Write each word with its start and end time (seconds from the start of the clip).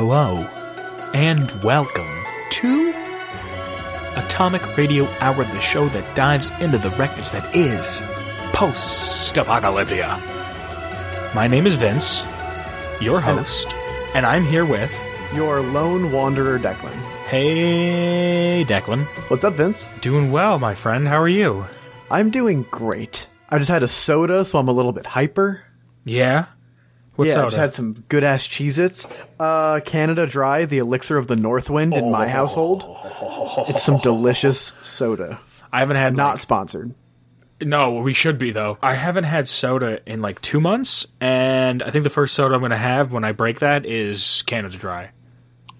Hello, 0.00 0.46
and 1.12 1.50
welcome 1.64 2.06
to 2.50 2.90
Atomic 4.14 4.76
Radio 4.76 5.08
Hour, 5.18 5.42
the 5.42 5.60
show 5.60 5.88
that 5.88 6.14
dives 6.14 6.52
into 6.60 6.78
the 6.78 6.90
wreckage 6.90 7.32
that 7.32 7.52
is 7.52 8.00
post 8.52 9.34
apocalyptia. 9.34 10.14
My 11.34 11.48
name 11.48 11.66
is 11.66 11.74
Vince, 11.74 12.22
your 13.00 13.20
host, 13.20 13.74
and 14.14 14.24
I'm 14.24 14.44
here 14.44 14.64
with. 14.64 14.96
Your 15.34 15.62
lone 15.62 16.12
wanderer, 16.12 16.60
Declan. 16.60 16.94
Hey, 17.26 18.64
Declan. 18.68 19.04
What's 19.28 19.42
up, 19.42 19.54
Vince? 19.54 19.90
Doing 20.00 20.30
well, 20.30 20.60
my 20.60 20.76
friend. 20.76 21.08
How 21.08 21.20
are 21.20 21.26
you? 21.26 21.66
I'm 22.08 22.30
doing 22.30 22.62
great. 22.70 23.28
I 23.48 23.58
just 23.58 23.68
had 23.68 23.82
a 23.82 23.88
soda, 23.88 24.44
so 24.44 24.60
I'm 24.60 24.68
a 24.68 24.72
little 24.72 24.92
bit 24.92 25.06
hyper. 25.06 25.60
Yeah? 26.04 26.46
What 27.18 27.26
yeah, 27.26 27.40
I 27.40 27.44
just 27.46 27.56
had 27.56 27.74
some 27.74 27.94
good 28.08 28.22
ass 28.22 28.46
Cheez 28.46 28.78
Its. 28.78 29.12
Uh, 29.40 29.80
Canada 29.84 30.24
Dry, 30.24 30.66
the 30.66 30.78
elixir 30.78 31.18
of 31.18 31.26
the 31.26 31.34
North 31.34 31.68
Wind 31.68 31.92
in 31.94 32.12
my 32.12 32.28
household. 32.28 32.84
It's 33.68 33.82
some 33.82 33.98
delicious 33.98 34.72
soda. 34.82 35.40
I 35.72 35.80
haven't 35.80 35.96
had 35.96 36.14
Not 36.16 36.30
like- 36.34 36.38
sponsored. 36.38 36.94
No, 37.60 37.94
we 37.94 38.12
should 38.14 38.38
be 38.38 38.52
though. 38.52 38.78
I 38.80 38.94
haven't 38.94 39.24
had 39.24 39.48
soda 39.48 39.98
in 40.06 40.22
like 40.22 40.40
two 40.42 40.60
months, 40.60 41.08
and 41.20 41.82
I 41.82 41.90
think 41.90 42.04
the 42.04 42.10
first 42.10 42.34
soda 42.34 42.54
I'm 42.54 42.60
going 42.60 42.70
to 42.70 42.76
have 42.76 43.10
when 43.12 43.24
I 43.24 43.32
break 43.32 43.58
that 43.58 43.84
is 43.84 44.42
Canada 44.46 44.76
Dry. 44.76 45.10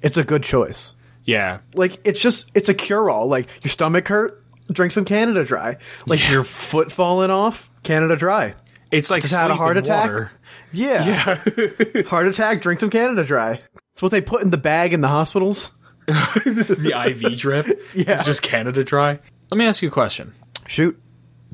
It's 0.02 0.16
a 0.16 0.25
good 0.25 0.42
choice. 0.42 0.97
Yeah, 1.25 1.59
Like, 1.75 2.00
it's 2.05 2.20
just, 2.20 2.50
it's 2.55 2.69
a 2.69 2.75
cure 2.75 3.11
all. 3.11 3.28
Like, 3.28 3.47
your 3.62 3.70
stomach 3.70 4.09
hurt? 4.09 4.42
Drink 4.73 4.91
some 4.92 5.05
Canada 5.05 5.45
Dry. 5.45 5.77
Like, 6.05 6.20
Yeah. 6.25 6.33
your 6.33 6.45
foot 6.45 6.91
falling 6.91 7.30
off? 7.30 7.70
Canada 7.84 8.16
Dry. 8.16 8.55
it's 8.91 9.08
like 9.11 9.23
Just 9.23 9.34
had 9.34 9.50
a 9.52 9.55
heart 9.55 9.77
attack? 9.77 10.05
water. 10.05 10.33
Yeah. 10.72 11.34
Heart 12.06 12.27
attack, 12.28 12.62
drink 12.62 12.80
some 12.80 12.91
Canada 12.91 13.24
Dry. 13.24 13.61
It's 13.92 14.02
what 14.02 14.11
they 14.11 14.20
put 14.20 14.42
in 14.42 14.50
the 14.50 14.56
bag 14.56 14.92
in 14.92 15.00
the 15.00 15.08
hospitals. 15.08 15.77
the 16.06 16.92
IV 17.06 17.38
drip. 17.38 17.66
Yeah. 17.94 18.12
It's 18.14 18.24
just 18.24 18.42
Canada 18.42 18.84
Dry. 18.84 19.19
Let 19.50 19.58
me 19.58 19.64
ask 19.66 19.83
you 19.83 19.89
a 19.89 19.92
question. 19.92 20.34
Shoot. 20.66 21.00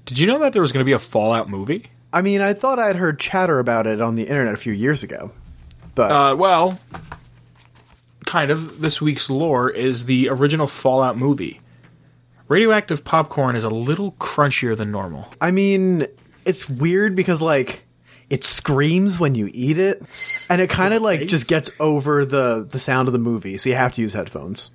Did 0.05 0.19
you 0.19 0.27
know 0.27 0.39
that 0.41 0.53
there 0.53 0.63
was 0.63 0.73
going 0.73 0.83
to 0.83 0.85
be 0.85 0.93
a 0.93 0.99
Fallout 0.99 1.49
movie? 1.49 1.87
I 2.13 2.23
mean, 2.23 2.41
I 2.41 2.53
thought 2.53 2.79
I'd 2.79 2.97
heard 2.97 3.19
chatter 3.19 3.59
about 3.59 3.87
it 3.87 4.01
on 4.01 4.15
the 4.15 4.25
internet 4.25 4.53
a 4.55 4.57
few 4.59 4.73
years 4.73 5.03
ago. 5.03 5.33
But 5.95 6.11
Uh, 6.13 6.37
well, 6.37 6.79
kind 8.27 8.51
of. 8.51 8.81
This 8.81 9.01
week's 9.01 9.31
lore 9.31 9.71
is 9.71 10.05
the 10.07 10.29
original 10.29 10.67
Fallout 10.67 11.17
movie. 11.17 11.61
Radioactive 12.49 13.05
popcorn 13.05 13.57
is 13.57 13.65
a 13.65 13.71
little 13.71 14.13
crunchier 14.13 14.77
than 14.77 14.91
normal. 14.91 15.33
I 15.41 15.51
mean, 15.51 16.07
it's 16.45 16.69
weird 16.69 17.17
because 17.17 17.41
like 17.41 17.84
it 18.35 18.43
screams 18.43 19.21
when 19.21 19.37
you 19.37 19.49
eat 19.55 19.79
it 19.79 20.03
and 20.51 20.61
it 20.61 20.69
kind 20.69 20.93
of 20.93 21.03
like 21.03 21.21
face? 21.21 21.31
just 21.31 21.47
gets 21.47 21.71
over 21.79 22.25
the 22.25 22.67
the 22.69 22.81
sound 22.81 23.07
of 23.07 23.13
the 23.13 23.19
movie, 23.19 23.57
so 23.59 23.71
you 23.71 23.77
have 23.77 23.93
to 23.93 24.01
use 24.01 24.13
headphones. 24.13 24.73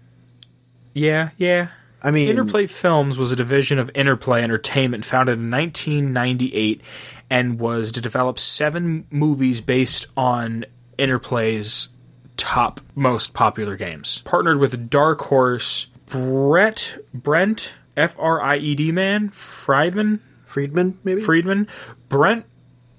Yeah, 0.94 1.32
yeah. 1.38 1.68
I 2.02 2.12
mean, 2.12 2.30
Interplay 2.30 2.68
Films 2.68 3.18
was 3.18 3.34
a 3.34 3.36
division 3.36 3.78
of 3.78 3.92
Interplay 3.94 4.42
Entertainment 4.42 5.04
founded 5.04 5.36
in 5.36 5.52
1998 5.52 6.82
and 7.30 7.60
was 7.60 7.92
to 7.92 8.00
develop 8.00 8.40
seven 8.40 9.06
movies 9.12 9.60
based 9.60 10.08
on 10.16 10.66
Interplay's 10.98 11.90
top 12.38 12.80
most 12.96 13.34
popular 13.34 13.76
games. 13.76 14.22
Partnered 14.22 14.58
with 14.58 14.90
Dark 14.90 15.20
Horse, 15.20 15.88
Brett 16.06 16.98
Brent 17.14 17.76
F 17.98 18.16
R 18.18 18.42
I 18.42 18.56
E 18.56 18.76
D 18.76 18.94
man 18.94 19.28
Friedman 19.30 20.22
Friedman 20.46 20.98
maybe? 21.04 21.20
Friedman 21.20 21.68
Brent 22.08 22.46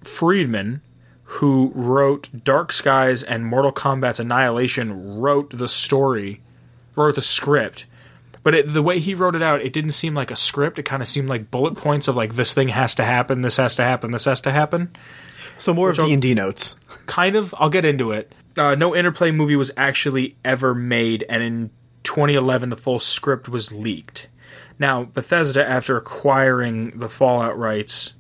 Friedman 0.03 0.83
who 1.25 1.71
wrote 1.75 2.29
Dark 2.45 2.73
Skies 2.73 3.23
and 3.23 3.47
Mortal 3.47 3.73
Kombat's 3.73 4.19
Annihilation 4.21 5.19
wrote 5.21 5.57
the 5.57 5.69
story 5.69 6.41
wrote 6.97 7.15
the 7.15 7.23
script. 7.23 7.87
But 8.43 8.55
it, 8.55 8.73
the 8.73 8.83
way 8.83 8.99
he 8.99 9.15
wrote 9.15 9.35
it 9.37 9.43
out 9.43 9.61
it 9.61 9.73
didn't 9.73 9.91
seem 9.93 10.15
like 10.15 10.31
a 10.31 10.37
script. 10.37 10.79
It 10.79 10.85
kind 10.85 11.03
of 11.03 11.09
seemed 11.09 11.29
like 11.29 11.51
bullet 11.51 11.77
points 11.77 12.09
of 12.09 12.17
like 12.17 12.35
this 12.35 12.53
thing 12.55 12.69
has 12.69 12.95
to 12.97 13.05
happen 13.05 13.43
this 13.43 13.59
has 13.59 13.77
to 13.77 13.85
happen 13.85 14.11
this 14.11 14.25
has 14.25 14.41
to 14.43 14.51
happen. 14.51 14.91
So 15.59 15.73
more 15.75 15.91
of 15.91 15.99
I'll- 16.01 16.07
D&D 16.07 16.35
notes. 16.35 16.77
kind 17.07 17.37
of. 17.37 17.55
I'll 17.59 17.69
get 17.71 17.85
into 17.85 18.13
it. 18.13 18.33
Uh, 18.57 18.75
no 18.75 18.97
interplay 18.97 19.31
movie 19.31 19.57
was 19.57 19.71
actually 19.77 20.37
ever 20.45 20.75
made 20.75 21.25
and 21.29 21.43
in 21.43 21.71
2011 22.03 22.71
the 22.71 22.77
full 22.77 22.99
script 22.99 23.49
was 23.49 23.73
leaked. 23.73 24.29
Now 24.79 25.05
bethesda 25.05 25.67
after 25.69 25.97
acquiring 25.97 26.99
the 26.99 27.09
fallout 27.09 27.57
rights 27.59 28.15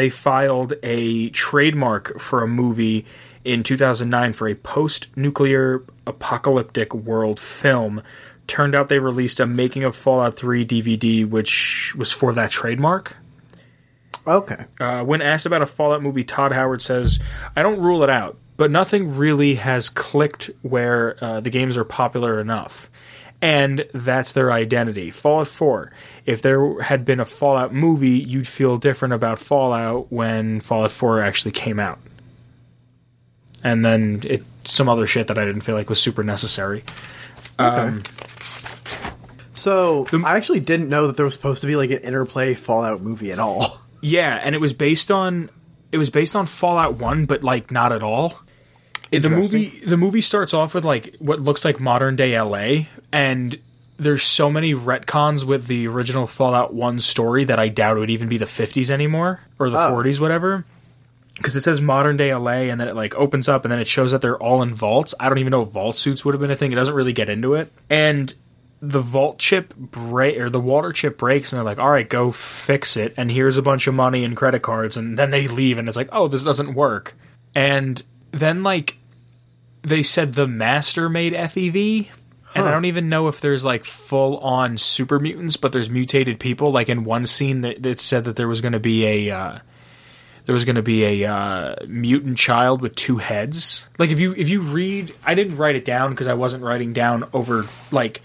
they 0.00 0.08
filed 0.08 0.72
a 0.82 1.28
trademark 1.28 2.18
for 2.18 2.42
a 2.42 2.46
movie 2.48 3.04
in 3.44 3.62
2009 3.62 4.32
for 4.32 4.48
a 4.48 4.54
post-nuclear 4.54 5.84
apocalyptic 6.06 6.94
world 6.94 7.38
film 7.38 8.02
turned 8.46 8.74
out 8.74 8.88
they 8.88 8.98
released 8.98 9.40
a 9.40 9.46
making 9.46 9.84
of 9.84 9.94
fallout 9.94 10.36
3 10.36 10.64
dvd 10.64 11.28
which 11.28 11.94
was 11.98 12.10
for 12.12 12.32
that 12.32 12.50
trademark 12.50 13.14
Okay. 14.26 14.64
uh, 14.80 15.04
when 15.04 15.20
asked 15.20 15.44
about 15.46 15.62
a 15.62 15.66
Fallout 15.66 16.02
movie, 16.02 16.22
Todd 16.24 16.52
Howard 16.52 16.82
says, 16.82 17.18
I 17.56 17.62
don't 17.62 17.80
rule 17.80 18.02
it 18.02 18.10
out, 18.10 18.36
but 18.58 18.70
nothing 18.70 19.16
really 19.16 19.54
has 19.54 19.88
clicked 19.88 20.50
where 20.62 21.16
uh, 21.24 21.40
the 21.40 21.48
games 21.50 21.76
are 21.76 21.84
popular 21.84 22.38
enough. 22.38 22.90
And 23.42 23.86
that's 23.94 24.32
their 24.32 24.52
identity. 24.52 25.10
Fallout 25.10 25.48
4. 25.48 25.92
If 26.26 26.42
there 26.42 26.80
had 26.82 27.04
been 27.04 27.20
a 27.20 27.24
Fallout 27.24 27.72
movie, 27.72 28.18
you'd 28.18 28.46
feel 28.46 28.76
different 28.76 29.14
about 29.14 29.38
Fallout 29.38 30.12
when 30.12 30.60
Fallout 30.60 30.92
4 30.92 31.22
actually 31.22 31.52
came 31.52 31.80
out. 31.80 31.98
And 33.64 33.84
then 33.84 34.22
it, 34.24 34.44
some 34.64 34.88
other 34.88 35.06
shit 35.06 35.26
that 35.28 35.38
I 35.38 35.44
didn't 35.44 35.62
feel 35.62 35.74
like 35.74 35.88
was 35.88 36.00
super 36.00 36.22
necessary. 36.22 36.84
Okay. 37.58 37.76
Um, 37.76 38.02
so, 39.54 40.06
I 40.12 40.36
actually 40.36 40.60
didn't 40.60 40.88
know 40.88 41.06
that 41.06 41.16
there 41.16 41.24
was 41.24 41.34
supposed 41.34 41.60
to 41.60 41.66
be 41.66 41.76
like 41.76 41.90
an 41.90 41.98
Interplay 41.98 42.54
Fallout 42.54 43.02
movie 43.02 43.32
at 43.32 43.38
all. 43.38 43.78
Yeah, 44.02 44.40
and 44.42 44.54
it 44.54 44.60
was 44.62 44.72
based 44.72 45.10
on 45.10 45.50
it 45.92 45.98
was 45.98 46.08
based 46.08 46.34
on 46.34 46.46
Fallout 46.46 46.94
One, 46.94 47.26
but 47.26 47.44
like 47.44 47.70
not 47.70 47.92
at 47.92 48.02
all. 48.02 48.40
The 49.10 49.28
movie 49.30 49.68
the 49.84 49.96
movie 49.96 50.20
starts 50.20 50.54
off 50.54 50.74
with 50.74 50.84
like 50.84 51.16
what 51.18 51.40
looks 51.40 51.64
like 51.64 51.80
modern 51.80 52.16
day 52.16 52.40
LA, 52.40 52.86
and 53.12 53.58
there's 53.96 54.22
so 54.22 54.48
many 54.50 54.72
retcons 54.72 55.44
with 55.44 55.66
the 55.66 55.86
original 55.88 56.26
Fallout 56.26 56.72
One 56.72 56.98
story 57.00 57.44
that 57.44 57.58
I 57.58 57.68
doubt 57.68 57.96
it 57.96 58.00
would 58.00 58.10
even 58.10 58.28
be 58.28 58.38
the 58.38 58.44
50s 58.46 58.90
anymore 58.90 59.40
or 59.58 59.68
the 59.68 59.78
Oh. 59.78 59.92
40s, 59.92 60.20
whatever. 60.20 60.64
Because 61.36 61.56
it 61.56 61.60
says 61.62 61.80
modern 61.80 62.16
day 62.16 62.34
LA, 62.34 62.68
and 62.70 62.80
then 62.80 62.88
it 62.88 62.94
like 62.94 63.14
opens 63.14 63.48
up, 63.48 63.64
and 63.64 63.72
then 63.72 63.80
it 63.80 63.86
shows 63.86 64.12
that 64.12 64.20
they're 64.22 64.38
all 64.38 64.62
in 64.62 64.74
vaults. 64.74 65.14
I 65.18 65.28
don't 65.28 65.38
even 65.38 65.50
know 65.50 65.62
if 65.62 65.68
vault 65.70 65.96
suits 65.96 66.24
would 66.24 66.34
have 66.34 66.40
been 66.40 66.50
a 66.50 66.56
thing. 66.56 66.70
It 66.70 66.76
doesn't 66.76 66.94
really 66.94 67.12
get 67.12 67.28
into 67.28 67.54
it, 67.54 67.72
and 67.88 68.32
the 68.82 69.00
vault 69.00 69.38
chip 69.38 69.74
break 69.76 70.38
or 70.38 70.48
the 70.48 70.60
water 70.60 70.90
chip 70.92 71.18
breaks 71.18 71.52
and 71.52 71.58
they're 71.58 71.64
like 71.66 71.78
all 71.78 71.90
right 71.90 72.08
go 72.08 72.32
fix 72.32 72.96
it 72.96 73.12
and 73.18 73.30
here's 73.30 73.58
a 73.58 73.62
bunch 73.62 73.86
of 73.86 73.92
money 73.92 74.24
and 74.24 74.38
credit 74.38 74.62
cards 74.62 74.96
and 74.96 75.18
then 75.18 75.28
they 75.30 75.46
leave 75.46 75.76
and 75.76 75.86
it's 75.86 75.98
like 75.98 76.08
oh 76.12 76.28
this 76.28 76.44
doesn't 76.44 76.72
work 76.72 77.12
and 77.54 78.02
then 78.30 78.62
like 78.62 78.96
they 79.82 80.02
said 80.02 80.34
the 80.34 80.46
master 80.46 81.08
made 81.08 81.32
fev 81.32 82.10
and 82.54 82.66
i 82.66 82.70
don't 82.70 82.84
even 82.84 83.08
know 83.08 83.28
if 83.28 83.40
there's 83.40 83.64
like 83.64 83.84
full 83.84 84.38
on 84.38 84.76
super 84.76 85.18
mutants 85.18 85.56
but 85.56 85.72
there's 85.72 85.90
mutated 85.90 86.38
people 86.40 86.70
like 86.70 86.88
in 86.88 87.04
one 87.04 87.26
scene 87.26 87.60
that, 87.60 87.82
that 87.82 88.00
said 88.00 88.24
that 88.24 88.36
there 88.36 88.48
was 88.48 88.60
going 88.60 88.72
to 88.72 88.80
be 88.80 89.06
a 89.06 89.36
uh, 89.36 89.58
there 90.46 90.54
was 90.54 90.64
going 90.64 90.76
to 90.76 90.82
be 90.82 91.22
a 91.22 91.32
uh, 91.32 91.76
mutant 91.86 92.36
child 92.36 92.80
with 92.80 92.96
two 92.96 93.18
heads. 93.18 93.88
Like 93.98 94.10
if 94.10 94.18
you 94.18 94.34
if 94.36 94.48
you 94.48 94.62
read, 94.62 95.14
I 95.24 95.34
didn't 95.34 95.56
write 95.56 95.76
it 95.76 95.84
down 95.84 96.10
because 96.10 96.26
I 96.26 96.34
wasn't 96.34 96.64
writing 96.64 96.92
down 96.92 97.28
over 97.32 97.66
like 97.92 98.22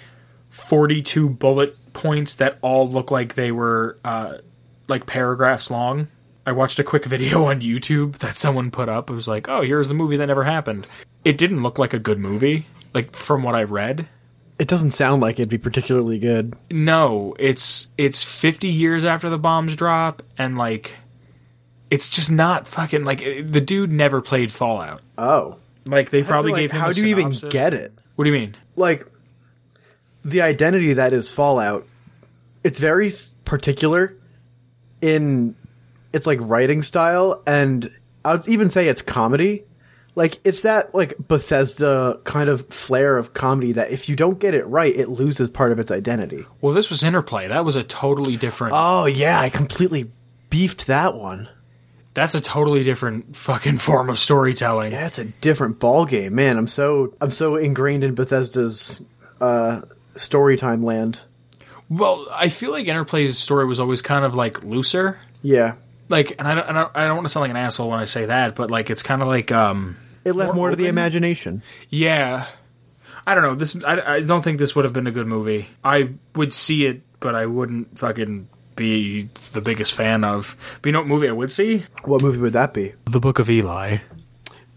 forty 0.49 1.03
two 1.03 1.29
bullet 1.29 1.77
points 1.93 2.35
that 2.35 2.57
all 2.61 2.89
look 2.89 3.11
like 3.11 3.35
they 3.35 3.51
were 3.51 3.99
uh, 4.03 4.39
like 4.87 5.05
paragraphs 5.05 5.69
long. 5.69 6.07
I 6.45 6.51
watched 6.51 6.77
a 6.79 6.83
quick 6.83 7.05
video 7.05 7.45
on 7.45 7.61
YouTube 7.61 8.17
that 8.19 8.35
someone 8.35 8.71
put 8.71 8.89
up. 8.89 9.09
It 9.09 9.13
was 9.13 9.27
like, 9.27 9.47
"Oh, 9.49 9.61
here's 9.61 9.87
the 9.87 9.93
movie 9.93 10.17
that 10.17 10.27
never 10.27 10.43
happened." 10.43 10.85
It 11.23 11.37
didn't 11.37 11.63
look 11.63 11.79
like 11.79 11.93
a 11.93 11.99
good 11.99 12.19
movie, 12.19 12.67
like 12.93 13.13
from 13.13 13.41
what 13.43 13.55
I 13.55 13.63
read. 13.63 14.07
It 14.57 14.67
doesn't 14.67 14.91
sound 14.91 15.21
like 15.21 15.35
it'd 15.39 15.49
be 15.49 15.57
particularly 15.57 16.19
good. 16.19 16.55
No, 16.71 17.35
it's 17.39 17.87
it's 17.97 18.23
50 18.23 18.67
years 18.69 19.03
after 19.03 19.29
the 19.29 19.37
bombs 19.39 19.75
drop 19.75 20.21
and 20.37 20.57
like 20.57 20.97
it's 21.91 22.09
just 22.09 22.31
not 22.31 22.65
fucking 22.67 23.03
like 23.03 23.19
the 23.19 23.59
dude 23.61 23.91
never 23.91 24.21
played 24.21 24.51
Fallout. 24.51 25.01
Oh. 25.17 25.57
Like 25.85 26.09
they 26.09 26.23
probably 26.23 26.51
Like, 26.53 26.61
gave 26.61 26.71
him 26.71 26.79
how 26.81 26.89
a 26.89 26.93
do 26.93 27.01
you 27.05 27.17
even 27.17 27.31
get 27.49 27.73
it? 27.73 27.91
What 28.15 28.23
do 28.25 28.31
you 28.31 28.37
mean? 28.39 28.55
like 28.77 29.05
the 30.23 30.41
identity 30.41 30.93
that 30.93 31.11
is 31.13 31.29
Fallout, 31.31 31.85
it's 32.63 32.79
very 32.79 33.11
particular 33.43 34.15
in 35.01 35.55
its 36.15 36.25
like 36.25 36.39
writing 36.41 36.81
style, 36.81 37.43
and 37.45 37.91
I 38.23 38.35
would 38.35 38.47
even 38.47 38.69
say 38.69 38.87
it's 38.87 39.01
comedy. 39.01 39.65
Like 40.15 40.39
it's 40.45 40.61
that 40.61 40.95
like 40.95 41.15
Bethesda 41.19 42.21
kind 42.23 42.49
of 42.49 42.65
flair 42.69 43.17
of 43.17 43.33
comedy 43.33 43.73
that 43.73 43.91
if 43.91 44.07
you 44.07 44.15
don't 44.15 44.39
get 44.39 44.53
it 44.53 44.65
right, 44.65 44.95
it 44.95 45.09
loses 45.09 45.49
part 45.49 45.73
of 45.73 45.79
its 45.79 45.91
identity. 45.91 46.45
Well, 46.61 46.73
this 46.73 46.89
was 46.89 47.03
Interplay. 47.03 47.49
That 47.49 47.65
was 47.65 47.75
a 47.75 47.83
totally 47.83 48.37
different. 48.37 48.73
Oh 48.75 49.05
yeah, 49.05 49.39
I 49.39 49.49
completely 49.49 50.09
beefed 50.49 50.87
that 50.87 51.15
one. 51.15 51.49
That's 52.13 52.33
a 52.33 52.39
totally 52.39 52.85
different 52.85 53.35
fucking 53.35 53.77
form 53.77 54.09
of 54.09 54.17
storytelling. 54.17 54.93
Yeah, 54.93 55.07
it's 55.07 55.19
a 55.19 55.25
different 55.25 55.79
ball 55.79 56.05
game, 56.05 56.33
man. 56.33 56.57
I'm 56.57 56.67
so 56.67 57.13
I'm 57.19 57.31
so 57.31 57.57
ingrained 57.57 58.05
in 58.05 58.15
Bethesda's 58.15 59.03
uh, 59.41 59.81
storytime 60.15 60.81
land. 60.85 61.19
Well, 61.89 62.25
I 62.33 62.47
feel 62.47 62.71
like 62.71 62.87
Interplay's 62.87 63.37
story 63.37 63.65
was 63.65 63.81
always 63.81 64.01
kind 64.01 64.23
of 64.23 64.33
like 64.33 64.63
looser. 64.63 65.19
Yeah, 65.41 65.75
Like, 66.09 66.35
and 66.37 66.47
I 66.47 66.55
don't, 66.55 66.69
I 66.69 66.71
don't, 66.73 66.91
I 66.95 67.05
don't 67.07 67.15
want 67.17 67.27
to 67.27 67.31
sound 67.31 67.41
like 67.43 67.51
an 67.51 67.57
asshole 67.57 67.89
when 67.89 67.99
I 67.99 68.05
say 68.05 68.25
that, 68.27 68.55
but 68.55 68.69
like, 68.69 68.89
it's 68.89 69.01
kind 69.03 69.21
of 69.21 69.27
like, 69.27 69.51
um, 69.51 69.97
it 70.23 70.33
left 70.35 70.49
More 70.49 70.55
more, 70.55 70.69
to 70.71 70.75
the 70.75 70.87
imagination. 70.87 71.61
yeah. 71.89 72.45
I 73.27 73.33
don't 73.33 73.43
know. 73.43 73.55
This, 73.55 73.83
I, 73.83 74.17
I 74.17 74.21
don't 74.21 74.43
think 74.43 74.59
this 74.59 74.75
would 74.75 74.85
have 74.85 74.93
been 74.93 75.07
a 75.07 75.11
good 75.11 75.25
movie. 75.25 75.67
I 75.83 76.11
would 76.35 76.53
see 76.53 76.85
it, 76.85 77.01
but 77.19 77.33
I 77.33 77.47
wouldn't 77.47 77.97
fucking 77.97 78.47
be 78.75 79.29
the 79.53 79.61
biggest 79.61 79.95
fan 79.95 80.23
of. 80.23 80.55
But 80.81 80.89
you 80.89 80.91
know 80.91 80.99
what 80.99 81.07
movie 81.07 81.27
I 81.27 81.31
would 81.31 81.51
see? 81.51 81.85
What 82.03 82.21
movie 82.21 82.37
would 82.37 82.53
that 82.53 82.71
be? 82.71 82.93
The 83.05 83.19
Book 83.19 83.39
of 83.39 83.49
Eli. 83.49 83.97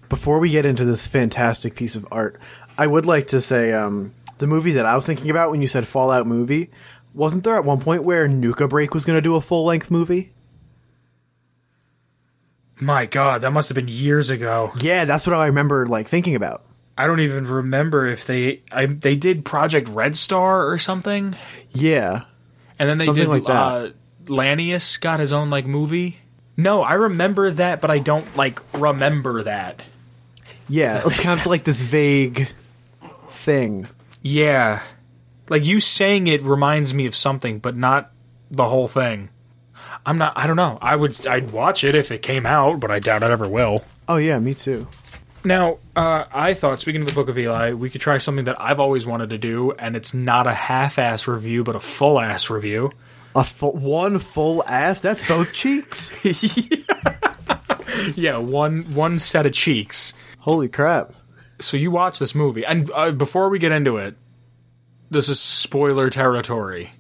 Before 0.09 0.39
we 0.39 0.49
get 0.49 0.65
into 0.65 0.87
this 0.87 1.07
fantastic 1.07 1.75
piece 1.75 1.95
of 1.95 2.07
art, 2.11 2.41
I 2.79 2.87
would 2.87 3.05
like 3.05 3.27
to 3.27 3.43
say 3.43 3.75
um, 3.75 4.15
the 4.39 4.47
movie 4.47 4.73
that 4.73 4.87
I 4.87 4.97
was 4.97 5.05
thinking 5.05 5.31
about 5.31 5.51
when 5.51 5.61
you 5.61 5.67
said 5.69 5.87
Fallout 5.87 6.27
movie. 6.27 6.71
Wasn't 7.13 7.45
there 7.45 7.57
at 7.57 7.65
one 7.67 7.81
point 7.81 8.03
where 8.05 8.27
Nuka 8.29 8.67
Break 8.67 8.95
was 8.95 9.05
going 9.05 9.19
to 9.19 9.23
do 9.23 9.35
a 9.35 9.43
full 9.43 9.67
length 9.67 9.91
movie? 9.91 10.33
My 12.81 13.07
God, 13.07 13.41
that 13.43 13.53
must 13.53 13.69
have 13.71 13.75
been 13.77 13.89
years 13.89 14.31
ago. 14.31 14.73
Yeah, 14.81 15.05
that's 15.05 15.27
what 15.27 15.35
I 15.35 15.47
remember 15.47 15.87
like 15.87 16.07
thinking 16.07 16.35
about. 16.35 16.65
I 16.97 17.07
don't 17.07 17.21
even 17.21 17.45
remember 17.47 18.07
if 18.07 18.27
they, 18.27 18.61
I, 18.73 18.87
they 18.87 19.15
did 19.17 19.45
Project 19.45 19.89
Red 19.89 20.17
Star 20.17 20.69
or 20.69 20.79
something, 20.79 21.35
Yeah, 21.73 22.23
and 22.79 22.89
then 22.89 22.99
they 22.99 23.05
Something 23.07 23.25
did. 23.25 23.31
like 23.31 23.45
that. 23.45 23.53
Uh, 23.53 23.91
Lanius 24.27 25.01
got 25.01 25.21
his 25.21 25.33
own 25.33 25.49
like 25.51 25.65
movie. 25.67 26.19
No, 26.57 26.83
I 26.83 26.95
remember 26.95 27.51
that, 27.53 27.81
but 27.81 27.91
I 27.91 27.99
don't 28.01 28.37
like 28.37 28.61
remember 28.75 29.45
that. 29.45 29.81
yeah, 30.69 31.03
it's 31.05 31.21
kind 31.21 31.39
of 31.39 31.47
like 31.47 31.63
this 31.65 31.81
vague 31.81 32.49
thing. 33.29 33.87
Yeah. 34.23 34.83
Like 35.49 35.65
you 35.65 35.79
saying 35.81 36.27
it 36.27 36.43
reminds 36.43 36.93
me 36.93 37.07
of 37.07 37.15
something, 37.17 37.59
but 37.61 37.77
not 37.77 38.11
the 38.51 38.69
whole 38.69 38.89
thing. 38.89 39.31
I'm 40.09 40.17
not 40.17 40.33
I 40.37 40.47
don't 40.47 40.57
know. 40.57 40.79
I 40.81 40.97
would 40.97 41.27
I'd 41.27 41.51
watch 41.51 41.85
it 41.85 41.95
if 41.95 42.11
it 42.11 42.23
came 42.23 42.47
out, 42.47 42.81
but 42.81 42.91
I 42.91 42.99
doubt 42.99 43.23
it 43.23 43.31
ever 43.31 43.47
will. 43.47 43.85
Oh 44.09 44.17
yeah, 44.17 44.39
me 44.39 44.55
too. 44.55 44.89
Now, 45.45 45.79
uh, 45.95 46.25
I 46.33 46.55
thought, 46.55 46.81
speaking 46.81 47.03
of 47.03 47.09
the 47.09 47.15
Book 47.15 47.29
of 47.29 47.37
Eli, 47.39 47.75
we 47.75 47.91
could 47.91 48.01
try 48.01 48.17
something 48.17 48.47
that 48.47 48.59
I've 48.59 48.81
always 48.81 49.07
wanted 49.07 49.31
to 49.31 49.39
do, 49.39 49.73
and 49.73 49.97
it's 49.97 50.13
not 50.13 50.47
a 50.47 50.53
half-ass 50.53 51.29
review, 51.29 51.63
but 51.63 51.77
a 51.77 51.81
full-ass 51.81 52.51
review. 52.51 52.91
A 53.37 53.45
full, 53.45 53.77
one 53.77 54.19
full 54.19 54.65
ass. 54.65 55.01
That's 55.01 55.27
both 55.29 55.53
cheeks. 55.53 56.25
Yeah, 56.25 57.17
yeah, 58.17 58.39
one 58.39 58.83
one 58.95 59.19
set 59.19 59.45
of 59.45 59.53
cheeks. 59.53 60.15
Holy 60.39 60.69
crap! 60.69 61.13
So 61.61 61.77
you 61.77 61.91
watch 61.91 62.19
this 62.19 62.35
movie, 62.35 62.65
and 62.65 62.91
uh, 62.95 63.11
before 63.11 63.51
we 63.51 63.59
get 63.59 63.73
into 63.73 63.99
it, 63.99 64.17
this 65.11 65.29
is 65.29 65.39
spoiler 65.39 66.09
territory. 66.09 66.93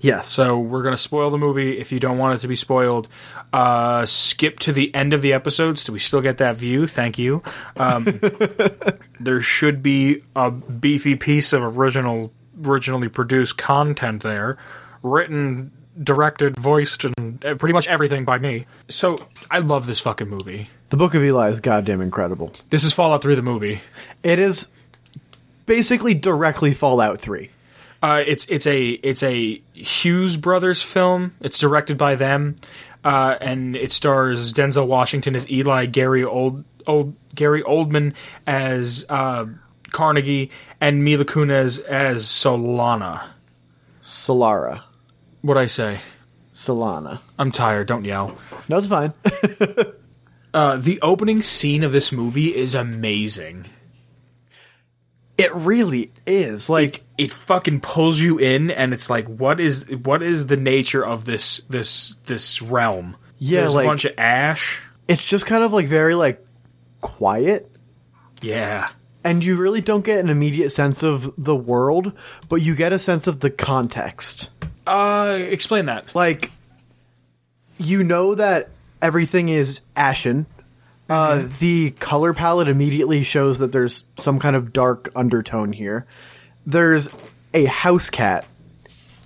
Yes. 0.00 0.28
So 0.28 0.58
we're 0.58 0.82
gonna 0.82 0.96
spoil 0.96 1.30
the 1.30 1.38
movie. 1.38 1.78
If 1.78 1.90
you 1.92 1.98
don't 2.00 2.18
want 2.18 2.36
it 2.36 2.38
to 2.42 2.48
be 2.48 2.54
spoiled, 2.54 3.08
uh, 3.52 4.06
skip 4.06 4.58
to 4.60 4.72
the 4.72 4.94
end 4.94 5.12
of 5.12 5.22
the 5.22 5.32
episodes. 5.32 5.84
Do 5.84 5.92
we 5.92 5.98
still 5.98 6.20
get 6.20 6.38
that 6.38 6.56
view? 6.56 6.86
Thank 6.86 7.18
you. 7.18 7.42
Um, 7.76 8.04
there 9.20 9.40
should 9.40 9.82
be 9.82 10.22
a 10.36 10.50
beefy 10.50 11.16
piece 11.16 11.52
of 11.52 11.62
original, 11.62 12.32
originally 12.64 13.08
produced 13.08 13.58
content 13.58 14.22
there, 14.22 14.56
written, 15.02 15.72
directed, 16.00 16.56
voiced, 16.56 17.04
and 17.04 17.44
uh, 17.44 17.54
pretty 17.56 17.72
much 17.72 17.88
everything 17.88 18.24
by 18.24 18.38
me. 18.38 18.66
So 18.88 19.16
I 19.50 19.58
love 19.58 19.86
this 19.86 19.98
fucking 20.00 20.28
movie. 20.28 20.70
the 20.90 20.96
Book 20.96 21.14
of 21.14 21.22
Eli 21.22 21.50
is 21.50 21.60
goddamn 21.60 22.00
incredible. 22.00 22.52
This 22.70 22.84
is 22.84 22.92
Fallout 22.92 23.22
3 23.22 23.34
the 23.34 23.42
movie. 23.42 23.80
It 24.22 24.38
is 24.38 24.68
basically 25.66 26.14
directly 26.14 26.72
Fallout 26.72 27.20
Three. 27.20 27.50
Uh, 28.02 28.22
it's 28.26 28.44
it's 28.46 28.66
a 28.66 28.90
it's 28.90 29.22
a 29.22 29.60
Hughes 29.72 30.36
brothers 30.36 30.82
film. 30.82 31.34
It's 31.40 31.58
directed 31.58 31.98
by 31.98 32.14
them, 32.14 32.56
uh, 33.04 33.36
and 33.40 33.74
it 33.74 33.90
stars 33.92 34.52
Denzel 34.52 34.86
Washington 34.86 35.34
as 35.34 35.50
Eli, 35.50 35.86
Gary 35.86 36.22
Old 36.24 36.64
Old 36.86 37.14
Gary 37.34 37.62
Oldman 37.62 38.14
as 38.46 39.04
uh, 39.08 39.46
Carnegie, 39.90 40.50
and 40.80 41.02
Mila 41.02 41.24
Kunis 41.24 41.84
as 41.84 42.24
Solana. 42.24 43.28
Solara, 44.02 44.82
What 45.42 45.58
I 45.58 45.66
say? 45.66 46.00
Solana. 46.54 47.20
I'm 47.38 47.52
tired. 47.52 47.88
Don't 47.88 48.04
yell. 48.04 48.38
No, 48.68 48.78
it's 48.78 48.86
fine. 48.86 49.12
Uh, 50.54 50.78
the 50.78 50.98
opening 51.02 51.42
scene 51.42 51.84
of 51.84 51.92
this 51.92 52.10
movie 52.10 52.56
is 52.56 52.74
amazing. 52.74 53.66
It 55.38 55.54
really 55.54 56.10
is 56.26 56.68
like 56.68 57.04
It 57.16 57.30
fucking 57.30 57.80
pulls 57.80 58.20
you 58.20 58.38
in, 58.38 58.70
and 58.70 58.92
it's 58.92 59.08
like, 59.08 59.26
what 59.26 59.58
is 59.60 59.86
what 60.04 60.22
is 60.22 60.46
the 60.48 60.56
nature 60.56 61.04
of 61.04 61.24
this 61.24 61.60
this 61.70 62.16
this 62.26 62.60
realm? 62.60 63.16
Yeah, 63.38 63.60
There's 63.60 63.74
like- 63.74 63.86
a 63.86 63.88
bunch 63.88 64.04
of 64.04 64.14
ash. 64.18 64.82
it's 65.08 65.24
just 65.24 65.46
kind 65.46 65.62
of 65.64 65.72
like 65.72 65.86
very 65.86 66.14
like 66.14 66.44
quiet 67.00 67.70
Yeah. 68.42 68.88
and 69.24 69.42
you 69.44 69.56
really 69.56 69.80
don't 69.80 70.04
get 70.04 70.18
an 70.18 70.28
immediate 70.28 70.70
sense 70.70 71.02
of 71.04 71.32
the 71.38 71.54
world 71.56 72.12
but 72.48 72.56
you 72.56 72.74
get 72.74 72.92
a 72.92 72.98
sense 72.98 73.26
of 73.28 73.38
the 73.40 73.50
context 73.50 74.50
Uh, 74.86 75.38
explain 75.40 75.84
that. 75.86 76.06
like 76.14 76.50
you 77.78 78.02
know 78.02 78.34
that 78.34 78.68
everything 79.00 79.48
is 79.48 79.80
ashen 79.94 80.46
uh, 81.08 81.46
the 81.60 81.90
color 81.92 82.32
palette 82.34 82.68
immediately 82.68 83.24
shows 83.24 83.58
that 83.60 83.72
there's 83.72 84.06
some 84.18 84.38
kind 84.38 84.54
of 84.56 84.72
dark 84.72 85.08
undertone 85.16 85.72
here 85.72 86.06
there's 86.66 87.08
a 87.54 87.64
house 87.64 88.10
cat 88.10 88.44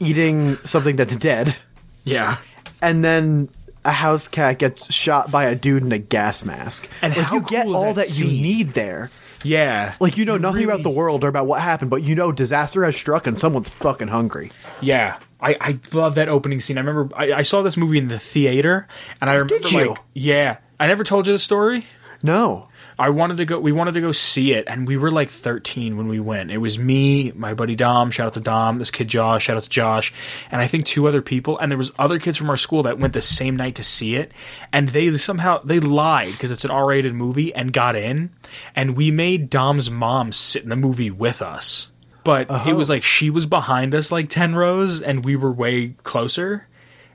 eating 0.00 0.56
something 0.58 0.96
that's 0.96 1.16
dead 1.16 1.56
Yeah. 2.04 2.36
and 2.80 3.04
then 3.04 3.48
a 3.84 3.90
house 3.92 4.28
cat 4.28 4.58
gets 4.58 4.92
shot 4.92 5.30
by 5.32 5.46
a 5.46 5.54
dude 5.56 5.82
in 5.82 5.90
a 5.90 5.98
gas 5.98 6.44
mask. 6.44 6.88
And 7.02 7.16
like 7.16 7.26
how 7.26 7.34
you 7.36 7.42
get 7.42 7.64
cool 7.64 7.72
is 7.72 7.76
all 7.76 7.94
that 7.94 8.06
that, 8.06 8.18
you 8.20 8.26
need 8.26 8.68
there. 8.68 9.10
Yeah. 9.42 9.94
Like 9.98 10.16
you 10.16 10.24
know 10.24 10.36
nothing 10.36 10.60
really- 10.60 10.72
about 10.72 10.82
the 10.84 10.90
world 10.90 11.24
or 11.24 11.28
about 11.28 11.46
what 11.48 11.60
happened, 11.60 11.90
but 11.90 12.04
you 12.04 12.14
know 12.14 12.30
disaster 12.30 12.84
has 12.84 12.94
struck 12.94 13.26
and 13.26 13.36
someone's 13.36 13.68
fucking 13.70 14.06
hungry. 14.08 14.52
Yeah. 14.80 15.18
I, 15.40 15.56
I 15.60 15.78
love 15.92 16.14
that 16.14 16.28
opening 16.28 16.60
scene. 16.60 16.78
I 16.78 16.82
remember 16.82 17.12
I, 17.16 17.32
I 17.32 17.42
saw 17.42 17.62
this 17.62 17.76
movie 17.76 17.98
in 17.98 18.06
the 18.06 18.20
theater, 18.20 18.86
and 19.20 19.28
I 19.28 19.32
remember 19.34 19.58
Did 19.58 19.72
you? 19.72 19.88
like, 19.90 19.98
yeah. 20.14 20.58
I 20.82 20.88
never 20.88 21.04
told 21.04 21.28
you 21.28 21.32
the 21.32 21.38
story. 21.38 21.86
No. 22.24 22.66
I 22.98 23.10
wanted 23.10 23.36
to 23.36 23.44
go. 23.44 23.60
We 23.60 23.70
wanted 23.70 23.94
to 23.94 24.00
go 24.00 24.10
see 24.10 24.52
it, 24.52 24.64
and 24.66 24.84
we 24.84 24.96
were 24.96 25.12
like 25.12 25.28
13 25.28 25.96
when 25.96 26.08
we 26.08 26.18
went. 26.18 26.50
It 26.50 26.58
was 26.58 26.76
me, 26.76 27.30
my 27.36 27.54
buddy 27.54 27.76
Dom. 27.76 28.10
Shout 28.10 28.26
out 28.26 28.34
to 28.34 28.40
Dom. 28.40 28.78
This 28.78 28.90
kid 28.90 29.06
Josh. 29.06 29.44
Shout 29.44 29.56
out 29.56 29.62
to 29.62 29.70
Josh, 29.70 30.12
and 30.50 30.60
I 30.60 30.66
think 30.66 30.84
two 30.84 31.06
other 31.06 31.22
people. 31.22 31.56
And 31.56 31.70
there 31.70 31.78
was 31.78 31.92
other 32.00 32.18
kids 32.18 32.36
from 32.36 32.50
our 32.50 32.56
school 32.56 32.82
that 32.82 32.98
went 32.98 33.12
the 33.12 33.22
same 33.22 33.54
night 33.54 33.76
to 33.76 33.84
see 33.84 34.16
it, 34.16 34.32
and 34.72 34.88
they 34.88 35.16
somehow 35.18 35.60
they 35.60 35.78
lied 35.78 36.32
because 36.32 36.50
it's 36.50 36.64
an 36.64 36.72
R-rated 36.72 37.14
movie 37.14 37.54
and 37.54 37.72
got 37.72 37.94
in, 37.94 38.30
and 38.74 38.96
we 38.96 39.12
made 39.12 39.50
Dom's 39.50 39.88
mom 39.88 40.32
sit 40.32 40.64
in 40.64 40.68
the 40.68 40.74
movie 40.74 41.12
with 41.12 41.42
us. 41.42 41.92
But 42.24 42.50
it 42.66 42.74
was 42.74 42.90
uh-huh. 42.90 42.96
like 42.96 43.04
she 43.04 43.30
was 43.30 43.46
behind 43.46 43.94
us 43.94 44.10
like 44.10 44.28
10 44.28 44.56
rows, 44.56 45.00
and 45.00 45.24
we 45.24 45.36
were 45.36 45.52
way 45.52 45.94
closer. 46.02 46.66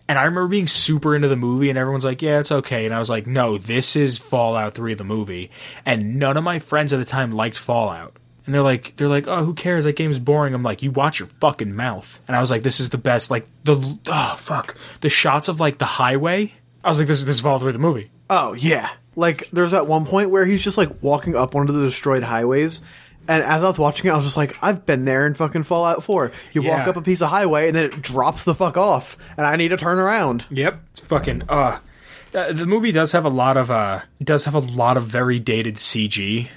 And 0.09 0.17
I 0.17 0.23
remember 0.23 0.47
being 0.47 0.67
super 0.67 1.15
into 1.15 1.27
the 1.27 1.35
movie, 1.35 1.69
and 1.69 1.77
everyone's 1.77 2.05
like, 2.05 2.21
"Yeah, 2.21 2.39
it's 2.39 2.51
okay." 2.51 2.85
And 2.85 2.95
I 2.95 2.99
was 2.99 3.09
like, 3.09 3.27
"No, 3.27 3.57
this 3.57 3.95
is 3.95 4.17
Fallout 4.17 4.73
Three, 4.73 4.93
the 4.93 5.03
movie." 5.03 5.51
And 5.85 6.17
none 6.17 6.37
of 6.37 6.43
my 6.43 6.59
friends 6.59 6.93
at 6.93 6.97
the 6.99 7.05
time 7.05 7.31
liked 7.31 7.57
Fallout, 7.57 8.15
and 8.45 8.55
they're 8.55 8.61
like, 8.61 8.93
"They're 8.95 9.09
like, 9.09 9.27
oh, 9.27 9.43
who 9.43 9.53
cares? 9.53 9.83
That 9.83 9.97
game's 9.97 10.19
boring." 10.19 10.53
I'm 10.53 10.63
like, 10.63 10.81
"You 10.81 10.91
watch 10.91 11.19
your 11.19 11.27
fucking 11.27 11.75
mouth." 11.75 12.21
And 12.27 12.37
I 12.37 12.41
was 12.41 12.49
like, 12.49 12.63
"This 12.63 12.79
is 12.79 12.89
the 12.89 12.97
best." 12.97 13.29
Like 13.29 13.47
the 13.65 13.97
oh 14.07 14.35
fuck, 14.37 14.77
the 15.01 15.09
shots 15.09 15.49
of 15.49 15.59
like 15.59 15.77
the 15.77 15.85
highway. 15.85 16.53
I 16.83 16.89
was 16.89 16.99
like, 16.99 17.07
"This 17.07 17.17
is 17.17 17.25
this 17.25 17.35
is 17.35 17.41
Fallout 17.41 17.61
Three, 17.61 17.73
the 17.73 17.79
movie." 17.79 18.09
Oh 18.29 18.53
yeah. 18.53 18.89
Like 19.17 19.49
there's 19.49 19.71
that 19.71 19.87
one 19.87 20.05
point 20.05 20.29
where 20.29 20.45
he's 20.45 20.63
just 20.63 20.77
like 20.77 21.01
walking 21.01 21.35
up 21.35 21.53
one 21.53 21.67
of 21.67 21.75
the 21.75 21.81
destroyed 21.81 22.23
highways. 22.23 22.81
And 23.27 23.43
as 23.43 23.63
I 23.63 23.67
was 23.67 23.77
watching 23.77 24.07
it, 24.07 24.13
I 24.13 24.15
was 24.15 24.25
just 24.25 24.37
like, 24.37 24.57
I've 24.61 24.85
been 24.85 25.05
there 25.05 25.27
in 25.27 25.33
fucking 25.33 25.63
Fallout 25.63 26.03
4. 26.03 26.31
You 26.53 26.61
walk 26.63 26.87
up 26.87 26.95
a 26.95 27.01
piece 27.01 27.21
of 27.21 27.29
highway 27.29 27.67
and 27.67 27.75
then 27.75 27.85
it 27.85 28.01
drops 28.01 28.43
the 28.43 28.55
fuck 28.55 28.77
off, 28.77 29.17
and 29.37 29.45
I 29.45 29.55
need 29.55 29.69
to 29.69 29.77
turn 29.77 29.99
around. 29.99 30.45
Yep, 30.49 30.81
it's 30.91 30.99
fucking. 31.01 31.43
Uh, 31.49 31.79
uh, 32.33 32.53
the 32.53 32.65
movie 32.65 32.91
does 32.91 33.11
have 33.11 33.25
a 33.25 33.29
lot 33.29 33.57
of 33.57 33.71
uh, 33.71 34.01
does 34.23 34.45
have 34.45 34.55
a 34.55 34.59
lot 34.59 34.97
of 34.97 35.03
very 35.03 35.39
dated 35.39 35.75
CG. 35.75 36.47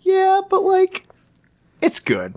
Yeah, 0.00 0.40
but 0.48 0.62
like, 0.62 1.06
it's 1.82 2.00
good. 2.00 2.34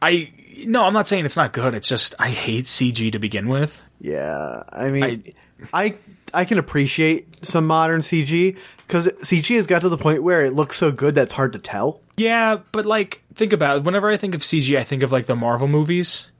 I 0.00 0.32
no, 0.66 0.84
I'm 0.84 0.92
not 0.92 1.06
saying 1.06 1.24
it's 1.24 1.36
not 1.36 1.52
good. 1.52 1.74
It's 1.74 1.88
just 1.88 2.14
I 2.18 2.30
hate 2.30 2.66
CG 2.66 3.12
to 3.12 3.18
begin 3.18 3.48
with. 3.48 3.82
Yeah, 4.00 4.62
I 4.72 4.88
mean, 4.88 5.34
I 5.72 5.94
I, 6.32 6.44
can 6.44 6.58
appreciate 6.58 7.44
some 7.44 7.66
modern 7.66 8.00
CG 8.00 8.56
because 8.90 9.06
CG 9.22 9.54
has 9.54 9.66
got 9.68 9.82
to 9.82 9.88
the 9.88 9.96
point 9.96 10.22
where 10.24 10.44
it 10.44 10.52
looks 10.52 10.76
so 10.76 10.90
good 10.90 11.14
that's 11.14 11.32
hard 11.32 11.52
to 11.52 11.58
tell. 11.60 12.00
Yeah, 12.16 12.58
but 12.72 12.84
like 12.86 13.22
think 13.34 13.52
about 13.52 13.76
it. 13.78 13.84
Whenever 13.84 14.10
I 14.10 14.16
think 14.16 14.34
of 14.34 14.40
CG, 14.40 14.76
I 14.76 14.82
think 14.84 15.02
of 15.04 15.12
like 15.12 15.26
the 15.26 15.36
Marvel 15.36 15.68
movies. 15.68 16.30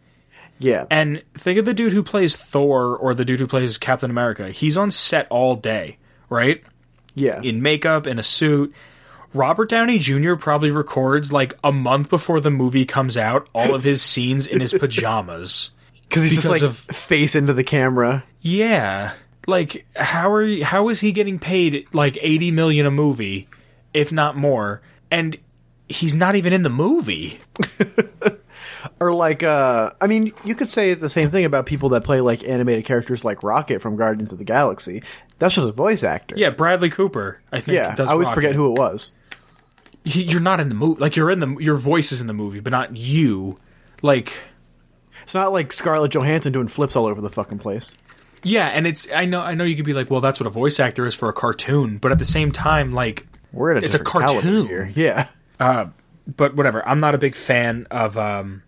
Yeah, 0.59 0.85
And 0.91 1.23
think 1.35 1.59
of 1.59 1.65
the 1.65 1.73
dude 1.73 1.93
who 1.93 2.03
plays 2.03 2.37
Thor 2.37 2.95
or 2.97 3.15
the 3.15 3.25
dude 3.25 3.41
who 3.41 3.47
plays 3.47 3.79
Captain 3.79 4.11
America. 4.11 4.51
He's 4.51 4.77
on 4.77 4.91
set 4.91 5.27
all 5.31 5.57
day. 5.57 5.97
right? 6.29 6.63
Yeah. 7.15 7.41
In 7.41 7.63
makeup, 7.63 8.07
in 8.07 8.19
a 8.19 8.23
suit. 8.23 8.75
Robert 9.33 9.71
Downey 9.71 9.99
Jr. 9.99 10.35
probably 10.35 10.71
records 10.71 11.33
like 11.33 11.55
a 11.65 11.73
month 11.73 12.11
before 12.11 12.41
the 12.41 12.51
movie 12.51 12.85
comes 12.85 13.17
out 13.17 13.49
all 13.55 13.75
of 13.75 13.85
his 13.85 14.03
scenes 14.03 14.47
in 14.47 14.61
his 14.61 14.73
pajamas. 14.79 15.71
Cause 16.11 16.25
he's 16.25 16.35
just 16.35 16.49
like 16.49 16.61
of- 16.63 16.77
face 16.77 17.35
into 17.35 17.55
the 17.55 17.65
camera. 17.65 18.25
Yeah. 18.43 19.13
Like 19.51 19.87
how 19.97 20.31
are 20.33 20.43
you, 20.43 20.65
how 20.65 20.89
is 20.89 21.01
he 21.01 21.13
getting 21.13 21.39
paid 21.39 21.87
like 21.93 22.17
80 22.21 22.51
million 22.53 22.87
a 22.87 22.91
movie 22.91 23.49
if 23.93 24.13
not 24.13 24.37
more 24.37 24.81
and 25.11 25.37
he's 25.89 26.15
not 26.15 26.37
even 26.37 26.53
in 26.53 26.63
the 26.63 26.71
movie. 26.71 27.41
Or 28.99 29.13
like 29.13 29.43
uh 29.43 29.91
I 30.01 30.07
mean, 30.07 30.33
you 30.43 30.55
could 30.55 30.69
say 30.69 30.95
the 30.95 31.09
same 31.11 31.29
thing 31.29 31.45
about 31.45 31.67
people 31.67 31.91
that 31.91 32.03
play 32.03 32.21
like 32.23 32.43
animated 32.49 32.87
characters 32.87 33.25
like 33.27 33.43
Rocket 33.43 33.81
from 33.83 33.97
Guardians 33.97 34.33
of 34.33 34.39
the 34.39 34.45
Galaxy. 34.45 35.03
That's 35.39 35.55
just 35.55 35.69
a 35.69 35.73
voice 35.73 36.03
actor. 36.03 36.35
Yeah, 36.39 36.49
Bradley 36.51 36.89
Cooper, 36.89 37.41
I 37.53 37.61
think 37.61 37.77
Yeah. 37.77 37.95
I 37.99 38.05
always 38.05 38.27
Rocket. 38.29 38.35
forget 38.35 38.55
who 38.55 38.73
it 38.73 38.79
was. 38.79 39.13
He- 40.05 40.23
you're 40.23 40.41
not 40.41 40.61
in 40.61 40.71
the 40.71 40.75
movie. 40.75 40.99
Like 41.01 41.15
you're 41.17 41.31
in 41.31 41.41
the 41.41 41.57
your 41.59 41.75
voice 41.77 42.11
is 42.13 42.23
in 42.23 42.27
the 42.27 42.33
movie, 42.33 42.61
but 42.61 42.71
not 42.71 42.97
you. 42.97 43.59
Like 44.01 44.33
It's 45.25 45.35
not 45.35 45.53
like 45.53 45.73
Scarlett 45.75 46.13
Johansson 46.13 46.53
doing 46.53 46.69
flips 46.69 46.97
all 46.97 47.05
over 47.07 47.21
the 47.21 47.31
fucking 47.31 47.59
place. 47.59 47.95
Yeah, 48.43 48.67
and 48.69 48.87
it's 48.87 49.11
I 49.13 49.25
know 49.27 49.41
I 49.41 49.55
know 49.55 49.65
you 49.65 49.77
could 49.77 49.85
be 49.85 49.93
like, 49.95 50.11
well, 50.11 50.21
that's 50.21 50.41
what 50.41 50.47
a 50.47 50.51
voice 50.51 50.81
actor 50.81 51.07
is 51.07 51.15
for 51.15 51.29
a 51.29 51.33
cartoon, 51.33 51.99
but 51.99 52.13
at 52.13 52.19
the 52.19 52.25
same 52.25 52.53
time, 52.53 52.91
like 52.93 53.27
We're 53.53 53.73
at 53.77 53.83
a 53.83 53.87
It's 53.87 53.95
a 53.95 53.99
different 53.99 54.27
caliber 54.27 54.41
cartoon. 54.43 54.67
here. 54.67 54.93
Yeah. 55.59 55.89
but 56.37 56.55
whatever. 56.57 56.87
I'm 56.87 56.99
not 56.99 57.15
a 57.15 57.19
big 57.19 57.35
fan 57.35 57.87
of 57.91 58.17
um 58.19 58.63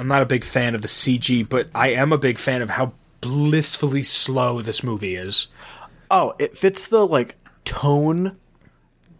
I'm 0.00 0.06
not 0.08 0.22
a 0.22 0.26
big 0.26 0.44
fan 0.44 0.74
of 0.74 0.82
the 0.82 0.88
CG, 0.88 1.48
but 1.48 1.68
I 1.74 1.90
am 1.92 2.12
a 2.12 2.18
big 2.18 2.38
fan 2.38 2.62
of 2.62 2.70
how 2.70 2.92
blissfully 3.20 4.02
slow 4.02 4.62
this 4.62 4.82
movie 4.82 5.14
is. 5.16 5.48
Oh, 6.10 6.34
it 6.38 6.56
fits 6.58 6.88
the 6.88 7.06
like 7.06 7.36
tone 7.64 8.36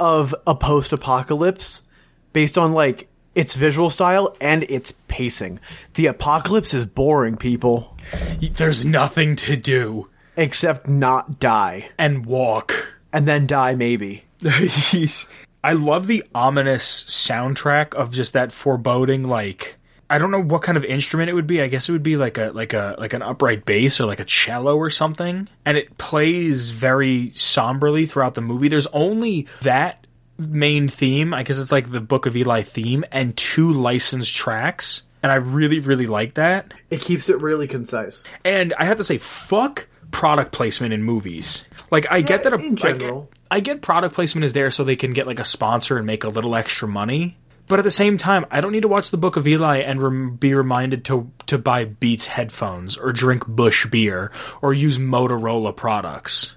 of 0.01 0.35
a 0.47 0.55
post-apocalypse 0.55 1.85
based 2.33 2.57
on 2.59 2.73
like 2.73 3.09
its 3.35 3.55
visual 3.55 3.91
style 3.91 4.37
and 4.41 4.65
its 4.65 4.93
pacing. 5.09 5.61
The 5.95 6.07
apocalypse 6.07 6.75
is 6.75 6.87
boring, 6.87 7.37
people, 7.37 7.97
There's 8.41 8.85
nothing 8.85 9.37
to 9.37 9.57
do 9.57 10.09
except 10.37 10.89
not 10.89 11.39
die 11.41 11.91
and 11.99 12.27
walk. 12.27 12.97
and 13.13 13.27
then 13.29 13.47
die 13.47 13.75
maybe. 13.75 14.25
He's 14.43 15.27
I 15.65 15.75
love 15.75 16.07
the 16.09 16.25
ominous 16.35 17.05
soundtrack 17.05 17.95
of 17.95 18.11
just 18.11 18.33
that 18.33 18.51
foreboding 18.53 19.25
like 19.25 19.77
I 20.11 20.19
don't 20.19 20.31
know 20.31 20.43
what 20.43 20.61
kind 20.63 20.77
of 20.77 20.85
instrument 20.85 21.31
it 21.31 21.33
would 21.33 21.47
be. 21.47 21.63
I 21.63 21.69
guess 21.69 21.89
it 21.89 21.93
would 21.93 22.03
be 22.03 22.17
like 22.17 22.37
a 22.37 22.51
like 22.51 22.75
a 22.75 22.97
like 22.99 23.13
an 23.15 23.23
upright 23.23 23.65
bass 23.65 23.99
or 24.01 24.07
like 24.07 24.21
a 24.21 24.25
cello 24.27 24.77
or 24.77 24.91
something. 24.91 25.49
And 25.65 25.79
it 25.79 25.97
plays 25.97 26.69
very 26.71 27.31
somberly 27.31 28.05
throughout 28.07 28.35
the 28.35 28.43
movie. 28.43 28.69
There's 28.69 28.89
only 28.89 29.47
that 29.63 30.07
main 30.43 30.89
theme. 30.89 31.33
I 31.35 31.43
guess 31.43 31.59
it's 31.59 31.73
like 31.73 31.91
the 31.91 32.01
Book 32.01 32.27
of 32.27 32.37
Eli 32.37 32.63
theme 32.63 33.05
and 33.13 33.37
two 33.37 33.73
licensed 33.73 34.35
tracks. 34.35 35.03
And 35.23 35.31
I 35.31 35.37
really 35.37 35.79
really 35.81 36.07
like 36.07 36.35
that. 36.35 36.75
It 36.91 37.01
keeps 37.01 37.29
it 37.29 37.41
really 37.41 37.69
concise. 37.69 38.25
And 38.45 38.75
I 38.75 38.85
have 38.85 38.99
to 38.99 39.05
say, 39.05 39.19
fuck 39.19 39.87
product 40.11 40.53
placement 40.53 40.93
in 40.93 41.03
movies. 41.03 41.65
Like, 41.91 42.07
I 42.11 42.21
get 42.23 42.43
that 42.45 42.53
a, 42.53 42.57
in 42.57 42.63
I 42.63 42.69
get- 42.71 42.99
general. 42.99 43.31
I 43.51 43.61
get 43.61 43.83
product 43.83 44.15
placement 44.15 44.45
is 44.47 44.53
there 44.55 44.71
so 44.71 44.83
they 44.83 44.97
can 44.97 45.13
get 45.13 45.27
like 45.27 45.39
a 45.39 45.45
sponsor 45.45 45.99
and 45.99 46.07
make 46.07 46.25
a 46.25 46.29
little 46.29 46.55
extra 46.57 46.89
money. 46.89 47.37
But 47.69 47.79
at 47.79 47.83
the 47.85 47.91
same 47.91 48.19
time, 48.19 48.45
I 48.51 48.61
don't 48.61 48.73
need 48.73 48.81
to 48.83 48.89
watch 48.89 49.11
the 49.11 49.17
Book 49.19 49.37
of 49.37 49.47
Eli 49.47 49.79
and 49.79 50.03
rem- 50.03 50.37
be 50.37 50.55
reminded 50.55 51.05
to 51.07 51.31
to 51.47 51.59
buy 51.59 51.85
Beats 51.85 52.27
headphones 52.27 52.97
or 52.97 53.13
drink 53.13 53.47
Busch 53.47 53.87
beer 53.87 54.33
or 54.63 54.73
use 54.75 54.99
Motorola 54.99 55.75
products. 55.77 56.57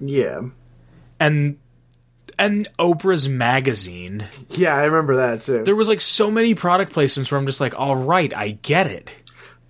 Yeah. 0.00 0.42
And 1.20 1.58
and 2.38 2.68
Oprah's 2.78 3.28
magazine. 3.28 4.26
Yeah, 4.50 4.74
I 4.74 4.84
remember 4.84 5.16
that 5.16 5.42
too. 5.42 5.64
There 5.64 5.76
was 5.76 5.88
like 5.88 6.00
so 6.00 6.30
many 6.30 6.54
product 6.54 6.92
placements 6.92 7.30
where 7.30 7.38
I'm 7.38 7.46
just 7.46 7.60
like, 7.60 7.78
all 7.78 7.96
right, 7.96 8.32
I 8.34 8.50
get 8.62 8.86
it. 8.86 9.10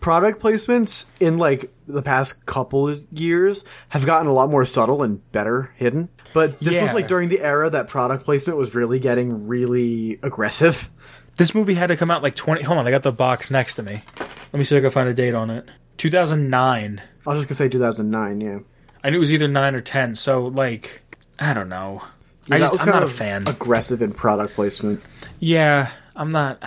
Product 0.01 0.41
placements 0.41 1.07
in 1.21 1.39
like 1.39 1.73
the 1.89 2.03
past 2.03 2.47
couple 2.47 2.89
of 2.89 3.05
years 3.13 3.65
have 3.89 4.07
gotten 4.07 4.27
a 4.27 4.33
lot 4.33 4.51
more 4.51 4.65
subtle 4.65 5.03
and 5.03 5.31
better 5.33 5.73
hidden. 5.77 6.09
But 6.33 6.61
this 6.61 6.81
was 6.81 6.93
like 6.93 7.09
during 7.09 7.29
the 7.29 7.41
era 7.41 7.71
that 7.71 7.89
product 7.89 8.25
placement 8.25 8.59
was 8.59 8.75
really 8.75 8.99
getting 8.99 9.49
really 9.49 10.19
aggressive. 10.23 10.91
This 11.37 11.55
movie 11.55 11.75
had 11.75 11.89
to 11.89 11.97
come 11.97 12.11
out 12.11 12.23
like 12.23 12.35
20. 12.35 12.63
Hold 12.63 12.79
on, 12.79 12.87
I 12.87 12.91
got 12.91 13.03
the 13.03 13.13
box 13.13 13.51
next 13.51 13.75
to 13.75 13.83
me. 13.83 14.03
Let 14.19 14.55
me 14.55 14.65
see 14.65 14.77
if 14.77 14.81
I 14.81 14.85
can 14.85 14.91
find 14.91 15.09
a 15.09 15.15
date 15.15 15.35
on 15.35 15.51
it. 15.51 15.69
2009. 15.99 17.03
I 17.27 17.31
was 17.31 17.39
just 17.39 17.49
gonna 17.49 17.57
say 17.57 17.69
2009. 17.69 18.41
Yeah, 18.41 18.59
I 19.03 19.11
knew 19.11 19.17
it 19.17 19.21
was 19.21 19.33
either 19.33 19.49
9 19.49 19.75
or 19.75 19.81
10, 19.81 20.15
so 20.15 20.47
like, 20.47 21.03
I 21.39 21.53
don't 21.55 21.69
know. 21.69 22.03
I 22.51 22.59
that 22.59 22.59
just, 22.59 22.73
was 22.73 22.81
I'm 22.81 22.89
kind 22.89 23.01
not 23.01 23.03
a 23.03 23.13
fan. 23.13 23.45
Aggressive 23.47 24.03
in 24.03 24.13
product 24.13 24.55
placement. 24.55 25.03
Yeah, 25.41 25.91
I'm 26.15 26.31
not. 26.31 26.63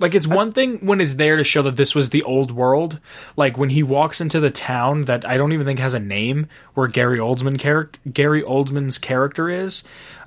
Like, 0.00 0.14
it's 0.14 0.28
one 0.28 0.52
thing 0.52 0.78
when 0.78 1.00
it's 1.00 1.14
there 1.14 1.36
to 1.36 1.42
show 1.42 1.62
that 1.62 1.76
this 1.76 1.94
was 1.94 2.10
the 2.10 2.22
old 2.22 2.52
world. 2.52 3.00
Like, 3.36 3.58
when 3.58 3.70
he 3.70 3.82
walks 3.82 4.20
into 4.20 4.38
the 4.38 4.50
town 4.50 5.02
that 5.02 5.24
I 5.24 5.36
don't 5.36 5.52
even 5.52 5.66
think 5.66 5.80
has 5.80 5.94
a 5.94 6.00
name, 6.00 6.46
where 6.74 6.86
Gary 6.86 7.18
Oldman 7.18 7.58
character, 7.58 7.98
Gary 8.12 8.42
Oldman's 8.42 8.98
character 8.98 9.48
is. 9.48 9.82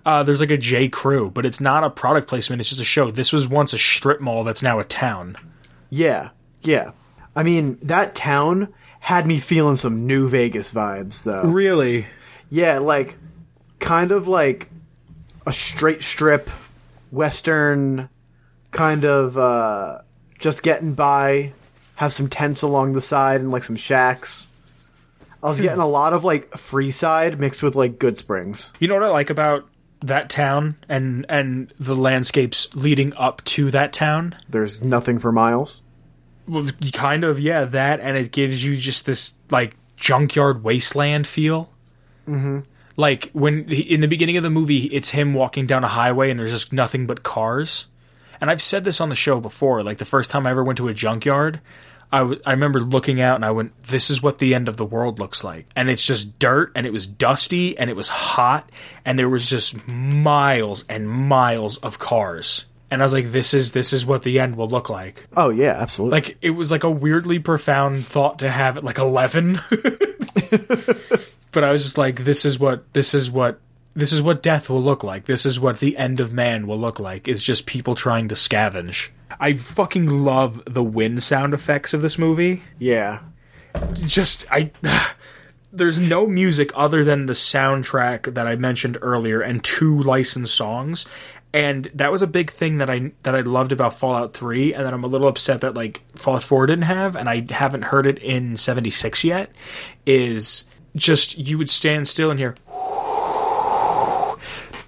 Uh, 0.06 0.24
there's 0.24 0.40
like 0.40 0.50
a 0.50 0.58
J. 0.58 0.90
Crew, 0.90 1.30
but 1.30 1.46
it's 1.46 1.62
not 1.62 1.84
a 1.84 1.90
product 1.90 2.28
placement. 2.28 2.60
It's 2.60 2.70
just 2.70 2.82
a 2.82 2.86
show. 2.86 3.12
This 3.12 3.32
was 3.32 3.48
once 3.48 3.72
a 3.72 3.78
strip 3.78 4.20
mall 4.20 4.44
that's 4.44 4.64
now 4.64 4.80
a 4.80 4.84
town. 4.84 5.36
Yeah, 5.90 6.30
yeah. 6.64 6.92
I 7.36 7.44
mean, 7.44 7.78
that 7.84 8.16
town 8.16 8.74
had 9.00 9.26
me 9.26 9.40
feeling 9.40 9.76
some 9.76 10.06
New 10.08 10.28
Vegas 10.28 10.74
vibes, 10.74 11.24
though. 11.24 11.44
Really? 11.44 12.08
Yeah, 12.50 12.80
like 12.80 13.18
kind 13.82 14.14
of 14.14 14.30
like 14.30 14.70
a 15.46 15.52
straight 15.52 16.04
strip 16.04 16.50
western 17.12 18.08
kind 18.72 19.04
of 19.04 19.38
uh 19.38 20.00
just 20.40 20.64
getting 20.64 20.94
by, 20.94 21.52
have 21.96 22.14
some 22.14 22.30
tents 22.30 22.62
along 22.62 22.94
the 22.94 23.02
side 23.02 23.42
and 23.42 23.52
like 23.52 23.64
some 23.64 23.76
shacks. 23.76 24.50
I 25.44 25.50
was 25.50 25.60
getting 25.60 25.82
a 25.82 25.88
lot 25.88 26.14
of 26.14 26.24
like 26.24 26.52
Freeside 26.52 27.38
mixed 27.38 27.64
with 27.64 27.76
like 27.76 27.98
Goodsprings. 27.98 28.72
You 28.80 28.88
know 28.88 28.94
what 28.94 29.04
I 29.04 29.10
like 29.10 29.30
about 29.30 29.68
that 30.02 30.30
town 30.30 30.76
and 30.90 31.26
and 31.30 31.74
the 31.80 31.96
landscapes 31.96 32.76
leading 32.76 33.14
up 33.16 33.44
to 33.46 33.72
that 33.72 33.94
town? 33.94 34.36
There's 34.50 34.82
nothing 34.82 35.20
for 35.20 35.32
miles. 35.32 35.82
Well, 36.48 36.68
kind 36.92 37.24
of, 37.24 37.40
yeah, 37.40 37.66
that, 37.66 38.00
and 38.00 38.18
it 38.18 38.32
gives 38.32 38.64
you 38.64 38.76
just 38.76 39.06
this 39.06 39.34
like 39.50 39.76
junkyard 39.96 40.64
wasteland 40.64 41.28
feel. 41.28 41.70
Mm-hmm. 42.28 42.62
Like 42.98 43.30
when 43.34 43.68
he, 43.68 43.82
in 43.82 44.02
the 44.02 44.08
beginning 44.08 44.38
of 44.38 44.44
the 44.44 44.50
movie, 44.50 44.86
it's 44.86 45.10
him 45.10 45.34
walking 45.34 45.66
down 45.66 45.84
a 45.84 45.88
highway 45.88 46.30
and 46.30 46.40
there's 46.40 46.52
just 46.52 46.74
nothing 46.74 47.08
but 47.08 47.24
cars. 47.24 47.88
And 48.40 48.50
I've 48.50 48.62
said 48.62 48.84
this 48.84 49.00
on 49.00 49.10
the 49.10 49.16
show 49.16 49.40
before. 49.40 49.84
Like 49.84 49.98
the 49.98 50.06
first 50.06 50.30
time 50.30 50.46
I 50.48 50.52
ever 50.52 50.64
went 50.64 50.78
to 50.78 50.88
a 50.88 50.94
junkyard, 50.94 51.62
I, 52.12 52.20
w- 52.20 52.42
I 52.46 52.52
remember 52.52 52.80
looking 52.80 53.22
out 53.22 53.36
and 53.36 53.46
I 53.46 53.52
went, 53.52 53.84
"This 53.84 54.10
is 54.10 54.22
what 54.22 54.40
the 54.40 54.54
end 54.54 54.68
of 54.68 54.78
the 54.78 54.86
world 54.86 55.20
looks 55.20 55.44
like." 55.44 55.68
And 55.76 55.90
it's 55.90 56.06
just 56.06 56.40
dirt, 56.40 56.72
and 56.76 56.86
it 56.86 56.92
was 56.92 57.08
dusty, 57.08 57.78
and 57.78 57.90
it 57.90 57.96
was 57.96 58.10
hot, 58.10 58.70
and 59.06 59.18
there 59.18 59.30
was 59.30 59.50
just 59.50 59.88
miles 59.88 60.84
and 60.90 61.08
miles 61.10 61.78
of 61.78 62.00
cars. 62.00 62.66
And 62.90 63.02
I 63.02 63.06
was 63.06 63.14
like, 63.14 63.32
"This 63.32 63.54
is 63.54 63.72
this 63.72 63.94
is 63.94 64.06
what 64.06 64.24
the 64.24 64.40
end 64.40 64.58
will 64.58 64.68
look 64.68 64.90
like." 64.90 65.24
Oh 65.38 65.50
yeah, 65.50 65.76
absolutely. 65.80 66.20
like 66.20 66.38
it 66.42 66.50
was 66.50 66.70
like 66.72 66.84
a 66.84 66.92
weirdly 66.92 67.40
profound 67.40 68.04
thought 68.04 68.40
to 68.40 68.50
have 68.50 68.76
at 68.76 68.84
like 68.84 68.98
11 68.98 69.62
but 71.52 71.64
i 71.64 71.72
was 71.72 71.84
just 71.84 71.98
like 71.98 72.24
this 72.24 72.46
is 72.46 72.60
what 72.60 72.92
this 72.94 73.14
is 73.14 73.30
what 73.30 73.60
this 73.94 74.14
is 74.14 74.22
what 74.22 74.42
death 74.42 74.70
will 74.70 74.82
look 74.82 75.04
like 75.04 75.26
this 75.26 75.46
is 75.46 75.60
what 75.60 75.80
the 75.80 75.98
end 75.98 76.20
of 76.20 76.34
man 76.34 76.68
will 76.68 76.80
look 76.80 77.00
like 77.00 77.28
is 77.28 77.44
just 77.44 77.66
people 77.66 77.96
trying 77.96 78.28
to 78.28 78.36
scavenge 78.36 79.10
i 79.40 79.54
fucking 79.54 80.08
love 80.08 80.62
the 80.66 80.84
wind 80.84 81.22
sound 81.22 81.54
effects 81.54 81.94
of 81.94 82.02
this 82.02 82.18
movie 82.18 82.64
yeah. 82.78 83.20
just 84.06 84.46
i 84.52 84.72
there's 85.74 86.00
no 86.00 86.28
music 86.28 86.72
other 86.76 87.04
than 87.04 87.26
the 87.26 87.34
soundtrack 87.34 88.34
that 88.34 88.48
I 88.48 88.56
mentioned 88.56 88.98
earlier 89.02 89.42
and 89.42 89.64
two 89.64 90.02
licensed 90.02 90.56
songs. 90.56 91.06
And 91.54 91.86
that 91.96 92.12
was 92.12 92.22
a 92.22 92.28
big 92.28 92.50
thing 92.50 92.78
that 92.78 92.90
I 92.90 93.12
that 93.24 93.36
I 93.36 93.42
loved 93.42 93.72
about 93.72 93.94
Fallout 93.94 94.34
3 94.34 94.74
and 94.74 94.86
that 94.86 94.94
I'm 94.94 95.04
a 95.04 95.08
little 95.08 95.28
upset 95.28 95.62
that 95.62 95.74
like 95.74 96.02
Fallout 96.16 96.44
4 96.44 96.66
didn't 96.66 96.86
have 96.86 97.16
and 97.16 97.28
I 97.28 97.46
haven't 97.50 97.84
heard 97.84 98.08
it 98.08 98.20
in 98.20 98.56
76 98.56 99.24
yet 99.24 99.52
is 100.06 100.64
just 100.96 101.38
you 101.38 101.58
would 101.58 101.70
stand 101.70 102.08
still 102.08 102.30
and 102.32 102.40
hear 102.40 102.56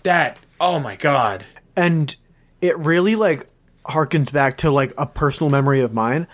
that 0.04 0.38
oh 0.60 0.80
my 0.80 0.96
god. 0.96 1.46
and 1.76 2.16
it 2.62 2.78
really 2.78 3.16
like 3.16 3.48
harkens 3.86 4.32
back 4.32 4.58
to 4.58 4.72
like 4.72 4.94
a 4.98 5.06
personal 5.06 5.50
memory 5.50 5.82
of 5.82 5.94
mine 5.94 6.28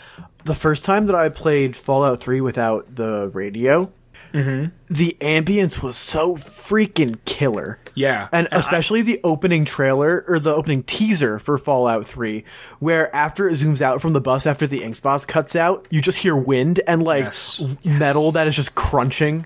the 0.45 0.55
first 0.55 0.85
time 0.85 1.05
that 1.07 1.15
i 1.15 1.29
played 1.29 1.75
fallout 1.75 2.19
3 2.19 2.41
without 2.41 2.95
the 2.95 3.29
radio 3.33 3.91
Mm-hmm. 4.33 4.93
the 4.93 5.17
ambience 5.21 5.81
was 5.81 5.97
so 5.97 6.35
freaking 6.35 7.17
killer 7.25 7.79
Yeah. 7.95 8.27
and 8.31 8.47
I- 8.51 8.57
especially 8.57 9.01
the 9.01 9.19
opening 9.23 9.65
trailer 9.65 10.23
or 10.27 10.39
the 10.39 10.53
opening 10.53 10.83
teaser 10.83 11.39
for 11.39 11.57
fallout 11.57 12.05
3 12.05 12.43
where 12.79 13.13
after 13.15 13.47
it 13.49 13.53
zooms 13.53 13.81
out 13.81 14.01
from 14.01 14.13
the 14.13 14.21
bus 14.21 14.45
after 14.45 14.67
the 14.67 14.83
ink 14.83 14.95
spots 14.97 15.25
cuts 15.25 15.55
out 15.55 15.87
you 15.89 16.01
just 16.01 16.19
hear 16.19 16.35
wind 16.35 16.79
and 16.87 17.03
like 17.03 17.23
Yes. 17.25 17.77
metal 17.83 18.31
that 18.33 18.47
is 18.47 18.55
just 18.55 18.75
crunching 18.75 19.45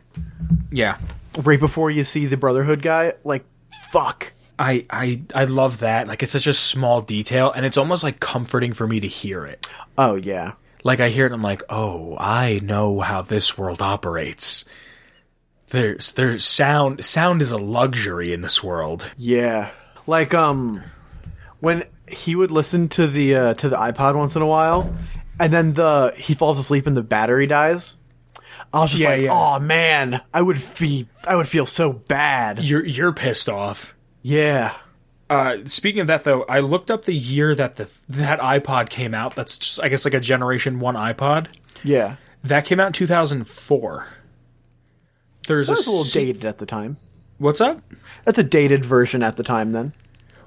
Yeah. 0.71 0.97
right 1.37 1.59
before 1.59 1.89
you 1.91 2.03
see 2.03 2.25
the 2.25 2.37
Brotherhood 2.37 2.81
guy. 2.81 3.13
Like, 3.23 3.45
fuck. 3.91 4.33
I, 4.59 4.85
I 4.89 5.21
I 5.33 5.45
love 5.45 5.79
that. 5.79 6.07
Like 6.07 6.21
it's 6.21 6.31
such 6.31 6.45
a 6.45 6.53
small 6.53 7.01
detail, 7.01 7.51
and 7.51 7.65
it's 7.65 7.75
almost 7.77 8.03
like 8.03 8.19
comforting 8.19 8.71
for 8.73 8.85
me 8.87 8.99
to 8.99 9.07
hear 9.07 9.45
it. 9.47 9.65
Oh 9.97 10.13
yeah. 10.15 10.53
Like 10.83 10.99
I 10.99 11.09
hear 11.09 11.25
it, 11.25 11.31
I'm 11.31 11.41
like, 11.41 11.63
oh, 11.69 12.15
I 12.19 12.59
know 12.61 12.99
how 12.99 13.21
this 13.21 13.57
world 13.57 13.81
operates. 13.81 14.65
There's 15.69 16.11
there's 16.11 16.43
sound. 16.45 17.03
Sound 17.03 17.41
is 17.41 17.51
a 17.51 17.57
luxury 17.57 18.33
in 18.33 18.41
this 18.41 18.61
world. 18.63 19.09
Yeah. 19.17 19.71
Like 20.05 20.33
um 20.33 20.83
when 21.59 21.85
he 22.07 22.35
would 22.35 22.51
listen 22.51 22.89
to 22.89 23.07
the 23.07 23.35
uh, 23.35 23.53
to 23.55 23.69
the 23.69 23.77
iPod 23.77 24.15
once 24.15 24.35
in 24.35 24.41
a 24.41 24.45
while 24.45 24.93
and 25.39 25.51
then 25.53 25.73
the 25.73 26.13
he 26.17 26.35
falls 26.35 26.59
asleep 26.59 26.85
and 26.85 26.95
the 26.95 27.01
battery 27.01 27.47
dies. 27.47 27.97
I 28.71 28.81
was 28.81 28.91
just 28.91 29.01
Yeah, 29.01 29.09
like, 29.09 29.21
yeah. 29.21 29.29
"Oh 29.31 29.59
man, 29.59 30.21
I 30.33 30.41
would 30.41 30.59
feel 30.61 31.05
I 31.27 31.35
would 31.35 31.47
feel 31.47 31.65
so 31.65 31.93
bad." 31.93 32.63
You're 32.63 32.85
you're 32.85 33.13
pissed 33.13 33.49
off. 33.49 33.95
Yeah. 34.21 34.73
Uh, 35.29 35.57
speaking 35.65 36.01
of 36.01 36.07
that, 36.07 36.23
though, 36.23 36.43
I 36.43 36.59
looked 36.59 36.91
up 36.91 37.05
the 37.05 37.13
year 37.13 37.55
that 37.55 37.77
the 37.77 37.89
that 38.09 38.39
iPod 38.39 38.89
came 38.89 39.13
out. 39.13 39.35
That's 39.35 39.57
just, 39.57 39.81
I 39.81 39.89
guess, 39.89 40.05
like 40.05 40.13
a 40.13 40.19
Generation 40.19 40.79
One 40.79 40.95
iPod. 40.95 41.47
Yeah. 41.83 42.17
That 42.43 42.65
came 42.65 42.79
out 42.79 42.87
in 42.87 42.93
2004. 42.93 44.07
There's 45.47 45.67
That 45.67 45.73
was 45.73 45.87
a 45.87 45.89
little 45.89 46.03
se- 46.05 46.25
dated 46.25 46.45
at 46.45 46.57
the 46.57 46.65
time. 46.65 46.97
What's 47.37 47.61
up? 47.61 47.81
That's 48.25 48.37
a 48.37 48.43
dated 48.43 48.85
version 48.85 49.23
at 49.23 49.35
the 49.37 49.43
time 49.43 49.71
then. 49.71 49.93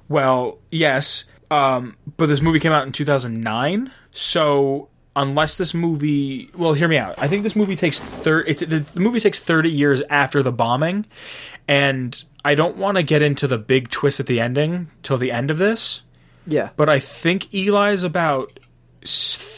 Well, 0.08 0.58
yes, 0.70 1.24
um, 1.50 1.96
but 2.16 2.26
this 2.26 2.40
movie 2.40 2.60
came 2.60 2.72
out 2.72 2.86
in 2.86 2.92
2009. 2.92 3.90
So 4.12 4.88
unless 5.14 5.56
this 5.56 5.74
movie, 5.74 6.50
well, 6.54 6.74
hear 6.74 6.88
me 6.88 6.96
out. 6.98 7.14
I 7.18 7.28
think 7.28 7.42
this 7.42 7.56
movie 7.56 7.76
takes 7.76 7.98
thirty. 7.98 8.52
The, 8.52 8.80
the 8.80 9.00
movie 9.00 9.20
takes 9.20 9.40
30 9.40 9.70
years 9.70 10.02
after 10.08 10.42
the 10.42 10.52
bombing, 10.52 11.06
and 11.66 12.22
I 12.46 12.54
don't 12.54 12.76
want 12.76 12.96
to 12.96 13.02
get 13.02 13.22
into 13.22 13.46
the 13.48 13.58
big 13.58 13.88
twist 13.90 14.20
at 14.20 14.26
the 14.26 14.40
ending 14.40 14.88
till 15.02 15.18
the 15.18 15.32
end 15.32 15.50
of 15.50 15.58
this. 15.58 16.02
Yeah. 16.46 16.70
But 16.76 16.88
I 16.88 16.98
think 17.00 17.52
Eli's 17.52 18.04
about 18.04 18.58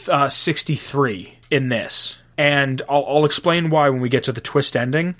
uh, 0.09 0.29
63 0.29 1.37
in 1.51 1.69
this, 1.69 2.19
and 2.37 2.81
I'll, 2.89 3.05
I'll 3.07 3.25
explain 3.25 3.69
why 3.69 3.89
when 3.89 4.01
we 4.01 4.09
get 4.09 4.23
to 4.23 4.31
the 4.31 4.41
twist 4.41 4.75
ending. 4.75 5.15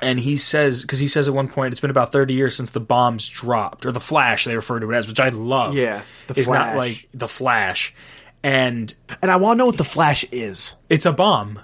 And 0.00 0.20
he 0.20 0.36
says, 0.36 0.82
because 0.82 0.98
he 0.98 1.08
says 1.08 1.26
at 1.26 1.32
one 1.34 1.48
point, 1.48 1.72
it's 1.72 1.80
been 1.80 1.90
about 1.90 2.12
30 2.12 2.34
years 2.34 2.54
since 2.54 2.70
the 2.70 2.80
bombs 2.80 3.28
dropped, 3.28 3.86
or 3.86 3.92
the 3.92 4.00
flash, 4.00 4.44
they 4.44 4.54
refer 4.54 4.78
to 4.78 4.90
it 4.90 4.94
as, 4.96 5.08
which 5.08 5.20
I 5.20 5.30
love. 5.30 5.74
Yeah, 5.74 6.02
the 6.26 6.38
It's 6.38 6.48
not 6.48 6.74
Flash. 6.74 6.76
like 6.76 7.08
the 7.14 7.28
flash. 7.28 7.94
And 8.42 8.92
And 9.22 9.30
I 9.30 9.36
want 9.36 9.56
to 9.56 9.58
know 9.58 9.66
what 9.66 9.78
the 9.78 9.84
flash 9.84 10.24
is. 10.32 10.74
it's 10.90 11.06
a 11.06 11.12
bomb. 11.12 11.60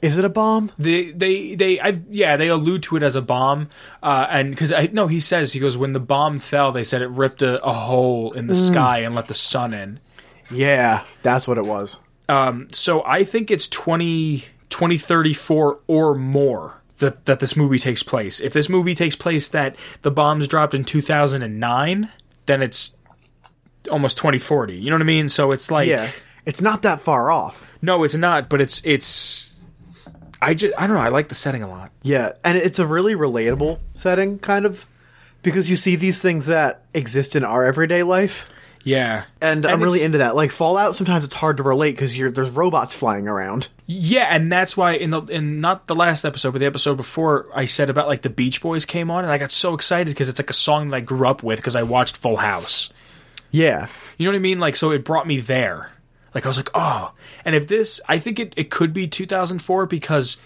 Is 0.00 0.16
it 0.16 0.24
a 0.24 0.28
bomb? 0.28 0.70
They, 0.78 1.10
they, 1.10 1.54
they, 1.56 1.80
I, 1.80 1.96
yeah, 2.10 2.36
they 2.36 2.48
allude 2.48 2.84
to 2.84 2.96
it 2.96 3.02
as 3.02 3.16
a 3.16 3.22
bomb. 3.22 3.68
Uh, 4.02 4.26
and 4.30 4.50
because 4.50 4.72
I, 4.72 4.88
no, 4.92 5.08
he 5.08 5.18
says, 5.18 5.52
he 5.54 5.60
goes, 5.60 5.76
when 5.76 5.92
the 5.92 5.98
bomb 6.00 6.38
fell, 6.38 6.70
they 6.70 6.84
said 6.84 7.02
it 7.02 7.08
ripped 7.10 7.42
a, 7.42 7.60
a 7.64 7.72
hole 7.72 8.32
in 8.32 8.46
the 8.46 8.54
Mm. 8.54 8.68
sky 8.68 8.98
and 8.98 9.14
let 9.14 9.26
the 9.26 9.34
sun 9.34 9.74
in. 9.74 9.98
Yeah, 10.52 11.04
that's 11.22 11.48
what 11.48 11.58
it 11.58 11.64
was. 11.64 11.98
Um, 12.28 12.68
so 12.72 13.02
I 13.04 13.24
think 13.24 13.50
it's 13.50 13.68
20, 13.68 14.44
2034 14.70 15.80
or 15.88 16.14
more 16.14 16.80
that, 16.98 17.24
that 17.26 17.40
this 17.40 17.56
movie 17.56 17.78
takes 17.78 18.02
place. 18.04 18.38
If 18.40 18.52
this 18.52 18.68
movie 18.68 18.94
takes 18.94 19.16
place 19.16 19.48
that 19.48 19.74
the 20.02 20.10
bombs 20.10 20.46
dropped 20.46 20.74
in 20.74 20.84
2009, 20.84 22.08
then 22.46 22.62
it's 22.62 22.96
almost 23.90 24.16
2040. 24.18 24.76
You 24.76 24.90
know 24.90 24.96
what 24.96 25.02
I 25.02 25.06
mean? 25.06 25.28
So 25.28 25.50
it's 25.50 25.70
like, 25.70 25.88
Yeah. 25.88 26.08
It's 26.46 26.60
not 26.62 26.80
that 26.82 27.00
far 27.00 27.30
off. 27.30 27.70
no, 27.82 28.04
it's 28.04 28.14
not, 28.14 28.48
but 28.48 28.60
it's, 28.62 28.80
it's, 28.84 29.37
I 30.40 30.54
just, 30.54 30.74
I 30.78 30.86
don't 30.86 30.96
know. 30.96 31.02
I 31.02 31.08
like 31.08 31.28
the 31.28 31.34
setting 31.34 31.62
a 31.62 31.68
lot. 31.68 31.90
Yeah, 32.02 32.32
and 32.44 32.56
it's 32.58 32.78
a 32.78 32.86
really 32.86 33.14
relatable 33.14 33.78
setting, 33.94 34.38
kind 34.38 34.64
of, 34.64 34.86
because 35.42 35.68
you 35.68 35.76
see 35.76 35.96
these 35.96 36.22
things 36.22 36.46
that 36.46 36.82
exist 36.94 37.34
in 37.36 37.44
our 37.44 37.64
everyday 37.64 38.02
life, 38.04 38.48
Yeah. 38.84 39.24
and, 39.40 39.66
I'm 39.66 39.82
really 39.82 40.02
into 40.04 40.18
that. 40.18 40.36
Like 40.36 40.50
Fallout, 40.52 40.94
sometimes 40.96 41.24
it's 41.24 41.34
hard 41.34 41.56
to 41.56 41.62
relate 41.64 41.92
because 41.92 42.16
you're 42.16 42.30
there's 42.30 42.50
robots 42.50 42.94
flying 42.94 43.26
around. 43.26 43.68
Yeah, 43.86 44.28
and 44.30 44.50
that's 44.52 44.76
why 44.76 44.92
in 44.92 45.10
the 45.10 45.22
in 45.22 45.60
not 45.60 45.86
the 45.88 45.94
last 45.94 46.24
episode, 46.24 46.52
but 46.52 46.58
the 46.60 46.66
episode 46.66 46.96
before, 46.96 47.46
I 47.54 47.64
said 47.64 47.90
about 47.90 48.06
like 48.06 48.22
the 48.22 48.30
Beach 48.30 48.60
Boys 48.62 48.84
came 48.86 49.10
on, 49.10 49.24
and 49.24 49.32
I 49.32 49.38
got 49.38 49.50
so 49.50 49.74
excited 49.74 50.08
because 50.10 50.28
it's 50.28 50.38
like 50.38 50.50
a 50.50 50.54
song 50.54 50.88
that 50.88 50.96
I 50.96 51.00
grew 51.00 51.26
up 51.26 51.42
with 51.42 51.58
because 51.58 51.74
I 51.76 51.82
watched 51.82 52.16
Full 52.16 52.36
House. 52.36 52.90
Yeah, 53.50 53.86
You 54.18 54.26
know 54.26 54.32
what 54.32 54.36
I 54.36 54.40
mean? 54.40 54.58
Like, 54.60 54.76
so 54.76 54.90
it 54.92 55.04
brought 55.04 55.26
me 55.26 55.40
there. 55.40 55.90
Like, 56.34 56.44
I 56.44 56.48
was 56.48 56.56
like, 56.58 56.70
oh. 56.74 57.12
And 57.44 57.54
if 57.54 57.66
this, 57.66 58.00
I 58.08 58.18
think 58.18 58.38
it, 58.38 58.54
it 58.56 58.70
could 58.70 58.92
be 58.92 59.06
2004 59.06 59.86
because 59.86 60.36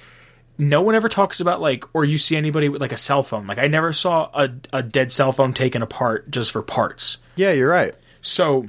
no 0.58 0.80
one 0.82 0.94
ever 0.94 1.08
talks 1.08 1.40
about, 1.40 1.60
like, 1.60 1.84
or 1.94 2.04
you 2.04 2.18
see 2.18 2.36
anybody 2.36 2.68
with, 2.68 2.80
like, 2.80 2.92
a 2.92 2.96
cell 2.96 3.22
phone. 3.22 3.46
Like, 3.46 3.58
I 3.58 3.66
never 3.66 3.92
saw 3.92 4.30
a, 4.34 4.50
a 4.72 4.82
dead 4.82 5.10
cell 5.10 5.32
phone 5.32 5.52
taken 5.54 5.82
apart 5.82 6.30
just 6.30 6.52
for 6.52 6.62
parts. 6.62 7.18
yeah, 7.36 7.52
you're 7.52 7.68
right. 7.70 7.94
So, 8.20 8.68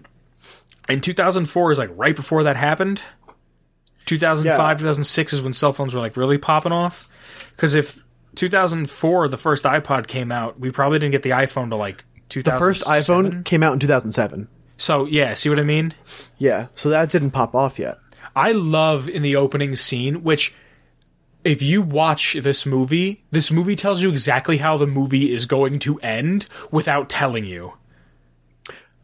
in 0.89 1.02
2004 1.02 1.71
is, 1.71 1.78
like, 1.78 1.91
right 1.95 2.15
before 2.15 2.43
that 2.43 2.56
happened. 2.56 3.02
2005, 4.06 4.45
Yeah. 4.45 4.78
2006 4.78 5.34
is 5.34 5.41
when 5.41 5.54
cell 5.54 5.73
phones 5.73 5.93
were, 5.93 5.99
like, 5.99 6.17
really 6.17 6.38
popping 6.38 6.71
off. 6.71 7.08
Because 7.52 7.76
if 7.76 8.04
2004, 8.36 9.28
the 9.28 9.38
first 9.38 9.63
iPod 9.63 10.08
came 10.08 10.32
out, 10.32 10.60
we 10.60 10.71
probably 10.71 10.99
didn't 10.99 11.12
get 11.12 11.21
the 11.23 11.30
iPhone 11.32 11.69
to, 11.69 11.76
like, 11.76 12.04
The 12.30 12.41
first 12.43 12.86
iPhone 12.88 13.45
came 13.45 13.62
out 13.62 13.73
in 13.73 13.80
2007. 13.80 14.47
So, 14.77 15.05
yeah, 15.05 15.33
see 15.36 15.49
what 15.49 15.59
I 15.59 15.63
mean? 15.63 15.93
Yeah, 16.38 16.67
so 16.75 16.89
that 16.89 17.09
didn't 17.09 17.31
pop 17.31 17.55
off 17.55 17.77
yet. 17.79 17.97
I 18.36 18.51
love 18.51 19.07
in 19.07 19.21
the 19.21 19.36
opening 19.36 19.75
scene, 19.75 20.23
which 20.23 20.53
if 21.43 21.62
you 21.62 21.81
watch 21.81 22.33
this 22.33 22.65
movie, 22.65 23.23
this 23.31 23.51
movie 23.51 23.75
tells 23.75 24.01
you 24.01 24.09
exactly 24.09 24.57
how 24.57 24.77
the 24.77 24.88
movie 24.88 25.31
is 25.31 25.45
going 25.45 25.79
to 25.79 25.99
end 25.99 26.47
without 26.71 27.09
telling 27.09 27.45
you. 27.45 27.73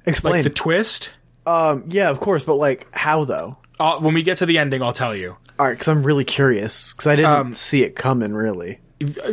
Explain. 0.05 0.36
Like 0.36 0.43
the 0.43 0.49
twist. 0.49 1.12
um, 1.45 1.84
yeah, 1.88 2.10
of 2.10 2.19
course, 2.19 2.43
but 2.43 2.55
like 2.55 2.88
how 2.91 3.25
though? 3.25 3.58
Uh, 3.79 3.99
when 3.99 4.13
we 4.13 4.23
get 4.23 4.39
to 4.39 4.45
the 4.45 4.58
ending, 4.58 4.82
I'll 4.82 4.93
tell 4.93 5.15
you. 5.15 5.38
All 5.60 5.65
right, 5.65 5.73
because 5.73 5.88
I'm 5.88 6.03
really 6.03 6.25
curious 6.25 6.93
because 6.93 7.08
I 7.08 7.15
didn't 7.15 7.32
Um, 7.32 7.53
see 7.53 7.84
it 7.84 7.95
coming. 7.95 8.34
Really. 8.34 8.79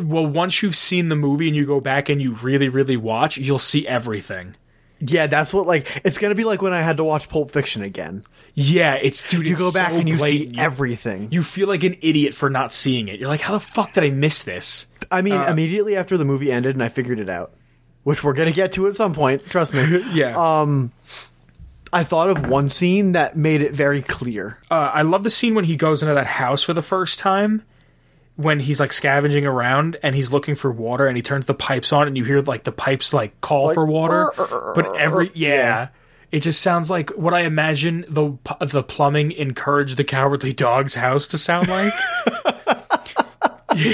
Well, 0.01 0.27
once 0.27 0.62
you've 0.62 0.77
seen 0.77 1.09
the 1.09 1.16
movie 1.16 1.49
and 1.49 1.57
you 1.57 1.66
go 1.66 1.81
back 1.81 2.09
and 2.09 2.20
you 2.22 2.35
really, 2.35 2.68
really 2.68 2.96
watch, 2.96 3.37
you'll 3.38 3.59
see 3.59 3.87
everything. 3.87 4.55
Yeah, 5.00 5.26
that's 5.26 5.52
what 5.52 5.66
like 5.66 6.00
it's 6.04 6.18
gonna 6.18 6.35
be 6.35 6.44
like 6.44 6.62
when 6.62 6.72
I 6.72 6.80
had 6.80 6.96
to 6.98 7.04
watch 7.04 7.28
Pulp 7.28 7.50
Fiction 7.50 7.82
again. 7.82 8.24
Yeah, 8.54 8.94
it's 8.94 9.28
dude. 9.28 9.44
You 9.44 9.52
it's 9.52 9.61
go 9.61 9.70
back 9.70 9.90
so 9.90 9.98
and 9.98 10.09
you 10.09 10.16
blatant. 10.16 10.54
see 10.56 10.61
everything. 10.61 11.28
You 11.30 11.42
feel 11.42 11.68
like 11.68 11.85
an 11.85 11.96
idiot 12.00 12.32
for 12.35 12.48
not 12.48 12.72
seeing 12.72 13.09
it. 13.09 13.18
You're 13.20 13.28
like, 13.28 13.42
how 13.42 13.52
the 13.52 13.61
fuck 13.61 13.92
did 13.92 14.04
I 14.04 14.11
miss 14.11 14.42
this? 14.44 14.87
I 15.11 15.20
mean, 15.22 15.35
uh, 15.35 15.44
immediately 15.48 15.96
after 15.96 16.16
the 16.16 16.24
movie 16.24 16.50
ended 16.50 16.74
and 16.74 16.82
I 16.82 16.88
figured 16.88 17.20
it 17.20 17.28
out, 17.28 17.52
which 18.04 18.24
we're 18.24 18.32
gonna 18.32 18.52
get 18.52 18.72
to 18.72 18.87
at 18.87 18.94
some 18.94 19.12
point. 19.12 19.44
Trust 19.46 19.74
me. 19.74 20.02
Yeah. 20.14 20.61
Um, 20.62 20.92
I 21.92 22.02
thought 22.02 22.30
of 22.30 22.48
one 22.48 22.68
scene 22.68 23.12
that 23.12 23.37
made 23.37 23.61
it 23.61 23.72
very 23.72 24.02
clear. 24.02 24.59
uh, 24.70 24.90
I 24.94 25.02
love 25.02 25.22
the 25.24 25.30
scene 25.30 25.54
when 25.54 25.64
he 25.64 25.76
goes 25.76 26.02
into 26.02 26.14
that 26.14 26.26
house 26.26 26.62
for 26.62 26.72
the 26.72 26.82
first 26.82 27.18
time. 27.18 27.62
When 28.37 28.61
he's 28.61 28.79
like 28.79 28.92
scavenging 28.92 29.46
around 29.46 29.96
and 30.03 30.14
he's 30.14 30.31
looking 30.33 30.55
for 30.57 30.70
water 30.70 31.07
and 31.07 31.16
he 31.16 31.22
turns 31.22 31.46
the 31.46 31.55
pipes 31.55 31.90
on 31.92 32.07
and 32.07 32.16
you 32.18 32.25
hear 32.25 32.40
like 32.42 32.64
the 32.64 32.72
pipes 32.72 33.14
like 33.14 33.40
call 33.40 33.72
for 33.72 33.87
water, 33.87 34.31
but 34.75 34.94
every 34.96 35.31
yeah, 35.35 35.88
it 36.31 36.40
just 36.40 36.61
sounds 36.61 36.90
like 36.90 37.09
what 37.11 37.33
I 37.33 37.40
imagine 37.42 38.05
the 38.09 38.37
the 38.61 38.83
plumbing 38.83 39.33
in 39.33 39.55
Courage 39.55 39.94
the 39.96 40.05
Cowardly 40.05 40.53
Dog's 40.53 40.94
house 40.96 41.27
to 41.29 41.38
sound 41.38 41.68
like. 41.68 41.94
he 43.77 43.92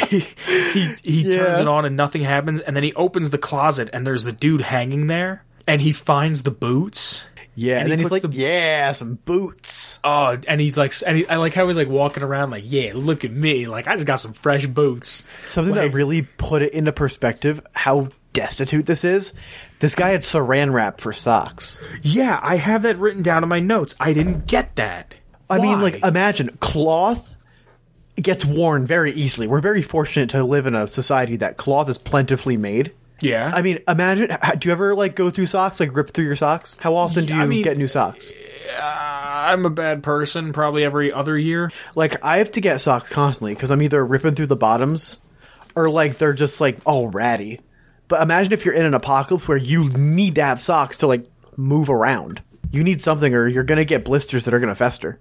he, 0.72 0.94
he 1.02 1.22
turns 1.24 1.34
Yeah. 1.58 1.60
it 1.62 1.68
on 1.68 1.84
and 1.84 1.96
nothing 1.96 2.22
happens 2.22 2.60
and 2.60 2.76
then 2.76 2.84
he 2.84 2.92
opens 2.94 3.30
the 3.30 3.38
closet 3.38 3.90
and 3.92 4.06
there's 4.06 4.24
the 4.24 4.32
dude 4.32 4.60
hanging 4.60 5.06
there 5.08 5.44
and 5.66 5.80
he 5.80 5.92
finds 5.92 6.42
the 6.42 6.50
boots. 6.50 7.26
Yeah, 7.54 7.76
and, 7.78 7.84
he 7.84 7.90
then 7.90 7.98
he's 7.98 8.10
like, 8.10 8.22
the- 8.22 8.30
"Yeah, 8.32 8.92
some 8.92 9.16
boots." 9.26 9.98
Oh, 10.02 10.38
and 10.48 10.60
he's 10.60 10.78
like, 10.78 10.94
and 11.06 11.18
he, 11.18 11.26
I 11.28 11.36
like 11.36 11.52
how 11.54 11.66
he's 11.68 11.76
like 11.76 11.88
walking 11.88 12.22
around, 12.22 12.50
like, 12.50 12.64
yeah, 12.66 12.92
look 12.94 13.24
at 13.24 13.30
me, 13.32 13.66
like 13.68 13.86
I 13.86 13.94
just 13.94 14.06
got 14.06 14.16
some 14.20 14.32
fresh 14.32 14.66
boots. 14.66 15.26
Something 15.48 15.74
Like- 15.74 15.90
that 15.90 15.96
really 15.96 16.22
put 16.22 16.62
it 16.62 16.72
into 16.72 16.92
perspective 16.92 17.60
how 17.72 18.08
destitute 18.32 18.86
this 18.86 19.04
is. 19.04 19.34
This 19.80 19.94
guy 19.94 20.10
had 20.10 20.20
saran 20.22 20.72
wrap 20.72 21.00
for 21.00 21.12
socks. 21.12 21.78
Yeah, 22.02 22.38
I 22.42 22.56
have 22.56 22.82
that 22.82 22.98
written 22.98 23.22
down 23.22 23.42
in 23.42 23.48
my 23.48 23.60
notes. 23.60 23.94
I 24.00 24.12
didn't 24.14 24.46
get 24.46 24.76
that. 24.76 25.14
I 25.50 25.58
mean, 25.58 25.82
like, 25.82 26.02
imagine 26.02 26.56
cloth 26.60 27.36
gets 28.16 28.44
worn 28.44 28.86
very 28.86 29.12
easily. 29.12 29.46
We're 29.46 29.60
very 29.60 29.82
fortunate 29.82 30.30
to 30.30 30.44
live 30.44 30.64
in 30.66 30.74
a 30.74 30.86
society 30.86 31.36
that 31.36 31.58
cloth 31.58 31.90
is 31.90 31.98
plentifully 31.98 32.56
made. 32.56 32.92
Yeah, 33.22 33.50
I 33.54 33.62
mean, 33.62 33.78
imagine. 33.88 34.30
Do 34.58 34.68
you 34.68 34.72
ever 34.72 34.94
like 34.94 35.14
go 35.16 35.30
through 35.30 35.46
socks, 35.46 35.80
like 35.80 35.94
rip 35.96 36.10
through 36.10 36.24
your 36.24 36.36
socks? 36.36 36.76
How 36.80 36.96
often 36.96 37.26
do 37.26 37.34
you 37.34 37.40
I 37.40 37.46
mean- 37.46 37.62
get 37.62 37.76
new 37.78 37.86
socks? 37.86 38.30
Uh, 38.78 38.82
I'm 38.82 39.64
a 39.66 39.70
bad 39.70 40.02
person. 40.02 40.52
Probably 40.52 40.84
every 40.84 41.12
other 41.12 41.36
year. 41.38 41.70
Like, 41.94 42.24
I 42.24 42.38
have 42.38 42.52
to 42.52 42.60
get 42.60 42.80
socks 42.80 43.08
constantly 43.08 43.54
because 43.54 43.70
I'm 43.70 43.82
either 43.82 44.04
ripping 44.04 44.34
through 44.34 44.46
the 44.46 44.56
bottoms 44.56 45.20
or 45.74 45.88
like 45.90 46.18
they're 46.18 46.32
just 46.32 46.60
like 46.60 46.78
all 46.84 47.08
ratty. 47.08 47.60
But 48.08 48.22
imagine 48.22 48.52
if 48.52 48.64
you're 48.64 48.74
in 48.74 48.84
an 48.84 48.94
apocalypse 48.94 49.48
where 49.48 49.56
you 49.58 49.88
need 49.90 50.34
to 50.36 50.44
have 50.44 50.60
socks 50.60 50.98
to 50.98 51.06
like 51.06 51.24
move 51.56 51.88
around. 51.90 52.42
You 52.70 52.82
need 52.84 53.02
something, 53.02 53.34
or 53.34 53.46
you're 53.48 53.64
gonna 53.64 53.84
get 53.84 54.04
blisters 54.04 54.44
that 54.46 54.54
are 54.54 54.60
gonna 54.60 54.74
fester. 54.74 55.18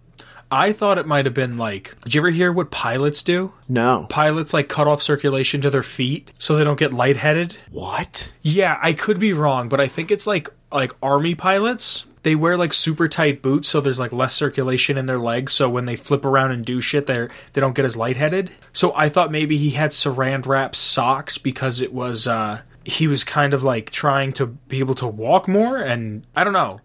I 0.51 0.73
thought 0.73 0.97
it 0.97 1.07
might 1.07 1.25
have 1.25 1.33
been 1.33 1.57
like. 1.57 1.95
Did 2.03 2.13
you 2.13 2.21
ever 2.21 2.29
hear 2.29 2.51
what 2.51 2.71
pilots 2.71 3.23
do? 3.23 3.53
No. 3.69 4.05
Pilots 4.09 4.53
like 4.53 4.67
cut 4.67 4.85
off 4.85 5.01
circulation 5.01 5.61
to 5.61 5.69
their 5.69 5.81
feet 5.81 6.31
so 6.37 6.55
they 6.55 6.65
don't 6.65 6.77
get 6.79 6.93
lightheaded. 6.93 7.55
What? 7.71 8.31
Yeah, 8.41 8.77
I 8.81 8.91
could 8.91 9.19
be 9.19 9.31
wrong, 9.31 9.69
but 9.69 9.79
I 9.79 9.87
think 9.87 10.11
it's 10.11 10.27
like 10.27 10.49
like 10.71 10.93
army 11.01 11.35
pilots. 11.35 12.05
They 12.23 12.35
wear 12.35 12.57
like 12.57 12.73
super 12.73 13.07
tight 13.07 13.41
boots, 13.41 13.67
so 13.67 13.81
there's 13.81 13.97
like 13.99 14.11
less 14.11 14.35
circulation 14.35 14.97
in 14.97 15.05
their 15.05 15.17
legs. 15.17 15.53
So 15.53 15.69
when 15.69 15.85
they 15.85 15.95
flip 15.95 16.25
around 16.25 16.51
and 16.51 16.65
do 16.65 16.81
shit, 16.81 17.07
they 17.07 17.29
they 17.53 17.61
don't 17.61 17.75
get 17.75 17.85
as 17.85 17.95
lightheaded. 17.95 18.51
So 18.73 18.93
I 18.93 19.07
thought 19.09 19.31
maybe 19.31 19.57
he 19.57 19.71
had 19.71 19.91
saran 19.91 20.45
wrap 20.45 20.75
socks 20.75 21.37
because 21.37 21.79
it 21.81 21.93
was 21.93 22.27
uh 22.27 22.61
he 22.83 23.07
was 23.07 23.23
kind 23.23 23.53
of 23.53 23.63
like 23.63 23.91
trying 23.91 24.33
to 24.33 24.47
be 24.47 24.79
able 24.79 24.95
to 24.95 25.07
walk 25.07 25.47
more, 25.47 25.77
and 25.77 26.25
I 26.35 26.43
don't 26.43 26.53
know. 26.53 26.81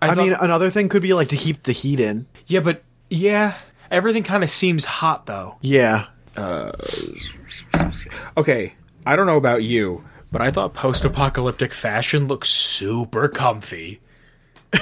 I, 0.00 0.14
thought- 0.14 0.18
mean, 0.18 0.32
another 0.34 0.70
thing 0.70 0.88
could 0.88 1.02
be 1.02 1.12
like 1.14 1.28
to 1.28 1.36
keep 1.36 1.62
the 1.64 1.72
heat 1.72 2.00
in. 2.00 2.26
yeah, 2.46 2.60
but 2.60 2.82
yeah, 3.10 3.54
everything 3.90 4.22
kind 4.22 4.42
of 4.44 4.50
seems 4.50 4.84
hot 4.84 5.26
though. 5.26 5.56
Yeah. 5.60 6.06
Uh, 6.36 6.72
okay, 8.36 8.74
I 9.06 9.16
don't 9.16 9.26
know 9.26 9.36
about 9.36 9.62
you, 9.62 10.04
but 10.30 10.40
I 10.40 10.50
thought 10.50 10.74
post-apocalyptic 10.74 11.72
fashion 11.72 12.28
looked 12.28 12.46
super 12.46 13.28
comfy. 13.28 14.00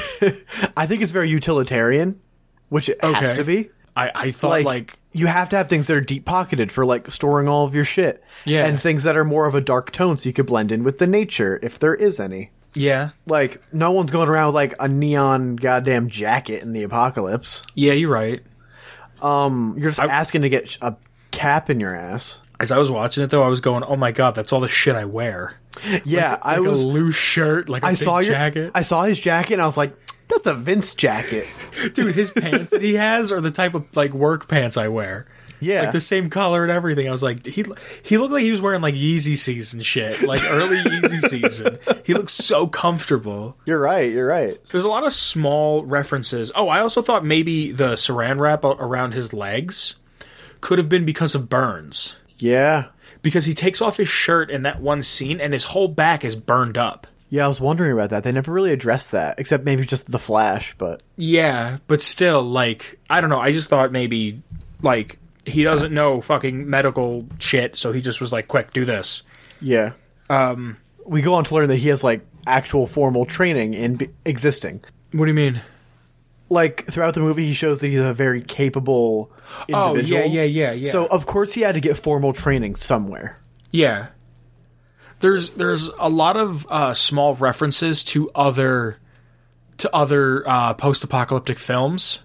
I 0.77 0.87
think 0.87 1.03
it's 1.03 1.13
very 1.13 1.31
utilitarian, 1.31 2.21
which 2.69 2.89
it 2.89 3.03
has 3.03 3.37
to 3.37 3.45
be. 3.45 3.71
I 3.95 4.11
I 4.15 4.31
thought 4.33 4.51
Like, 4.51 4.65
like 4.67 4.99
you 5.13 5.27
have 5.27 5.49
to 5.51 5.57
have 5.57 5.69
things 5.69 5.87
that 5.87 5.97
are 5.97 6.01
deep 6.03 6.25
pocketed 6.27 6.71
for 6.71 6.85
like 6.85 7.11
storing 7.11 7.49
all 7.49 7.65
of 7.65 7.75
your 7.75 7.85
shit. 7.85 8.23
Yeah. 8.45 8.67
And 8.67 8.79
things 8.81 9.05
that 9.05 9.17
are 9.17 9.25
more 9.25 9.47
of 9.47 9.55
a 9.55 9.61
dark 9.61 9.91
tone 9.93 10.17
so 10.19 10.29
you 10.29 10.33
could 10.35 10.47
blend 10.47 10.71
in 10.73 10.85
with 10.85 10.99
the 10.99 11.07
nature 11.07 11.59
if 11.63 11.79
there 11.79 11.95
is 11.95 12.21
any. 12.21 12.51
Yeah. 12.77 13.11
Like 13.27 13.61
no 13.73 13.93
one's 13.93 14.11
going 14.13 14.29
around 14.29 14.49
with 14.49 14.55
like 14.55 14.75
a 14.79 14.89
neon 14.89 15.57
goddamn 15.57 16.09
jacket 16.09 16.63
in 16.63 16.73
the 16.73 16.83
apocalypse. 16.83 17.65
Yeah, 17.75 17.93
you're 17.93 18.11
right. 18.11 18.43
Um, 19.23 19.75
You're 19.79 19.91
just 19.91 20.01
asking 20.01 20.43
to 20.43 20.49
get 20.49 20.77
a 20.83 20.95
cap 21.31 21.71
in 21.71 21.81
your 21.81 21.95
ass. 21.97 22.41
As 22.61 22.71
I 22.71 22.79
was 22.79 22.91
watching 22.91 23.25
it 23.25 23.31
though, 23.31 23.43
I 23.43 23.49
was 23.49 23.61
going, 23.61 23.83
"Oh 23.83 23.97
my 23.97 24.13
god, 24.13 24.35
that's 24.35 24.53
all 24.53 24.61
the 24.61 24.69
shit 24.69 24.95
I 24.95 25.05
wear." 25.07 25.55
Yeah, 26.05 26.39
I 26.43 26.57
Like 26.57 26.69
was 26.69 26.83
a 26.83 26.87
loose 26.87 27.17
shirt, 27.17 27.69
like 27.69 27.83
a 27.83 27.87
I 27.87 27.95
saw 27.95 28.19
your 28.19 28.33
jacket. 28.33 28.71
I 28.75 28.83
saw 28.83 29.03
his 29.05 29.19
jacket 29.19 29.55
and 29.55 29.63
I 29.63 29.67
was 29.67 29.77
like, 29.77 29.95
that's 30.29 30.47
a 30.47 30.55
Vince 30.55 30.95
jacket. 30.95 31.47
Dude, 31.95 32.15
his 32.15 32.31
pants 32.31 32.71
that 32.71 32.83
he 32.83 32.95
has 32.95 33.31
are 33.31 33.41
the 33.41 33.51
type 33.51 33.75
of 33.75 33.95
like 33.97 34.13
work 34.13 34.49
pants 34.49 34.77
I 34.77 34.89
wear. 34.89 35.27
Yeah. 35.61 35.83
Like 35.83 35.93
the 35.93 36.01
same 36.01 36.31
color 36.31 36.63
and 36.63 36.71
everything. 36.73 37.09
I 37.09 37.11
was 37.11 37.23
like, 37.23 37.47
he 37.47 37.65
he 38.03 38.19
looked 38.19 38.33
like 38.33 38.43
he 38.45 38.51
was 38.51 38.61
wearing 38.61 38.83
like 38.83 38.95
Yeezy 38.95 39.37
season 39.37 39.81
shit, 39.81 40.23
like 40.23 40.43
early 40.51 40.77
Yeezy 40.79 41.21
season. 41.29 41.79
He 42.05 42.15
looks 42.15 42.33
so 42.33 42.67
comfortable. 42.67 43.57
You're 43.65 43.81
right, 43.81 44.11
you're 44.11 44.27
right. 44.27 44.59
There's 44.71 44.85
a 44.85 44.89
lot 44.89 45.07
of 45.07 45.13
small 45.13 45.85
references. 45.85 46.53
Oh, 46.55 46.69
I 46.69 46.81
also 46.81 47.03
thought 47.03 47.25
maybe 47.25 47.73
the 47.73 47.93
saran 47.93 48.39
wrap 48.39 48.65
around 48.65 49.13
his 49.13 49.33
legs 49.33 49.97
could 50.61 50.79
have 50.79 50.89
been 50.89 51.05
because 51.05 51.35
of 51.35 51.49
burns. 51.49 52.17
Yeah. 52.39 52.87
Because 53.23 53.45
he 53.47 53.55
takes 53.55 53.81
off 53.81 53.97
his 53.97 54.09
shirt 54.09 54.51
in 54.51 54.63
that 54.63 54.81
one 54.81 55.03
scene 55.03 55.41
and 55.41 55.53
his 55.53 55.65
whole 55.65 55.89
back 55.89 56.25
is 56.25 56.37
burned 56.37 56.79
up. 56.79 57.07
Yeah, 57.29 57.45
I 57.45 57.49
was 57.49 57.61
wondering 57.61 57.91
about 57.93 58.11
that. 58.11 58.23
They 58.23 58.31
never 58.31 58.53
really 58.53 58.73
addressed 58.73 59.11
that, 59.11 59.41
except 59.41 59.65
maybe 59.65 59.85
just 59.85 60.11
the 60.11 60.19
flash, 60.19 60.75
but 60.79 61.03
Yeah, 61.17 61.79
but 61.89 62.01
still, 62.01 62.41
like, 62.43 63.01
I 63.11 63.21
don't 63.21 63.31
know. 63.31 63.41
I 63.41 63.51
just 63.51 63.69
thought 63.69 63.91
maybe, 63.91 64.43
like, 64.81 65.19
he 65.47 65.63
doesn't 65.63 65.95
know 65.95 66.21
fucking 66.21 66.69
medical 66.69 67.27
shit, 67.39 67.77
so 67.77 67.93
he 67.93 68.01
just 68.01 68.21
was 68.21 68.33
like, 68.33 68.49
quick, 68.49 68.73
do 68.73 68.85
this. 68.85 69.23
yeah. 69.61 69.93
Um 70.29 70.77
we 71.05 71.23
go 71.23 71.35
on 71.35 71.45
to 71.45 71.55
learn 71.55 71.69
that 71.69 71.77
he 71.77 71.89
has 71.89 72.03
like 72.03 72.27
actual 72.49 72.87
formal 72.89 73.25
training 73.25 73.75
in 73.75 73.95
be- 73.97 74.11
existing. 74.25 74.83
What 75.13 75.27
do 75.27 75.31
you 75.31 75.35
mean? 75.35 75.61
Like 76.49 76.85
throughout 76.87 77.15
the 77.15 77.21
movie 77.21 77.47
he 77.47 77.55
shows 77.55 77.79
that 77.81 77.89
he's 77.89 78.01
a 78.01 78.13
very 78.13 78.43
capable 78.43 79.31
Oh, 79.73 79.95
yeah, 79.97 80.25
yeah, 80.25 80.43
yeah, 80.43 80.73
yeah. 80.73 80.91
So 80.91 81.07
of 81.07 81.27
course 81.27 81.55
he 81.55 81.61
had 81.61 81.77
to 81.77 81.81
get 81.81 81.97
formal 81.97 82.33
training 82.33 82.75
somewhere. 82.77 83.39
Yeah. 83.71 84.09
There's 85.21 85.51
there's 85.51 85.89
a 85.99 86.09
lot 86.11 86.37
of 86.37 86.67
uh, 86.69 86.93
small 86.93 87.35
references 87.37 88.05
to 88.05 88.31
other 88.35 88.99
to 89.79 89.95
other 89.95 90.47
uh, 90.49 90.75
post 90.75 91.05
apocalyptic 91.05 91.59
films, 91.59 92.21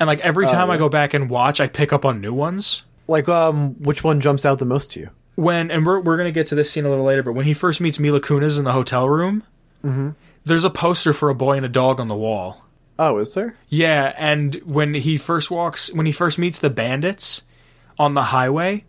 and 0.00 0.06
like 0.08 0.20
every 0.20 0.46
time 0.46 0.70
I 0.70 0.76
go 0.78 0.88
back 0.88 1.14
and 1.14 1.30
watch, 1.30 1.60
I 1.60 1.68
pick 1.68 1.92
up 1.92 2.04
on 2.04 2.20
new 2.20 2.32
ones. 2.34 2.82
Like 3.06 3.28
um 3.28 3.74
which 3.82 4.02
one 4.02 4.20
jumps 4.20 4.44
out 4.44 4.58
the 4.58 4.64
most 4.64 4.90
to 4.92 5.00
you? 5.00 5.10
when 5.36 5.70
and 5.70 5.86
we're, 5.86 6.00
we're 6.00 6.16
gonna 6.16 6.32
get 6.32 6.48
to 6.48 6.54
this 6.54 6.70
scene 6.70 6.84
a 6.84 6.90
little 6.90 7.04
later, 7.04 7.22
but 7.22 7.32
when 7.32 7.46
he 7.46 7.54
first 7.54 7.80
meets 7.80 7.98
Mila 7.98 8.20
Kunis 8.20 8.58
in 8.58 8.64
the 8.64 8.72
hotel 8.72 9.08
room, 9.08 9.42
there's 10.44 10.64
a 10.64 10.70
poster 10.70 11.12
for 11.12 11.30
a 11.30 11.34
boy 11.34 11.56
and 11.56 11.64
a 11.64 11.68
dog 11.68 12.00
on 12.00 12.08
the 12.08 12.16
wall. 12.16 12.64
Oh, 12.98 13.16
is 13.18 13.32
there? 13.32 13.56
Yeah, 13.68 14.12
and 14.18 14.54
when 14.56 14.92
he 14.92 15.16
first 15.16 15.50
walks, 15.50 15.90
when 15.92 16.04
he 16.04 16.12
first 16.12 16.38
meets 16.38 16.58
the 16.58 16.68
bandits 16.68 17.42
on 17.98 18.12
the 18.12 18.22
highway, 18.22 18.84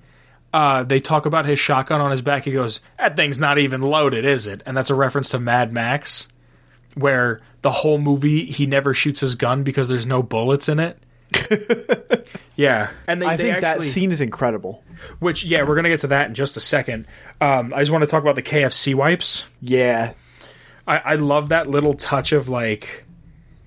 uh, 0.54 0.84
they 0.84 1.00
talk 1.00 1.26
about 1.26 1.46
his 1.46 1.60
shotgun 1.60 2.02
on 2.02 2.12
his 2.12 2.22
back. 2.22 2.44
He 2.44 2.52
goes, 2.52 2.82
"That 3.00 3.16
thing's 3.16 3.40
not 3.40 3.58
even 3.58 3.82
loaded, 3.82 4.26
is 4.26 4.48
it?" 4.48 4.62
And 4.66 4.76
that's 4.76 4.90
a 4.90 4.96
reference 4.96 5.30
to 5.30 5.40
Mad 5.40 5.72
Max, 5.72 6.28
where 6.96 7.40
the 7.62 7.72
whole 7.72 7.98
movie 7.98 8.46
he 8.46 8.66
never 8.66 8.94
shoots 8.94 9.20
his 9.20 9.36
gun 9.36 9.64
because 9.64 9.88
there's 9.88 10.06
no 10.06 10.24
bullets 10.24 10.68
in 10.70 10.80
it. 10.80 10.98
yeah, 12.56 12.90
and 13.08 13.22
they, 13.22 13.26
I 13.26 13.36
they 13.38 13.44
think 13.44 13.62
that 13.62 13.82
scene 13.82 14.12
is 14.12 14.20
incredible. 14.22 14.84
which, 15.20 15.44
yeah, 15.46 15.64
we're 15.64 15.76
gonna 15.76 15.90
get 15.90 16.02
to 16.02 16.08
that 16.08 16.28
in 16.28 16.34
just 16.34 16.58
a 16.58 16.60
second. 16.60 17.06
Um, 17.40 17.74
I 17.74 17.80
just 17.80 17.92
want 17.92 18.02
to 18.04 18.08
talk 18.08 18.22
about 18.22 18.36
the 18.36 18.42
KFC 18.42 18.94
wipes. 18.96 19.50
Yeah. 19.62 20.14
I, 20.88 20.98
I 20.98 21.16
love 21.16 21.50
that 21.50 21.68
little 21.68 21.94
touch 21.94 22.32
of 22.32 22.50
like, 22.50 23.06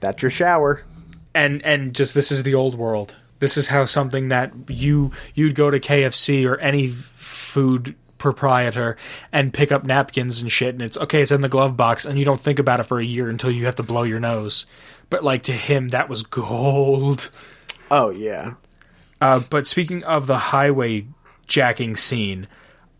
That's 0.01 0.21
your 0.23 0.31
shower. 0.31 0.83
and 1.35 1.63
and 1.65 1.95
just 1.95 2.13
this 2.15 2.31
is 2.31 2.43
the 2.43 2.55
old 2.55 2.75
world. 2.75 3.21
This 3.39 3.57
is 3.57 3.69
how 3.69 3.85
something 3.85 4.29
that 4.29 4.53
you 4.69 5.13
you'd 5.35 5.55
go 5.55 5.71
to 5.71 5.81
KFC 5.81 6.47
or 6.47 6.59
any 6.59 6.89
food 6.89 7.95
proprietor 8.25 8.97
and 9.31 9.55
pick 9.55 9.71
up 9.71 9.85
napkins 9.85 10.43
and 10.43 10.51
shit, 10.51 10.75
and 10.75 10.83
it's 10.83 10.97
okay. 10.97 11.23
It's 11.23 11.31
in 11.31 11.43
the 11.43 11.49
glove 11.49 11.77
box, 11.77 12.05
and 12.05 12.19
you 12.19 12.25
don't 12.25 12.41
think 12.41 12.59
about 12.59 12.81
it 12.81 12.85
for 12.85 12.99
a 12.99 13.05
year 13.05 13.29
until 13.29 13.51
you 13.51 13.67
have 13.67 13.77
to 13.77 13.83
blow 13.85 14.03
your 14.03 14.19
nose. 14.19 14.67
But 15.11 15.23
like 15.23 15.45
to 15.45 15.53
him, 15.53 15.89
that 15.89 16.09
was 16.09 16.23
gold. 16.23 17.31
Oh 17.91 18.11
yeah. 18.11 18.55
Uh, 19.21 19.41
but 19.51 19.67
speaking 19.67 20.03
of 20.05 20.27
the 20.27 20.39
highway 20.39 21.07
jacking 21.47 21.97
scene, 21.97 22.49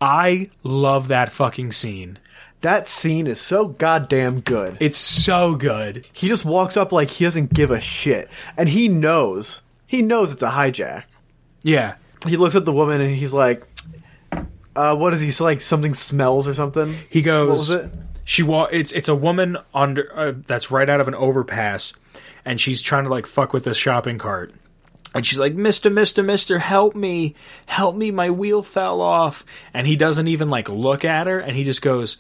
I 0.01 0.51
love 0.63 1.09
that 1.09 1.33
fucking 1.33 1.73
scene. 1.73 2.19
That 2.61 2.89
scene 2.89 3.27
is 3.27 3.41
so 3.41 3.69
goddamn 3.69 4.41
good. 4.41 4.77
It's 4.81 4.97
so 4.97 5.55
good. 5.55 6.07
He 6.13 6.29
just 6.29 6.45
walks 6.45 6.77
up 6.77 6.93
like 6.93 7.11
he 7.11 7.25
doesn't 7.25 7.53
give 7.53 7.71
a 7.71 7.81
shit. 7.81 8.31
And 8.57 8.69
he 8.69 8.89
knows. 8.89 9.63
He 9.87 10.01
knows 10.03 10.33
it's 10.33 10.43
a 10.43 10.51
hijack. 10.51 11.05
Yeah. 11.63 11.97
He 12.27 12.39
looks 12.39 12.55
at 12.55 12.65
the 12.65 12.73
woman 12.73 13.03
and 13.03 13.15
he's 13.15 13.35
like, 13.35 13.67
uh, 14.77 14.97
what 14.97 15.15
is 15.15 15.21
he? 15.21 15.31
So 15.31 15.45
like 15.45 15.61
something 15.61 15.95
smells 15.95 16.47
or 16.49 16.55
something? 16.55 16.95
He 17.11 17.23
goes. 17.23 17.71
What 17.71 17.81
was 17.81 17.87
it? 17.87 17.93
She 18.27 18.43
wa- 18.43 18.69
It's 18.73 18.93
it's 18.93 19.09
a 19.09 19.15
woman 19.15 19.59
under 19.75 20.11
uh, 20.17 20.33
that's 20.47 20.71
right 20.71 20.89
out 20.89 21.01
of 21.01 21.09
an 21.09 21.15
overpass, 21.15 21.93
and 22.45 22.61
she's 22.61 22.81
trying 22.81 23.05
to 23.05 23.11
like 23.11 23.27
fuck 23.27 23.53
with 23.53 23.65
this 23.65 23.77
shopping 23.77 24.17
cart. 24.19 24.53
And 25.15 25.25
she's 25.25 25.39
like, 25.39 25.55
Mister, 25.55 25.91
Mister, 25.91 26.23
Mister, 26.23 26.59
help 26.59 26.97
me, 26.97 27.35
help 27.67 27.95
me, 27.95 28.11
my 28.11 28.31
wheel 28.31 28.63
fell 28.63 29.01
off. 29.01 29.45
And 29.73 29.87
he 29.87 29.95
doesn't 29.95 30.27
even 30.27 30.51
like 30.51 30.69
look 30.69 31.05
at 31.05 31.27
her, 31.27 31.39
and 31.39 31.55
he 31.55 31.65
just 31.65 31.83
goes, 31.83 32.17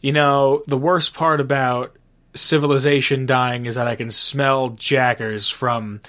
you 0.00 0.12
know, 0.12 0.62
the 0.66 0.76
worst 0.76 1.14
part 1.14 1.40
about 1.40 1.96
civilization 2.34 3.24
dying 3.24 3.64
is 3.64 3.76
that 3.76 3.88
I 3.88 3.96
can 3.96 4.10
smell 4.10 4.68
jackers 4.68 5.48
from 5.48 6.02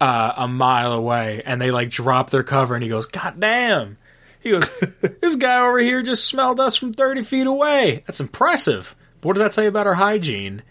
uh, 0.00 0.32
a 0.36 0.48
mile 0.48 0.92
away, 0.92 1.42
and 1.44 1.60
they 1.60 1.72
like 1.72 1.90
drop 1.90 2.30
their 2.30 2.44
cover, 2.44 2.74
and 2.74 2.82
he 2.84 2.88
goes, 2.88 3.06
God 3.06 3.38
damn. 3.40 3.98
He 4.40 4.50
goes, 4.50 4.70
this 5.20 5.36
guy 5.36 5.60
over 5.60 5.78
here 5.78 6.02
just 6.02 6.26
smelled 6.26 6.60
us 6.60 6.76
from 6.76 6.92
30 6.92 7.22
feet 7.22 7.46
away. 7.46 8.02
That's 8.06 8.20
impressive. 8.20 8.94
But 9.20 9.28
what 9.28 9.36
does 9.36 9.44
that 9.44 9.52
say 9.52 9.66
about 9.66 9.86
our 9.86 9.94
hygiene? 9.94 10.62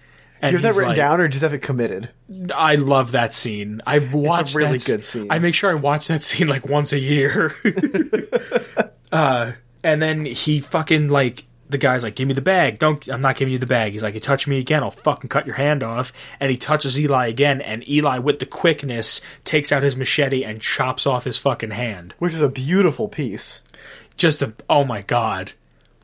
And 0.41 0.51
Do 0.51 0.57
you 0.57 0.63
have 0.63 0.75
that 0.75 0.79
written 0.79 0.91
like, 0.91 0.97
down 0.97 1.19
or 1.19 1.27
just 1.27 1.41
have 1.41 1.53
it 1.53 1.61
committed? 1.61 2.09
I 2.55 2.75
love 2.75 3.11
that 3.11 3.33
scene. 3.33 3.81
I've 3.85 4.13
watch 4.13 4.55
really 4.55 4.77
that 4.77 4.85
good 4.85 5.05
scene. 5.05 5.27
I 5.29 5.39
make 5.39 5.53
sure 5.53 5.69
I 5.69 5.73
watch 5.73 6.07
that 6.07 6.23
scene 6.23 6.47
like 6.47 6.67
once 6.67 6.93
a 6.93 6.99
year. 6.99 7.53
uh, 9.11 9.51
and 9.83 10.01
then 10.01 10.25
he 10.25 10.61
fucking 10.61 11.09
like 11.09 11.45
the 11.69 11.77
guy's 11.77 12.03
like, 12.03 12.15
"Give 12.15 12.27
me 12.27 12.33
the 12.33 12.41
bag." 12.41 12.79
Don't. 12.79 13.07
I'm 13.09 13.21
not 13.21 13.35
giving 13.35 13.51
you 13.51 13.59
the 13.59 13.65
bag. 13.65 13.91
He's 13.91 14.03
like, 14.03 14.13
"You 14.15 14.19
touch 14.19 14.47
me 14.47 14.57
again, 14.59 14.83
I'll 14.83 14.91
fucking 14.91 15.29
cut 15.29 15.45
your 15.45 15.55
hand 15.55 15.83
off." 15.83 16.11
And 16.39 16.49
he 16.51 16.57
touches 16.57 16.99
Eli 16.99 17.27
again, 17.27 17.61
and 17.61 17.87
Eli, 17.87 18.17
with 18.19 18.39
the 18.39 18.45
quickness, 18.45 19.21
takes 19.43 19.71
out 19.71 19.83
his 19.83 19.95
machete 19.95 20.43
and 20.43 20.61
chops 20.61 21.05
off 21.07 21.23
his 21.25 21.37
fucking 21.37 21.71
hand. 21.71 22.13
Which 22.19 22.33
is 22.33 22.41
a 22.41 22.49
beautiful 22.49 23.07
piece. 23.07 23.63
Just 24.17 24.41
a 24.41 24.53
oh 24.69 24.83
my 24.83 25.01
god, 25.03 25.53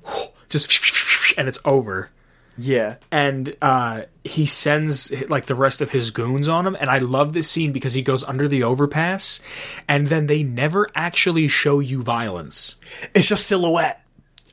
just 0.49 1.33
and 1.37 1.47
it's 1.47 1.59
over 1.65 2.11
Yeah. 2.57 2.95
and 3.11 3.55
uh, 3.61 4.03
he 4.23 4.45
sends 4.45 5.11
like 5.29 5.47
the 5.47 5.55
rest 5.55 5.81
of 5.81 5.91
his 5.91 6.11
goons 6.11 6.47
on 6.47 6.65
him. 6.65 6.77
And 6.79 6.89
I 6.89 6.99
love 6.99 7.33
this 7.33 7.49
scene 7.49 7.71
because 7.73 7.93
he 7.93 8.01
goes 8.01 8.23
under 8.23 8.47
the 8.47 8.63
overpass, 8.63 9.41
and 9.89 10.07
then 10.07 10.27
they 10.27 10.43
never 10.43 10.87
actually 10.95 11.47
show 11.49 11.79
you 11.79 12.01
violence. 12.03 12.77
It's 13.13 13.27
just 13.27 13.47
silhouette. 13.47 14.04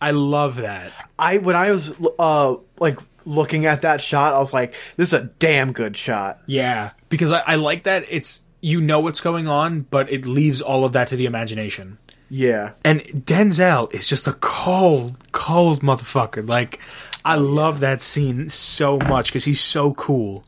I 0.02 0.10
love 0.10 0.56
that. 0.56 0.92
I 1.18 1.38
when 1.38 1.56
I 1.56 1.70
was 1.70 1.92
uh 2.18 2.56
like 2.78 2.98
looking 3.24 3.66
at 3.66 3.82
that 3.82 4.00
shot, 4.00 4.34
I 4.34 4.40
was 4.40 4.52
like, 4.52 4.74
this 4.96 5.08
is 5.08 5.12
a 5.12 5.24
damn 5.38 5.72
good 5.72 5.96
shot. 5.96 6.40
Yeah, 6.46 6.90
because 7.08 7.30
I, 7.30 7.40
I 7.46 7.54
like 7.54 7.84
that 7.84 8.04
it's 8.08 8.40
you 8.60 8.80
know 8.80 9.00
what's 9.00 9.20
going 9.20 9.48
on, 9.48 9.80
but 9.80 10.10
it 10.12 10.26
leaves 10.26 10.60
all 10.60 10.84
of 10.84 10.92
that 10.92 11.08
to 11.08 11.16
the 11.16 11.26
imagination. 11.26 11.98
Yeah. 12.30 12.72
And 12.82 13.02
Denzel 13.02 13.92
is 13.92 14.08
just 14.08 14.26
a 14.26 14.32
cold, 14.32 15.18
cold 15.32 15.82
motherfucker. 15.82 16.48
Like, 16.48 16.80
I 17.26 17.34
love 17.34 17.80
that 17.80 18.00
scene 18.00 18.48
so 18.48 18.98
much 18.98 19.28
because 19.28 19.44
he's 19.44 19.60
so 19.60 19.92
cool. 19.92 20.42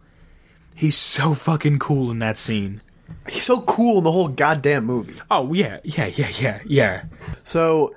He's 0.75 0.97
so 0.97 1.35
fucking 1.35 1.81
cool 1.81 2.11
in 2.11 2.21
that 2.21 2.39
scene. 2.39 2.81
He's 3.29 3.45
so 3.45 3.61
cool 3.63 3.99
in 3.99 4.05
the 4.05 4.13
whole 4.13 4.29
goddamn 4.29 4.85
movie. 4.87 5.21
Oh 5.31 5.53
yeah, 5.53 5.81
yeah, 5.85 6.07
yeah, 6.07 6.31
yeah, 6.39 6.61
yeah. 6.65 7.05
So, 7.43 7.95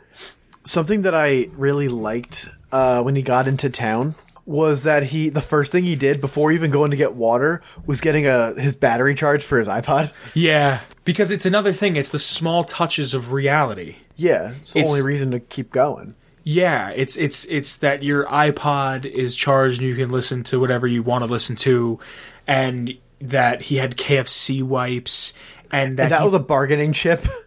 something 0.68 1.02
that 1.04 1.16
I 1.16 1.50
really 1.54 1.88
liked 1.88 2.48
uh, 2.72 3.02
when 3.02 3.16
he 3.16 3.22
got 3.22 3.48
into 3.48 3.70
town 3.70 4.16
was 4.46 4.84
that 4.84 5.04
he 5.04 5.30
the 5.30 5.42
first 5.42 5.72
thing 5.74 5.84
he 5.84 5.96
did 5.96 6.22
before 6.22 6.52
even 6.52 6.72
going 6.72 6.92
to 6.92 6.98
get 6.98 7.14
water 7.14 7.62
was 7.86 8.00
getting 8.00 8.28
a 8.28 8.54
his 8.60 8.76
battery 8.76 9.14
charge 9.16 9.44
for 9.44 9.60
his 9.60 9.68
iPod. 9.68 10.12
Yeah, 10.34 10.80
because 11.04 11.32
it's 11.32 11.46
another 11.46 11.74
thing. 11.74 11.96
It's 11.98 12.10
the 12.10 12.20
small 12.20 12.64
touches 12.64 13.14
of 13.14 13.32
reality. 13.34 13.98
Yeah, 14.16 14.52
it's 14.62 14.74
the 14.74 14.80
It's- 14.80 14.92
only 14.92 15.04
reason 15.06 15.32
to 15.32 15.40
keep 15.40 15.72
going. 15.72 16.16
Yeah, 16.44 16.92
it's 16.96 17.18
it's 17.18 17.44
it's 17.46 17.76
that 17.78 18.04
your 18.04 18.24
iPod 18.26 19.06
is 19.06 19.36
charged 19.36 19.82
and 19.82 19.90
you 19.90 19.96
can 19.98 20.12
listen 20.12 20.44
to 20.44 20.62
whatever 20.62 20.88
you 20.88 21.04
want 21.04 21.24
to 21.26 21.30
listen 21.30 21.58
to, 21.58 22.00
and 22.48 22.94
that 23.20 23.64
he 23.64 23.76
had 23.76 23.98
KFC 23.98 24.64
wipes, 24.64 25.34
and 25.74 25.98
that, 25.98 26.04
And 26.04 26.12
that 26.14 26.20
he- 26.20 26.26
was 26.26 26.34
a 26.34 26.40
bargaining 26.40 26.94
chip. 26.94 27.26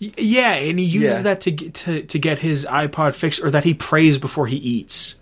yeah, 0.00 0.54
and 0.54 0.78
he 0.78 0.84
uses 0.86 1.16
Yeah. 1.18 1.22
that 1.22 1.40
to 1.42 1.50
get 1.52 1.74
to 1.74 2.02
to 2.02 2.18
get 2.18 2.38
his 2.38 2.64
iPod 2.66 3.14
fixed, 3.14 3.44
or 3.44 3.50
that 3.50 3.64
he 3.64 3.74
prays 3.74 4.18
before 4.18 4.46
he 4.46 4.56
eats. 4.56 5.16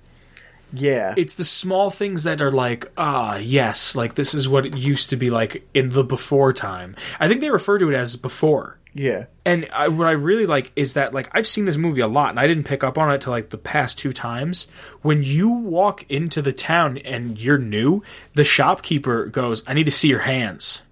yeah. 0.72 1.14
It's 1.16 1.34
the 1.34 1.44
small 1.44 1.90
things 1.90 2.22
that 2.24 2.40
are 2.40 2.50
like, 2.50 2.90
ah, 2.96 3.36
yes, 3.38 3.96
like 3.96 4.14
this 4.14 4.34
is 4.34 4.48
what 4.48 4.66
it 4.66 4.74
used 4.76 5.10
to 5.10 5.16
be 5.16 5.30
like 5.30 5.66
in 5.74 5.88
the 5.90 6.04
before 6.04 6.52
time. 6.52 6.94
I 7.18 7.26
think 7.28 7.40
they 7.40 7.50
refer 7.50 7.78
to 7.78 7.90
it 7.90 7.94
as 7.96 8.16
before. 8.16 8.78
yeah. 8.94 9.24
And 9.46 9.66
I, 9.72 9.88
what 9.88 10.06
I 10.06 10.10
really 10.12 10.44
like 10.44 10.70
is 10.76 10.92
that 10.92 11.14
like 11.14 11.30
I've 11.32 11.46
seen 11.46 11.64
this 11.64 11.76
movie 11.78 12.02
a 12.02 12.06
lot, 12.06 12.30
and 12.30 12.38
I 12.38 12.46
didn't 12.46 12.64
pick 12.64 12.84
up 12.84 12.98
on 12.98 13.10
it 13.10 13.22
till 13.22 13.32
like 13.32 13.48
the 13.48 13.56
past 13.58 13.98
two 13.98 14.12
times. 14.12 14.68
When 15.02 15.22
you 15.22 15.48
walk 15.48 16.04
into 16.10 16.42
the 16.42 16.52
town 16.52 16.98
and 16.98 17.40
you're 17.40 17.56
new, 17.58 18.02
the 18.34 18.44
shopkeeper 18.44 19.24
goes, 19.26 19.64
"I 19.66 19.72
need 19.74 19.86
to 19.86 19.90
see 19.90 20.08
your 20.08 20.20
hands." 20.20 20.82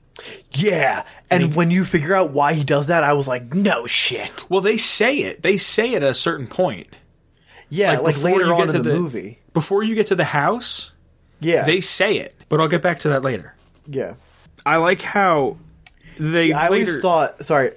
Yeah. 0.53 1.05
And 1.31 1.55
when 1.55 1.71
you 1.71 1.85
figure 1.85 2.15
out 2.15 2.31
why 2.31 2.55
he 2.55 2.65
does 2.65 2.87
that, 2.87 3.05
I 3.05 3.13
was 3.13 3.29
like, 3.29 3.53
no 3.55 3.87
shit. 3.87 4.49
Well, 4.51 4.61
they 4.61 4.77
say 4.77 5.19
it. 5.19 5.43
They 5.43 5.57
say 5.57 5.93
it 5.95 6.03
at 6.03 6.11
a 6.11 6.15
certain 6.15 6.47
point 6.47 6.87
Yeah, 7.69 7.99
Like, 7.99 8.17
like, 8.17 8.23
later 8.23 8.55
on 8.55 8.69
in 8.71 8.83
the, 8.83 8.91
the- 8.91 8.95
movie. 8.99 9.41
before 9.53 9.83
you 9.83 9.95
get 9.95 10.07
to 10.09 10.15
the 10.15 10.25
house. 10.25 10.93
Yeah. 11.41 11.65
They 11.65 11.81
say 11.83 12.17
it, 12.17 12.35
but 12.49 12.61
I'll 12.61 12.69
get 12.69 12.81
back 12.83 13.01
to 13.01 13.11
that 13.11 13.23
later. 13.23 13.55
yeah. 13.87 14.15
I 14.65 14.79
like 14.79 15.01
how 15.03 15.59
they 16.19 16.53
I 16.53 16.69
later. 16.71 16.87
always 16.91 17.01
thought, 17.01 17.45
sorry, 17.45 17.71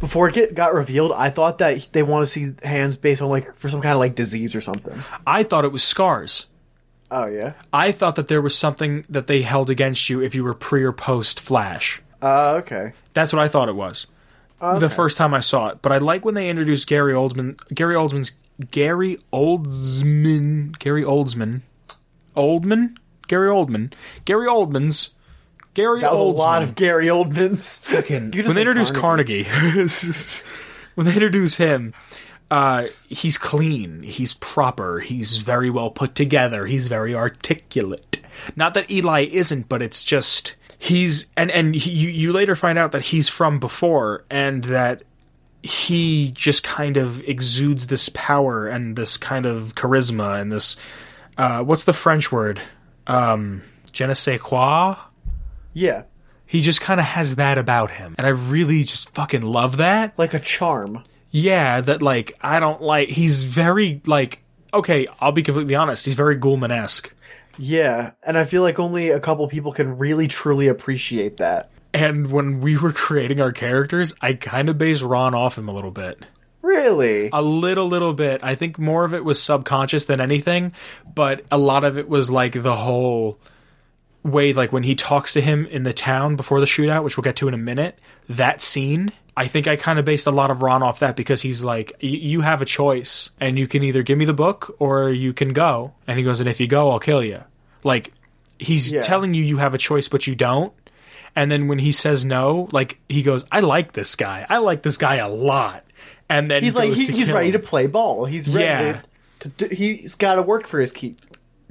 before 0.00 0.28
it 0.28 0.34
get, 0.34 0.54
got 0.54 0.74
revealed, 0.74 1.12
I 1.12 1.30
thought 1.30 1.58
that 1.58 1.88
they 1.92 2.02
want 2.02 2.22
to 2.22 2.26
see 2.26 2.54
hands 2.66 2.96
based 2.96 3.22
on 3.22 3.28
like 3.28 3.54
for 3.56 3.68
some 3.68 3.80
kind 3.80 3.92
of 3.92 4.00
like 4.00 4.16
disease 4.16 4.56
or 4.56 4.60
something. 4.60 4.98
I 5.26 5.44
thought 5.44 5.64
it 5.64 5.70
was 5.70 5.84
scars. 5.84 6.46
Oh 7.10 7.26
yeah. 7.26 7.54
I 7.72 7.92
thought 7.92 8.16
that 8.16 8.28
there 8.28 8.40
was 8.42 8.56
something 8.56 9.04
that 9.08 9.26
they 9.26 9.42
held 9.42 9.68
against 9.70 10.08
you 10.08 10.22
if 10.22 10.34
you 10.34 10.44
were 10.44 10.54
pre 10.54 10.82
or 10.82 10.92
post 10.92 11.40
Flash. 11.40 12.00
Uh, 12.22 12.56
okay. 12.62 12.92
That's 13.14 13.32
what 13.32 13.42
I 13.42 13.48
thought 13.48 13.68
it 13.68 13.74
was. 13.76 14.06
The 14.60 14.90
first 14.90 15.16
time 15.16 15.32
I 15.32 15.40
saw 15.40 15.68
it, 15.68 15.78
but 15.80 15.90
I 15.90 15.96
like 15.98 16.22
when 16.22 16.34
they 16.34 16.50
introduced 16.50 16.86
Gary 16.86 17.14
Oldman. 17.14 17.58
Gary 17.74 17.94
Oldman's 17.94 18.32
Gary 18.70 19.16
Oldsman. 19.32 20.78
Gary 20.78 21.02
Oldsman. 21.02 21.62
Oldman. 22.36 22.96
Gary 23.26 23.48
Oldman. 23.48 23.92
Gary 24.26 24.46
Oldman's. 24.46 25.14
Gary 25.72 26.00
That 26.00 26.12
was 26.12 26.20
a 26.20 26.22
lot 26.22 26.62
of 26.62 26.74
Gary 26.74 27.06
Oldmans. 27.06 27.78
Fucking- 27.80 28.30
when 28.32 28.32
they 28.32 28.42
said 28.52 28.56
introduce 28.58 28.90
Carnegie. 28.90 29.44
Carnegie, 29.44 30.42
when 30.94 31.06
they 31.06 31.14
introduce 31.14 31.56
him, 31.56 31.94
uh, 32.50 32.86
he's 33.08 33.38
clean, 33.38 34.02
he's 34.02 34.34
proper, 34.34 35.00
he's 35.00 35.36
very 35.38 35.70
well 35.70 35.90
put 35.90 36.14
together, 36.14 36.66
he's 36.66 36.88
very 36.88 37.14
articulate. 37.14 38.20
Not 38.56 38.74
that 38.74 38.90
Eli 38.90 39.26
isn't, 39.26 39.68
but 39.68 39.82
it's 39.82 40.02
just 40.04 40.54
he's 40.78 41.30
and 41.36 41.50
and 41.50 41.74
he, 41.74 41.90
you 41.90 42.08
you 42.08 42.32
later 42.32 42.56
find 42.56 42.78
out 42.78 42.92
that 42.92 43.02
he's 43.02 43.28
from 43.28 43.58
before 43.60 44.24
and 44.30 44.64
that 44.64 45.02
he 45.62 46.30
just 46.32 46.62
kind 46.62 46.96
of 46.96 47.20
exudes 47.28 47.88
this 47.88 48.08
power 48.10 48.66
and 48.66 48.96
this 48.96 49.16
kind 49.18 49.44
of 49.44 49.74
charisma 49.74 50.40
and 50.40 50.50
this 50.50 50.76
uh, 51.36 51.62
what's 51.62 51.84
the 51.84 51.92
French 51.92 52.32
word? 52.32 52.60
Um, 53.06 53.62
je 53.92 54.06
ne 54.06 54.14
sais 54.14 54.40
quoi. 54.40 54.96
Yeah, 55.72 56.02
He 56.46 56.62
just 56.62 56.80
kind 56.80 56.98
of 56.98 57.06
has 57.06 57.36
that 57.36 57.58
about 57.58 57.92
him. 57.92 58.14
And 58.18 58.26
I 58.26 58.30
really 58.30 58.82
just 58.82 59.10
fucking 59.10 59.42
love 59.42 59.76
that. 59.76 60.18
like 60.18 60.34
a 60.34 60.40
charm. 60.40 61.04
Yeah, 61.30 61.80
that 61.80 62.02
like 62.02 62.36
I 62.40 62.60
don't 62.60 62.82
like 62.82 63.08
he's 63.08 63.44
very 63.44 64.00
like 64.06 64.42
okay, 64.72 65.06
I'll 65.20 65.32
be 65.32 65.42
completely 65.42 65.74
honest, 65.74 66.06
he's 66.06 66.14
very 66.14 66.36
Gulman 66.36 66.70
esque. 66.70 67.12
Yeah, 67.58 68.12
and 68.24 68.38
I 68.38 68.44
feel 68.44 68.62
like 68.62 68.78
only 68.78 69.10
a 69.10 69.20
couple 69.20 69.46
people 69.48 69.72
can 69.72 69.98
really 69.98 70.28
truly 70.28 70.68
appreciate 70.68 71.36
that. 71.38 71.70
And 71.92 72.30
when 72.30 72.60
we 72.60 72.76
were 72.76 72.92
creating 72.92 73.40
our 73.40 73.52
characters, 73.52 74.14
I 74.20 74.34
kind 74.34 74.68
of 74.68 74.78
based 74.78 75.02
Ron 75.02 75.34
off 75.34 75.58
him 75.58 75.68
a 75.68 75.74
little 75.74 75.90
bit. 75.90 76.24
Really? 76.62 77.30
A 77.32 77.42
little, 77.42 77.86
little 77.86 78.12
bit. 78.12 78.44
I 78.44 78.54
think 78.54 78.78
more 78.78 79.04
of 79.04 79.14
it 79.14 79.24
was 79.24 79.42
subconscious 79.42 80.04
than 80.04 80.20
anything, 80.20 80.72
but 81.14 81.44
a 81.50 81.58
lot 81.58 81.84
of 81.84 81.98
it 81.98 82.08
was 82.08 82.30
like 82.30 82.62
the 82.62 82.76
whole 82.76 83.40
way, 84.22 84.52
like 84.52 84.72
when 84.72 84.82
he 84.82 84.94
talks 84.94 85.32
to 85.32 85.40
him 85.40 85.66
in 85.66 85.82
the 85.82 85.92
town 85.92 86.36
before 86.36 86.60
the 86.60 86.66
shootout, 86.66 87.02
which 87.02 87.16
we'll 87.16 87.22
get 87.22 87.36
to 87.36 87.48
in 87.48 87.54
a 87.54 87.58
minute. 87.58 87.98
That 88.28 88.60
scene, 88.60 89.12
I 89.36 89.46
think 89.46 89.66
I 89.66 89.76
kind 89.76 89.98
of 89.98 90.04
based 90.04 90.26
a 90.26 90.30
lot 90.30 90.50
of 90.50 90.62
Ron 90.62 90.82
off 90.82 91.00
that 91.00 91.16
because 91.16 91.40
he's 91.42 91.62
like, 91.62 91.92
"Y- 92.02 92.08
you 92.08 92.40
have 92.42 92.60
a 92.62 92.64
choice, 92.64 93.30
and 93.40 93.58
you 93.58 93.66
can 93.68 93.82
either 93.82 94.02
give 94.02 94.18
me 94.18 94.24
the 94.24 94.34
book 94.34 94.74
or 94.78 95.10
you 95.10 95.32
can 95.32 95.52
go. 95.52 95.92
And 96.06 96.18
he 96.18 96.24
goes, 96.24 96.40
and 96.40 96.48
if 96.48 96.60
you 96.60 96.66
go, 96.66 96.90
I'll 96.90 96.98
kill 96.98 97.22
you. 97.22 97.42
Like, 97.84 98.12
he's 98.58 98.92
Yeah. 98.92 99.02
telling 99.02 99.32
you 99.34 99.42
you 99.42 99.58
have 99.58 99.72
a 99.74 99.78
choice, 99.78 100.08
but 100.08 100.26
you 100.26 100.34
don't. 100.34 100.72
And 101.36 101.50
then 101.50 101.68
when 101.68 101.78
he 101.78 101.92
says 101.92 102.24
no, 102.24 102.68
like 102.72 102.98
he 103.08 103.22
goes, 103.22 103.44
I 103.52 103.60
like 103.60 103.92
this 103.92 104.16
guy. 104.16 104.44
I 104.48 104.58
like 104.58 104.82
this 104.82 104.96
guy 104.96 105.16
a 105.16 105.28
lot. 105.28 105.84
And 106.28 106.50
then 106.50 106.62
He's 106.62 106.74
like 106.74 106.92
he, 106.92 107.06
to 107.06 107.12
he's 107.12 107.30
ready 107.30 107.46
him. 107.48 107.52
to 107.52 107.58
play 107.60 107.86
ball. 107.86 108.24
He's 108.24 108.48
ready 108.48 108.64
Yeah. 108.66 109.00
to, 109.40 109.48
to 109.50 109.68
do, 109.68 109.74
he's 109.74 110.14
got 110.16 110.34
to 110.34 110.42
work 110.42 110.66
for 110.66 110.80
his 110.80 110.92
keep. 110.92 111.18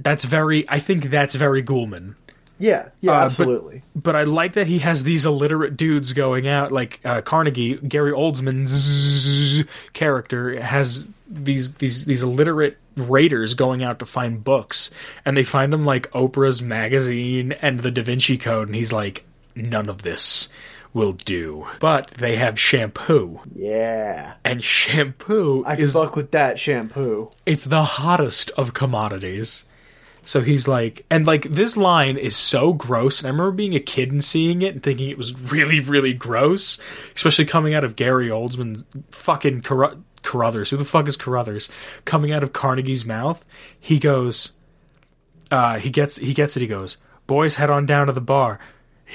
That's 0.02 0.24
very. 0.24 0.66
I 0.68 0.78
think 0.78 1.04
that's 1.10 1.34
very 1.34 1.62
Gulman. 1.62 2.14
Yeah, 2.60 2.90
yeah, 3.00 3.12
Uh, 3.12 3.24
absolutely. 3.24 3.82
But 3.96 4.14
I 4.14 4.22
like 4.24 4.52
that 4.52 4.66
he 4.68 4.78
has 4.80 5.02
these 5.02 5.26
illiterate 5.26 5.76
dudes 5.76 6.12
going 6.12 6.46
out, 6.46 6.70
like 6.70 7.00
uh, 7.04 7.22
Carnegie, 7.22 7.76
Gary 7.76 8.12
Oldsman's 8.12 9.64
character 9.92 10.60
has 10.60 11.08
these 11.28 11.74
these 11.74 12.04
these 12.04 12.22
illiterate 12.22 12.76
raiders 12.96 13.54
going 13.54 13.82
out 13.82 13.98
to 14.00 14.06
find 14.06 14.44
books, 14.44 14.90
and 15.24 15.36
they 15.36 15.44
find 15.44 15.72
them 15.72 15.84
like 15.84 16.10
Oprah's 16.10 16.60
magazine 16.60 17.52
and 17.52 17.80
the 17.80 17.90
Da 17.90 18.02
Vinci 18.02 18.36
Code, 18.36 18.68
and 18.68 18.74
he's 18.76 18.92
like, 18.92 19.24
none 19.56 19.88
of 19.88 20.02
this 20.02 20.48
will 20.92 21.12
do. 21.12 21.68
But 21.78 22.08
they 22.08 22.36
have 22.36 22.58
shampoo, 22.58 23.40
yeah, 23.54 24.34
and 24.44 24.62
shampoo 24.62 25.64
I 25.64 25.76
is 25.76 25.92
fuck 25.92 26.16
with 26.16 26.32
that 26.32 26.58
shampoo. 26.58 27.30
it's 27.46 27.64
the 27.64 27.84
hottest 27.84 28.50
of 28.56 28.74
commodities. 28.74 29.66
So 30.30 30.42
he's 30.42 30.68
like, 30.68 31.04
and 31.10 31.26
like 31.26 31.42
this 31.42 31.76
line 31.76 32.16
is 32.16 32.36
so 32.36 32.72
gross. 32.72 33.18
And 33.18 33.26
I 33.26 33.30
remember 33.30 33.50
being 33.50 33.74
a 33.74 33.80
kid 33.80 34.12
and 34.12 34.22
seeing 34.22 34.62
it 34.62 34.72
and 34.72 34.80
thinking 34.80 35.10
it 35.10 35.18
was 35.18 35.50
really, 35.50 35.80
really 35.80 36.12
gross, 36.12 36.78
especially 37.16 37.46
coming 37.46 37.74
out 37.74 37.82
of 37.82 37.96
Gary 37.96 38.28
Oldman, 38.28 38.84
fucking 39.10 39.62
Carru- 39.62 40.04
Carruthers. 40.22 40.70
Who 40.70 40.76
the 40.76 40.84
fuck 40.84 41.08
is 41.08 41.16
Carruthers? 41.16 41.68
Coming 42.04 42.30
out 42.30 42.44
of 42.44 42.52
Carnegie's 42.52 43.04
mouth, 43.04 43.44
he 43.80 43.98
goes, 43.98 44.52
uh, 45.50 45.80
he 45.80 45.90
gets, 45.90 46.14
he 46.14 46.32
gets 46.32 46.56
it. 46.56 46.60
He 46.60 46.68
goes, 46.68 46.98
boys, 47.26 47.56
head 47.56 47.68
on 47.68 47.84
down 47.84 48.06
to 48.06 48.12
the 48.12 48.20
bar. 48.20 48.60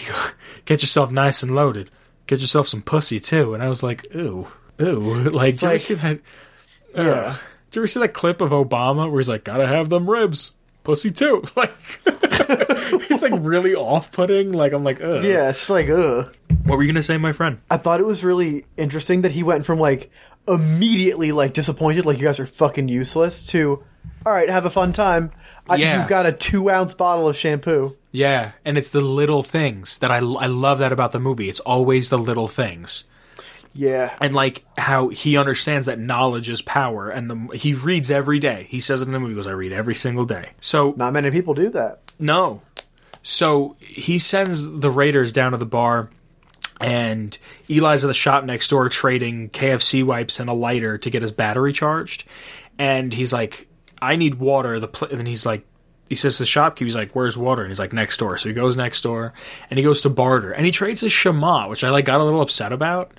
Get 0.66 0.82
yourself 0.82 1.14
nice 1.14 1.42
and 1.42 1.56
loaded. 1.56 1.92
Get 2.28 2.42
yourself 2.42 2.68
some 2.68 2.82
pussy 2.82 3.22
too. 3.22 3.54
And 3.54 3.64
I 3.64 3.70
was 3.70 3.82
like, 3.82 4.06
ooh, 4.14 4.48
ooh, 4.82 5.30
like, 5.30 5.54
did 5.54 5.62
you 5.62 5.68
ever 5.70 5.80
see 5.80 5.94
that? 5.94 6.20
Yeah. 6.94 7.04
Uh, 7.04 7.36
did 7.72 7.76
you 7.78 7.82
ever 7.84 7.88
see 7.88 8.00
that 8.02 8.14
clip 8.14 8.42
of 8.42 8.50
Obama 8.50 9.10
where 9.10 9.22
he's 9.22 9.30
like, 9.30 9.46
"Gotta 9.46 9.66
have 9.66 9.88
them 9.88 10.10
ribs, 10.10 10.52
pussy 10.86 11.10
too"? 11.12 11.44
Like, 11.56 11.72
it's 13.10 13.24
like 13.24 13.34
really 13.40 13.74
off-putting. 13.76 14.52
Like, 14.54 14.72
I'm 14.74 14.84
like, 14.84 15.02
Ugh. 15.02 15.24
Yeah, 15.24 15.50
it's 15.50 15.60
just 15.60 15.70
like 15.70 15.90
ugh. 15.90 16.34
What 16.64 16.78
were 16.78 16.84
you 16.84 16.92
gonna 16.92 17.04
say, 17.04 17.18
my 17.18 17.34
friend? 17.34 17.60
I 17.70 17.78
thought 17.78 18.00
it 18.00 18.06
was 18.06 18.24
really 18.24 18.66
interesting 18.78 19.24
that 19.24 19.32
he 19.32 19.44
went 19.44 19.66
from 19.66 19.80
like 19.80 20.12
immediately 20.48 21.32
like 21.32 21.54
disappointed, 21.54 22.06
like 22.06 22.20
you 22.20 22.26
guys 22.26 22.40
are 22.40 22.46
fucking 22.46 22.88
useless, 22.88 23.48
to 23.48 23.84
all 24.26 24.34
right, 24.34 24.50
have 24.50 24.66
a 24.66 24.70
fun 24.70 24.94
time. 24.94 25.32
I, 25.70 25.76
Yeah. 25.76 26.00
You've 26.00 26.10
got 26.10 26.26
a 26.26 26.32
two 26.32 26.70
ounce 26.70 26.94
bottle 26.94 27.28
of 27.28 27.36
shampoo. 27.36 27.96
Yeah, 28.12 28.52
and 28.64 28.78
it's 28.78 28.90
the 28.90 29.02
little 29.02 29.44
things 29.44 29.98
that 30.00 30.12
I 30.12 30.18
I 30.18 30.48
love 30.48 30.80
that 30.80 30.92
about 30.94 31.12
the 31.12 31.20
movie. 31.20 31.50
It's 31.50 31.60
always 31.60 32.10
the 32.10 32.18
little 32.20 32.48
things. 32.48 33.04
Yeah, 33.76 34.16
and 34.22 34.34
like 34.34 34.64
how 34.78 35.10
he 35.10 35.38
understands 35.38 35.86
that 35.88 36.00
knowledge 36.00 36.50
is 36.50 36.62
power 36.62 37.10
and 37.10 37.30
the 37.30 37.58
he 37.58 37.74
reads 37.74 38.10
every 38.10 38.40
day 38.40 38.68
he 38.70 38.80
says 38.80 39.02
it 39.02 39.06
in 39.06 39.12
the 39.12 39.20
movie 39.20 39.34
he 39.34 39.36
goes 39.36 39.48
i 39.48 39.52
read 39.52 39.74
every 39.74 39.96
single 39.96 40.24
day 40.24 40.52
so 40.62 40.94
not 40.96 41.12
many 41.12 41.30
people 41.30 41.54
do 41.54 41.70
that. 41.72 42.00
no 42.18 42.62
so 43.22 43.76
he 43.80 44.18
sends 44.18 44.70
the 44.70 44.90
raiders 44.90 45.34
down 45.34 45.52
to 45.52 45.58
the 45.58 45.66
bar 45.66 46.10
and 46.80 47.38
Eli's 47.70 48.04
at 48.04 48.08
the 48.08 48.14
shop 48.14 48.44
next 48.44 48.68
door 48.68 48.90
trading 48.90 49.50
KFC 49.50 50.04
wipes 50.04 50.40
and 50.40 50.50
a 50.50 50.54
lighter 50.54 50.98
to 50.98 51.10
get 51.10 51.22
his 51.22 51.32
battery 51.32 51.74
charged. 51.74 52.26
And 52.78 53.14
he's 53.14 53.32
like, 53.32 53.68
"I 54.02 54.16
need 54.16 54.36
water." 54.36 54.80
The 54.80 54.88
pl-, 54.90 55.08
and 55.08 55.20
then 55.20 55.26
he's 55.26 55.46
like, 55.46 55.66
he 56.10 56.16
says 56.16 56.38
to 56.38 56.44
the 56.44 56.48
shopkeeper, 56.48 56.86
he's 56.86 56.96
like, 56.96 57.14
"Where's 57.14 57.38
water?" 57.38 57.62
And 57.64 57.72
he's 57.72 57.80
like, 57.80 57.94
"Next 57.94 58.18
door." 58.18 58.38
So 58.38 58.50
he 58.50 58.54
goes 58.54 58.76
next 58.76 59.02
door 59.02 59.34
and 59.70 59.80
he 59.80 59.84
goes 59.84 60.02
to 60.02 60.10
barter 60.10 60.52
and 60.52 60.66
he 60.66 60.72
trades 60.72 61.02
his 61.02 61.12
shemagh, 61.12 61.70
which 61.70 61.84
I 61.84 61.90
like 61.90 62.06
got 62.06 62.20
a 62.20 62.24
little 62.24 62.42
upset 62.42 62.74
about. 62.74 63.12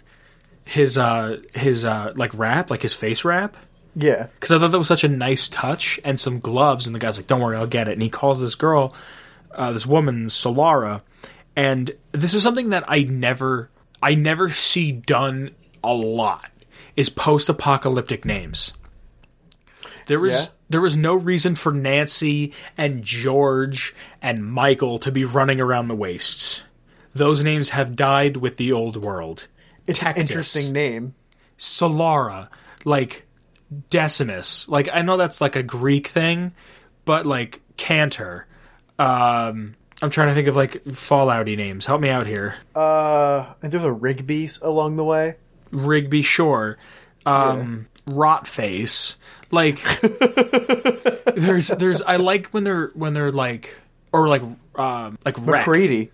His 0.67 0.99
uh 0.99 1.39
his 1.55 1.85
uh 1.85 2.13
like 2.17 2.37
wrap, 2.37 2.71
like 2.71 2.83
his 2.83 2.93
face 2.93 3.25
wrap. 3.25 3.57
Yeah. 3.95 4.27
Because 4.35 4.51
I 4.51 4.59
thought 4.59 4.73
that 4.73 4.79
was 4.79 4.89
such 4.89 5.05
a 5.05 5.09
nice 5.09 5.49
touch 5.49 5.99
and 6.05 6.21
some 6.21 6.41
gloves, 6.41 6.87
and 6.87 6.95
the 6.95 6.99
guy's 6.99 7.17
like, 7.19 7.29
"Don't 7.29 7.41
worry, 7.41 7.57
I'll 7.57 7.67
get 7.67 7.89
it." 7.89 7.93
And 7.93 8.03
he 8.03 8.11
calls 8.11 8.41
this 8.41 8.57
girl, 8.57 8.93
uh, 9.53 9.73
this 9.73 9.87
woman, 9.87 10.27
Solara, 10.27 11.01
and 11.55 11.91
this 12.13 12.35
is 12.35 12.43
something 12.43 12.71
that 12.71 12.85
I 12.89 13.05
never, 13.05 13.71
I 14.03 14.15
never 14.17 14.51
see 14.51 14.93
done 14.93 15.55
a 15.83 15.95
lot 15.95 16.51
is 16.97 17.09
post-apocalyptic 17.11 18.25
names. 18.25 18.73
There 20.07 20.21
was 20.21 20.35
Yeah. 20.35 20.47
there 20.69 20.81
was 20.81 20.97
no 20.97 21.15
reason 21.15 21.55
for 21.55 21.73
Nancy 21.73 22.53
and 22.77 23.03
George 23.05 23.95
and 24.21 24.45
Michael 24.45 24.99
to 24.99 25.13
be 25.13 25.25
running 25.25 25.61
around 25.61 25.89
the 25.89 25.95
wastes. 25.97 26.65
Those 27.15 27.43
names 27.45 27.71
have 27.71 27.97
died 27.97 28.37
with 28.39 28.57
the 28.57 28.73
old 28.73 28.97
world. 28.97 29.47
It's 29.87 30.03
an 30.03 30.17
interesting 30.17 30.73
name. 30.73 31.15
Solara, 31.59 32.49
like 32.85 33.27
Decimus. 33.91 34.69
Like 34.69 34.89
I 34.93 35.03
know 35.03 35.17
that's 35.17 35.41
like 35.41 35.57
a 35.57 35.63
Greek 35.63 36.09
thing, 36.09 36.53
but 37.05 37.27
like 37.27 37.61
Cantor. 37.77 38.47
Um 38.99 39.73
I'm 40.03 40.11
trying 40.11 40.29
to 40.29 40.35
think 40.35 40.49
of 40.49 40.57
like 40.57 40.85
Fallouty 40.85 41.57
names. 41.57 41.87
Help 41.87 42.01
me 42.03 42.11
out 42.11 42.27
here. 42.27 42.57
Uh, 42.75 43.55
and 43.63 43.73
there's 43.73 43.85
a 43.85 43.93
Rigby's 43.93 44.61
along 44.61 44.97
the 44.97 45.05
way. 45.05 45.37
Rigby 45.71 46.23
Shore. 46.23 46.79
Um 47.25 47.89
Rotface. 48.07 49.17
Like 49.51 49.81
there's 51.35 51.69
there's 51.69 52.03
I 52.03 52.17
like 52.17 52.49
when 52.49 52.65
they're 52.65 52.89
when 52.95 53.15
they're 53.15 53.33
like 53.33 53.75
or 54.13 54.29
like 54.29 54.43
um 54.77 55.19
like 55.25 55.37
Wreck. 55.39 55.67
MacCready. 55.67 56.11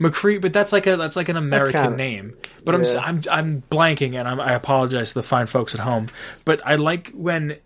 McCree, 0.00 0.40
but 0.40 0.52
that's 0.52 0.72
like 0.72 0.86
a 0.86 0.96
that's 0.96 1.16
like 1.16 1.28
an 1.28 1.36
American 1.36 1.82
kinda- 1.82 1.96
name. 1.96 2.36
But 2.64 2.74
I'm. 2.74 2.82
I'm 3.00 3.20
I'm 3.30 3.62
blanking, 3.70 4.18
and 4.18 4.28
I'm, 4.28 4.40
I 4.40 4.52
apologize 4.52 5.08
to 5.08 5.14
the 5.14 5.22
fine 5.22 5.46
folks 5.46 5.74
at 5.74 5.80
home. 5.80 6.08
But 6.44 6.60
I 6.66 6.74
like 6.76 7.10
when, 7.14 7.56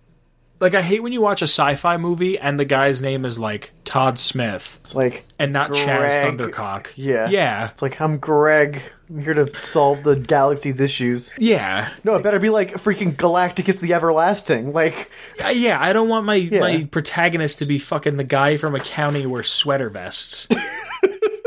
like, 0.61 0.75
I 0.75 0.83
hate 0.83 1.03
when 1.03 1.13
you 1.13 1.21
watch 1.21 1.43
a 1.43 1.47
sci-fi 1.49 1.97
movie 1.97 2.39
and 2.39 2.59
the 2.61 2.65
guy's 2.65 3.03
name 3.03 3.25
is 3.25 3.37
like 3.39 3.73
Todd 3.85 4.19
Smith 4.21 4.79
It's 4.83 4.95
like 4.95 5.25
and 5.41 5.53
not 5.53 5.71
Chaz 5.71 6.11
Thundercock. 6.23 6.89
Yeah. 6.95 7.29
yeah, 7.31 7.71
It's 7.71 7.83
like 7.83 8.01
I'm 8.01 8.19
Greg. 8.19 8.81
I'm 9.11 9.23
here 9.23 9.35
to 9.35 9.53
solve 9.61 10.05
the 10.05 10.15
galaxy's 10.15 10.81
issues. 10.81 11.35
yeah, 11.39 11.93
No, 12.05 12.15
it 12.15 12.23
better 12.23 12.39
be 12.39 12.49
like 12.51 12.73
freaking 12.75 13.15
Galacticus 13.17 13.81
the 13.81 13.93
Everlasting. 13.95 14.73
Like, 14.73 15.11
Uh, 15.45 15.49
yeah. 15.49 15.79
I 15.81 15.93
don't 15.93 16.09
want 16.09 16.25
my 16.27 16.37
Yeah. 16.37 16.61
my 16.61 16.89
protagonist 16.91 17.59
to 17.59 17.67
be 17.67 17.79
fucking 17.79 18.17
the 18.19 18.25
guy 18.25 18.57
from 18.57 18.75
a 18.77 18.81
county 18.81 19.23
who 19.23 19.31
wears 19.31 19.51
sweater 19.51 19.89
vests. 19.91 20.47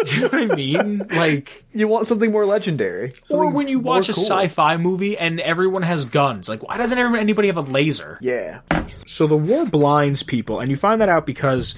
you 0.13 0.21
know 0.21 0.27
what 0.27 0.51
I 0.51 0.55
mean? 0.55 0.99
Like. 1.09 1.63
you 1.73 1.87
want 1.87 2.07
something 2.07 2.31
more 2.31 2.45
legendary. 2.45 3.13
Or 3.29 3.49
when 3.49 3.67
you 3.67 3.79
watch 3.79 4.09
a 4.09 4.13
cool. 4.13 4.23
sci-fi 4.23 4.77
movie 4.77 5.17
and 5.17 5.39
everyone 5.39 5.81
has 5.81 6.05
guns, 6.05 6.47
like 6.47 6.63
why 6.63 6.77
doesn't 6.77 6.97
everyone, 6.97 7.19
anybody 7.19 7.47
have 7.47 7.57
a 7.57 7.61
laser? 7.61 8.17
Yeah. 8.21 8.61
So 9.05 9.27
the 9.27 9.37
war 9.37 9.65
blinds 9.65 10.23
people, 10.23 10.59
and 10.59 10.69
you 10.69 10.77
find 10.77 11.01
that 11.01 11.09
out 11.09 11.25
because 11.25 11.75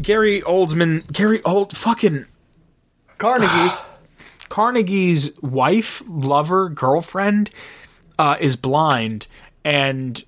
Gary 0.00 0.42
Oldsman, 0.42 1.10
Gary 1.12 1.42
Old, 1.44 1.76
fucking 1.76 2.26
Carnegie. 3.18 3.76
Carnegie's 4.48 5.32
wife, 5.40 6.02
lover, 6.06 6.68
girlfriend, 6.68 7.48
uh, 8.18 8.36
is 8.38 8.54
blind, 8.54 9.26
and 9.64 10.22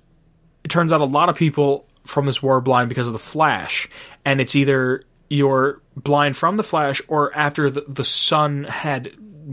it 0.63 0.69
turns 0.69 0.91
out 0.91 0.99
a 0.99 1.05
lot 1.05 1.29
of 1.29 1.35
people 1.35 1.85
from 2.05 2.25
this 2.25 2.41
war 2.41 2.57
are 2.57 2.61
blind 2.61 2.89
because 2.89 3.05
of 3.05 3.13
the 3.13 3.19
Flash, 3.19 3.87
and 4.25 4.41
it's 4.41 4.55
either 4.55 5.03
you're 5.29 5.79
blind 5.95 6.37
from 6.37 6.57
the 6.57 6.63
Flash 6.63 7.01
or 7.07 7.35
after 7.35 7.69
the, 7.69 7.85
the 7.87 8.03
sun 8.03 8.63
had 8.65 9.11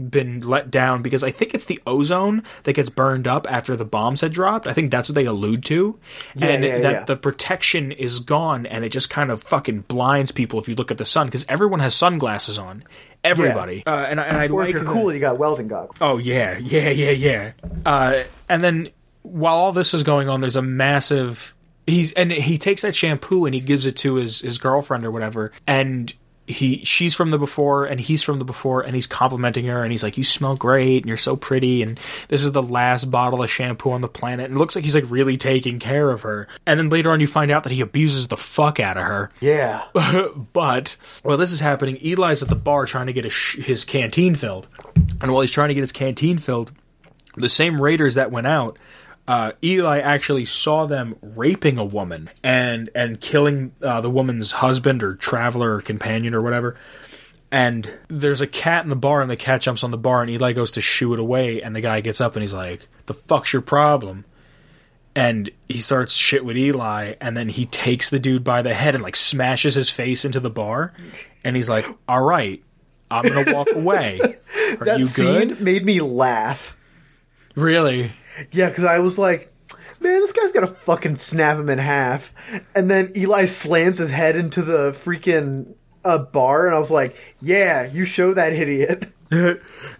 been 0.09 0.41
let 0.41 0.71
down 0.71 1.03
because 1.03 1.23
I 1.23 1.29
think 1.29 1.53
it's 1.53 1.65
the 1.65 1.79
ozone 1.85 2.41
that 2.63 2.73
gets 2.73 2.89
burned 2.89 3.27
up 3.27 3.45
after 3.51 3.75
the 3.75 3.85
bombs 3.85 4.21
had 4.21 4.33
dropped. 4.33 4.65
I 4.65 4.73
think 4.73 4.89
that's 4.89 5.07
what 5.07 5.13
they 5.13 5.25
allude 5.25 5.63
to. 5.65 5.99
and 6.41 6.63
yeah, 6.63 6.79
that 6.79 6.91
yeah. 6.91 7.03
the 7.03 7.15
protection 7.15 7.91
is 7.91 8.19
gone 8.19 8.65
and 8.65 8.83
it 8.83 8.89
just 8.89 9.11
kind 9.11 9.29
of 9.29 9.43
fucking 9.43 9.81
blinds 9.81 10.31
people 10.31 10.59
if 10.59 10.67
you 10.67 10.73
look 10.73 10.89
at 10.89 10.97
the 10.97 11.05
sun 11.05 11.27
because 11.27 11.45
everyone 11.47 11.79
has 11.79 11.93
sunglasses 11.93 12.57
on. 12.57 12.83
Everybody. 13.23 13.83
Uh, 13.85 13.91
and, 13.91 14.19
I- 14.19 14.23
and 14.25 14.37
I 14.37 14.47
or 14.47 14.61
like 14.61 14.69
if 14.69 14.73
you're 14.75 14.83
the- 14.83 14.91
cool, 14.91 15.13
you 15.13 15.19
got 15.19 15.37
welding 15.37 15.67
goggles. 15.67 15.95
Oh 16.01 16.17
yeah, 16.17 16.57
yeah, 16.57 16.89
yeah, 16.89 17.11
yeah. 17.11 17.51
Uh, 17.85 18.23
and 18.49 18.63
then 18.63 18.89
while 19.21 19.55
all 19.55 19.71
this 19.73 19.93
is 19.93 20.01
going 20.03 20.27
on, 20.27 20.41
there's 20.41 20.55
a 20.57 20.61
massive. 20.61 21.53
He's 21.85 22.11
and 22.13 22.31
he 22.31 22.57
takes 22.57 22.81
that 22.81 22.95
shampoo 22.95 23.45
and 23.45 23.53
he 23.53 23.61
gives 23.61 23.85
it 23.85 23.95
to 23.97 24.15
his 24.15 24.41
his 24.41 24.57
girlfriend 24.57 25.05
or 25.05 25.11
whatever, 25.11 25.51
and 25.67 26.11
he 26.45 26.83
she's 26.83 27.15
from 27.15 27.31
the 27.31 27.37
before 27.37 27.85
and 27.85 28.01
he's 28.01 28.21
from 28.21 28.37
the 28.37 28.43
before 28.43 28.81
and 28.81 28.95
he's 28.95 29.07
complimenting 29.07 29.65
her 29.65 29.81
and 29.81 29.91
he's 29.91 30.03
like 30.03 30.17
you 30.17 30.23
smell 30.25 30.55
great 30.57 30.97
and 30.97 31.05
you're 31.05 31.15
so 31.15 31.37
pretty 31.37 31.81
and 31.81 31.97
this 32.27 32.43
is 32.43 32.51
the 32.51 32.61
last 32.61 33.05
bottle 33.09 33.41
of 33.41 33.49
shampoo 33.49 33.91
on 33.91 34.01
the 34.01 34.09
planet 34.09 34.47
and 34.47 34.55
it 34.55 34.59
looks 34.59 34.75
like 34.75 34.83
he's 34.83 34.93
like 34.95 35.09
really 35.09 35.37
taking 35.37 35.79
care 35.79 36.11
of 36.11 36.23
her 36.23 36.49
and 36.65 36.77
then 36.79 36.89
later 36.89 37.11
on 37.11 37.21
you 37.21 37.27
find 37.27 37.49
out 37.49 37.63
that 37.63 37.71
he 37.71 37.79
abuses 37.79 38.27
the 38.27 38.35
fuck 38.35 38.79
out 38.79 38.97
of 38.97 39.03
her 39.03 39.31
Yeah. 39.39 39.83
but 40.53 40.97
while 41.23 41.37
this 41.37 41.51
is 41.51 41.59
happening, 41.61 41.97
Eli's 42.03 42.43
at 42.43 42.49
the 42.49 42.55
bar 42.55 42.85
trying 42.85 43.07
to 43.07 43.13
get 43.13 43.23
his, 43.23 43.33
sh- 43.33 43.57
his 43.59 43.85
canteen 43.85 44.35
filled. 44.35 44.67
And 45.21 45.31
while 45.31 45.41
he's 45.41 45.51
trying 45.51 45.69
to 45.69 45.73
get 45.73 45.81
his 45.81 45.91
canteen 45.91 46.37
filled, 46.37 46.71
the 47.35 47.49
same 47.49 47.81
raiders 47.81 48.15
that 48.15 48.31
went 48.31 48.47
out, 48.47 48.77
uh, 49.27 49.53
Eli 49.63 49.99
actually 49.99 50.45
saw 50.45 50.85
them 50.85 51.15
raping 51.21 51.77
a 51.77 51.85
woman 51.85 52.29
and 52.43 52.89
and 52.93 53.19
killing 53.21 53.71
uh, 53.81 54.01
the 54.01 54.09
woman's 54.09 54.51
husband 54.53 55.01
or 55.03 55.15
traveler 55.15 55.75
or 55.75 55.81
companion 55.81 56.33
or 56.33 56.41
whatever. 56.41 56.75
And 57.51 57.87
there's 58.07 58.41
a 58.41 58.47
cat 58.47 58.83
in 58.83 58.89
the 58.89 58.95
bar, 58.95 59.21
and 59.21 59.29
the 59.29 59.35
cat 59.37 59.61
jumps 59.61 59.83
on 59.83 59.91
the 59.91 59.97
bar, 59.97 60.21
and 60.23 60.31
Eli 60.31 60.53
goes 60.53 60.71
to 60.71 60.81
shoo 60.81 61.13
it 61.13 61.19
away, 61.19 61.61
and 61.61 61.75
the 61.75 61.81
guy 61.81 62.01
gets 62.01 62.19
up 62.19 62.35
and 62.35 62.41
he's 62.41 62.53
like, 62.53 62.87
"The 63.05 63.13
fuck's 63.13 63.53
your 63.53 63.61
problem?" 63.61 64.25
and 65.15 65.47
he 65.69 65.79
starts 65.79 66.15
shit 66.15 66.43
with 66.43 66.57
Eli, 66.57 67.13
and 67.21 67.37
then 67.37 67.47
he 67.47 67.67
takes 67.67 68.09
the 68.09 68.17
dude 68.17 68.43
by 68.43 68.63
the 68.63 68.73
head 68.73 68.95
and 68.95 69.03
like 69.03 69.15
smashes 69.15 69.75
his 69.75 69.87
face 69.87 70.25
into 70.25 70.39
the 70.39 70.49
bar, 70.49 70.91
and 71.43 71.55
he's 71.55 71.69
like, 71.69 71.85
"All 72.07 72.23
right, 72.23 72.63
I'm 73.11 73.23
gonna 73.31 73.53
walk 73.53 73.67
away. 73.75 74.19
Are 74.79 74.85
That 74.85 74.97
you 74.97 75.05
scene 75.05 75.49
good? 75.49 75.61
made 75.61 75.85
me 75.85 76.01
laugh. 76.01 76.75
Really? 77.55 78.11
Yeah, 78.51 78.69
because 78.69 78.83
I 78.85 78.99
was 78.99 79.17
like, 79.19 79.53
man, 79.99 80.19
this 80.19 80.31
guy's 80.31 80.51
gonna 80.51 80.67
fucking 80.67 81.15
snap 81.15 81.57
him 81.57 81.69
in 81.69 81.79
half. 81.79 82.33
And 82.75 82.89
then 82.89 83.11
Eli 83.15 83.45
slams 83.45 83.97
his 83.97 84.11
head 84.11 84.35
into 84.35 84.61
the 84.61 84.91
freaking 84.91 85.73
uh, 86.03 86.19
bar, 86.19 86.65
and 86.65 86.75
I 86.75 86.79
was 86.79 86.91
like, 86.91 87.15
yeah, 87.41 87.85
you 87.85 88.05
show 88.05 88.33
that 88.33 88.53
idiot. 88.53 89.09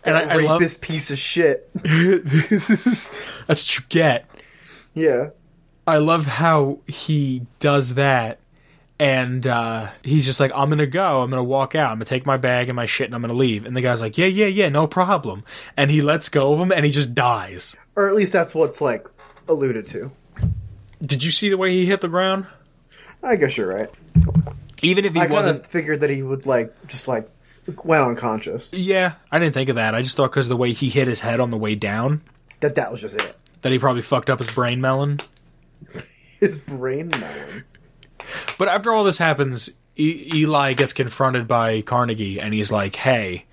And 0.05 0.15
I, 0.15 0.35
I 0.35 0.35
love 0.35 0.61
Rapist 0.61 0.83
piece 0.83 1.09
of 1.09 1.17
shit. 1.17 1.67
that's 1.83 3.09
what 3.47 3.75
you 3.75 3.83
get. 3.89 4.29
yeah. 4.93 5.29
I 5.87 5.97
love 5.97 6.27
how 6.27 6.81
he 6.85 7.47
does 7.59 7.95
that." 7.95 8.37
And 9.03 9.45
uh, 9.45 9.89
he's 10.01 10.23
just 10.23 10.39
like, 10.39 10.51
I'm 10.55 10.69
gonna 10.69 10.87
go. 10.87 11.21
I'm 11.21 11.29
gonna 11.29 11.43
walk 11.43 11.75
out. 11.75 11.91
I'm 11.91 11.97
gonna 11.97 12.05
take 12.05 12.25
my 12.25 12.37
bag 12.37 12.69
and 12.69 12.75
my 12.77 12.85
shit, 12.85 13.07
and 13.07 13.13
I'm 13.13 13.19
gonna 13.21 13.33
leave. 13.33 13.65
And 13.65 13.75
the 13.75 13.81
guy's 13.81 14.01
like, 14.01 14.17
Yeah, 14.17 14.27
yeah, 14.27 14.45
yeah, 14.45 14.69
no 14.69 14.87
problem. 14.87 15.43
And 15.75 15.91
he 15.91 16.01
lets 16.01 16.29
go 16.29 16.53
of 16.53 16.59
him, 16.61 16.71
and 16.71 16.85
he 16.85 16.91
just 16.91 17.13
dies. 17.13 17.75
Or 17.97 18.07
at 18.07 18.15
least 18.15 18.31
that's 18.31 18.55
what's 18.55 18.79
like 18.79 19.07
alluded 19.49 19.85
to. 19.87 20.09
Did 21.01 21.21
you 21.21 21.31
see 21.31 21.49
the 21.49 21.57
way 21.57 21.71
he 21.73 21.85
hit 21.85 21.99
the 21.99 22.07
ground? 22.07 22.45
I 23.21 23.35
guess 23.35 23.57
you're 23.57 23.67
right. 23.67 23.89
Even 24.81 25.03
if 25.03 25.13
he 25.13 25.19
I 25.19 25.27
wasn't 25.27 25.65
figured 25.65 25.99
that 25.99 26.09
he 26.09 26.23
would 26.23 26.45
like 26.45 26.73
just 26.88 27.09
like 27.09 27.30
went 27.84 28.03
unconscious. 28.05 28.73
Yeah, 28.73 29.15
I 29.30 29.38
didn't 29.39 29.53
think 29.53 29.67
of 29.67 29.75
that. 29.75 29.95
I 29.95 30.01
just 30.01 30.15
thought 30.15 30.32
because 30.32 30.47
the 30.47 30.55
way 30.55 30.71
he 30.71 30.88
hit 30.88 31.07
his 31.09 31.19
head 31.19 31.41
on 31.41 31.49
the 31.49 31.57
way 31.57 31.75
down, 31.75 32.21
That 32.61 32.75
that 32.75 32.89
was 32.89 33.01
just 33.01 33.17
it. 33.17 33.36
that 33.63 33.71
he 33.73 33.80
probably 33.80 34.01
fucked 34.01 34.30
up 34.30 34.39
his 34.39 34.51
brain 34.51 34.80
melon. 34.80 35.19
His 36.39 36.57
brain 36.57 37.07
melon. 37.07 37.63
But 38.57 38.67
after 38.67 38.93
all 38.93 39.03
this 39.03 39.17
happens, 39.17 39.69
e- 39.95 40.30
Eli 40.34 40.74
gets 40.74 40.93
confronted 40.93 41.47
by 41.47 41.82
Carnegie, 41.82 42.39
and 42.39 42.53
he's 42.53 42.71
like, 42.71 42.95
"Hey, 42.95 43.45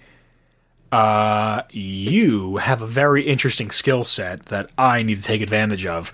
uh, 0.92 1.62
you 1.70 2.56
have 2.56 2.82
a 2.82 2.86
very 2.86 3.26
interesting 3.26 3.70
skill 3.70 4.04
set 4.04 4.46
that 4.46 4.70
I 4.76 5.02
need 5.02 5.16
to 5.16 5.22
take 5.22 5.42
advantage 5.42 5.86
of." 5.86 6.12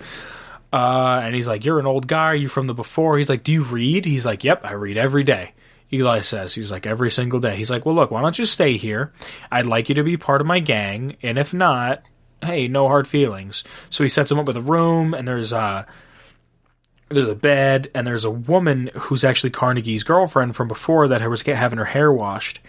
Uh, 0.71 1.21
and 1.23 1.33
he's 1.33 1.47
like, 1.47 1.65
"You're 1.65 1.79
an 1.79 1.85
old 1.85 2.07
guy. 2.07 2.25
Are 2.25 2.35
you 2.35 2.49
from 2.49 2.67
the 2.67 2.73
before?" 2.73 3.17
He's 3.17 3.29
like, 3.29 3.43
"Do 3.43 3.51
you 3.51 3.63
read?" 3.63 4.05
He's 4.05 4.25
like, 4.25 4.43
"Yep, 4.43 4.65
I 4.65 4.73
read 4.73 4.97
every 4.97 5.23
day." 5.23 5.53
Eli 5.91 6.19
says, 6.19 6.53
"He's 6.53 6.71
like 6.71 6.85
every 6.85 7.09
single 7.09 7.39
day." 7.39 7.55
He's 7.55 7.71
like, 7.71 7.85
"Well, 7.85 7.95
look, 7.95 8.11
why 8.11 8.21
don't 8.21 8.37
you 8.37 8.45
stay 8.45 8.75
here? 8.75 9.13
I'd 9.51 9.65
like 9.65 9.87
you 9.89 9.95
to 9.95 10.03
be 10.03 10.17
part 10.17 10.41
of 10.41 10.47
my 10.47 10.59
gang, 10.59 11.15
and 11.23 11.37
if 11.37 11.53
not, 11.53 12.07
hey, 12.43 12.67
no 12.67 12.89
hard 12.89 13.07
feelings." 13.07 13.63
So 13.89 14.03
he 14.03 14.09
sets 14.09 14.29
him 14.29 14.39
up 14.39 14.45
with 14.47 14.57
a 14.57 14.61
room, 14.61 15.13
and 15.13 15.25
there's 15.25 15.53
uh 15.53 15.85
there's 17.09 17.27
a 17.27 17.35
bed 17.35 17.89
and 17.93 18.05
there's 18.05 18.25
a 18.25 18.31
woman 18.31 18.89
who's 18.93 19.23
actually 19.23 19.51
Carnegie's 19.51 20.03
girlfriend 20.03 20.55
from 20.55 20.67
before 20.67 21.07
that 21.07 21.27
was 21.29 21.41
having 21.41 21.79
her 21.79 21.85
hair 21.85 22.11
washed, 22.11 22.59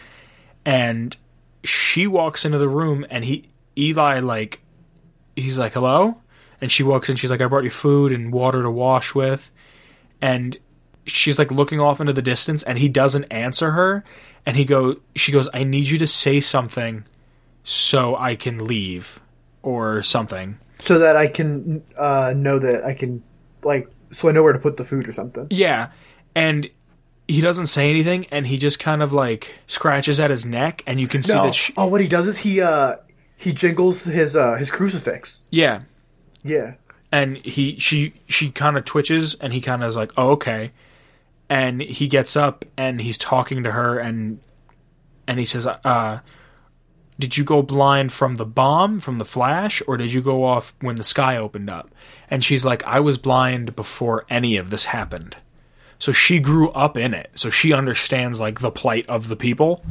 and 0.65 1.17
she 1.65 2.07
walks 2.07 2.45
into 2.45 2.59
the 2.59 2.69
room 2.69 3.05
and 3.11 3.25
he 3.25 3.49
Eli 3.77 4.21
like 4.21 4.61
he's 5.37 5.59
like 5.59 5.73
hello? 5.73 6.19
And 6.61 6.71
she 6.73 6.83
walks 6.83 7.09
in 7.09 7.17
she's 7.17 7.31
like 7.31 7.43
I 7.43 7.47
brought 7.47 7.65
you 7.65 7.71
food 7.71 8.13
and 8.13 8.33
water 8.33 8.63
to 8.63 8.71
wash 8.71 9.15
with. 9.15 9.51
And 10.21 10.57
she's 11.07 11.39
like 11.39 11.51
looking 11.51 11.81
off 11.81 12.01
into 12.01 12.13
the 12.13 12.23
distance 12.23 12.63
and 12.63 12.79
he 12.79 12.89
doesn't 12.89 13.25
answer 13.25 13.73
her. 13.73 14.05
And 14.47 14.57
he 14.57 14.65
go 14.65 14.97
she 15.15 15.33
goes 15.33 15.49
I 15.53 15.65
need 15.65 15.89
you 15.89 15.99
to 15.99 16.07
say 16.07 16.41
something 16.41 17.05
so 17.65 18.17
I 18.17 18.35
can 18.35 18.67
leave 18.67 19.21
or 19.63 20.03
something. 20.03 20.59
So 20.79 20.99
that 21.01 21.17
I 21.17 21.27
can 21.27 21.83
uh, 21.99 22.33
know 22.35 22.59
that 22.59 22.85
I 22.85 22.95
can, 22.95 23.23
like, 23.63 23.91
so 24.11 24.29
I 24.29 24.33
know 24.33 24.43
where 24.43 24.53
to 24.53 24.59
put 24.59 24.77
the 24.77 24.85
food 24.85 25.09
or 25.09 25.13
something. 25.13 25.47
Yeah. 25.51 25.91
And 26.35 26.69
he 27.27 27.41
doesn't 27.41 27.67
say 27.67 27.91
anything 27.91 28.27
and 28.31 28.47
he 28.47 28.57
just 28.59 28.79
kind 28.79 29.03
of 29.03 29.13
like 29.13 29.55
scratches 29.67 30.19
at 30.21 30.31
his 30.31 30.47
neck 30.47 30.83
and 30.87 31.01
you 31.01 31.07
can 31.09 31.23
see 31.23 31.35
No. 31.35 31.45
that 31.45 31.55
she, 31.55 31.75
oh, 31.77 31.87
what 31.87 32.01
he 32.01 32.09
does 32.09 32.27
is 32.27 32.39
he 32.39 32.61
uh 32.61 32.97
he 33.37 33.53
jingles 33.53 34.05
his 34.05 34.35
uh 34.35 34.55
his 34.57 34.71
crucifix. 34.71 35.43
yeah. 35.51 35.83
Yeah. 36.43 36.75
And 37.13 37.37
he 37.39 37.79
she 37.79 38.15
she 38.29 38.51
kind 38.51 38.77
of 38.77 38.85
twitches 38.85 39.35
and 39.35 39.53
he 39.53 39.61
kind 39.61 39.83
of 39.83 39.89
is 39.89 39.97
like, 39.97 40.13
"Oh, 40.17 40.31
okay." 40.33 40.73
And 41.49 41.81
he 41.81 42.07
gets 42.07 42.37
up 42.37 42.65
and 42.77 43.01
he's 43.01 43.17
talking 43.19 43.65
to 43.65 43.73
her 43.73 43.99
and 43.99 44.41
and 45.27 45.39
he 45.39 45.45
says, 45.47 45.67
"Uh 45.67 46.21
did 47.19 47.37
you 47.37 47.45
go 47.45 47.63
blind 47.63 48.13
from 48.13 48.37
the 48.37 48.47
bomb, 48.47 49.01
from 49.01 49.19
the 49.19 49.25
flash, 49.25 49.83
or 49.87 49.97
did 49.97 50.13
you 50.13 50.23
go 50.23 50.45
off 50.45 50.75
when 50.81 50.97
the 50.97 51.05
sky 51.05 51.37
opened 51.37 51.69
up?" 51.69 51.91
And 52.31 52.45
she's 52.45 52.65
like, 52.65 52.85
"I 52.85 53.01
was 53.01 53.19
blind 53.19 53.75
before 53.75 54.25
any 54.31 54.57
of 54.57 54.71
this 54.71 54.87
happened." 54.87 55.37
So 55.99 56.13
she 56.13 56.39
grew 56.39 56.71
up 56.71 56.97
in 56.97 57.13
it. 57.13 57.31
So 57.35 57.51
she 57.51 57.73
understands 57.73 58.39
like 58.39 58.61
the 58.61 58.71
plight 58.71 59.07
of 59.09 59.29
the 59.29 59.37
people. 59.37 59.85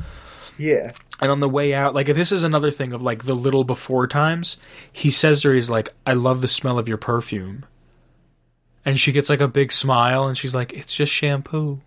Yeah. 0.58 0.94
And 1.20 1.32
on 1.32 1.40
the 1.40 1.50
way 1.50 1.74
out, 1.74 1.94
like 1.94 2.08
this 2.08 2.32
is 2.32 2.44
another 2.44 2.72
thing 2.72 2.94
of 2.94 3.02
like 3.02 3.26
the 3.26 3.34
little 3.34 3.64
before 3.64 4.08
times. 4.08 4.58
He 4.92 5.10
says 5.10 5.42
to 5.42 5.50
her, 5.50 5.54
he's 5.54 5.70
like, 5.70 5.94
"I 6.06 6.14
love 6.14 6.42
the 6.42 6.48
smell 6.48 6.80
of 6.80 6.88
your 6.88 6.98
perfume," 6.98 7.66
and 8.86 9.00
she 9.00 9.12
gets 9.12 9.30
like 9.30 9.42
a 9.42 9.48
big 9.48 9.72
smile, 9.72 10.26
and 10.26 10.38
she's 10.38 10.56
like, 10.56 10.72
"It's 10.74 10.96
just 10.96 11.12
shampoo." 11.12 11.82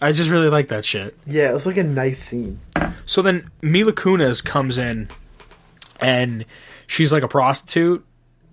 I 0.00 0.12
just 0.12 0.30
really 0.30 0.48
like 0.48 0.68
that 0.68 0.84
shit. 0.84 1.18
Yeah, 1.26 1.50
it 1.50 1.54
was 1.54 1.66
like 1.66 1.76
a 1.76 1.82
nice 1.82 2.20
scene. 2.20 2.60
So 3.04 3.22
then 3.22 3.50
Mila 3.62 3.92
Kunis 3.92 4.44
comes 4.44 4.78
in, 4.78 5.08
and 6.00 6.44
she's 6.86 7.12
like 7.12 7.22
a 7.22 7.28
prostitute, 7.28 8.04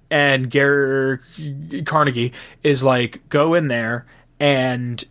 and 0.09 0.49
Gary 0.49 1.19
Carnegie 1.85 2.33
is 2.63 2.83
like, 2.83 3.27
"Go 3.29 3.53
in 3.53 3.67
there 3.67 4.05
and 4.39 5.03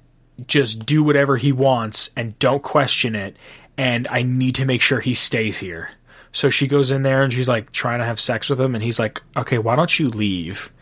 just 0.47 0.87
do 0.87 1.05
whatever 1.05 1.37
he 1.37 1.53
wants, 1.53 2.11
and 2.17 2.39
don't 2.39 2.63
question 2.63 3.15
it." 3.15 3.37
And 3.77 4.09
I 4.09 4.23
need 4.23 4.55
to 4.57 4.65
make 4.65 4.83
sure 4.83 5.01
he 5.01 5.15
stays 5.15 5.59
here. 5.59 5.91
So 6.33 6.51
she 6.51 6.67
goes 6.67 6.91
in 6.91 7.03
there 7.03 7.23
and 7.23 7.33
she's 7.33 7.49
like 7.49 7.71
trying 7.71 8.01
to 8.01 8.05
have 8.05 8.19
sex 8.19 8.51
with 8.51 8.61
him, 8.61 8.75
and 8.75 8.83
he's 8.83 8.99
like, 8.99 9.23
"Okay, 9.37 9.59
why 9.59 9.77
don't 9.77 9.99
you 9.99 10.09
leave?" 10.09 10.73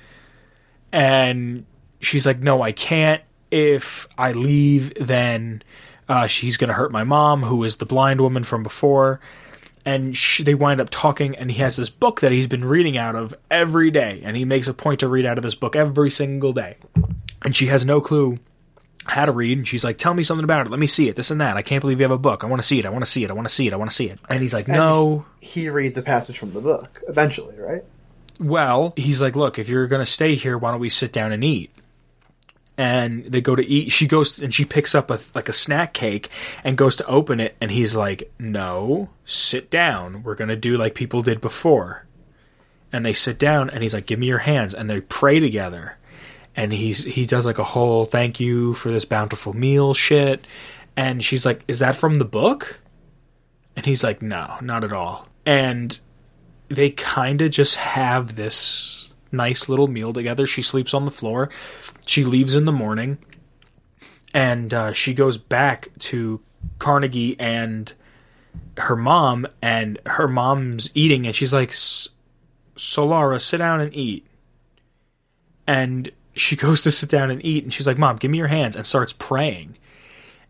And 0.93 1.67
she's 2.01 2.25
like, 2.25 2.41
"No, 2.41 2.63
I 2.63 2.73
can't. 2.73 3.23
If 3.53 4.09
I 4.17 4.33
leave, 4.33 4.93
then 4.95 5.63
uh, 6.09 6.27
she's 6.27 6.57
going 6.57 6.69
to 6.69 6.75
hurt 6.75 6.91
my 6.91 7.05
mom, 7.05 7.43
who 7.43 7.63
is 7.65 7.77
the 7.77 7.87
blind 7.87 8.21
woman 8.21 8.43
from 8.43 8.63
before." 8.63 9.21
And 9.85 10.17
sh 10.17 10.43
they 10.43 10.55
wind 10.55 10.81
up 10.81 10.89
talking, 10.91 11.37
and 11.37 11.51
he 11.51 11.59
has 11.59 11.77
this 11.77 11.91
book 11.91 12.21
that 12.21 12.33
he's 12.33 12.47
been 12.47 12.65
reading 12.65 12.97
out 12.97 13.15
of 13.15 13.35
every 13.51 13.91
day, 13.91 14.23
and 14.25 14.37
he 14.37 14.45
makes 14.45 14.69
a 14.69 14.75
point 14.75 15.01
to 15.01 15.09
read 15.09 15.27
out 15.27 15.39
of 15.39 15.43
this 15.43 15.55
book 15.55 15.77
every 15.77 16.11
single 16.11 16.53
day. 16.53 16.77
And 17.45 17.55
she 17.55 17.67
has 17.67 17.85
no 17.85 18.01
clue 18.01 18.39
how 19.05 19.25
to 19.25 19.33
read, 19.33 19.59
and 19.59 19.69
she's 19.69 19.85
like, 19.85 19.99
"Tell 19.99 20.15
me 20.15 20.23
something 20.23 20.45
about 20.45 20.67
it. 20.67 20.71
Let 20.71 20.81
me 20.81 20.87
see 20.87 21.09
it. 21.09 21.17
This 21.17 21.31
and 21.31 21.41
that. 21.41 21.57
I 21.57 21.63
can't 21.63 21.81
believe 21.81 21.99
you 21.99 22.05
have 22.05 22.13
a 22.13 22.19
book. 22.19 22.45
I 22.45 22.47
want 22.47 22.63
to 22.63 22.67
see 22.67 22.79
it. 22.79 22.87
I 22.87 22.91
want 22.91 23.05
to 23.05 23.11
see 23.11 23.25
it. 23.25 23.31
I 23.31 23.35
want 23.35 23.49
to 23.49 23.55
see 23.55 23.67
it. 23.67 23.73
I 23.73 23.77
want 23.77 23.91
to 23.91 23.97
see 23.97 24.09
it." 24.09 24.19
And 24.29 24.41
he's 24.41 24.55
like, 24.55 24.69
"No." 24.69 25.27
He 25.41 25.69
reads 25.69 25.99
a 25.99 26.03
passage 26.03 26.39
from 26.39 26.53
the 26.53 26.61
book 26.61 27.03
eventually, 27.09 27.59
right? 27.59 27.83
Well, 28.39 28.93
he's 28.97 29.21
like, 29.21 29.37
look, 29.37 29.59
if 29.59 29.69
you're 29.69 29.87
going 29.87 30.03
to 30.03 30.07
stay 30.07 30.35
here, 30.35 30.59
why 30.59 30.71
don't 30.73 30.81
we 30.81 30.89
sit 30.89 31.13
down 31.13 31.33
and 31.33 31.45
eat? 31.45 31.71
And 32.79 33.25
they 33.27 33.41
go 33.41 33.55
to 33.55 33.65
eat. 33.65 33.93
She 33.93 34.07
goes 34.07 34.39
and 34.39 34.53
she 34.53 34.65
picks 34.65 34.95
up 34.95 35.11
a 35.11 35.21
like 35.35 35.49
a 35.49 35.53
snack 35.53 35.93
cake 35.93 36.31
and 36.65 36.77
goes 36.77 36.97
to 36.97 37.07
open 37.07 37.39
it. 37.39 37.55
And 37.61 37.71
he's 37.71 37.95
like, 37.95 38.33
no, 38.39 39.11
sit 39.25 39.71
down. 39.71 40.23
We're 40.23 40.35
going 40.35 40.49
to 40.49 40.57
do 40.57 40.77
like 40.79 40.95
people 40.95 41.23
did 41.23 41.41
before. 41.41 42.07
And 42.93 43.05
they 43.05 43.13
sit 43.13 43.39
down 43.39 43.71
and 43.71 43.83
he's 43.83 43.95
like, 43.95 44.07
give 44.07 44.19
me 44.19 44.27
your 44.27 44.39
hands. 44.39 44.75
And 44.75 44.89
they 44.89 45.01
pray 45.01 45.39
together. 45.39 45.97
And 46.57 46.73
he's 46.73 47.05
he 47.05 47.27
does 47.27 47.47
like 47.47 47.59
a 47.59 47.65
whole 47.65 48.05
thank 48.05 48.41
you 48.41 48.75
for 48.75 48.91
this 48.91 49.05
bountiful 49.05 49.55
meal 49.55 49.95
shit. 49.95 50.47
And 50.97 51.25
she's 51.25 51.47
like, 51.47 51.65
is 51.69 51.79
that 51.79 51.97
from 51.97 52.17
the 52.17 52.25
book? 52.25 52.79
And 53.77 53.87
he's 53.87 54.05
like, 54.05 54.21
no, 54.23 54.57
not 54.61 54.85
at 54.85 54.93
all. 54.93 55.29
And 55.47 55.99
they 56.69 56.91
kind 56.91 57.41
of 57.43 57.51
just 57.51 57.77
have 57.77 58.37
this 58.37 59.13
nice 59.31 59.69
little 59.69 59.89
meal 59.89 60.13
together. 60.13 60.47
She 60.47 60.63
sleeps 60.63 60.93
on 60.95 61.05
the 61.05 61.11
floor. 61.11 61.49
She 62.07 62.25
leaves 62.25 62.55
in 62.55 62.65
the 62.65 62.73
morning, 62.73 63.19
and 64.35 64.73
uh, 64.73 64.93
she 64.93 65.15
goes 65.15 65.39
back 65.39 65.89
to 66.01 66.41
Carnegie 66.79 67.39
and 67.39 67.93
her 68.79 68.97
mom, 68.97 69.47
and 69.61 69.99
her 70.07 70.29
mom's 70.29 70.91
eating, 70.95 71.27
and 71.27 71.35
she's 71.35 71.53
like, 71.53 71.71
"Solara, 72.77 73.41
sit 73.41 73.59
down 73.59 73.81
and 73.81 73.95
eat." 73.95 74.27
And 75.67 76.11
she 76.35 76.57
goes 76.67 76.83
to 76.83 76.91
sit 76.91 77.09
down 77.09 77.31
and 77.31 77.45
eat, 77.45 77.65
and 77.65 77.73
she's 77.73 77.87
like, 77.87 77.99
"Mom, 77.99 78.17
give 78.17 78.31
me 78.31 78.39
your 78.39 78.49
hands," 78.49 78.77
and 78.77 78.87
starts 78.87 79.13
praying. 79.13 79.77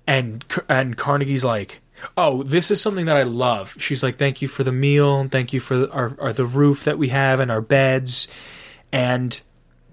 And 0.06 0.44
and 0.68 0.96
Carnegie's 0.96 1.44
like, 1.44 1.80
"Oh, 2.16 2.42
this 2.42 2.70
is 2.70 2.80
something 2.80 3.06
that 3.06 3.16
I 3.16 3.24
love." 3.24 3.76
She's 3.78 4.02
like, 4.02 4.16
"Thank 4.16 4.42
you 4.42 4.48
for 4.48 4.64
the 4.64 4.72
meal, 4.72 5.28
thank 5.28 5.52
you 5.52 5.60
for 5.60 5.90
our, 5.92 6.16
our 6.20 6.32
the 6.32 6.46
roof 6.46 6.84
that 6.84 6.98
we 6.98 7.08
have 7.08 7.40
and 7.40 7.50
our 7.50 7.60
beds." 7.60 8.28
And 8.90 9.40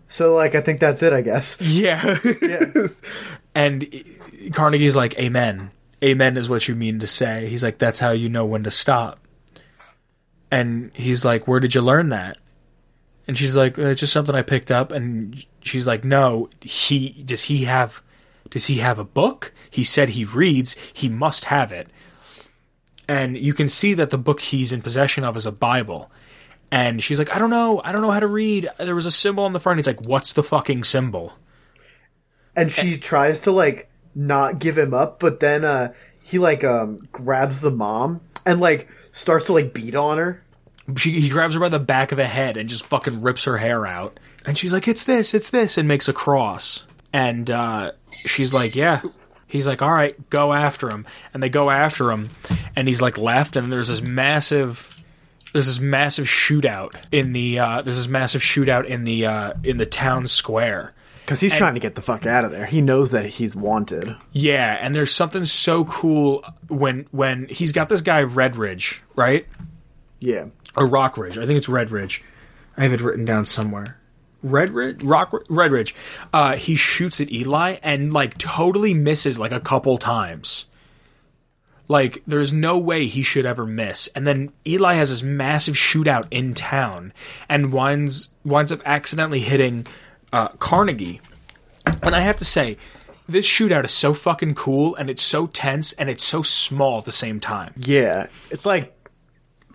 So, 0.10 0.34
like, 0.36 0.55
I 0.55 0.62
think 0.62 0.80
that's 0.82 1.01
it. 1.03 1.14
I 1.14 1.22
guess. 1.22 1.62
yeah, 1.62 2.18
Yeah. 2.41 2.88
and 3.55 3.88
Carnegie's 4.51 4.95
like, 4.95 5.18
"Amen, 5.20 5.70
amen" 6.03 6.36
is 6.36 6.49
what 6.49 6.68
you 6.68 6.76
mean 6.76 6.99
to 6.99 7.07
say. 7.07 7.47
He's 7.47 7.64
like, 7.64 7.78
"That's 7.78 7.99
how 7.99 8.12
you 8.12 8.28
know 8.28 8.45
when 8.45 8.64
to 8.64 8.72
stop." 8.72 9.20
And 10.51 10.91
he's 10.93 11.24
like, 11.24 11.47
"Where 11.47 11.60
did 11.60 11.76
you 11.76 11.82
learn 11.82 12.10
that?" 12.10 12.38
And 13.28 13.38
she's 13.38 13.55
like, 13.55 13.78
"It's 13.78 13.99
just 13.99 14.14
something 14.14 14.34
I 14.36 14.41
picked 14.41 14.72
up." 14.72 14.91
And 14.91 15.45
she's 15.62 15.86
like, 15.86 16.03
"No, 16.03 16.49
he 16.62 17.10
does 17.24 17.43
he 17.43 17.66
have 17.66 18.01
does 18.49 18.66
he 18.66 18.78
have 18.80 18.97
a 18.97 19.03
book? 19.03 19.53
He 19.70 19.84
said 19.84 20.10
he 20.10 20.26
reads. 20.26 20.76
He 20.93 21.07
must 21.07 21.45
have 21.45 21.72
it." 21.72 21.88
And 23.07 23.38
you 23.38 23.53
can 23.53 23.70
see 23.70 23.93
that 23.95 24.10
the 24.12 24.18
book 24.18 24.39
he's 24.39 24.72
in 24.74 24.82
possession 24.82 25.24
of 25.24 25.38
is 25.38 25.45
a 25.45 25.51
Bible. 25.51 26.12
And 26.72 27.04
she's 27.04 27.18
like, 27.18 27.34
"I 27.36 27.40
don't 27.40 27.50
know. 27.50 27.82
I 27.84 27.92
don't 27.92 28.02
know 28.02 28.12
how 28.12 28.20
to 28.20 28.28
read. 28.28 28.70
There 28.78 28.96
was 28.96 29.06
a 29.06 29.12
symbol 29.12 29.44
on 29.44 29.54
the 29.54 29.60
front." 29.60 29.80
He's 29.80 29.88
like, 29.88 30.06
"What's 30.06 30.34
the 30.34 30.44
fucking 30.44 30.84
symbol?" 30.84 31.34
and 32.56 32.72
she 32.72 32.98
tries 32.98 33.42
to 33.42 33.52
like 33.52 33.90
not 34.16 34.60
give 34.60 34.78
him 34.78 34.94
up, 34.94 35.20
but 35.20 35.40
then 35.40 35.64
uh 35.64 35.94
he 36.24 36.40
like 36.40 36.64
um 36.64 37.08
grabs 37.12 37.62
the 37.62 37.72
mom 37.72 38.22
and 38.46 38.60
like 38.60 38.90
starts 39.12 39.46
to 39.48 39.54
like 39.54 39.74
beat 39.74 39.96
on 39.96 40.18
her. 40.18 40.44
she 40.98 41.12
he 41.12 41.30
grabs 41.30 41.54
her 41.54 41.60
by 41.60 41.70
the 41.70 41.80
back 41.80 42.12
of 42.12 42.18
the 42.18 42.28
head 42.28 42.58
and 42.58 42.68
just 42.70 42.86
fucking 42.86 43.22
rips 43.22 43.46
her 43.46 43.58
hair 43.58 43.86
out. 43.86 44.20
And 44.46 44.58
she's 44.58 44.74
like, 44.74 44.88
"It's 44.88 45.04
this, 45.04 45.34
it's 45.34 45.50
this," 45.50 45.78
and 45.78 45.88
makes 45.88 46.08
a 46.08 46.14
cross. 46.14 46.86
And 47.14 47.50
uh, 47.50 47.92
she's 48.12 48.54
like, 48.54 48.76
"Yeah." 48.76 49.02
He's 49.48 49.66
like, 49.68 49.82
"All 49.82 49.92
right, 49.92 50.30
go 50.30 50.54
after 50.54 50.88
him." 50.94 51.06
And 51.34 51.42
they 51.42 51.50
go 51.50 51.70
after 51.70 52.12
him, 52.12 52.30
and 52.76 52.88
he's 52.88 53.02
like 53.02 53.18
left, 53.18 53.56
and 53.56 53.72
there's 53.72 53.88
this 53.90 54.02
massive. 54.06 54.99
There's 55.54 55.66
this 55.68 55.80
massive 55.80 56.28
shootout 56.28 56.93
in 57.12 57.34
the 57.34 57.60
uh, 57.60 57.82
there's 57.82 57.97
this 57.97 58.08
massive 58.08 58.41
shootout 58.41 58.86
in 58.86 59.04
the 59.04 59.26
uh, 59.26 59.54
in 59.64 59.78
the 59.78 59.86
town 59.86 60.28
square. 60.28 60.93
Because 61.26 61.39
he's 61.41 61.56
trying 61.56 61.76
to 61.76 61.80
get 61.80 61.93
the 61.93 62.02
fuck 62.02 62.26
out 62.26 62.43
of 62.43 62.50
there. 62.50 62.66
He 62.66 62.82
knows 62.82 63.12
that 63.12 63.24
he's 63.24 63.56
wanted. 63.56 64.16
Yeah, 64.32 64.80
and 64.82 64.95
there's 64.95 65.12
something 65.12 65.45
so 65.45 65.86
cool 65.86 66.43
when 66.70 67.06
when 67.12 67.47
he's 67.50 67.72
got 67.72 67.88
this 67.88 68.02
guy 68.02 68.24
Redridge, 68.24 69.00
right? 69.16 69.45
Yeah. 70.20 70.47
or 70.76 70.88
Rockridge. 70.88 71.38
I 71.38 71.45
think 71.45 71.58
it's 71.58 71.68
Redridge. 71.68 72.24
I 72.78 72.84
have 72.84 72.93
it 72.93 73.02
written 73.02 73.26
down 73.26 73.45
somewhere. 73.45 74.00
Redridge, 74.43 75.02
Rock, 75.04 75.32
Redridge. 75.50 75.93
Uh, 76.34 76.56
he 76.56 76.76
shoots 76.76 77.20
at 77.22 77.32
Eli 77.32 77.78
and 77.84 78.14
like 78.14 78.38
totally 78.38 78.93
misses 78.93 79.38
like 79.38 79.52
a 79.52 79.60
couple 79.60 79.97
times. 79.97 80.66
Like 81.90 82.24
there's 82.28 82.54
no 82.54 82.78
way 82.78 83.08
he 83.08 83.24
should 83.24 83.46
ever 83.46 83.66
miss. 83.66 84.08
And 84.16 84.26
then 84.26 84.54
Eli 84.66 84.94
has 84.94 85.10
this 85.10 85.24
massive 85.24 85.76
shootout 85.76 86.28
in 86.32 86.54
town 86.54 87.12
and 87.50 87.74
winds 87.74 88.30
winds 88.46 88.72
up 88.72 88.80
accidentally 88.86 89.40
hitting 89.42 89.88
uh, 90.32 90.48
Carnegie. 90.60 91.20
And 92.04 92.16
I 92.16 92.20
have 92.22 92.38
to 92.38 92.46
say, 92.46 92.78
this 93.28 93.48
shootout 93.48 93.84
is 93.86 93.92
so 93.92 94.14
fucking 94.14 94.54
cool 94.56 94.96
and 94.96 95.10
it's 95.10 95.24
so 95.24 95.48
tense 95.48 95.94
and 95.94 96.10
it's 96.10 96.24
so 96.24 96.42
small 96.44 97.00
at 97.00 97.06
the 97.06 97.12
same 97.12 97.40
time. 97.40 97.74
Yeah. 97.78 98.28
It's 98.52 98.66
like 98.68 98.96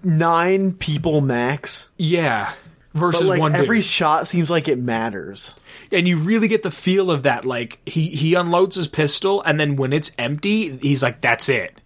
nine 0.02 0.72
people 0.72 1.20
max. 1.20 1.90
Yeah. 1.96 2.52
But 2.92 3.00
Versus 3.00 3.28
like 3.28 3.40
one 3.40 3.52
dude. 3.52 3.62
every 3.62 3.80
shot 3.80 4.28
seems 4.28 4.50
like 4.50 4.68
it 4.68 4.78
matters. 4.78 5.54
and 5.90 6.06
you 6.06 6.18
really 6.18 6.46
get 6.46 6.62
the 6.62 6.70
feel 6.70 7.10
of 7.10 7.24
that 7.24 7.44
like 7.44 7.80
he 7.86 8.06
he 8.08 8.34
unloads 8.34 8.76
his 8.76 8.86
pistol 8.86 9.42
and 9.42 9.58
then 9.58 9.74
when 9.74 9.92
it's 9.92 10.12
empty 10.16 10.76
he's 10.76 11.02
like 11.02 11.20
that's 11.20 11.48
it 11.48 11.80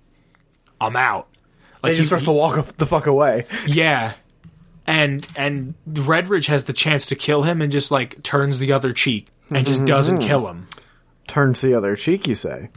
i'm 0.81 0.97
out 0.97 1.29
They 1.83 1.91
Like 1.91 1.97
just 1.97 2.01
he- 2.03 2.07
starts 2.07 2.25
to 2.25 2.33
walk 2.33 2.65
the 2.77 2.87
fuck 2.87 3.07
away. 3.07 3.47
Yeah. 3.67 4.13
And 4.87 5.27
and 5.37 5.75
Redridge 5.89 6.47
has 6.49 6.65
the 6.65 6.73
chance 6.73 7.07
to 7.07 7.15
kill 7.15 7.43
him 7.43 7.61
and 7.63 7.71
just 7.71 7.91
like 7.91 8.23
turns 8.23 8.59
the 8.59 8.73
other 8.73 8.93
cheek 8.95 9.29
and 9.51 9.67
just 9.67 9.85
doesn't 9.85 10.21
kill 10.21 10.47
him. 10.49 10.67
Turns 11.27 11.61
the 11.61 11.75
other 11.75 11.95
cheek, 11.95 12.27
you 12.27 12.35
say. 12.35 12.71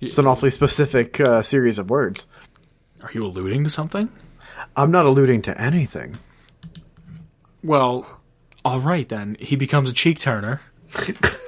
It's 0.00 0.16
an 0.18 0.26
awfully 0.26 0.50
specific 0.50 1.20
uh, 1.20 1.42
series 1.42 1.78
of 1.78 1.90
words. 1.90 2.26
Are 3.02 3.10
you 3.12 3.24
alluding 3.24 3.64
to 3.64 3.70
something? 3.70 4.08
I'm 4.76 4.90
not 4.90 5.04
alluding 5.06 5.42
to 5.42 5.60
anything. 5.60 6.16
Well, 7.62 8.06
all 8.64 8.80
right 8.80 9.08
then. 9.08 9.36
He 9.40 9.56
becomes 9.56 9.90
a 9.90 9.92
cheek 9.94 10.18
turner. 10.18 10.60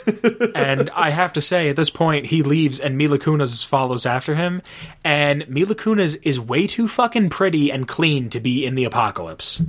and 0.54 0.90
I 0.90 1.10
have 1.10 1.34
to 1.34 1.40
say, 1.40 1.68
at 1.68 1.76
this 1.76 1.90
point, 1.90 2.26
he 2.26 2.42
leaves 2.42 2.80
and 2.80 2.96
Mila 2.96 3.18
Kunis 3.18 3.64
follows 3.64 4.06
after 4.06 4.34
him. 4.34 4.62
And 5.04 5.48
Mila 5.48 5.74
Kunis 5.74 6.18
is 6.22 6.40
way 6.40 6.66
too 6.66 6.88
fucking 6.88 7.30
pretty 7.30 7.70
and 7.70 7.86
clean 7.86 8.30
to 8.30 8.40
be 8.40 8.64
in 8.64 8.74
the 8.74 8.84
apocalypse. 8.84 9.62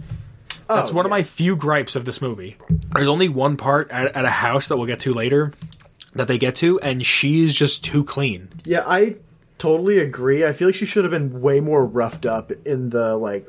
That's 0.68 0.92
Oh, 0.92 0.94
one 0.94 1.06
of 1.06 1.10
my 1.10 1.24
few 1.24 1.56
gripes 1.56 1.96
of 1.96 2.06
this 2.06 2.22
movie. 2.22 2.58
There's 2.94 3.08
only 3.08 3.28
one 3.28 3.58
part 3.58 3.90
at, 3.92 4.16
at 4.16 4.26
a 4.26 4.30
house 4.30 4.68
that 4.68 4.78
we'll 4.78 4.86
get 4.88 5.00
to 5.02 5.14
later 5.14 5.52
that 6.14 6.28
they 6.28 6.38
get 6.38 6.56
to, 6.56 6.80
and 6.80 7.04
she's 7.06 7.56
just 7.56 7.84
too 7.84 8.04
clean. 8.04 8.50
Yeah, 8.66 8.84
I 8.86 9.16
totally 9.58 10.00
agree. 10.00 10.46
I 10.46 10.54
feel 10.54 10.68
like 10.68 10.76
she 10.76 10.86
should 10.86 11.04
have 11.04 11.12
been 11.12 11.42
way 11.42 11.60
more 11.60 11.86
roughed 11.86 12.26
up 12.26 12.52
in 12.66 12.90
the 12.92 13.16
like 13.16 13.48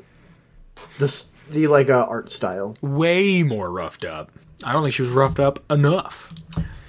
this 0.98 1.30
the 1.50 1.66
like 1.66 1.90
uh, 1.90 2.06
art 2.08 2.30
style. 2.30 2.76
Way 2.80 3.42
more 3.42 3.70
roughed 3.70 4.04
up. 4.04 4.30
I 4.64 4.72
don't 4.72 4.82
think 4.82 4.94
she 4.94 5.02
was 5.02 5.10
roughed 5.10 5.40
up 5.40 5.58
enough. 5.70 6.32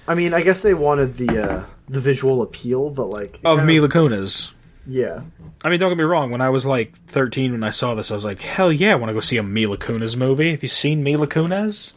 I 0.08 0.16
mean, 0.16 0.34
I 0.34 0.42
guess 0.42 0.62
they 0.62 0.74
wanted 0.74 1.14
the 1.14 1.44
uh, 1.44 1.64
the 1.90 2.00
visual 2.00 2.42
appeal, 2.42 2.90
but 2.90 3.10
like 3.10 3.40
Of 3.46 3.64
Mila 3.66 3.88
Kunis. 3.90 4.52
yeah. 4.88 5.22
I 5.64 5.70
mean, 5.70 5.80
don't 5.80 5.92
get 5.92 5.98
me 5.98 6.04
wrong. 6.04 6.32
When 6.32 6.42
I 6.42 6.50
was 6.50 6.66
like 6.66 6.96
13, 7.06 7.52
when 7.52 7.64
I 7.64 7.70
saw 7.70 7.94
this, 7.94 8.10
I 8.10 8.16
was 8.16 8.26
like, 8.26 8.42
hell 8.42 8.72
yeah, 8.74 8.94
I 8.94 8.96
want 8.96 9.10
to 9.10 9.14
go 9.14 9.20
see 9.20 9.38
a 9.38 9.44
Mila 9.44 9.78
Kunis 9.78 10.18
movie. 10.18 10.52
Have 10.52 10.64
you 10.64 10.70
seen 10.70 11.04
Mila 11.04 11.28
Kunis? 11.28 11.94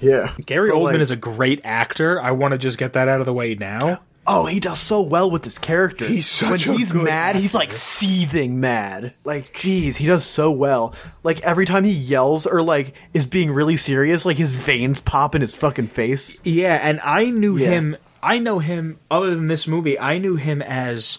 Yeah. 0.00 0.32
Gary 0.46 0.70
But, 0.70 0.76
Oldman 0.78 0.92
like- 0.92 1.00
is 1.00 1.10
a 1.10 1.16
great 1.16 1.60
actor. 1.64 2.20
I 2.22 2.30
want 2.30 2.52
to 2.52 2.58
just 2.58 2.78
get 2.78 2.92
that 2.92 3.08
out 3.08 3.18
of 3.18 3.26
the 3.26 3.32
way 3.32 3.56
now. 3.56 4.00
Oh, 4.30 4.44
he 4.44 4.60
does 4.60 4.78
so 4.78 5.00
well 5.00 5.30
with 5.30 5.42
this 5.42 5.58
character. 5.58 6.04
He's 6.04 6.26
such 6.28 6.66
when 6.66 6.76
a 6.76 6.78
he's 6.78 6.92
good 6.92 7.02
mad, 7.04 7.36
he's 7.36 7.54
like 7.54 7.72
seething 7.72 8.60
mad. 8.60 9.14
Like, 9.24 9.54
geez, 9.54 9.96
he 9.96 10.06
does 10.06 10.24
so 10.24 10.50
well. 10.50 10.94
Like 11.22 11.40
every 11.40 11.64
time 11.64 11.84
he 11.84 11.92
yells 11.92 12.46
or 12.46 12.60
like 12.62 12.94
is 13.14 13.24
being 13.24 13.50
really 13.50 13.78
serious, 13.78 14.26
like 14.26 14.36
his 14.36 14.54
veins 14.54 15.00
pop 15.00 15.34
in 15.34 15.40
his 15.40 15.54
fucking 15.54 15.86
face. 15.88 16.40
Yeah, 16.44 16.74
and 16.74 17.00
I 17.02 17.30
knew 17.30 17.56
Yeah. 17.56 17.70
him. 17.70 17.96
I 18.22 18.38
know 18.38 18.58
him. 18.58 18.98
Other 19.10 19.34
than 19.34 19.46
this 19.46 19.66
movie, 19.66 19.98
I 19.98 20.18
knew 20.18 20.36
him 20.36 20.60
as 20.60 21.18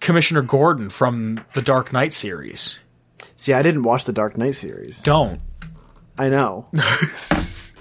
Commissioner 0.00 0.42
Gordon 0.42 0.88
from 0.88 1.44
the 1.54 1.60
Dark 1.62 1.92
Knight 1.92 2.12
series. 2.14 2.78
See, 3.36 3.52
I 3.52 3.62
didn't 3.62 3.82
watch 3.82 4.04
the 4.06 4.12
Dark 4.14 4.38
Knight 4.38 4.54
series. 4.54 5.02
Don't. 5.02 5.40
I 6.16 6.30
know. 6.30 6.68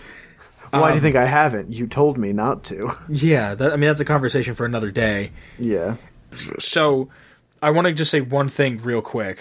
Why 0.79 0.89
do 0.89 0.95
you 0.95 0.99
um, 0.99 1.03
think 1.03 1.15
I 1.15 1.25
haven't? 1.25 1.71
You 1.71 1.87
told 1.87 2.17
me 2.17 2.33
not 2.33 2.63
to. 2.65 2.91
Yeah, 3.09 3.55
that, 3.55 3.71
I 3.71 3.75
mean 3.75 3.87
that's 3.87 3.99
a 3.99 4.05
conversation 4.05 4.55
for 4.55 4.65
another 4.65 4.91
day. 4.91 5.31
yeah. 5.57 5.95
So, 6.59 7.09
I 7.61 7.69
want 7.69 7.87
to 7.87 7.93
just 7.93 8.11
say 8.11 8.19
one 8.19 8.49
thing 8.49 8.77
real 8.77 9.01
quick. 9.01 9.39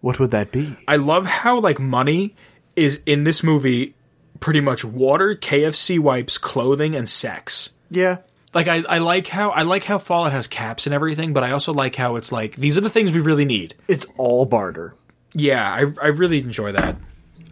What 0.00 0.18
would 0.18 0.30
that 0.30 0.50
be? 0.50 0.76
I 0.88 0.96
love 0.96 1.26
how 1.26 1.58
like 1.60 1.78
money 1.78 2.34
is 2.76 3.02
in 3.06 3.24
this 3.24 3.42
movie 3.42 3.94
pretty 4.40 4.60
much 4.60 4.84
water, 4.84 5.34
KFC 5.34 5.98
wipes, 5.98 6.38
clothing, 6.38 6.94
and 6.94 7.08
sex. 7.08 7.72
Yeah. 7.90 8.18
Like 8.52 8.66
I, 8.66 8.82
I 8.88 8.98
like 8.98 9.28
how 9.28 9.50
I 9.50 9.62
like 9.62 9.84
how 9.84 9.98
Fallout 9.98 10.32
has 10.32 10.46
caps 10.46 10.86
and 10.86 10.94
everything, 10.94 11.32
but 11.32 11.44
I 11.44 11.52
also 11.52 11.72
like 11.72 11.94
how 11.94 12.16
it's 12.16 12.32
like 12.32 12.56
these 12.56 12.76
are 12.76 12.80
the 12.80 12.90
things 12.90 13.12
we 13.12 13.20
really 13.20 13.44
need. 13.44 13.74
It's 13.86 14.06
all 14.16 14.44
barter. 14.44 14.94
Yeah, 15.34 15.64
I 15.72 15.80
I 16.02 16.08
really 16.08 16.40
enjoy 16.40 16.72
that. 16.72 16.96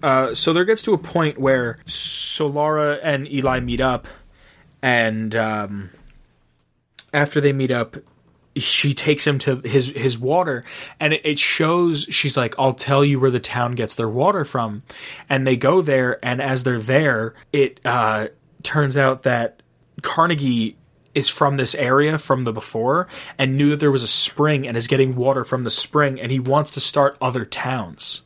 Uh, 0.02 0.34
so 0.34 0.52
there 0.52 0.64
gets 0.64 0.82
to 0.82 0.94
a 0.94 0.98
point 0.98 1.38
where 1.38 1.78
Solara 1.86 2.98
and 3.02 3.30
Eli 3.30 3.60
meet 3.60 3.80
up, 3.80 4.06
and 4.82 5.34
um, 5.34 5.90
after 7.12 7.40
they 7.40 7.52
meet 7.52 7.70
up, 7.70 7.96
she 8.56 8.92
takes 8.92 9.26
him 9.26 9.38
to 9.40 9.56
his 9.64 9.90
his 9.90 10.18
water, 10.18 10.64
and 10.98 11.12
it, 11.12 11.20
it 11.24 11.38
shows 11.38 12.06
she's 12.10 12.36
like, 12.36 12.54
"I'll 12.58 12.72
tell 12.72 13.04
you 13.04 13.20
where 13.20 13.30
the 13.30 13.40
town 13.40 13.74
gets 13.74 13.94
their 13.94 14.08
water 14.08 14.44
from," 14.44 14.82
and 15.28 15.46
they 15.46 15.56
go 15.56 15.82
there, 15.82 16.24
and 16.24 16.40
as 16.42 16.64
they're 16.64 16.78
there, 16.78 17.34
it 17.52 17.80
uh, 17.84 18.28
turns 18.62 18.96
out 18.96 19.22
that 19.22 19.62
Carnegie 20.02 20.76
is 21.18 21.28
from 21.28 21.56
this 21.56 21.74
area 21.74 22.18
from 22.18 22.44
the 22.44 22.52
before 22.52 23.06
and 23.38 23.56
knew 23.56 23.70
that 23.70 23.80
there 23.80 23.90
was 23.90 24.02
a 24.02 24.08
spring 24.08 24.66
and 24.66 24.76
is 24.76 24.86
getting 24.86 25.10
water 25.16 25.44
from 25.44 25.64
the 25.64 25.70
spring 25.70 26.20
and 26.20 26.30
he 26.32 26.38
wants 26.40 26.70
to 26.70 26.80
start 26.80 27.16
other 27.20 27.44
towns 27.44 28.22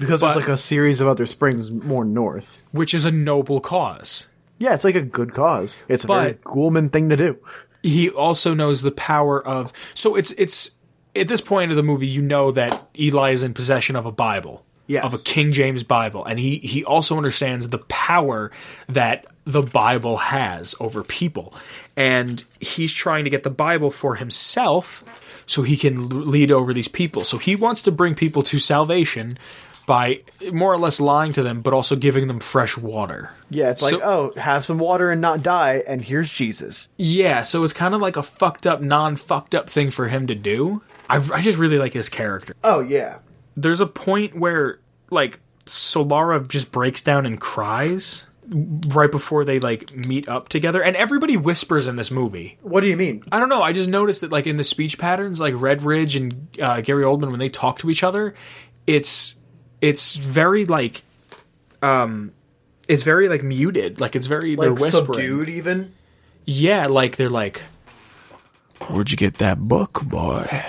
Because 0.00 0.20
But- 0.20 0.34
there's 0.34 0.46
like 0.48 0.54
a 0.54 0.58
series 0.58 1.00
of 1.00 1.06
other 1.08 1.26
springs 1.26 1.70
more 1.70 2.04
north. 2.04 2.60
which 2.72 2.94
is 2.94 3.04
a 3.04 3.10
noble 3.12 3.60
cause 3.60 4.26
Yeah, 4.58 4.72
it's 4.74 4.84
like 4.84 4.94
a 4.94 5.02
good 5.02 5.32
cause. 5.34 5.76
It's 5.88 6.04
a 6.04 6.06
very 6.06 6.32
But- 6.32 6.44
Ghoulman 6.44 6.90
thing 6.90 7.08
to 7.10 7.16
do. 7.16 7.36
he 7.82 8.08
also 8.10 8.54
knows 8.54 8.82
the 8.82 8.90
power 8.92 9.44
of 9.46 9.72
so 9.94 10.14
it's 10.16 10.32
it's 10.38 10.70
at 11.16 11.28
this 11.28 11.40
point 11.40 11.70
of 11.70 11.76
the 11.76 11.82
movie 11.82 12.06
you 12.08 12.22
know 12.22 12.50
that 12.50 12.88
Eli 12.98 13.30
is 13.32 13.42
in 13.42 13.52
possession 13.54 13.94
of 13.94 14.06
a 14.06 14.10
Bible 14.12 14.64
Yes. 14.86 15.04
of 15.04 15.14
a 15.14 15.18
King 15.18 15.52
James 15.52 15.82
Bible 15.82 16.24
and 16.24 16.38
he 16.38 16.58
he 16.58 16.84
also 16.84 17.16
understands 17.16 17.68
the 17.68 17.78
power 17.78 18.50
that 18.88 19.24
the 19.44 19.62
Bible 19.62 20.18
has 20.18 20.74
over 20.80 21.02
people 21.02 21.54
and 21.96 22.44
he's 22.60 22.92
trying 22.92 23.24
to 23.24 23.30
get 23.30 23.44
the 23.44 23.50
Bible 23.50 23.90
for 23.90 24.16
himself 24.16 25.42
so 25.46 25.62
he 25.62 25.76
can 25.76 26.30
lead 26.30 26.50
over 26.50 26.74
these 26.74 26.88
people 26.88 27.22
so 27.24 27.38
he 27.38 27.56
wants 27.56 27.82
to 27.82 27.92
bring 27.92 28.14
people 28.14 28.42
to 28.42 28.58
salvation 28.58 29.38
by 29.86 30.20
more 30.52 30.72
or 30.72 30.78
less 30.78 31.00
lying 31.00 31.32
to 31.32 31.42
them 31.42 31.60
but 31.60 31.72
also 31.74 31.94
giving 31.96 32.26
them 32.26 32.40
fresh 32.40 32.76
water 32.76 33.30
Yeah, 33.50 33.70
it's 33.70 33.82
like, 33.82 34.00
oh, 34.02 34.32
have 34.36 34.64
some 34.64 34.78
water 34.78 35.10
and 35.10 35.20
not 35.20 35.42
die, 35.42 35.82
and 35.86 36.00
here's 36.00 36.32
Jesus. 36.32 36.88
Yeah, 36.96 37.42
so 37.42 37.64
it's 37.64 37.74
kind 37.74 37.94
of 37.94 38.00
like 38.00 38.16
a 38.16 38.22
fucked 38.22 38.66
up, 38.66 38.80
non 38.80 39.16
fucked 39.16 39.54
up 39.54 39.68
thing 39.68 39.90
for 39.90 40.08
him 40.08 40.26
to 40.28 40.34
do. 40.34 40.82
I, 41.08 41.16
I 41.16 41.42
just 41.42 41.58
really 41.58 41.78
like 41.78 41.92
his 41.92 42.08
character. 42.08 42.54
Oh 42.64 42.80
yeah. 42.80 43.18
There's 43.56 43.80
a 43.80 43.86
point 43.86 44.36
where, 44.36 44.78
like, 45.10 45.40
Solara 45.66 46.46
just 46.48 46.72
breaks 46.72 47.00
down 47.00 47.26
and 47.26 47.40
cries 47.40 48.26
right 48.88 49.10
before 49.10 49.44
they, 49.44 49.60
like, 49.60 49.94
meet 50.06 50.28
up 50.28 50.48
together. 50.48 50.82
And 50.82 50.96
everybody 50.96 51.36
whispers 51.36 51.86
in 51.86 51.96
this 51.96 52.10
movie. 52.10 52.58
What 52.62 52.82
do 52.82 52.88
you 52.88 52.96
mean? 52.96 53.24
I 53.32 53.38
don't 53.40 53.48
know, 53.48 53.62
I 53.62 53.72
just 53.72 53.88
noticed 53.88 54.20
that, 54.20 54.30
like, 54.30 54.46
in 54.46 54.56
the 54.56 54.64
speech 54.64 54.98
patterns, 54.98 55.40
like, 55.40 55.54
Redridge 55.54 56.16
and 56.16 56.48
uh, 56.60 56.80
Gary 56.80 57.04
Oldman, 57.04 57.30
when 57.30 57.38
they 57.38 57.48
talk 57.48 57.78
to 57.78 57.90
each 57.90 58.02
other, 58.02 58.34
it's, 58.86 59.36
it's 59.80 60.16
very, 60.16 60.66
like, 60.66 61.02
um, 61.80 62.32
it's 62.88 63.02
very, 63.02 63.28
like, 63.28 63.42
muted. 63.42 64.00
Like, 64.00 64.14
it's 64.14 64.26
very, 64.26 64.56
they're 64.56 64.74
whispering. 64.74 65.18
subdued, 65.18 65.48
even. 65.48 65.94
Yeah, 66.46 66.88
like 66.88 67.16
they're 67.16 67.30
like, 67.30 67.62
"Where'd 68.88 69.10
you 69.10 69.16
get 69.16 69.38
that 69.38 69.60
book, 69.60 70.02
boy?" 70.04 70.62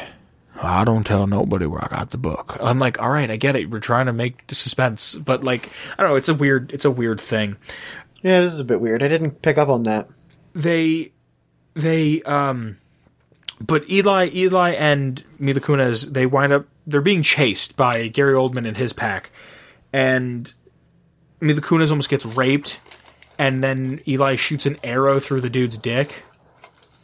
I 0.62 0.84
don't 0.84 1.06
tell 1.06 1.28
nobody 1.28 1.66
where 1.66 1.84
I 1.84 1.88
got 1.90 2.12
the 2.12 2.18
book. 2.18 2.58
I'm 2.62 2.80
like, 2.80 3.02
"All 3.02 3.10
right, 3.10 3.30
I 3.30 3.36
get 3.36 3.56
it. 3.56 3.70
We're 3.70 3.80
trying 3.80 4.06
to 4.06 4.14
make 4.14 4.48
the 4.48 4.56
suspense, 4.56 5.16
but 5.16 5.44
like, 5.44 5.70
I 5.98 6.02
don't 6.04 6.12
know. 6.12 6.16
It's 6.16 6.30
a 6.30 6.34
weird. 6.34 6.72
It's 6.72 6.86
a 6.86 6.92
weird 6.92 7.20
thing. 7.20 7.58
Yeah, 8.22 8.40
this 8.42 8.54
is 8.54 8.60
a 8.60 8.64
bit 8.66 8.82
weird. 8.82 9.04
I 9.04 9.08
didn't 9.08 9.42
pick 9.42 9.58
up 9.58 9.70
on 9.70 9.84
that. 9.84 10.08
They, 10.54 11.12
they, 11.76 12.24
um, 12.24 12.78
but 13.60 13.88
Eli, 13.90 14.30
Eli, 14.34 14.72
and 14.72 15.24
Mila 15.38 15.60
Kunis, 15.60 16.12
they 16.12 16.26
wind 16.26 16.54
up. 16.54 16.66
They're 16.88 17.02
being 17.02 17.22
chased 17.22 17.78
by 17.78 18.08
Gary 18.08 18.34
Oldman 18.34 18.68
and 18.68 18.78
his 18.78 18.94
pack, 18.94 19.32
and 19.94 20.52
Mila 21.40 21.62
Kunis 21.62 21.92
almost 21.92 22.10
gets 22.10 22.26
raped, 22.26 22.80
and 23.38 23.64
then 23.64 24.02
Eli 24.08 24.36
shoots 24.36 24.66
an 24.66 24.78
arrow 24.84 25.20
through 25.20 25.42
the 25.42 25.50
dude's 25.50 25.78
dick. 25.78 26.24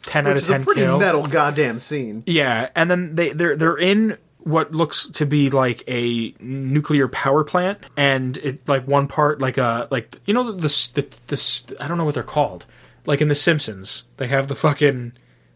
Ten 0.02 0.26
out 0.26 0.34
Which 0.34 0.42
of 0.42 0.42
is 0.44 0.48
a 0.50 0.52
ten 0.52 0.64
pretty 0.64 0.80
kill. 0.82 0.98
metal 0.98 1.26
goddamn 1.26 1.78
scene. 1.80 2.22
Yeah, 2.26 2.68
and 2.74 2.90
then 2.90 3.14
they 3.14 3.30
they're 3.30 3.56
they're 3.56 3.78
in 3.78 4.18
what 4.40 4.72
looks 4.72 5.06
to 5.06 5.24
be 5.24 5.50
like 5.50 5.84
a 5.86 6.34
nuclear 6.40 7.06
power 7.08 7.44
plant, 7.44 7.78
and 7.96 8.36
it 8.38 8.68
like 8.68 8.86
one 8.88 9.06
part 9.06 9.40
like 9.40 9.58
a 9.58 9.86
like 9.90 10.14
you 10.26 10.34
know 10.34 10.50
the 10.52 10.60
the, 10.94 11.18
the, 11.28 11.76
I 11.80 11.86
don't 11.88 11.98
know 11.98 12.04
what 12.04 12.14
they're 12.14 12.22
called. 12.24 12.66
Like 13.06 13.20
in 13.20 13.28
The 13.28 13.34
Simpsons, 13.34 14.04
they 14.16 14.26
have 14.28 14.48
the 14.48 14.54
fucking 14.54 15.12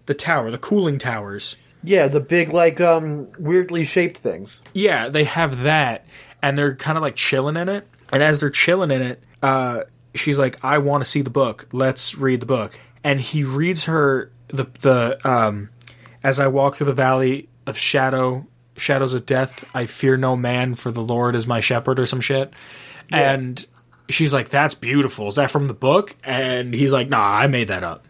the 0.07 0.15
tower, 0.15 0.51
the 0.51 0.59
cooling 0.59 0.99
towers. 0.99 1.57
Yeah, 1.83 2.09
the 2.09 2.21
big 2.21 2.51
like 2.53 2.81
um 2.81 3.27
weirdly 3.39 3.85
shaped 3.85 4.17
things. 4.19 4.63
Yeah, 4.73 5.09
they 5.09 5.25
have 5.25 5.63
that, 5.65 6.07
and 6.43 6.57
they're 6.57 6.75
kind 6.77 6.97
of 6.97 7.03
like 7.03 7.17
chilling 7.17 7.57
in 7.57 7.69
it. 7.69 7.87
And 8.13 8.23
as 8.23 8.39
they're 8.41 8.51
chilling 8.51 8.91
in 8.93 9.03
it, 9.03 9.23
uh, 9.43 9.83
she's 10.15 10.39
like, 10.39 10.59
"I 10.65 10.79
want 10.79 11.05
to 11.05 11.11
see 11.11 11.23
the 11.23 11.31
book. 11.31 11.69
Let's 11.73 12.15
read 12.17 12.39
the 12.41 12.47
book." 12.47 12.79
And 13.05 13.21
he 13.21 13.45
reads 13.45 13.85
her 13.85 14.31
the 14.49 14.65
the 14.81 15.19
um, 15.29 15.71
as 16.23 16.41
I 16.41 16.49
walk 16.49 16.77
through 16.77 16.87
the 16.89 16.95
valley 16.95 17.49
of 17.67 17.77
shadow, 17.77 18.47
shadows 18.77 19.15
of 19.15 19.27
death. 19.27 19.69
I 19.75 19.87
fear 19.87 20.17
no 20.17 20.37
man, 20.37 20.75
for 20.75 20.91
the 20.91 21.03
Lord 21.03 21.37
is 21.37 21.47
my 21.47 21.61
shepherd, 21.61 21.99
or 21.99 22.07
some 22.07 22.21
shit. 22.21 22.53
And 23.11 23.65
she's 24.09 24.33
like, 24.33 24.49
"That's 24.49 24.75
beautiful. 24.75 25.29
Is 25.29 25.37
that 25.37 25.51
from 25.51 25.67
the 25.67 25.75
book?" 25.75 26.17
And 26.25 26.75
he's 26.75 26.93
like, 26.93 27.09
"Nah, 27.09 27.19
I 27.39 27.47
made 27.47 27.69
that 27.69 27.83
up." 27.85 28.07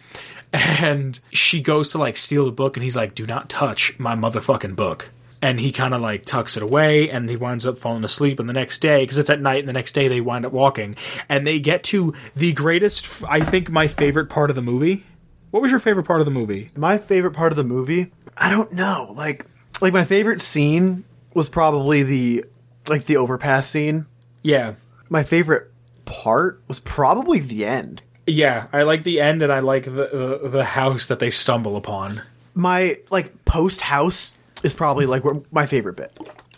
And 0.53 1.19
she 1.33 1.61
goes 1.61 1.91
to 1.91 1.99
like 1.99 2.17
steal 2.17 2.47
the 2.47 2.53
book, 2.53 2.77
and 2.77 2.85
he's 2.85 2.97
like, 2.97 3.15
"Do 3.15 3.27
not 3.27 3.49
touch 3.51 3.99
my 3.99 4.15
motherfucking 4.15 4.77
book." 4.77 5.11
And 5.43 5.61
he 5.61 5.71
kind 5.71 5.93
of 5.93 6.01
like 6.01 6.25
tucks 6.25 6.57
it 6.57 6.63
away, 6.63 7.11
and 7.11 7.29
he 7.29 7.37
winds 7.37 7.67
up 7.67 7.77
falling 7.77 8.05
asleep. 8.05 8.41
And 8.41 8.49
the 8.49 8.55
next 8.55 8.79
day, 8.79 9.03
because 9.03 9.19
it's 9.19 9.29
at 9.29 9.41
night, 9.41 9.59
and 9.59 9.69
the 9.69 9.75
next 9.75 9.93
day 9.93 10.09
they 10.09 10.23
wind 10.23 10.47
up 10.47 10.53
walking, 10.53 10.97
and 11.29 11.47
they 11.47 11.61
get 11.61 11.83
to 11.85 12.15
the 12.35 12.53
greatest, 12.55 13.23
I 13.29 13.41
think, 13.41 13.71
my 13.71 13.87
favorite 13.87 14.31
part 14.31 14.49
of 14.49 14.57
the 14.57 14.63
movie. 14.63 15.05
What 15.51 15.63
was 15.63 15.71
your 15.71 15.81
favorite 15.81 16.05
part 16.05 16.21
of 16.21 16.25
the 16.27 16.31
movie? 16.33 16.71
My 16.77 16.99
favorite 16.99 17.33
part 17.33 17.53
of 17.53 17.57
the 17.57 17.65
movie, 17.65 18.13
I 18.37 18.51
don't 18.51 18.73
know. 18.73 19.13
Like, 19.17 19.47
like 19.81 19.93
my 19.93 20.05
favorite 20.05 20.41
scene 20.41 21.05
was 21.35 21.49
probably 21.49 22.03
the 22.03 22.45
like 22.89 23.05
the 23.07 23.17
overpass 23.17 23.69
scene. 23.69 24.07
Yeah, 24.43 24.75
My 25.09 25.23
favorite 25.25 25.71
part 26.05 26.61
was 26.69 26.79
probably 26.81 27.41
the 27.41 27.65
end. 27.65 28.03
yeah, 28.27 28.67
I 28.73 28.83
like 28.83 29.03
the 29.03 29.21
end, 29.21 29.43
and 29.43 29.53
I 29.53 29.59
like 29.61 29.85
the 29.85 30.41
the, 30.43 30.49
the 30.49 30.65
house 30.65 31.07
that 31.07 31.19
they 31.21 31.31
stumble 31.31 31.77
upon. 31.77 32.23
My 32.55 32.97
like 33.11 33.45
post 33.45 33.81
house 33.81 34.35
is 34.63 34.73
probably 34.73 35.07
like 35.07 35.23
my 35.53 35.67
favorite 35.67 35.97
bit. 35.97 36.17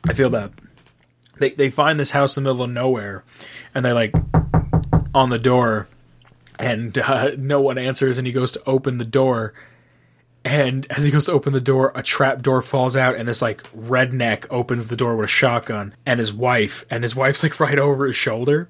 I 0.08 0.12
feel 0.14 0.30
that 0.30 0.50
they 1.38 1.50
they 1.50 1.70
find 1.70 1.98
this 2.00 2.10
house 2.10 2.36
in 2.36 2.44
the 2.44 2.50
middle 2.50 2.64
of 2.64 2.70
nowhere, 2.70 3.24
and 3.74 3.84
they 3.84 3.92
like 3.92 4.14
on 5.14 5.30
the 5.30 5.38
door, 5.38 5.88
and 6.58 6.96
uh, 6.98 7.30
no 7.38 7.60
one 7.60 7.78
answers, 7.78 8.18
and 8.18 8.26
he 8.26 8.32
goes 8.32 8.52
to 8.52 8.62
open 8.66 8.98
the 8.98 9.04
door, 9.04 9.54
and 10.44 10.86
as 10.90 11.04
he 11.04 11.10
goes 11.10 11.26
to 11.26 11.32
open 11.32 11.52
the 11.52 11.60
door, 11.60 11.92
a 11.94 12.02
trap 12.02 12.42
door 12.42 12.62
falls 12.62 12.96
out, 12.96 13.16
and 13.16 13.28
this 13.28 13.42
like 13.42 13.62
redneck 13.72 14.46
opens 14.50 14.86
the 14.86 14.96
door 14.96 15.16
with 15.16 15.26
a 15.26 15.28
shotgun, 15.28 15.94
and 16.06 16.18
his 16.18 16.32
wife, 16.32 16.84
and 16.90 17.02
his 17.04 17.14
wife's 17.16 17.42
like 17.42 17.60
right 17.60 17.78
over 17.78 18.06
his 18.06 18.16
shoulder, 18.16 18.68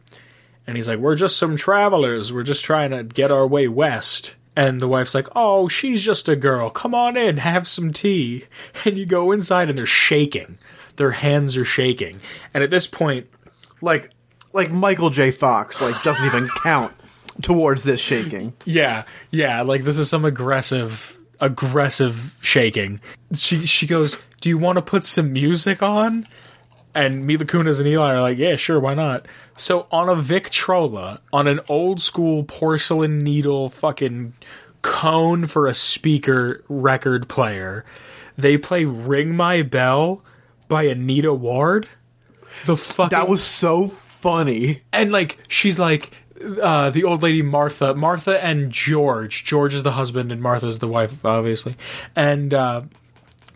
and 0.67 0.77
he's 0.77 0.89
like, 0.89 0.99
"We're 0.99 1.17
just 1.17 1.37
some 1.37 1.57
travelers. 1.57 2.33
We're 2.33 2.43
just 2.43 2.65
trying 2.65 2.91
to 2.91 3.05
get 3.05 3.31
our 3.31 3.47
way 3.47 3.69
west." 3.69 4.35
And 4.57 4.83
the 4.83 4.89
wife's 4.89 5.15
like, 5.15 5.29
"Oh, 5.37 5.69
she's 5.69 6.03
just 6.05 6.29
a 6.29 6.35
girl. 6.35 6.69
Come 6.69 6.95
on 6.95 7.17
in, 7.17 7.37
have 7.39 7.69
some 7.69 7.93
tea." 7.93 8.45
And 8.85 8.99
you 8.99 9.07
go 9.07 9.31
inside, 9.33 9.69
and 9.69 9.79
they're 9.79 9.87
shaking. 9.87 10.59
Their 10.97 11.13
hands 11.13 11.57
are 11.57 11.65
shaking. 11.65 12.21
And 12.53 12.65
at 12.65 12.71
this 12.71 12.87
point, 12.87 13.29
Like 13.81 14.11
like 14.53 14.71
Michael 14.71 15.11
J. 15.11 15.31
Fox 15.31 15.81
like 15.81 16.03
doesn't 16.03 16.27
even 16.27 16.49
count 16.63 16.93
towards 17.43 17.83
this 17.85 18.01
shaking. 18.01 18.53
Yeah, 18.65 19.05
yeah, 19.31 19.63
like 19.63 19.85
this 19.85 19.99
is 19.99 20.09
some 20.09 20.25
aggressive 20.25 21.17
aggressive 21.41 22.37
shaking. 22.41 23.01
She 23.35 23.65
she 23.67 23.87
goes, 23.87 24.21
"Do 24.41 24.49
you 24.49 24.59
want 24.59 24.77
to 24.77 24.83
put 24.83 25.05
some 25.05 25.33
music 25.33 25.83
on?" 25.83 26.27
And 26.95 27.27
Mila 27.27 27.45
Kunis 27.45 27.79
and 27.79 27.87
Eli 27.89 28.15
are 28.15 28.21
like, 28.21 28.39
"Yeah, 28.39 28.57
sure, 28.57 28.81
why 28.81 28.95
not?" 28.95 29.27
So 29.57 29.87
on 29.93 30.09
a 30.09 30.15
Victrola, 30.17 31.21
on 31.33 31.47
an 31.47 31.61
old 31.69 32.01
school 32.01 32.45
porcelain 32.45 33.19
needle 33.21 33.69
fucking 33.71 34.33
cone 34.83 35.47
for 35.47 35.67
a 35.67 35.75
speaker 35.75 36.63
record 36.69 37.29
player, 37.29 37.85
they 38.37 38.57
play 38.59 38.85
"Ring 38.85 39.35
My 39.37 39.63
Bell" 39.63 40.23
by 40.69 40.85
Anita 40.85 41.33
Ward. 41.33 41.89
The 42.67 42.77
fucking 42.77 43.17
That 43.17 43.29
was 43.29 43.43
so 43.45 43.89
funny. 43.89 44.83
and 44.93 45.13
like 45.13 45.39
she's 45.49 45.79
like 45.79 46.11
uh 46.63 46.91
the 46.91 47.05
old 47.05 47.23
lady 47.23 47.43
Martha 47.43 47.95
Martha 47.95 48.43
and 48.43 48.71
George. 48.71 49.45
George 49.45 49.75
is 49.75 49.83
the 49.83 49.93
husband 49.93 50.33
and 50.33 50.41
Martha's 50.41 50.79
the 50.79 50.89
wife 50.89 51.25
obviously. 51.25 51.77
And 52.15 52.55
uh 52.55 52.83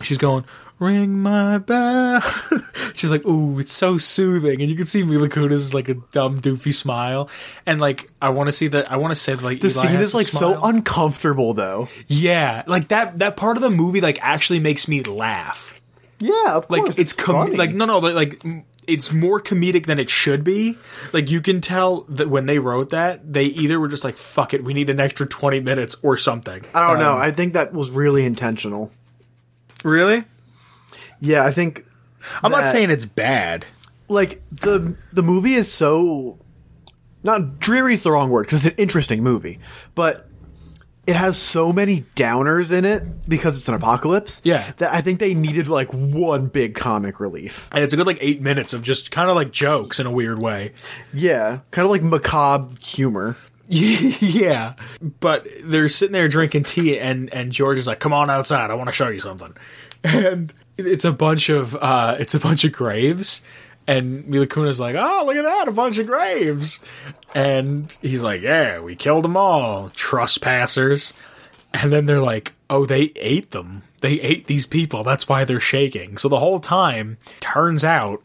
she's 0.01 0.19
going 0.19 0.45
ring 0.79 1.21
my 1.21 1.59
bell. 1.59 2.21
She's 2.95 3.11
like 3.11 3.25
ooh 3.25 3.61
it's 3.61 3.73
so 3.73 3.99
soothing. 3.99 4.61
And 4.61 4.69
you 4.69 4.77
can 4.77 4.87
see 4.87 5.05
Mila 5.05 5.29
Kunis 5.29 5.73
like 5.73 5.89
a 5.89 5.95
dumb 5.95 6.41
doofy 6.41 6.75
smile. 6.75 7.29
And 7.67 7.81
like 7.81 8.11
I 8.21 8.31
want 8.31 8.49
to 8.49 8.53
see 8.53 8.67
that 8.69 8.91
I 8.91 8.97
want 8.97 9.13
to 9.13 9.17
say 9.17 9.35
like 9.35 9.61
The 9.61 9.69
Eli 9.69 9.87
scene 9.87 10.01
is 10.01 10.15
like 10.15 10.27
so 10.27 10.59
uncomfortable 10.63 11.55
though. 11.55 11.89
yeah. 12.09 12.65
Like 12.67 12.89
that 12.89 13.19
that 13.19 13.37
part 13.37 13.57
of 13.57 13.63
the 13.63 13.71
movie 13.71 14.01
like 14.01 14.19
actually 14.23 14.59
makes 14.61 14.89
me 14.89 15.03
laugh. 15.03 15.73
Yeah, 16.19 16.55
of 16.55 16.71
like 16.71 16.99
it's 17.01 17.13
com- 17.13 17.53
like 17.55 17.75
no 17.75 17.85
no 17.85 17.99
like, 17.99 18.15
like 18.15 18.65
it's 18.87 19.13
more 19.13 19.41
comedic 19.41 19.87
than 19.87 19.99
it 19.99 20.11
should 20.11 20.43
be 20.43 20.77
like 21.13 21.31
you 21.31 21.41
can 21.41 21.61
tell 21.61 22.03
that 22.03 22.29
when 22.29 22.47
they 22.47 22.59
wrote 22.59 22.91
that 22.91 23.33
they 23.33 23.45
either 23.45 23.79
were 23.79 23.89
just 23.89 24.05
like 24.05 24.17
fuck 24.17 24.53
it 24.53 24.65
we 24.65 24.75
need 24.75 24.91
an 24.91 25.01
extra 25.01 25.27
20 25.27 25.61
minutes 25.61 25.97
or 26.03 26.17
something 26.17 26.65
I 26.75 26.89
don't 26.89 26.99
know. 26.99 27.13
Um, 27.13 27.23
I 27.23 27.31
think 27.31 27.53
that 27.55 27.73
was 27.73 27.91
really 27.91 28.25
intentional. 28.25 28.91
really 29.85 30.25
Yeah, 31.21 31.45
I 31.45 31.53
think 31.53 31.87
i'm 32.41 32.53
not 32.53 32.69
saying 32.69 32.89
it's 32.89 33.05
bad 33.05 33.67
like 34.09 34.41
the 34.51 34.97
the 35.13 35.23
movie 35.25 35.55
is 35.55 35.73
so 35.73 36.39
not 37.23 37.59
dreary 37.59 37.95
is 37.95 38.03
the 38.03 38.11
wrong 38.11 38.31
word 38.31 38.47
because 38.47 38.67
it's 38.67 38.75
an 38.75 38.83
interesting 38.83 39.23
movie, 39.23 39.59
but 39.95 40.29
it 41.07 41.17
has 41.17 41.37
so 41.37 41.73
many 41.73 42.03
downers 42.15 42.71
in 42.71 42.85
it 42.85 43.29
because 43.29 43.59
it's 43.59 43.69
an 43.69 43.75
apocalypse. 43.75 44.41
Yeah. 44.45 44.73
that 44.77 44.93
I 44.95 45.01
think 45.01 45.19
they 45.19 45.35
needed 45.35 45.67
like 45.69 45.93
one 45.93 46.47
big 46.47 46.75
comic 46.75 47.19
relief. 47.19 47.69
and 47.73 47.83
it's 47.83 47.93
a 47.93 47.97
good 47.97 48.07
like 48.07 48.19
eight 48.21 48.41
minutes 48.41 48.73
of 48.73 48.83
just 48.83 49.11
kind 49.11 49.29
of 49.29 49.35
like 49.37 49.51
jokes 49.51 49.99
in 49.99 50.07
a 50.07 50.11
weird 50.13 50.41
way 50.41 50.73
Yeah, 51.13 51.61
kind 51.73 51.85
of 51.85 51.91
like 51.91 52.03
macabre 52.03 52.75
humor. 52.81 53.37
yeah 53.69 54.75
but 55.21 55.47
they're 55.63 55.89
sitting 55.89 56.13
there 56.13 56.29
drinking 56.29 56.65
tea 56.65 56.99
and 56.99 57.33
and 57.33 57.53
george 57.53 57.79
is 57.79 57.87
like 57.87 58.01
come 58.01 58.13
on 58.13 58.29
outside 58.29 58.71
i 58.71 58.75
want 58.75 58.89
to 58.89 58.93
show 58.93 59.09
you 59.09 59.21
something 59.21 59.55
and 60.05 60.53
it's 60.77 61.05
a 61.07 61.13
bunch 61.13 61.49
of 61.49 61.75
uh 61.77 62.17
it's 62.19 62.35
a 62.35 62.41
bunch 62.41 62.65
of 62.65 62.73
graves 62.73 63.41
and 63.87 64.27
Mila 64.29 64.47
Kunis 64.47 64.81
like, 64.81 64.97
oh, 64.97 65.25
look 65.27 65.37
at 65.37 65.45
that, 65.45 65.69
a 65.69 65.73
bunch 65.73 65.99
of 65.99 66.07
graves. 66.07 66.81
And 67.35 67.97
he's 68.01 68.23
like, 68.23 68.43
yeah, 68.43 68.81
we 68.81 68.97
killed 68.97 69.25
them 69.25 69.37
all, 69.37 69.89
trespassers. 69.91 71.13
And 71.75 71.93
then 71.93 72.07
they're 72.07 72.21
like, 72.21 72.53
oh, 72.69 72.87
they 72.87 73.13
ate 73.17 73.51
them. 73.53 73.83
They 74.01 74.21
ate 74.21 74.47
these 74.47 74.67
people. 74.67 75.05
That's 75.05 75.29
why 75.29 75.45
they're 75.45 75.61
shaking. 75.61 76.19
So 76.19 76.29
the 76.29 76.39
whole 76.39 76.61
time, 76.61 77.19
turns 77.41 77.85
out, 77.85 78.23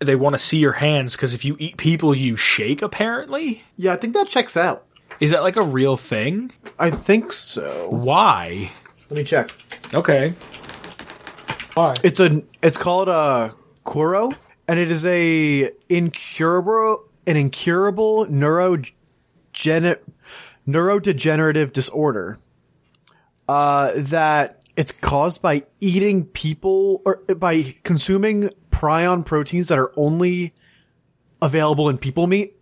they 0.00 0.16
want 0.16 0.34
to 0.34 0.38
see 0.38 0.58
your 0.58 0.72
hands 0.72 1.14
because 1.14 1.34
if 1.34 1.44
you 1.44 1.56
eat 1.58 1.76
people, 1.76 2.14
you 2.14 2.34
shake, 2.34 2.82
apparently. 2.82 3.62
Yeah, 3.76 3.92
I 3.92 3.96
think 3.96 4.14
that 4.14 4.28
checks 4.28 4.56
out. 4.56 4.84
Is 5.20 5.30
that 5.32 5.42
like 5.42 5.56
a 5.56 5.62
real 5.62 5.96
thing? 5.96 6.50
I 6.78 6.90
think 6.90 7.32
so. 7.32 7.88
Why? 7.90 8.72
Let 9.10 9.18
me 9.18 9.24
check. 9.24 9.50
Okay. 9.92 10.30
Why? 11.74 11.96
It's 12.02 12.18
a 12.20 12.42
it's 12.62 12.78
called 12.78 13.08
a 13.08 13.54
kuru, 13.84 14.30
and 14.70 14.78
it 14.78 14.88
is 14.88 15.04
a 15.04 15.68
incurable 15.88 17.02
an 17.26 17.36
incurable 17.36 18.24
neurogene 18.26 19.96
neurodegenerative 20.68 21.72
disorder. 21.72 22.38
Uh, 23.48 23.90
that 23.96 24.54
it's 24.76 24.92
caused 24.92 25.42
by 25.42 25.64
eating 25.80 26.24
people 26.24 27.02
or 27.04 27.16
by 27.34 27.74
consuming 27.82 28.48
prion 28.70 29.26
proteins 29.26 29.66
that 29.66 29.78
are 29.78 29.90
only 29.96 30.52
available 31.42 31.88
in 31.88 31.98
people 31.98 32.28
meat, 32.28 32.54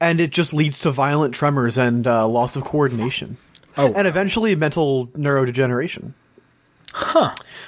and 0.00 0.20
it 0.20 0.30
just 0.32 0.52
leads 0.52 0.80
to 0.80 0.90
violent 0.90 1.32
tremors 1.32 1.78
and 1.78 2.08
uh, 2.08 2.26
loss 2.26 2.56
of 2.56 2.64
coordination, 2.64 3.36
Oh. 3.76 3.92
and 3.94 4.08
eventually 4.08 4.56
mental 4.56 5.06
neurodegeneration. 5.14 6.14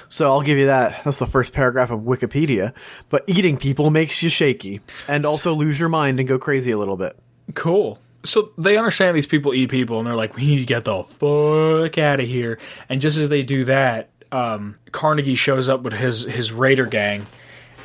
So 0.09 0.29
I'll 0.29 0.43
give 0.43 0.59
you 0.59 0.67
that. 0.67 1.03
That's 1.05 1.19
the 1.19 1.27
first 1.27 1.53
paragraph 1.53 1.91
of 1.91 2.01
Wikipedia. 2.01 2.73
But 3.09 3.25
eating 3.27 3.57
people 3.57 3.91
makes 3.91 4.23
you 4.23 4.29
shaky 4.29 4.81
and 5.09 5.25
also 5.27 5.55
lose 5.55 5.79
your 5.81 5.89
mind 5.89 6.19
and 6.21 6.29
go 6.29 6.39
crazy 6.39 6.71
a 6.71 6.79
little 6.79 6.97
bit. 6.97 7.19
Cool. 7.55 7.99
So 8.23 8.53
they 8.57 8.77
understand 8.79 9.17
these 9.17 9.27
people 9.27 9.53
eat 9.53 9.71
people, 9.71 9.99
and 9.99 10.07
they're 10.07 10.15
like, 10.15 10.35
"We 10.37 10.47
need 10.47 10.61
to 10.61 10.65
get 10.67 10.85
the 10.85 11.03
fuck 11.03 11.99
out 11.99 12.21
of 12.21 12.27
here." 12.27 12.59
And 12.89 13.01
just 13.01 13.19
as 13.19 13.29
they 13.29 13.43
do 13.43 13.65
that, 13.65 14.09
um, 14.33 14.77
Carnegie 14.93 15.35
shows 15.35 15.69
up 15.69 15.83
with 15.83 15.93
his 15.93 16.23
his 16.25 16.51
raider 16.53 16.87
gang, 16.87 17.27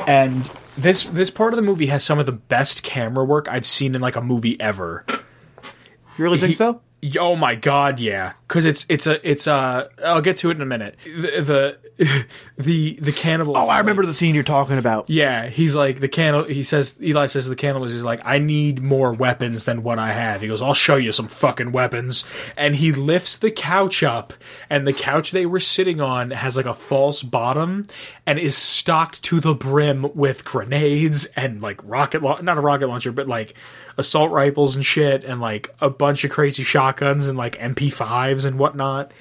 and 0.07 0.49
this 0.77 1.03
this 1.03 1.29
part 1.29 1.51
of 1.51 1.57
the 1.57 1.61
movie 1.63 1.87
has 1.87 2.05
some 2.05 2.19
of 2.19 2.25
the 2.25 2.31
best 2.31 2.83
camera 2.83 3.25
work 3.25 3.49
I've 3.49 3.65
seen 3.65 3.95
in 3.95 4.01
like 4.01 4.15
a 4.15 4.21
movie 4.21 4.59
ever. 4.61 5.03
You 5.09 6.23
really 6.23 6.37
think 6.37 6.49
He- 6.51 6.53
so? 6.55 6.81
Oh 7.19 7.35
my 7.35 7.55
god, 7.55 7.99
yeah. 7.99 8.33
Because 8.47 8.65
it's 8.65 8.85
it's 8.89 9.07
a 9.07 9.29
it's 9.29 9.47
a. 9.47 9.89
I'll 10.03 10.21
get 10.21 10.37
to 10.37 10.49
it 10.49 10.55
in 10.55 10.61
a 10.61 10.65
minute. 10.65 10.97
The 11.05 11.41
the 11.41 11.77
the, 12.57 12.93
the 13.01 13.11
cannibals. 13.11 13.57
Oh, 13.59 13.67
I 13.67 13.79
remember 13.79 14.05
the 14.05 14.13
scene 14.13 14.33
you're 14.33 14.43
talking 14.43 14.77
about. 14.77 15.09
Yeah, 15.09 15.47
he's 15.47 15.75
like 15.75 15.99
the 15.99 16.07
cannibal. 16.07 16.49
He 16.49 16.63
says 16.63 16.97
Eli 17.01 17.25
says 17.25 17.43
to 17.43 17.49
the 17.49 17.57
cannibals, 17.57 17.91
he's 17.91 18.05
like, 18.05 18.21
I 18.23 18.39
need 18.39 18.81
more 18.81 19.11
weapons 19.11 19.65
than 19.65 19.83
what 19.83 19.99
I 19.99 20.13
have. 20.13 20.39
He 20.39 20.47
goes, 20.47 20.61
I'll 20.61 20.73
show 20.73 20.95
you 20.95 21.11
some 21.11 21.27
fucking 21.27 21.73
weapons, 21.73 22.25
and 22.55 22.75
he 22.75 22.93
lifts 22.93 23.37
the 23.37 23.51
couch 23.51 24.01
up, 24.01 24.33
and 24.69 24.87
the 24.87 24.93
couch 24.93 25.31
they 25.31 25.45
were 25.45 25.59
sitting 25.59 25.99
on 25.99 26.31
has 26.31 26.55
like 26.55 26.65
a 26.65 26.73
false 26.73 27.21
bottom, 27.21 27.85
and 28.25 28.39
is 28.39 28.55
stocked 28.55 29.21
to 29.23 29.41
the 29.41 29.53
brim 29.53 30.07
with 30.15 30.45
grenades 30.45 31.25
and 31.35 31.61
like 31.61 31.81
rocket, 31.83 32.21
la- 32.21 32.39
not 32.39 32.57
a 32.57 32.61
rocket 32.61 32.87
launcher, 32.87 33.11
but 33.11 33.27
like 33.27 33.55
assault 33.99 34.31
rifles 34.31 34.75
and 34.75 34.85
shit, 34.85 35.23
and 35.23 35.41
like 35.41 35.69
a 35.81 35.89
bunch 35.89 36.23
of 36.23 36.31
crazy 36.31 36.63
shotguns 36.63 37.27
and 37.27 37.37
like 37.37 37.59
MP5s 37.59 38.45
and 38.45 38.57
whatnot. 38.57 39.11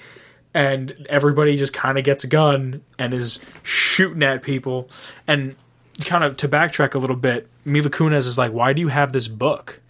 And 0.55 1.07
everybody 1.11 1.57
just 1.57 1.75
kind 1.75 1.99
of 1.99 2.05
gets 2.05 2.25
a 2.25 2.29
gun 2.29 2.83
and 2.99 3.13
is 3.13 3.41
shooting 3.63 4.23
at 4.23 4.43
people. 4.43 4.89
And 5.27 5.57
kind 6.05 6.25
of 6.25 6.37
to 6.39 6.49
backtrack 6.49 6.95
a 6.95 6.99
little 6.99 7.17
bit, 7.17 7.49
Mila 7.65 7.91
Kunis 7.91 8.27
is 8.27 8.39
like, 8.39 8.53
"Why 8.53 8.73
do 8.73 8.81
you 8.81 8.89
have 8.89 9.13
this 9.13 9.29
book?" 9.29 9.81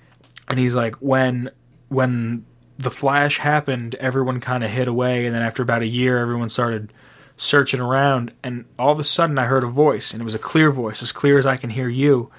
And 0.49 0.59
he's 0.59 0.75
like, 0.75 0.97
"When 0.97 1.51
when 1.89 2.45
the 2.79 2.91
Flash 2.91 3.39
happened, 3.39 3.95
everyone 3.97 4.41
kind 4.41 4.65
of 4.65 4.71
hid 4.71 4.89
away, 4.89 5.27
and 5.27 5.35
then 5.35 5.43
after 5.43 5.63
about 5.63 5.83
a 5.83 5.87
year, 5.87 6.19
everyone 6.19 6.49
started 6.49 6.93
searching 7.37 7.81
around, 7.81 8.33
and 8.43 8.65
all 8.79 8.93
of 8.93 8.99
a 8.99 9.05
sudden, 9.05 9.39
I 9.39 9.45
heard 9.45 9.65
a 9.65 9.69
voice, 9.69 10.13
and 10.13 10.21
it 10.21 10.25
was 10.25 10.35
a 10.35 10.41
clear 10.41 10.71
voice, 10.71 11.03
as 11.03 11.13
clear 11.13 11.39
as 11.39 11.47
I 11.47 11.57
can 11.57 11.71
hear 11.71 11.89
you, 11.89 12.31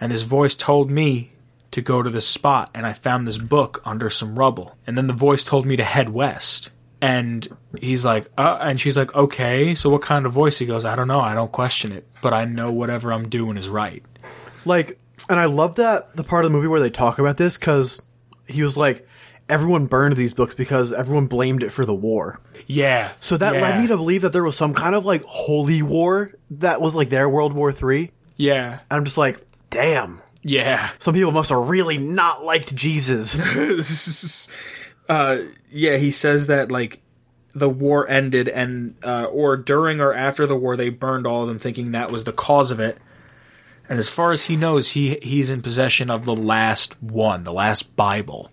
and 0.00 0.10
this 0.10 0.22
voice 0.22 0.54
told 0.54 0.90
me." 0.90 1.32
To 1.72 1.82
go 1.82 2.02
to 2.02 2.08
this 2.08 2.26
spot, 2.26 2.70
and 2.74 2.86
I 2.86 2.94
found 2.94 3.26
this 3.26 3.36
book 3.38 3.82
under 3.84 4.08
some 4.08 4.38
rubble. 4.38 4.76
And 4.86 4.96
then 4.96 5.06
the 5.06 5.12
voice 5.12 5.44
told 5.44 5.66
me 5.66 5.76
to 5.76 5.84
head 5.84 6.08
west. 6.08 6.70
And 7.00 7.46
he's 7.78 8.04
like, 8.04 8.28
uh, 8.38 8.58
and 8.60 8.80
she's 8.80 8.96
like, 8.96 9.14
okay, 9.14 9.74
so 9.74 9.90
what 9.90 10.02
kind 10.02 10.26
of 10.26 10.32
voice? 10.32 10.58
He 10.58 10.66
goes, 10.66 10.84
I 10.84 10.96
don't 10.96 11.08
know, 11.08 11.20
I 11.20 11.34
don't 11.34 11.52
question 11.52 11.92
it, 11.92 12.08
but 12.22 12.32
I 12.32 12.44
know 12.44 12.72
whatever 12.72 13.12
I'm 13.12 13.28
doing 13.28 13.56
is 13.56 13.68
right. 13.68 14.02
Like, 14.64 14.98
and 15.28 15.38
I 15.38 15.44
love 15.44 15.76
that 15.76 16.16
the 16.16 16.24
part 16.24 16.44
of 16.44 16.50
the 16.50 16.56
movie 16.56 16.68
where 16.68 16.80
they 16.80 16.90
talk 16.90 17.18
about 17.18 17.36
this 17.36 17.58
because 17.58 18.02
he 18.46 18.62
was 18.62 18.76
like, 18.76 19.06
everyone 19.48 19.86
burned 19.86 20.16
these 20.16 20.34
books 20.34 20.54
because 20.54 20.92
everyone 20.92 21.26
blamed 21.26 21.62
it 21.62 21.70
for 21.70 21.84
the 21.84 21.94
war. 21.94 22.40
Yeah. 22.66 23.12
So 23.20 23.36
that 23.36 23.54
yeah. 23.54 23.62
led 23.62 23.80
me 23.80 23.86
to 23.88 23.96
believe 23.96 24.22
that 24.22 24.32
there 24.32 24.44
was 24.44 24.56
some 24.56 24.74
kind 24.74 24.94
of 24.94 25.04
like 25.04 25.22
holy 25.24 25.82
war 25.82 26.32
that 26.50 26.80
was 26.80 26.94
like 26.96 27.08
their 27.08 27.28
World 27.28 27.52
War 27.52 27.72
Three. 27.72 28.10
Yeah. 28.36 28.80
And 28.90 28.98
I'm 28.98 29.04
just 29.04 29.18
like, 29.18 29.44
damn. 29.70 30.20
Yeah. 30.48 30.88
Some 30.98 31.14
people 31.14 31.32
must 31.32 31.50
have 31.50 31.68
really 31.68 31.98
not 31.98 32.42
liked 32.42 32.74
Jesus. 32.74 34.48
uh, 35.08 35.38
yeah, 35.70 35.96
he 35.96 36.10
says 36.10 36.46
that 36.46 36.72
like 36.72 37.00
the 37.54 37.68
war 37.68 38.08
ended 38.08 38.48
and 38.48 38.94
uh, 39.04 39.24
or 39.24 39.56
during 39.56 40.00
or 40.00 40.14
after 40.14 40.46
the 40.46 40.56
war 40.56 40.76
they 40.76 40.88
burned 40.88 41.26
all 41.26 41.42
of 41.42 41.48
them 41.48 41.58
thinking 41.58 41.92
that 41.92 42.10
was 42.10 42.24
the 42.24 42.32
cause 42.32 42.70
of 42.70 42.80
it. 42.80 42.98
And 43.88 43.98
as 43.98 44.08
far 44.08 44.32
as 44.32 44.44
he 44.44 44.56
knows, 44.56 44.90
he 44.90 45.18
he's 45.22 45.50
in 45.50 45.62
possession 45.62 46.10
of 46.10 46.24
the 46.24 46.36
last 46.36 47.00
one, 47.02 47.42
the 47.42 47.52
last 47.52 47.96
Bible. 47.96 48.50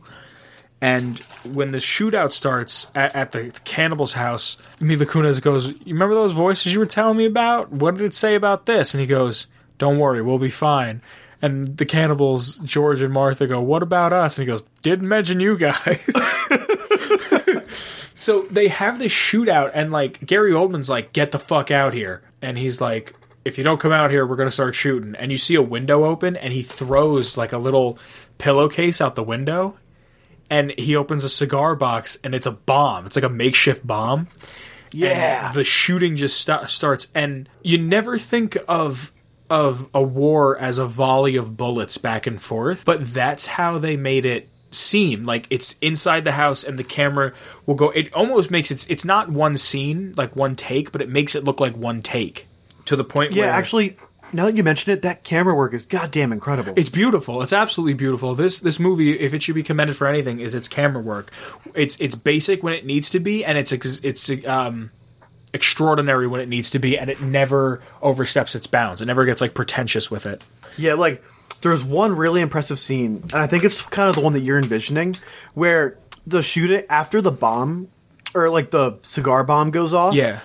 And 0.82 1.20
when 1.44 1.72
the 1.72 1.78
shootout 1.78 2.32
starts 2.32 2.92
at, 2.94 3.16
at 3.16 3.32
the 3.32 3.52
cannibal's 3.64 4.14
house, 4.14 4.58
Mila 4.80 5.06
Kunis 5.06 5.42
goes, 5.42 5.70
"You 5.70 5.94
remember 5.94 6.16
those 6.16 6.34
voices 6.34 6.74
you 6.74 6.80
were 6.80 6.86
telling 6.86 7.18
me 7.18 7.26
about? 7.26 7.72
What 7.72 7.96
did 7.96 8.06
it 8.06 8.14
say 8.14 8.36
about 8.36 8.66
this?" 8.66 8.94
And 8.94 9.02
he 9.02 9.08
goes, 9.08 9.48
"Don't 9.78 9.98
worry, 9.98 10.22
we'll 10.22 10.40
be 10.40 10.50
fine." 10.50 11.02
And 11.46 11.78
the 11.78 11.86
cannibals, 11.86 12.58
George 12.58 13.02
and 13.02 13.14
Martha, 13.14 13.46
go, 13.46 13.62
"What 13.62 13.84
about 13.84 14.12
us?" 14.12 14.36
And 14.40 14.48
he 14.48 14.52
goes, 14.52 14.64
"Didn't 14.82 15.08
mention 15.08 15.40
you 15.40 15.56
guys." 15.56 16.02
so 18.16 18.42
they 18.50 18.68
have 18.68 18.98
this 18.98 19.12
shootout, 19.12 19.70
and 19.76 19.92
like 19.92 20.26
Gary 20.26 20.54
Oldman's 20.54 20.90
like, 20.90 21.14
"Get 21.14 21.30
the 21.30 21.38
fuck 21.38 21.70
out 21.70 21.94
here!" 21.94 22.24
And 22.42 22.58
he's 22.58 22.82
like, 22.82 23.14
"If 23.46 23.60
you 23.60 23.64
don't 23.64 23.80
come 23.80 23.92
out 23.92 24.10
here, 24.10 24.26
we're 24.26 24.38
gonna 24.38 24.50
start 24.50 24.74
shooting." 24.74 25.14
And 25.14 25.32
you 25.32 25.38
see 25.38 25.54
a 25.54 25.62
window 25.62 26.06
open, 26.06 26.36
and 26.36 26.52
he 26.52 26.64
throws 26.64 27.38
like 27.38 27.54
a 27.54 27.60
little 27.60 28.00
pillowcase 28.40 29.00
out 29.00 29.14
the 29.14 29.22
window, 29.22 29.78
and 30.50 30.74
he 30.80 30.96
opens 30.96 31.24
a 31.24 31.30
cigar 31.30 31.76
box, 31.76 32.18
and 32.24 32.34
it's 32.34 32.48
a 32.48 32.54
bomb. 32.54 33.06
It's 33.06 33.16
like 33.16 33.24
a 33.24 33.30
makeshift 33.30 33.86
bomb. 33.86 34.30
Yeah. 34.92 35.50
And 35.50 35.56
the 35.56 35.64
shooting 35.64 36.16
just 36.16 36.42
sta- 36.42 36.66
starts, 36.66 37.10
and 37.14 37.48
you 37.62 37.78
never 37.78 38.18
think 38.18 38.58
of 38.68 39.12
of 39.50 39.88
a 39.94 40.02
war 40.02 40.58
as 40.58 40.78
a 40.78 40.86
volley 40.86 41.36
of 41.36 41.56
bullets 41.58 41.98
back 41.98 42.26
and 42.26 42.42
forth, 42.42 42.86
but 42.86 43.14
that's 43.14 43.46
how 43.46 43.78
they 43.78 43.96
made 43.98 44.26
it 44.26 44.50
seem 44.72 45.26
like 45.26 45.48
it's 45.50 45.76
inside 45.82 46.26
the 46.26 46.34
house 46.34 46.62
and 46.62 46.78
the 46.78 46.84
camera 46.84 47.32
will 47.66 47.76
go 47.76 47.92
it 47.92 48.14
almost 48.14 48.52
makes 48.52 48.72
it 48.72 48.86
it's 48.90 49.06
not 49.06 49.30
one 49.30 49.56
scene 49.56 50.14
like 50.18 50.36
one 50.36 50.54
take 50.54 50.92
but 50.92 51.02
it 51.02 51.08
makes 51.08 51.34
it 51.34 51.46
look 51.46 51.62
like 51.62 51.78
one 51.78 52.02
take 52.02 52.46
to 52.86 52.96
the 52.96 53.04
point 53.04 53.34
yeah, 53.34 53.44
where 53.44 53.52
actually, 53.52 53.98
now 54.34 54.46
that 54.46 54.56
you 54.56 54.64
mention 54.64 54.92
it, 54.92 55.02
that 55.02 55.24
camera 55.24 55.56
work 55.56 55.74
is 55.74 55.86
goddamn 55.86 56.32
incredible. 56.32 56.74
it's 56.76 56.90
beautiful. 56.90 57.42
It's 57.42 57.54
absolutely 57.54 57.94
beautiful. 57.94 58.36
This 58.36 58.60
this 58.60 58.80
movie, 58.80 59.20
if 59.20 59.34
it 59.34 59.44
should 59.44 59.56
be 59.56 59.64
commended 59.64 59.96
for 59.96 60.08
anything, 60.08 60.40
is 60.40 60.56
its 60.56 60.68
camera 60.68 61.02
work. 61.02 61.32
It's 61.74 61.98
it's 62.00 62.16
basic 62.16 62.64
when 62.64 62.74
it 62.74 62.86
needs 62.86 63.10
to 63.12 63.20
be, 63.20 63.44
and 63.44 63.58
it's 63.58 63.72
it's 63.72 64.30
um, 64.46 64.92
extraordinary 65.56 66.28
when 66.28 66.42
it 66.42 66.48
needs 66.50 66.70
to 66.72 66.80
be, 66.80 66.98
and 67.00 67.10
it 67.10 67.20
never 67.22 67.82
oversteps 68.02 68.54
its 68.54 68.68
bounds. 68.68 69.02
It 69.02 69.06
never 69.06 69.26
gets 69.26 69.42
like 69.42 69.54
pretentious 69.56 70.12
with 70.12 70.26
it. 70.28 70.44
Yeah, 70.78 70.94
like 70.94 71.24
there's 71.62 71.84
one 71.84 72.16
really 72.16 72.42
impressive 72.42 72.78
scene, 72.78 73.22
and 73.24 73.36
I 73.36 73.48
think 73.48 73.64
it's 73.64 73.82
kind 73.82 74.08
of 74.10 74.16
the 74.16 74.22
one 74.22 74.34
that 74.34 74.42
you're 74.42 74.60
envisioning, 74.60 75.16
where 75.56 75.98
the 76.28 76.42
shooting 76.44 76.84
after 76.90 77.22
the 77.22 77.32
bomb 77.32 77.88
or 78.36 78.50
like 78.50 78.70
the 78.70 79.00
cigar 79.02 79.44
bomb 79.44 79.72
goes 79.72 79.94
off. 79.94 80.14
Yeah, 80.14 80.42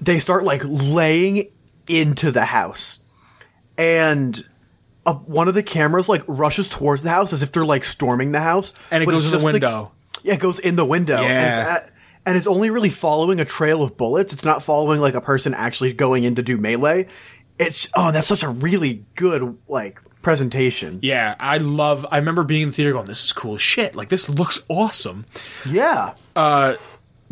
they 0.00 0.18
start 0.20 0.44
like 0.44 0.62
laying 0.64 1.48
into 1.88 2.30
the 2.30 2.44
house, 2.44 3.00
and 3.76 4.38
uh, 5.06 5.14
one 5.14 5.48
of 5.48 5.54
the 5.54 5.62
cameras 5.62 6.08
like 6.08 6.22
rushes 6.26 6.68
towards 6.70 7.02
the 7.02 7.10
house 7.10 7.32
as 7.32 7.42
if 7.42 7.52
they're 7.52 7.64
like 7.64 7.84
storming 7.84 8.32
the 8.32 8.40
house, 8.40 8.72
and 8.90 9.02
it 9.02 9.06
goes 9.06 9.24
in 9.26 9.32
the 9.32 9.38
like- 9.38 9.52
window. 9.54 9.92
yeah, 10.22 10.34
it 10.34 10.40
goes 10.40 10.58
in 10.58 10.76
the 10.76 10.84
window. 10.84 11.16
And 11.22 11.48
it's, 11.48 11.58
Yeah. 11.58 11.88
And 12.24 12.36
it's 12.36 12.46
only 12.46 12.70
really 12.70 12.90
following 12.90 13.40
a 13.40 13.44
trail 13.44 13.82
of 13.82 13.96
bullets. 13.96 14.32
It's 14.32 14.44
not 14.44 14.62
following 14.62 15.00
like 15.00 15.14
a 15.14 15.20
person 15.20 15.54
actually 15.54 15.92
going 15.92 16.24
in 16.24 16.36
to 16.36 16.42
do 16.42 16.56
melee. 16.56 17.06
It's 17.58 17.88
oh, 17.94 18.12
that's 18.12 18.26
such 18.26 18.42
a 18.42 18.48
really 18.48 19.04
good 19.14 19.56
like 19.68 20.00
presentation. 20.22 21.00
yeah, 21.02 21.34
I 21.38 21.58
love. 21.58 22.06
I 22.10 22.18
remember 22.18 22.44
being 22.44 22.62
in 22.62 22.68
the 22.70 22.74
theater 22.74 22.92
going, 22.92 23.06
"This 23.06 23.24
is 23.24 23.32
cool 23.32 23.56
shit. 23.56 23.94
Like 23.94 24.08
this 24.08 24.28
looks 24.28 24.64
awesome." 24.68 25.26
Yeah. 25.68 26.14
Uh, 26.34 26.76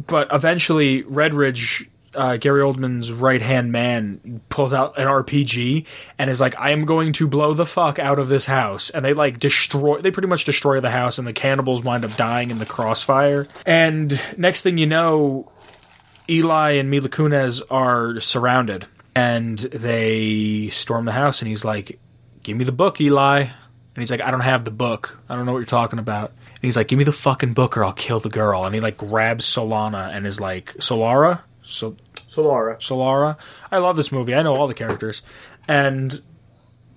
but 0.06 0.28
eventually 0.32 1.02
Redridge, 1.04 1.86
uh, 2.14 2.36
Gary 2.36 2.62
Oldman's 2.62 3.12
right 3.12 3.40
hand 3.40 3.72
man, 3.72 4.40
pulls 4.48 4.72
out 4.72 4.98
an 4.98 5.06
RPG 5.06 5.86
and 6.18 6.28
is 6.28 6.40
like, 6.40 6.58
"I 6.58 6.70
am 6.70 6.84
going 6.84 7.12
to 7.14 7.28
blow 7.28 7.54
the 7.54 7.66
fuck 7.66 7.98
out 7.98 8.18
of 8.18 8.28
this 8.28 8.46
house." 8.46 8.90
And 8.90 9.04
they 9.04 9.12
like 9.12 9.38
destroy. 9.38 9.98
They 10.00 10.10
pretty 10.10 10.28
much 10.28 10.44
destroy 10.44 10.80
the 10.80 10.90
house, 10.90 11.18
and 11.18 11.26
the 11.26 11.32
cannibals 11.32 11.82
wind 11.82 12.04
up 12.04 12.16
dying 12.16 12.50
in 12.50 12.58
the 12.58 12.66
crossfire. 12.66 13.46
And 13.64 14.20
next 14.36 14.62
thing 14.62 14.78
you 14.78 14.86
know, 14.86 15.50
Eli 16.28 16.72
and 16.72 16.90
Mila 16.90 17.08
Kunis 17.08 17.62
are 17.70 18.18
surrounded, 18.20 18.86
and 19.14 19.58
they 19.58 20.68
storm 20.68 21.04
the 21.04 21.12
house. 21.12 21.42
And 21.42 21.48
he's 21.48 21.64
like, 21.64 22.00
"Give 22.42 22.56
me 22.56 22.64
the 22.64 22.72
book, 22.72 23.00
Eli." 23.00 23.40
And 23.40 24.02
he's 24.02 24.10
like, 24.10 24.20
"I 24.20 24.30
don't 24.30 24.40
have 24.40 24.64
the 24.64 24.70
book. 24.70 25.20
I 25.28 25.36
don't 25.36 25.46
know 25.46 25.52
what 25.52 25.58
you're 25.58 25.66
talking 25.66 25.98
about." 25.98 26.30
And 26.30 26.62
he's 26.62 26.76
like, 26.76 26.88
"Give 26.88 26.98
me 26.98 27.04
the 27.04 27.12
fucking 27.12 27.54
book, 27.54 27.76
or 27.76 27.84
I'll 27.84 27.92
kill 27.92 28.18
the 28.20 28.28
girl." 28.28 28.64
And 28.64 28.74
he 28.74 28.80
like 28.80 28.96
grabs 28.96 29.46
Solana 29.46 30.14
and 30.14 30.26
is 30.26 30.40
like, 30.40 30.74
"Solara, 30.74 31.40
so 31.70 31.96
Solara. 32.28 32.76
Solara." 32.78 33.36
I 33.70 33.78
love 33.78 33.96
this 33.96 34.12
movie. 34.12 34.34
I 34.34 34.42
know 34.42 34.54
all 34.54 34.68
the 34.68 34.74
characters, 34.74 35.22
and 35.68 36.22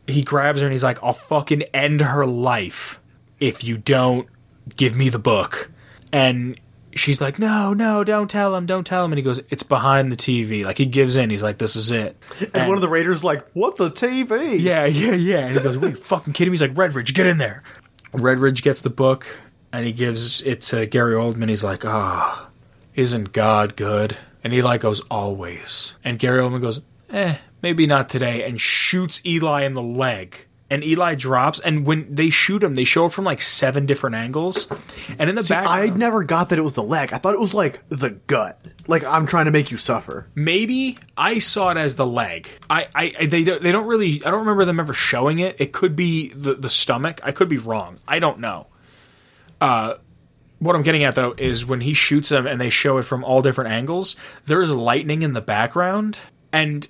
he 0.08 0.22
grabs 0.24 0.62
her 0.62 0.68
and 0.68 0.74
he's 0.74 0.84
like, 0.84 1.02
"I'll 1.04 1.14
fucking 1.14 1.64
end 1.74 2.02
her 2.02 2.26
life 2.26 3.00
if 3.40 3.64
you 3.64 3.78
don't 3.78 4.28
give 4.76 4.96
me 4.96 5.10
the 5.10 5.20
book." 5.20 5.72
And 6.12 6.60
she's 6.96 7.20
like, 7.20 7.40
"No, 7.40 7.74
no, 7.74 8.04
don't 8.04 8.30
tell 8.30 8.56
him, 8.56 8.66
don't 8.66 8.86
tell 8.86 9.04
him." 9.06 9.12
And 9.12 9.18
he 9.18 9.24
goes, 9.24 9.42
"It's 9.50 9.64
behind 9.64 10.12
the 10.12 10.16
TV." 10.16 10.64
Like 10.64 10.78
he 10.78 10.86
gives 10.86 11.16
in. 11.16 11.30
He's 11.30 11.44
like, 11.44 11.58
"This 11.58 11.76
is 11.76 11.92
it." 11.92 12.18
And, 12.54 12.68
one 12.68 12.78
of 12.78 12.82
the 12.82 12.90
raiders 12.90 13.24
like, 13.24 13.48
"What 13.54 13.78
the 13.78 13.90
TV?" 13.90 14.60
Yeah, 14.60 14.86
yeah, 14.86 15.14
yeah. 15.14 15.46
And 15.48 15.58
he 15.58 15.64
goes, 15.64 15.78
"What 15.78 15.88
are 15.88 15.90
you 15.92 15.96
fucking 15.96 16.34
kidding 16.34 16.52
me?" 16.52 16.58
He's 16.58 16.62
like, 16.62 16.74
"Redridge, 16.76 17.14
get 17.14 17.26
in 17.26 17.38
there." 17.38 17.64
Redridge 18.14 18.62
gets 18.62 18.82
the 18.82 18.92
book 18.92 19.26
and 19.72 19.88
he 19.88 19.92
gives 19.92 20.42
it 20.42 20.62
to 20.62 20.86
Gary 20.86 21.16
Oldman. 21.16 21.50
He's 21.50 21.64
like, 21.64 21.84
"Ah, 21.84 22.50
isn't 22.94 23.34
God 23.34 23.76
good?" 23.76 24.16
And 24.44 24.54
Eli 24.54 24.78
goes, 24.78 25.02
"Always." 25.10 25.96
And 26.04 26.20
Gary 26.20 26.42
Oldman 26.42 26.62
goes, 26.62 26.82
"Eh, 27.10 27.36
maybe 27.62 27.88
not 27.88 28.10
today," 28.10 28.44
and 28.44 28.60
shoots 28.60 29.22
Eli 29.26 29.64
in 29.64 29.74
the 29.74 29.82
leg. 29.82 30.46
And 30.70 30.84
Eli 30.84 31.14
drops, 31.14 31.60
and 31.60 31.86
when 31.86 32.16
they 32.16 32.32
shoot 32.32 32.64
him, 32.64 32.74
they 32.74 32.84
show 32.84 33.06
it 33.06 33.12
from 33.14 33.26
like 33.26 33.42
seven 33.42 33.86
different 33.86 34.16
angles. 34.16 34.68
And 35.20 35.30
in 35.30 35.36
the 35.36 35.44
See, 35.44 35.54
back, 35.54 35.68
I 35.68 35.88
never 35.90 36.24
got 36.24 36.50
that 36.50 36.58
it 36.58 36.64
was 36.64 36.74
the 36.74 36.82
leg. 36.82 37.14
I 37.14 37.20
thought 37.20 37.36
it 37.36 37.40
was 37.40 37.54
like 37.54 37.82
the 37.90 38.10
gut. 38.26 38.60
Like 38.88 39.04
I'm 39.04 39.28
trying 39.28 39.46
to 39.46 39.52
make 39.52 39.70
you 39.70 39.78
suffer. 39.78 40.26
maybe 40.34 40.98
I 41.16 41.38
saw 41.40 41.70
it 41.70 41.78
as 41.78 41.96
the 41.96 42.08
leg. 42.08 42.50
I, 42.72 42.88
I, 42.96 43.14
I- 43.20 43.26
they 43.28 43.44
don't, 43.44 43.62
they 43.62 43.72
don't 43.72 43.86
really. 43.86 44.24
I 44.26 44.32
don't 44.32 44.40
remember 44.40 44.66
them 44.66 44.80
ever 44.80 44.94
showing 44.94 45.38
it. 45.40 45.58
It 45.60 45.74
could 45.74 45.96
be 45.96 46.30
the 46.30 46.56
the 46.56 46.70
stomach. 46.70 47.20
I 47.24 47.32
could 47.34 47.50
be 47.50 47.58
wrong. 47.60 48.00
I 48.08 48.18
don't 48.18 48.40
know. 48.40 48.66
Uh, 49.62 49.96
what 50.64 50.76
I'm 50.76 50.84
getting 50.84 51.04
at 51.04 51.16
though 51.16 51.34
is 51.38 51.66
when 51.66 51.82
he 51.82 51.94
shoots 51.94 52.30
them 52.30 52.48
and 52.48 52.60
they 52.60 52.70
show 52.70 52.98
it 52.98 53.04
from 53.04 53.24
all 53.24 53.42
different 53.42 53.72
angles. 53.72 54.16
There's 54.46 54.72
lightning 54.72 55.22
in 55.22 55.34
the 55.34 55.42
background, 55.42 56.18
and 56.52 56.88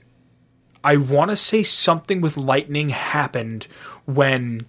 I 0.83 0.97
want 0.97 1.31
to 1.31 1.37
say 1.37 1.63
something 1.63 2.21
with 2.21 2.37
lightning 2.37 2.89
happened 2.89 3.67
when 4.05 4.65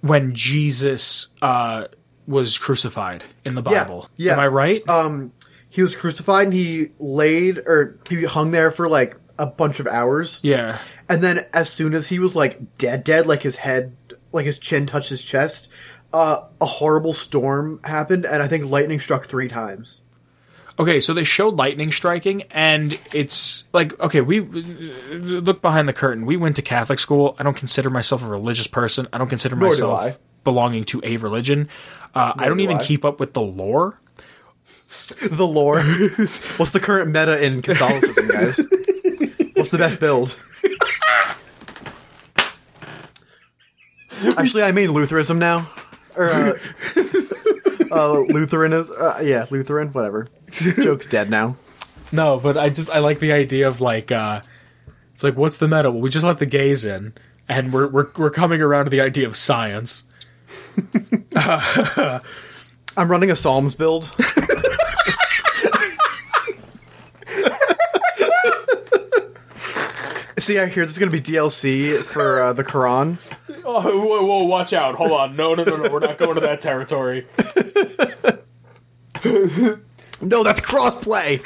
when 0.00 0.34
Jesus 0.34 1.28
uh, 1.42 1.84
was 2.26 2.58
crucified 2.58 3.24
in 3.44 3.54
the 3.54 3.62
Yeah, 3.62 3.84
Bible. 3.84 4.08
yeah. 4.16 4.32
Am 4.34 4.40
I 4.40 4.46
right? 4.48 4.88
Um, 4.88 5.32
he 5.68 5.82
was 5.82 5.94
crucified 5.94 6.46
and 6.46 6.54
he 6.54 6.88
laid 6.98 7.58
or 7.58 7.98
he 8.08 8.24
hung 8.24 8.50
there 8.50 8.70
for 8.70 8.88
like 8.88 9.16
a 9.38 9.46
bunch 9.46 9.78
of 9.80 9.86
hours. 9.86 10.40
yeah. 10.42 10.78
And 11.08 11.22
then 11.22 11.44
as 11.52 11.70
soon 11.70 11.92
as 11.94 12.08
he 12.08 12.18
was 12.18 12.34
like 12.34 12.76
dead, 12.78 13.04
dead, 13.04 13.26
like 13.26 13.42
his 13.42 13.56
head, 13.56 13.96
like 14.32 14.46
his 14.46 14.58
chin 14.58 14.86
touched 14.86 15.10
his 15.10 15.22
chest, 15.22 15.68
uh, 16.12 16.42
a 16.60 16.66
horrible 16.66 17.12
storm 17.12 17.80
happened, 17.84 18.24
and 18.24 18.42
I 18.42 18.48
think 18.48 18.64
lightning 18.66 19.00
struck 19.00 19.26
three 19.26 19.48
times. 19.48 20.02
Okay, 20.78 20.98
so 21.00 21.12
they 21.12 21.24
showed 21.24 21.56
lightning 21.56 21.92
striking, 21.92 22.42
and 22.50 22.98
it's 23.12 23.64
like, 23.72 23.98
okay, 24.00 24.22
we 24.22 24.40
look 24.40 25.60
behind 25.60 25.86
the 25.86 25.92
curtain. 25.92 26.24
We 26.24 26.36
went 26.38 26.56
to 26.56 26.62
Catholic 26.62 26.98
school. 26.98 27.36
I 27.38 27.42
don't 27.42 27.56
consider 27.56 27.90
myself 27.90 28.22
a 28.22 28.26
religious 28.26 28.66
person. 28.66 29.06
I 29.12 29.18
don't 29.18 29.28
consider 29.28 29.56
Nor 29.56 29.68
myself 29.68 30.00
I. 30.00 30.16
belonging 30.42 30.84
to 30.84 31.00
a 31.04 31.18
religion. 31.18 31.68
Uh, 32.14 32.32
I 32.36 32.48
don't 32.48 32.56
do 32.56 32.62
even 32.62 32.78
I. 32.78 32.82
keep 32.82 33.04
up 33.04 33.20
with 33.20 33.34
the 33.34 33.42
lore. 33.42 34.00
The 35.22 35.46
lore. 35.46 35.80
What's 36.56 36.70
the 36.70 36.80
current 36.80 37.08
meta 37.08 37.40
in 37.44 37.62
Catholicism, 37.62 38.26
guys? 38.28 38.56
What's 39.54 39.70
the 39.70 39.78
best 39.78 40.00
build? 40.00 40.36
Actually, 44.36 44.64
I 44.64 44.72
mean 44.72 44.92
Lutheranism 44.92 45.38
now. 45.38 45.68
Or, 46.16 46.28
uh, 46.28 46.58
uh, 47.90 48.20
Lutheranism. 48.20 48.96
Uh, 48.98 49.20
yeah, 49.22 49.46
Lutheran, 49.50 49.88
whatever. 49.88 50.28
Joke's 50.50 51.06
dead 51.06 51.30
now. 51.30 51.56
No, 52.12 52.38
but 52.38 52.56
I 52.56 52.70
just 52.70 52.90
I 52.90 52.98
like 52.98 53.20
the 53.20 53.32
idea 53.32 53.68
of 53.68 53.80
like 53.80 54.10
uh 54.10 54.40
it's 55.14 55.22
like 55.22 55.36
what's 55.36 55.58
the 55.58 55.68
meta? 55.68 55.90
Well, 55.90 56.00
we 56.00 56.10
just 56.10 56.24
let 56.24 56.38
the 56.38 56.46
gays 56.46 56.84
in, 56.84 57.12
and 57.48 57.72
we're 57.72 57.86
we're 57.88 58.08
we're 58.16 58.30
coming 58.30 58.60
around 58.60 58.86
to 58.86 58.90
the 58.90 59.00
idea 59.00 59.26
of 59.26 59.36
science. 59.36 60.04
I'm 61.36 62.22
running 62.96 63.30
a 63.30 63.36
Psalms 63.36 63.74
build. 63.74 64.10
See, 70.40 70.58
I 70.58 70.66
hear 70.66 70.84
this 70.84 70.94
is 70.94 70.98
going 70.98 71.10
to 71.12 71.20
be 71.20 71.22
DLC 71.22 72.02
for 72.02 72.42
uh, 72.42 72.52
the 72.52 72.64
Quran. 72.64 73.18
Oh, 73.64 74.06
whoa, 74.06 74.24
whoa, 74.24 74.44
watch 74.44 74.72
out! 74.72 74.94
Hold 74.96 75.12
on, 75.12 75.36
no, 75.36 75.54
no, 75.54 75.64
no, 75.64 75.76
no, 75.76 75.90
we're 75.90 76.00
not 76.00 76.18
going 76.18 76.34
to 76.34 76.40
that 76.40 76.60
territory. 76.60 77.26
No, 80.22 80.44
that's 80.44 80.60
crossplay. 80.60 81.40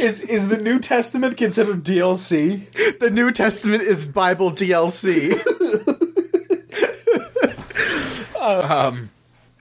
Is 0.00 0.20
is 0.20 0.48
the 0.48 0.58
New 0.58 0.78
Testament 0.78 1.36
considered 1.36 1.84
DLC? 1.84 2.98
The 2.98 3.10
New 3.10 3.32
Testament 3.32 3.82
is 3.82 4.06
Bible 4.06 4.52
DLC. 4.52 5.32
um, 8.40 9.10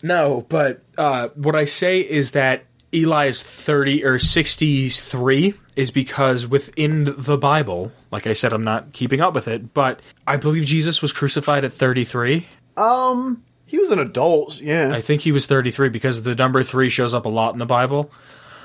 No, 0.03 0.45
but 0.49 0.83
uh, 0.97 1.29
what 1.35 1.55
I 1.55 1.65
say 1.65 1.99
is 2.01 2.31
that 2.31 2.65
Eli's 2.93 3.41
30 3.41 4.03
or 4.03 4.19
63 4.19 5.53
is 5.75 5.91
because 5.91 6.45
within 6.47 7.13
the 7.17 7.37
Bible, 7.37 7.91
like 8.11 8.27
I 8.27 8.33
said, 8.33 8.53
I'm 8.53 8.63
not 8.63 8.91
keeping 8.93 9.21
up 9.21 9.33
with 9.33 9.47
it, 9.47 9.73
but 9.73 10.01
I 10.27 10.37
believe 10.37 10.65
Jesus 10.65 11.01
was 11.01 11.13
crucified 11.13 11.63
at 11.65 11.73
33. 11.73 12.47
um, 12.77 13.43
he 13.65 13.77
was 13.77 13.89
an 13.89 13.99
adult. 13.99 14.59
Yeah, 14.59 14.91
I 14.93 14.99
think 14.99 15.21
he 15.21 15.31
was 15.31 15.47
33 15.47 15.87
because 15.87 16.23
the 16.23 16.35
number 16.35 16.61
3 16.61 16.89
shows 16.89 17.13
up 17.13 17.25
a 17.25 17.29
lot 17.29 17.53
in 17.53 17.59
the 17.59 17.65
Bible. 17.65 18.11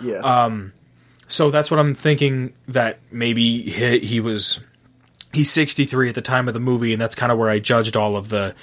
yeah. 0.02 0.16
Um, 0.18 0.72
so 1.28 1.50
that's 1.52 1.70
what 1.70 1.78
I'm 1.78 1.94
thinking 1.94 2.52
that 2.66 2.98
maybe 3.12 3.62
he, 3.62 3.98
he 4.00 4.18
was 4.20 4.58
he's 5.32 5.50
63 5.52 6.08
at 6.08 6.14
the 6.16 6.22
time 6.22 6.48
of 6.48 6.54
the 6.54 6.60
movie 6.60 6.92
and 6.92 7.00
that's 7.02 7.14
kind 7.14 7.30
of 7.30 7.38
where 7.38 7.50
I 7.50 7.58
judged 7.60 7.96
all 7.96 8.16
of 8.16 8.28
the 8.30 8.54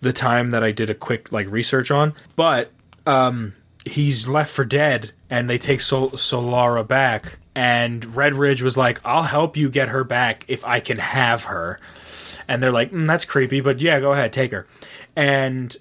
the 0.00 0.12
time 0.12 0.50
that 0.50 0.62
I 0.64 0.70
did 0.72 0.90
a 0.90 0.94
quick 0.94 1.30
like 1.32 1.48
research 1.50 1.90
on. 1.90 2.14
But 2.36 2.70
um 3.06 3.54
he's 3.84 4.28
left 4.28 4.52
for 4.52 4.64
dead 4.64 5.12
and 5.30 5.48
they 5.48 5.58
take 5.58 5.80
Sol- 5.80 6.10
Solara 6.10 6.86
back 6.86 7.38
and 7.54 8.02
Redridge 8.02 8.62
was 8.62 8.76
like, 8.76 9.00
"I'll 9.04 9.22
help 9.22 9.56
you 9.56 9.68
get 9.68 9.88
her 9.90 10.04
back 10.04 10.44
if 10.48 10.64
I 10.64 10.80
can 10.80 10.98
have 10.98 11.44
her." 11.44 11.78
And 12.48 12.62
they're 12.62 12.72
like, 12.72 12.92
mm, 12.92 13.06
"That's 13.06 13.24
creepy, 13.24 13.60
but 13.60 13.80
yeah, 13.80 14.00
go 14.00 14.12
ahead, 14.12 14.32
take 14.32 14.52
her." 14.52 14.66
And 15.14 15.76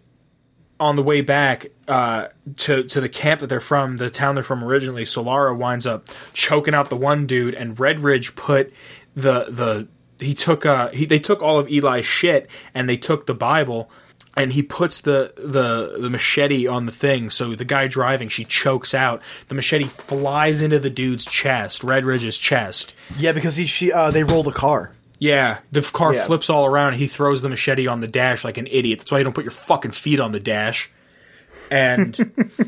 on 0.79 0.95
the 0.95 1.03
way 1.03 1.21
back 1.21 1.67
uh, 1.87 2.27
to 2.57 2.83
to 2.83 2.99
the 2.99 3.09
camp 3.09 3.39
that 3.41 3.47
they're 3.47 3.61
from, 3.61 3.97
the 3.97 4.09
town 4.09 4.35
they're 4.35 4.43
from 4.43 4.63
originally, 4.63 5.03
Solara 5.03 5.55
winds 5.55 5.87
up 5.87 6.07
choking 6.33 6.73
out 6.73 6.89
the 6.89 6.97
one 6.97 7.25
dude, 7.25 7.53
and 7.53 7.77
Redridge 7.77 8.35
put 8.35 8.73
the 9.15 9.45
the 9.45 9.87
he 10.19 10.33
took 10.33 10.65
uh 10.65 10.89
he 10.89 11.05
they 11.05 11.19
took 11.19 11.41
all 11.41 11.59
of 11.59 11.67
Eli's 11.67 12.05
shit 12.05 12.49
and 12.73 12.87
they 12.87 12.97
took 12.97 13.25
the 13.25 13.33
Bible 13.33 13.89
and 14.35 14.53
he 14.53 14.63
puts 14.63 15.01
the 15.01 15.33
the 15.37 15.97
the 15.99 16.09
machete 16.09 16.65
on 16.67 16.85
the 16.85 16.91
thing 16.91 17.29
so 17.29 17.53
the 17.55 17.65
guy 17.65 17.87
driving 17.87 18.29
she 18.29 18.45
chokes 18.45 18.93
out 18.93 19.21
the 19.49 19.55
machete 19.55 19.85
flies 19.85 20.61
into 20.61 20.79
the 20.79 20.89
dude's 20.89 21.25
chest 21.25 21.81
Redridge's 21.81 22.37
chest 22.37 22.95
yeah, 23.17 23.31
because 23.33 23.55
he 23.57 23.65
she 23.65 23.91
uh, 23.91 24.09
they 24.11 24.23
roll 24.23 24.43
the 24.43 24.51
car. 24.51 24.93
yeah, 25.19 25.59
the 25.71 25.81
car 25.81 26.13
Yeah. 26.13 26.23
flips 26.23 26.49
all 26.49 26.65
around. 26.65 26.93
and 26.93 26.97
He 26.97 27.07
throws 27.07 27.41
the 27.41 27.49
machete 27.49 27.87
on 27.87 27.99
the 27.99 28.07
dash 28.07 28.43
like 28.45 28.57
an 28.57 28.67
idiot. 28.67 28.99
That's 28.99 29.11
why 29.11 29.17
you 29.17 29.23
don't 29.25 29.33
put 29.33 29.43
your 29.43 29.51
fucking 29.51 29.91
feet 29.91 30.19
on 30.19 30.31
the 30.31 30.39
dash. 30.39 30.89
And 31.69 32.17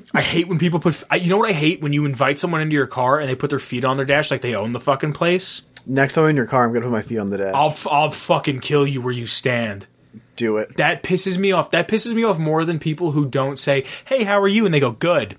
I 0.13 0.21
hate 0.21 0.47
when 0.47 0.59
people 0.59 0.79
put. 0.79 1.01
I, 1.09 1.15
you 1.17 1.29
know 1.29 1.37
what 1.37 1.49
I 1.49 1.53
hate 1.53 1.81
when 1.81 1.91
you 1.93 2.05
invite 2.05 2.39
someone 2.39 2.61
into 2.61 2.73
your 2.75 2.87
car 2.87 3.19
and 3.19 3.29
they 3.29 3.35
put 3.35 3.49
their 3.49 3.59
feet 3.59 3.83
on 3.85 3.97
their 3.97 4.05
dash 4.05 4.31
like 4.31 4.41
they 4.41 4.55
own 4.55 4.71
the 4.71 4.79
fucking 4.79 5.13
place. 5.13 5.63
Next 5.85 6.13
time 6.13 6.25
I'm 6.25 6.29
in 6.31 6.35
your 6.37 6.47
car, 6.47 6.65
I'm 6.65 6.73
gonna 6.73 6.85
put 6.85 6.91
my 6.91 7.01
feet 7.01 7.17
on 7.17 7.29
the 7.29 7.37
dash. 7.37 7.53
I'll 7.53 7.69
f- 7.69 7.87
I'll 7.89 8.11
fucking 8.11 8.59
kill 8.59 8.85
you 8.87 9.01
where 9.01 9.13
you 9.13 9.25
stand. 9.25 9.87
Do 10.35 10.57
it. 10.57 10.77
That 10.77 11.03
pisses 11.03 11.37
me 11.37 11.51
off. 11.51 11.71
That 11.71 11.87
pisses 11.87 12.13
me 12.13 12.23
off 12.23 12.37
more 12.39 12.65
than 12.65 12.79
people 12.79 13.11
who 13.11 13.25
don't 13.25 13.57
say, 13.59 13.85
"Hey, 14.05 14.23
how 14.23 14.41
are 14.41 14.47
you?" 14.47 14.65
and 14.65 14.73
they 14.73 14.79
go, 14.79 14.91
"Good." 14.91 15.37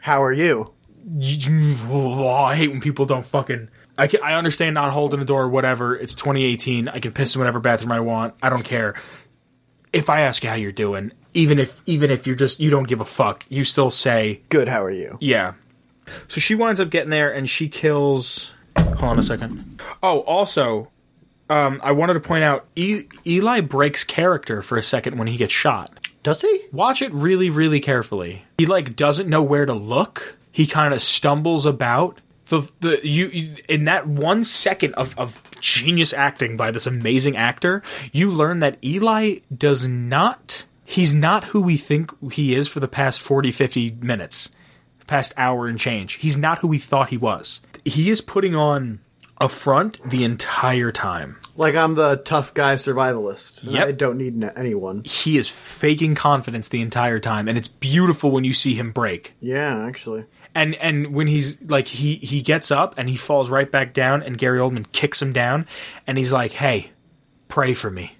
How 0.00 0.22
are 0.22 0.32
you? 0.32 0.66
Oh, 1.90 2.28
I 2.28 2.54
hate 2.54 2.68
when 2.68 2.80
people 2.80 3.06
don't 3.06 3.24
fucking. 3.24 3.68
I 3.96 4.06
can, 4.06 4.20
I 4.22 4.34
understand 4.34 4.74
not 4.74 4.92
holding 4.92 5.18
the 5.20 5.24
door 5.24 5.44
or 5.44 5.48
whatever. 5.48 5.96
It's 5.96 6.14
2018. 6.14 6.86
I 6.88 6.98
can 7.00 7.12
piss 7.12 7.34
in 7.34 7.40
whatever 7.40 7.60
bathroom 7.60 7.92
I 7.92 8.00
want. 8.00 8.34
I 8.42 8.48
don't 8.50 8.64
care. 8.64 8.94
If 9.92 10.10
I 10.10 10.20
ask 10.20 10.42
you 10.44 10.50
how 10.50 10.54
you're 10.56 10.70
doing, 10.70 11.12
even 11.34 11.58
if 11.58 11.82
even 11.86 12.10
if 12.10 12.26
you're 12.26 12.36
just 12.36 12.60
you 12.60 12.68
don't 12.68 12.86
give 12.86 13.00
a 13.00 13.04
fuck, 13.06 13.44
you 13.48 13.64
still 13.64 13.90
say 13.90 14.42
Good. 14.50 14.68
How 14.68 14.84
are 14.84 14.90
you? 14.90 15.16
yeah. 15.20 15.54
So 16.28 16.40
she 16.40 16.54
winds 16.54 16.78
up 16.80 16.90
getting 16.90 17.10
there 17.10 17.32
and 17.34 17.48
she 17.48 17.68
kills. 17.68 18.54
Hold 18.76 19.02
on 19.02 19.18
a 19.18 19.22
second. 19.22 19.80
Oh, 20.02 20.20
also, 20.20 20.90
um, 21.50 21.80
I 21.82 21.92
wanted 21.92 22.14
to 22.14 22.20
point 22.20 22.44
out 22.44 22.66
e- 22.76 23.04
Eli 23.26 23.60
breaks 23.60 24.04
character 24.04 24.62
for 24.62 24.76
a 24.76 24.82
second 24.82 25.18
when 25.18 25.28
he 25.28 25.36
gets 25.36 25.52
shot. 25.52 26.06
Does 26.22 26.40
he? 26.42 26.64
Watch 26.72 27.00
it 27.00 27.12
really, 27.12 27.48
really 27.48 27.80
carefully. 27.80 28.44
He 28.58 28.66
like 28.66 28.96
doesn't 28.96 29.28
know 29.28 29.42
where 29.42 29.66
to 29.66 29.74
look. 29.74 30.36
He 30.52 30.66
kind 30.66 30.92
of 30.92 31.02
stumbles 31.02 31.64
about. 31.66 32.20
The 32.46 32.70
the 32.80 33.00
you, 33.06 33.26
you 33.28 33.54
in 33.68 33.84
that 33.84 34.06
one 34.06 34.42
second 34.42 34.94
of 34.94 35.18
of 35.18 35.40
genius 35.60 36.12
acting 36.12 36.56
by 36.56 36.70
this 36.70 36.86
amazing 36.86 37.36
actor, 37.36 37.82
you 38.12 38.30
learn 38.30 38.60
that 38.60 38.78
Eli 38.84 39.40
does 39.56 39.88
not. 39.88 40.64
He's 40.84 41.12
not 41.12 41.44
who 41.44 41.60
we 41.60 41.76
think 41.76 42.10
he 42.32 42.54
is 42.54 42.66
for 42.66 42.80
the 42.80 42.88
past 42.88 43.20
40, 43.20 43.52
50 43.52 43.98
minutes, 44.00 44.50
past 45.06 45.34
hour 45.36 45.66
and 45.66 45.78
change. 45.78 46.14
He's 46.14 46.38
not 46.38 46.58
who 46.60 46.68
we 46.68 46.78
thought 46.78 47.10
he 47.10 47.18
was. 47.18 47.60
He 47.84 48.08
is 48.08 48.22
putting 48.22 48.54
on 48.54 49.00
a 49.40 49.48
front 49.48 50.00
the 50.08 50.24
entire 50.24 50.90
time. 50.92 51.36
Like 51.56 51.74
I'm 51.74 51.94
the 51.94 52.16
tough 52.16 52.54
guy 52.54 52.74
survivalist. 52.74 53.64
Yep. 53.70 53.88
I 53.88 53.92
don't 53.92 54.16
need 54.18 54.42
n- 54.44 54.52
anyone. 54.56 55.02
He 55.04 55.36
is 55.36 55.48
faking 55.48 56.14
confidence 56.14 56.68
the 56.68 56.80
entire 56.80 57.18
time, 57.20 57.48
and 57.48 57.56
it's 57.58 57.68
beautiful 57.68 58.30
when 58.30 58.44
you 58.44 58.52
see 58.52 58.74
him 58.74 58.92
break. 58.92 59.34
Yeah, 59.40 59.84
actually. 59.86 60.24
and 60.54 60.74
and 60.76 61.14
when 61.14 61.26
he's 61.26 61.60
like 61.62 61.88
he 61.88 62.14
he 62.16 62.42
gets 62.42 62.70
up 62.70 62.94
and 62.96 63.08
he 63.08 63.16
falls 63.16 63.50
right 63.50 63.70
back 63.70 63.92
down 63.92 64.22
and 64.22 64.38
Gary 64.38 64.58
Oldman 64.58 64.90
kicks 64.92 65.20
him 65.20 65.32
down 65.32 65.66
and 66.06 66.16
he's 66.18 66.32
like, 66.32 66.52
"Hey, 66.52 66.90
pray 67.48 67.74
for 67.74 67.90
me. 67.90 68.16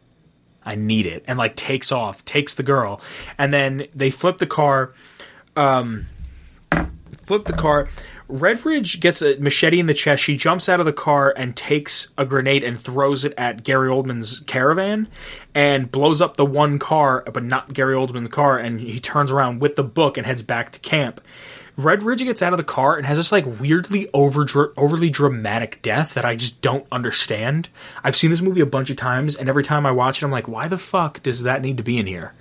I 0.65 0.75
need 0.75 1.07
it." 1.07 1.25
And 1.29 1.39
like 1.39 1.55
takes 1.57 1.93
off, 1.93 2.25
takes 2.25 2.55
the 2.55 2.63
girl. 2.65 3.01
And 3.39 3.53
then 3.53 3.87
they 3.95 4.11
flip 4.11 4.39
the 4.39 4.47
car 4.47 4.95
um 5.57 6.07
flip 7.23 7.45
the 7.45 7.53
car. 7.53 7.89
Redridge 8.29 9.01
gets 9.01 9.23
a 9.23 9.39
machete 9.39 9.81
in 9.81 9.87
the 9.87 9.95
chest. 9.95 10.23
She 10.23 10.37
jumps 10.37 10.69
out 10.69 10.81
of 10.81 10.87
the 10.87 10.93
car 10.93 11.33
and 11.35 11.57
takes 11.57 12.13
a 12.19 12.27
grenade 12.27 12.63
and 12.63 12.79
throws 12.79 13.25
it 13.25 13.33
at 13.39 13.65
Gary 13.65 13.89
Oldman's 13.89 14.41
caravan 14.41 15.09
and 15.55 15.91
blows 15.91 16.21
up 16.21 16.37
the 16.37 16.45
one 16.45 16.79
car, 16.79 17.25
but 17.33 17.43
not 17.43 17.73
Gary 17.73 17.95
Oldman's 17.95 18.29
car. 18.29 18.59
And 18.59 18.81
he 18.81 19.01
turns 19.01 19.31
around 19.31 19.61
with 19.61 19.77
the 19.77 19.85
book 19.85 20.19
and 20.19 20.27
heads 20.27 20.43
back 20.43 20.73
to 20.73 20.79
camp. 20.81 21.23
Redridge 21.79 22.19
gets 22.19 22.43
out 22.43 22.53
of 22.53 22.59
the 22.59 22.65
car 22.65 22.97
and 22.97 23.07
has 23.07 23.17
this 23.17 23.33
like 23.33 23.47
weirdly 23.61 24.11
over 24.13 24.45
overly 24.77 25.11
dramatic 25.11 25.81
death 25.81 26.15
that 26.15 26.25
I 26.25 26.35
just 26.35 26.61
don't 26.61 26.87
understand. 26.91 27.69
I've 28.03 28.17
seen 28.17 28.31
this 28.31 28.43
movie 28.43 28.61
a 28.61 28.67
bunch 28.67 28.91
of 28.91 28.97
times, 28.97 29.37
and 29.37 29.49
every 29.49 29.63
time 29.63 29.87
I 29.87 29.93
watch 29.93 30.21
it, 30.21 30.27
I'm 30.27 30.33
like, 30.33 30.49
why 30.49 30.67
the 30.67 30.77
fuck 30.77 31.23
does 31.23 31.45
that 31.45 31.63
need 31.63 31.77
to 31.77 31.85
be 31.85 31.99
in 31.99 32.09
here? 32.09 32.35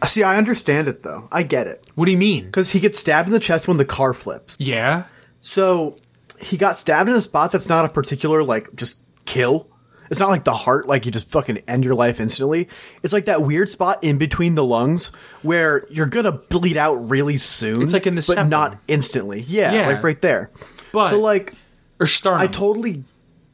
Uh, 0.00 0.06
See, 0.06 0.22
I 0.22 0.36
understand 0.36 0.88
it 0.88 1.02
though. 1.02 1.28
I 1.32 1.42
get 1.42 1.66
it 1.66 1.86
What 1.94 2.06
do 2.06 2.12
you 2.12 2.18
mean? 2.18 2.44
because 2.46 2.70
he 2.72 2.80
gets 2.80 2.98
stabbed 2.98 3.28
in 3.28 3.32
the 3.32 3.40
chest 3.40 3.68
when 3.68 3.76
the 3.78 3.84
car 3.84 4.12
flips. 4.12 4.56
Yeah, 4.60 5.04
So 5.40 5.98
he 6.40 6.56
got 6.56 6.76
stabbed 6.76 7.08
in 7.08 7.14
a 7.16 7.20
spot 7.20 7.52
that's 7.52 7.68
not 7.68 7.84
a 7.84 7.88
particular 7.88 8.42
like 8.42 8.74
just 8.74 9.00
kill. 9.24 9.68
It's 10.10 10.20
not 10.20 10.28
like 10.28 10.44
the 10.44 10.52
heart, 10.52 10.86
like 10.86 11.06
you 11.06 11.12
just 11.12 11.30
fucking 11.30 11.58
end 11.68 11.84
your 11.84 11.94
life 11.94 12.20
instantly. 12.20 12.68
It's 13.02 13.14
like 13.14 13.24
that 13.26 13.40
weird 13.42 13.70
spot 13.70 14.04
in 14.04 14.18
between 14.18 14.54
the 14.56 14.64
lungs 14.64 15.08
where 15.40 15.86
you're 15.88 16.06
gonna 16.06 16.32
bleed 16.32 16.76
out 16.76 16.96
really 17.10 17.38
soon. 17.38 17.80
It's 17.80 17.94
like 17.94 18.06
in 18.06 18.14
the 18.14 18.20
but 18.20 18.24
septum. 18.34 18.48
not 18.50 18.78
instantly. 18.88 19.40
Yeah, 19.48 19.72
Yeah. 19.72 19.86
like 19.86 20.02
right 20.02 20.20
there. 20.20 20.50
But- 20.92 21.10
so 21.10 21.20
like 21.20 21.54
or 21.98 22.06
sternum. 22.06 22.40
I 22.42 22.46
totally 22.48 23.04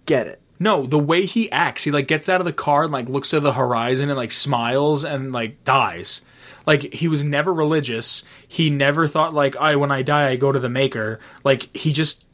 get 0.07 0.27
it. 0.27 0.41
No, 0.61 0.87
the 0.87 0.99
way 0.99 1.25
he 1.25 1.51
acts, 1.53 1.85
he 1.85 1.91
like 1.91 2.09
gets 2.09 2.29
out 2.29 2.41
of 2.41 2.45
the 2.45 2.53
car 2.53 2.85
and 2.85 2.93
like 2.93 3.09
looks 3.09 3.33
at 3.33 3.43
the 3.43 3.53
horizon 3.53 4.09
and 4.09 4.17
like 4.17 4.33
smiles 4.33 5.05
and 5.05 5.33
like 5.33 5.63
dies. 5.65 6.23
Like 6.67 6.93
he 6.93 7.09
was 7.09 7.25
never 7.25 7.55
religious. 7.55 8.25
He 8.47 8.69
never 8.69 9.07
thought 9.07 9.35
like, 9.35 9.57
I 9.57 9.77
when 9.77 9.91
I 9.91 10.03
die 10.03 10.29
I 10.29 10.37
go 10.37 10.53
to 10.53 10.59
the 10.59 10.69
maker. 10.69 11.21
Like 11.45 11.75
he 11.77 11.93
just 11.93 12.29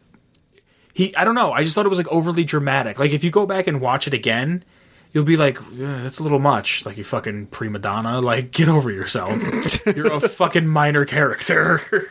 he 0.94 1.14
I 1.16 1.24
don't 1.24 1.34
know. 1.34 1.52
I 1.52 1.64
just 1.64 1.74
thought 1.74 1.86
it 1.86 1.90
was 1.90 1.98
like 1.98 2.08
overly 2.08 2.44
dramatic. 2.44 2.98
Like 2.98 3.12
if 3.12 3.22
you 3.22 3.30
go 3.30 3.46
back 3.46 3.66
and 3.66 3.80
watch 3.80 4.06
it 4.06 4.14
again, 4.14 4.64
you'll 5.12 5.24
be 5.24 5.36
like, 5.36 5.58
"Yeah, 5.72 6.02
that's 6.02 6.18
a 6.18 6.22
little 6.22 6.38
much. 6.38 6.86
Like 6.86 6.96
you 6.96 7.04
fucking 7.04 7.46
prima 7.46 7.78
donna. 7.78 8.20
Like 8.20 8.50
get 8.50 8.68
over 8.68 8.90
yourself. 8.90 9.86
You're 9.96 10.12
a 10.12 10.20
fucking 10.20 10.66
minor 10.66 11.04
character. 11.04 12.10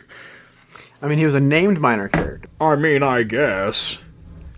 I 1.01 1.07
mean, 1.07 1.17
he 1.17 1.25
was 1.25 1.35
a 1.35 1.41
named 1.41 1.79
minor 1.81 2.07
character. 2.07 2.47
I 2.61 2.75
mean, 2.77 3.03
I 3.03 3.23
guess. 3.23 3.99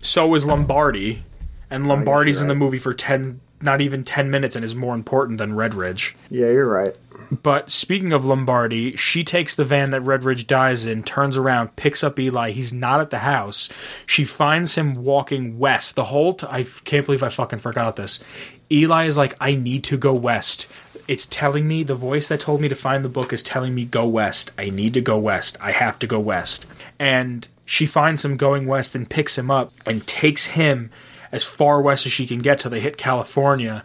So 0.00 0.32
is 0.36 0.46
Lombardi, 0.46 1.24
and 1.70 1.86
Lombardi's 1.86 2.40
in 2.40 2.48
the 2.48 2.54
right. 2.54 2.58
movie 2.58 2.78
for 2.78 2.94
ten, 2.94 3.40
not 3.60 3.80
even 3.80 4.04
ten 4.04 4.30
minutes, 4.30 4.56
and 4.56 4.64
is 4.64 4.74
more 4.74 4.94
important 4.94 5.38
than 5.38 5.52
Redridge. 5.52 6.14
Yeah, 6.30 6.46
you're 6.46 6.68
right. 6.68 6.94
But 7.30 7.70
speaking 7.70 8.12
of 8.12 8.24
Lombardi, 8.24 8.96
she 8.96 9.24
takes 9.24 9.54
the 9.54 9.64
van 9.64 9.90
that 9.90 10.02
Redridge 10.02 10.46
dies 10.46 10.86
in, 10.86 11.02
turns 11.02 11.36
around, 11.36 11.74
picks 11.74 12.04
up 12.04 12.18
Eli. 12.20 12.50
He's 12.50 12.72
not 12.72 13.00
at 13.00 13.10
the 13.10 13.18
house. 13.18 13.68
She 14.06 14.24
finds 14.24 14.76
him 14.76 14.94
walking 14.94 15.58
west. 15.58 15.96
The 15.96 16.04
whole 16.04 16.34
t- 16.34 16.46
I 16.48 16.64
can't 16.84 17.04
believe 17.04 17.22
I 17.22 17.28
fucking 17.28 17.58
forgot 17.58 17.96
this. 17.96 18.22
Eli 18.70 19.06
is 19.06 19.16
like, 19.16 19.34
I 19.40 19.54
need 19.54 19.84
to 19.84 19.96
go 19.96 20.14
west. 20.14 20.68
It's 21.08 21.26
telling 21.26 21.68
me 21.68 21.82
the 21.82 21.94
voice 21.94 22.28
that 22.28 22.40
told 22.40 22.60
me 22.60 22.68
to 22.68 22.74
find 22.74 23.04
the 23.04 23.08
book 23.08 23.32
is 23.32 23.42
telling 23.42 23.74
me 23.74 23.84
go 23.84 24.06
west. 24.06 24.50
I 24.58 24.70
need 24.70 24.94
to 24.94 25.00
go 25.00 25.18
west. 25.18 25.56
I 25.60 25.72
have 25.72 25.98
to 26.00 26.06
go 26.06 26.18
west. 26.18 26.66
And 26.98 27.46
she 27.64 27.86
finds 27.86 28.24
him 28.24 28.36
going 28.36 28.66
west 28.66 28.94
and 28.94 29.08
picks 29.08 29.38
him 29.38 29.50
up 29.50 29.72
and 29.84 30.06
takes 30.06 30.46
him 30.46 30.90
as 31.32 31.44
far 31.44 31.80
west 31.80 32.06
as 32.06 32.12
she 32.12 32.26
can 32.26 32.38
get 32.38 32.60
till 32.60 32.70
they 32.70 32.80
hit 32.80 32.96
California 32.96 33.84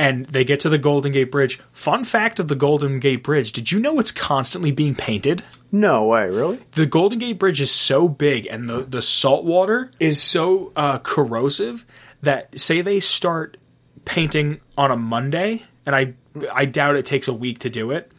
and 0.00 0.24
they 0.26 0.44
get 0.44 0.60
to 0.60 0.70
the 0.70 0.78
Golden 0.78 1.12
Gate 1.12 1.30
Bridge. 1.30 1.60
Fun 1.72 2.04
fact 2.04 2.38
of 2.38 2.48
the 2.48 2.54
Golden 2.54 3.00
Gate 3.00 3.22
Bridge: 3.22 3.52
Did 3.52 3.70
you 3.70 3.78
know 3.78 3.98
it's 4.00 4.12
constantly 4.12 4.70
being 4.70 4.94
painted? 4.94 5.44
No 5.70 6.06
way, 6.06 6.28
really? 6.30 6.58
The 6.72 6.86
Golden 6.86 7.18
Gate 7.18 7.38
Bridge 7.38 7.60
is 7.60 7.70
so 7.70 8.08
big, 8.08 8.46
and 8.46 8.66
the 8.66 8.78
the 8.80 9.02
salt 9.02 9.44
water 9.44 9.90
is 10.00 10.20
so 10.22 10.72
uh, 10.74 10.98
corrosive 11.00 11.84
that 12.22 12.58
say 12.58 12.80
they 12.80 12.98
start 12.98 13.58
painting 14.06 14.60
on 14.78 14.90
a 14.90 14.96
Monday, 14.96 15.64
and 15.84 15.94
I 15.94 16.14
I 16.50 16.64
doubt 16.64 16.96
it 16.96 17.04
takes 17.04 17.28
a 17.28 17.34
week 17.34 17.58
to 17.60 17.68
do 17.68 17.90
it. 17.90 18.10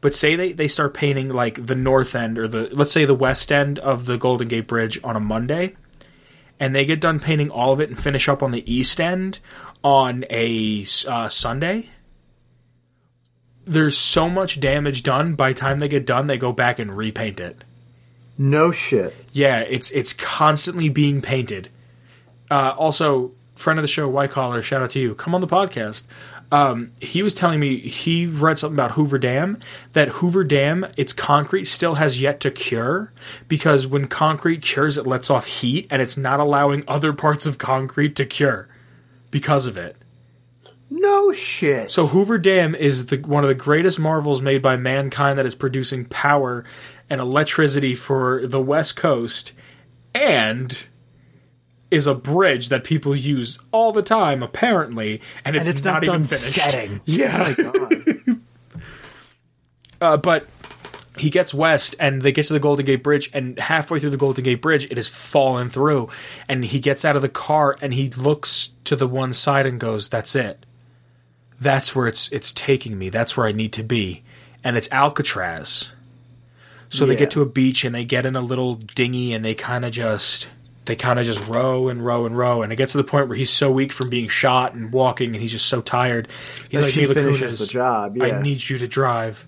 But 0.00 0.14
say 0.14 0.36
they, 0.36 0.52
they 0.52 0.68
start 0.68 0.92
painting 0.92 1.30
like 1.30 1.66
the 1.66 1.74
north 1.74 2.14
end 2.14 2.38
or 2.38 2.46
the 2.46 2.68
let's 2.72 2.92
say 2.92 3.06
the 3.06 3.14
west 3.14 3.50
end 3.50 3.80
of 3.80 4.06
the 4.06 4.18
Golden 4.18 4.46
Gate 4.46 4.68
Bridge 4.68 5.00
on 5.02 5.16
a 5.16 5.20
Monday, 5.20 5.74
and 6.64 6.74
they 6.74 6.86
get 6.86 6.98
done 6.98 7.20
painting 7.20 7.50
all 7.50 7.74
of 7.74 7.80
it 7.82 7.90
and 7.90 8.02
finish 8.02 8.26
up 8.26 8.42
on 8.42 8.50
the 8.50 8.72
east 8.72 8.98
end 8.98 9.38
on 9.82 10.24
a 10.30 10.82
uh, 11.06 11.28
Sunday. 11.28 11.90
There's 13.66 13.98
so 13.98 14.30
much 14.30 14.60
damage 14.60 15.02
done. 15.02 15.34
By 15.34 15.52
the 15.52 15.60
time 15.60 15.78
they 15.78 15.88
get 15.88 16.06
done, 16.06 16.26
they 16.26 16.38
go 16.38 16.54
back 16.54 16.78
and 16.78 16.96
repaint 16.96 17.38
it. 17.38 17.64
No 18.38 18.72
shit. 18.72 19.14
Yeah, 19.30 19.58
it's 19.58 19.90
it's 19.90 20.14
constantly 20.14 20.88
being 20.88 21.20
painted. 21.20 21.68
Uh, 22.50 22.74
also, 22.78 23.32
friend 23.54 23.78
of 23.78 23.82
the 23.82 23.88
show, 23.88 24.08
White 24.08 24.30
Collar, 24.30 24.62
shout 24.62 24.80
out 24.80 24.92
to 24.92 24.98
you. 24.98 25.14
Come 25.14 25.34
on 25.34 25.42
the 25.42 25.46
podcast. 25.46 26.06
Um, 26.54 26.92
he 27.00 27.24
was 27.24 27.34
telling 27.34 27.58
me 27.58 27.80
he 27.80 28.26
read 28.26 28.60
something 28.60 28.76
about 28.76 28.92
Hoover 28.92 29.18
Dam 29.18 29.58
that 29.92 30.06
Hoover 30.06 30.44
Dam, 30.44 30.86
its 30.96 31.12
concrete 31.12 31.64
still 31.64 31.96
has 31.96 32.20
yet 32.20 32.38
to 32.40 32.50
cure 32.52 33.12
because 33.48 33.88
when 33.88 34.06
concrete 34.06 34.62
cures, 34.62 34.96
it 34.96 35.04
lets 35.04 35.30
off 35.30 35.46
heat 35.46 35.88
and 35.90 36.00
it's 36.00 36.16
not 36.16 36.38
allowing 36.38 36.84
other 36.86 37.12
parts 37.12 37.44
of 37.44 37.58
concrete 37.58 38.14
to 38.14 38.24
cure 38.24 38.68
because 39.32 39.66
of 39.66 39.76
it. 39.76 39.96
No 40.88 41.32
shit. 41.32 41.90
So 41.90 42.06
Hoover 42.06 42.38
Dam 42.38 42.76
is 42.76 43.06
the 43.06 43.16
one 43.16 43.42
of 43.42 43.48
the 43.48 43.56
greatest 43.56 43.98
marvels 43.98 44.40
made 44.40 44.62
by 44.62 44.76
mankind 44.76 45.40
that 45.40 45.46
is 45.46 45.56
producing 45.56 46.04
power 46.04 46.64
and 47.10 47.20
electricity 47.20 47.96
for 47.96 48.46
the 48.46 48.62
West 48.62 48.94
Coast 48.94 49.54
and 50.14 50.86
is 51.94 52.06
a 52.06 52.14
bridge 52.14 52.68
that 52.70 52.84
people 52.84 53.14
use 53.14 53.58
all 53.72 53.92
the 53.92 54.02
time 54.02 54.42
apparently 54.42 55.20
and 55.44 55.56
it's, 55.56 55.68
and 55.68 55.76
it's 55.76 55.84
not, 55.84 56.02
not, 56.02 56.04
even 56.04 56.26
finished. 56.26 56.54
setting. 56.54 57.00
Yeah. 57.04 57.54
Oh 57.58 57.62
my 57.72 57.88
God. 57.88 58.20
Uh, 60.00 60.18
but 60.18 60.46
he 61.16 61.30
gets 61.30 61.54
west 61.54 61.96
and 61.98 62.20
they 62.20 62.32
get 62.32 62.44
to 62.46 62.52
the 62.52 62.60
Golden 62.60 62.84
Gate 62.84 63.02
Bridge 63.02 63.30
and 63.32 63.58
halfway 63.58 64.00
through 64.00 64.10
the 64.10 64.18
Golden 64.18 64.44
Gate 64.44 64.60
Bridge 64.60 64.84
it 64.90 64.98
has 64.98 65.08
fallen 65.08 65.70
through 65.70 66.10
and 66.46 66.62
he 66.62 66.80
gets 66.80 67.04
out 67.06 67.16
of 67.16 67.22
the 67.22 67.28
car 67.28 67.74
and 67.80 67.94
he 67.94 68.10
looks 68.10 68.72
to 68.84 68.96
the 68.96 69.06
one 69.06 69.32
side 69.32 69.64
and 69.64 69.80
goes 69.80 70.08
that's 70.08 70.36
it 70.36 70.66
that's 71.58 71.94
where 71.94 72.06
it's 72.06 72.30
it's 72.32 72.52
taking 72.52 72.98
me 72.98 73.08
that's 73.08 73.34
where 73.34 73.46
I 73.46 73.52
need 73.52 73.72
to 73.74 73.82
be 73.82 74.24
and 74.62 74.76
it's 74.76 74.90
Alcatraz 74.92 75.94
so 76.90 77.06
they 77.06 77.16
get 77.16 77.32
to 77.32 77.42
a 77.42 77.46
beach 77.46 77.84
and 77.84 77.94
they 77.94 78.04
get 78.04 78.24
in 78.24 78.36
a 78.36 78.40
little 78.40 78.76
dinghy 78.76 79.32
and 79.32 79.44
they 79.44 79.54
kind 79.54 79.84
of 79.84 79.90
just 79.90 80.48
they 80.86 80.96
kind 80.96 81.18
of 81.18 81.24
just 81.24 81.46
row 81.46 81.88
and 81.88 82.04
row 82.04 82.26
and 82.26 82.36
row 82.36 82.62
and 82.62 82.72
it 82.72 82.76
gets 82.76 82.92
to 82.92 82.98
the 82.98 83.04
point 83.04 83.28
where 83.28 83.36
he's 83.36 83.50
so 83.50 83.70
weak 83.70 83.90
from 83.92 84.10
being 84.10 84.28
shot 84.28 84.74
and 84.74 84.92
walking 84.92 85.30
and 85.32 85.40
he's 85.40 85.52
just 85.52 85.66
so 85.66 85.80
tired. 85.80 86.28
He's 86.68 86.80
That 86.80 86.86
like 86.86 86.94
she 86.94 87.00
Mila 87.02 87.14
finishes 87.14 87.54
Kunis, 87.54 87.66
the 87.66 87.72
job, 87.72 88.22
I 88.22 88.40
need 88.40 88.68
you 88.68 88.78
to 88.78 88.86
drive. 88.86 89.46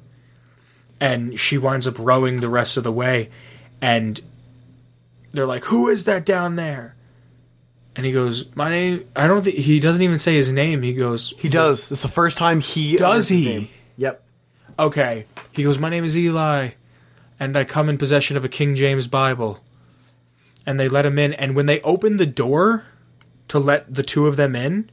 And 0.99 1.39
she 1.39 1.59
winds 1.59 1.87
up 1.87 1.99
rowing 1.99 2.41
the 2.41 2.49
rest 2.49 2.77
of 2.79 2.85
the 2.85 2.93
way 2.93 3.31
and 3.83 4.21
they're 5.33 5.47
like 5.47 5.65
who 5.65 5.89
is 5.89 6.05
that 6.05 6.25
down 6.25 6.57
there? 6.57 6.95
And 7.95 8.07
he 8.07 8.13
goes 8.13 8.55
my 8.57 8.69
name 8.71 9.05
i 9.15 9.27
don't 9.27 9.43
think 9.43 9.57
he 9.57 9.81
doesn't 9.81 10.03
even 10.03 10.19
say 10.19 10.35
his 10.37 10.53
name. 10.53 10.83
He 10.83 10.95
goes 10.95 11.35
He 11.39 11.49
does. 11.51 11.93
It's 11.93 12.03
the 12.03 12.09
first 12.09 12.39
time 12.39 12.61
he 12.61 12.97
Does 12.97 13.29
he? 13.29 13.71
Yep. 13.99 14.23
okay. 14.79 15.27
He 15.53 15.65
goes 15.65 15.79
my 15.79 15.91
name 15.91 16.05
is 16.05 16.17
eli 16.17 16.71
and 17.39 17.57
i 17.59 17.65
come 17.65 17.91
in 17.91 17.99
possession 17.99 18.39
of 18.39 18.45
a 18.47 18.49
king 18.49 18.75
james 18.75 19.07
bible 19.07 19.61
and 20.67 20.79
they 20.79 20.89
let 20.89 21.07
him 21.07 21.19
in 21.19 21.33
and 21.35 21.55
when 21.55 21.67
they 21.67 21.81
open 21.81 22.17
the 22.17 22.27
door 22.27 22.85
to 23.49 23.59
let 23.59 23.93
the 23.93 24.03
two 24.03 24.27
of 24.27 24.37
them 24.37 24.55
in 24.57 24.91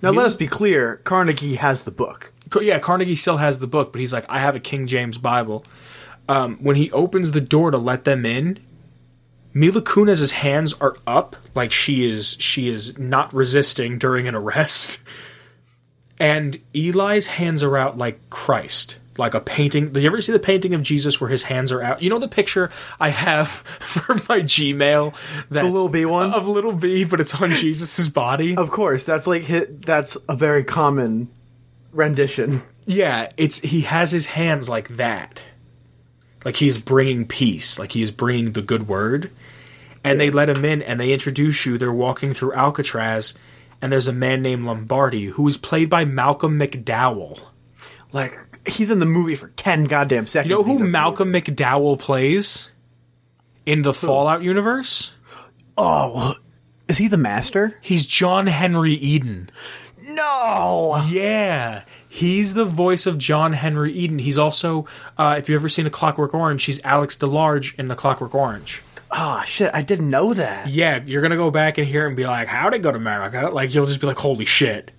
Now 0.00 0.10
let 0.10 0.26
us 0.26 0.36
be 0.36 0.46
clear. 0.46 0.96
Carnegie 0.98 1.56
has 1.56 1.82
the 1.82 1.90
book. 1.90 2.32
Yeah, 2.60 2.78
Carnegie 2.78 3.16
still 3.16 3.38
has 3.38 3.58
the 3.58 3.66
book, 3.66 3.92
but 3.92 4.00
he's 4.00 4.12
like, 4.12 4.24
I 4.28 4.38
have 4.38 4.54
a 4.54 4.60
King 4.60 4.86
James 4.86 5.18
Bible. 5.18 5.64
Um, 6.28 6.58
when 6.58 6.76
he 6.76 6.90
opens 6.92 7.32
the 7.32 7.40
door 7.40 7.70
to 7.70 7.78
let 7.78 8.04
them 8.04 8.24
in, 8.24 8.60
Mila 9.56 9.80
Kunis's 9.80 10.32
hands 10.32 10.74
are 10.82 10.96
up, 11.06 11.34
like 11.54 11.72
she 11.72 12.08
is 12.08 12.36
she 12.38 12.68
is 12.68 12.98
not 12.98 13.32
resisting 13.32 13.98
during 13.98 14.28
an 14.28 14.34
arrest, 14.34 15.02
and 16.20 16.60
Eli's 16.74 17.26
hands 17.26 17.62
are 17.62 17.76
out 17.76 17.96
like 17.96 18.28
Christ, 18.28 18.98
like 19.18 19.34
a 19.34 19.40
painting. 19.40 19.92
Did 19.92 20.02
you 20.02 20.08
ever 20.08 20.20
see 20.20 20.32
the 20.32 20.38
painting 20.38 20.74
of 20.74 20.82
Jesus 20.82 21.20
where 21.20 21.30
his 21.30 21.44
hands 21.44 21.72
are 21.72 21.82
out? 21.82 22.02
You 22.02 22.10
know 22.10 22.18
the 22.18 22.28
picture 22.28 22.70
I 23.00 23.10
have 23.10 23.48
for 23.48 24.14
my 24.28 24.40
Gmail, 24.40 25.14
that's 25.50 25.64
little 25.64 25.88
B 25.88 26.04
one? 26.04 26.32
of 26.32 26.46
little 26.48 26.72
B, 26.72 27.04
but 27.04 27.20
it's 27.20 27.40
on 27.40 27.50
Jesus's 27.50 28.08
body. 28.08 28.56
Of 28.56 28.70
course, 28.70 29.04
that's 29.04 29.26
like 29.26 29.42
hit. 29.42 29.84
That's 29.84 30.16
a 30.28 30.36
very 30.36 30.64
common 30.64 31.28
rendition. 31.92 32.62
Yeah, 32.84 33.30
it's 33.36 33.58
he 33.60 33.82
has 33.82 34.12
his 34.12 34.26
hands 34.26 34.68
like 34.68 34.88
that. 34.96 35.42
Like 36.44 36.56
he's 36.56 36.78
bringing 36.78 37.26
peace, 37.26 37.78
like 37.78 37.92
he's 37.92 38.10
bringing 38.10 38.52
the 38.52 38.62
good 38.62 38.86
word. 38.86 39.30
And 40.04 40.20
they 40.20 40.30
let 40.30 40.48
him 40.48 40.64
in 40.64 40.82
and 40.82 41.00
they 41.00 41.12
introduce 41.12 41.66
you. 41.66 41.76
They're 41.78 41.92
walking 41.92 42.32
through 42.32 42.52
Alcatraz 42.52 43.34
and 43.82 43.92
there's 43.92 44.06
a 44.06 44.12
man 44.12 44.42
named 44.42 44.64
Lombardi 44.64 45.26
who 45.26 45.46
is 45.48 45.56
played 45.56 45.90
by 45.90 46.04
Malcolm 46.04 46.58
McDowell. 46.58 47.46
Like 48.12 48.66
he's 48.68 48.90
in 48.90 48.98
the 48.98 49.06
movie 49.06 49.34
for 49.34 49.48
ten 49.48 49.84
goddamn 49.84 50.26
seconds. 50.26 50.50
You 50.50 50.56
know 50.56 50.62
who 50.62 50.78
Malcolm 50.78 51.32
McDowell 51.32 51.98
plays 51.98 52.70
in 53.64 53.82
the 53.82 53.92
Fallout 53.94 54.42
universe? 54.42 55.14
Oh, 55.76 56.34
is 56.88 56.98
he 56.98 57.08
the 57.08 57.18
master? 57.18 57.78
He's 57.80 58.06
John 58.06 58.46
Henry 58.46 58.92
Eden. 58.92 59.50
No. 60.08 61.02
Yeah, 61.08 61.82
he's 62.08 62.54
the 62.54 62.64
voice 62.64 63.06
of 63.06 63.18
John 63.18 63.52
Henry 63.54 63.92
Eden. 63.92 64.18
He's 64.20 64.38
also, 64.38 64.86
uh, 65.18 65.36
if 65.38 65.48
you've 65.48 65.60
ever 65.60 65.68
seen 65.68 65.86
A 65.86 65.90
Clockwork 65.90 66.32
Orange, 66.32 66.64
he's 66.64 66.82
Alex 66.84 67.16
DeLarge 67.16 67.76
in 67.78 67.88
The 67.88 67.96
Clockwork 67.96 68.34
Orange. 68.34 68.82
Oh 69.10 69.42
shit! 69.46 69.70
I 69.72 69.82
didn't 69.82 70.10
know 70.10 70.34
that. 70.34 70.68
Yeah, 70.68 71.00
you're 71.04 71.22
gonna 71.22 71.36
go 71.36 71.50
back 71.50 71.78
and 71.78 71.86
hear 71.86 72.04
it 72.04 72.08
and 72.08 72.16
be 72.16 72.26
like, 72.26 72.48
"How'd 72.48 72.74
it 72.74 72.82
go 72.82 72.90
to 72.90 72.98
America?" 72.98 73.50
Like 73.52 73.74
you'll 73.74 73.86
just 73.86 74.00
be 74.00 74.06
like, 74.06 74.18
"Holy 74.18 74.44
shit!" 74.44 74.92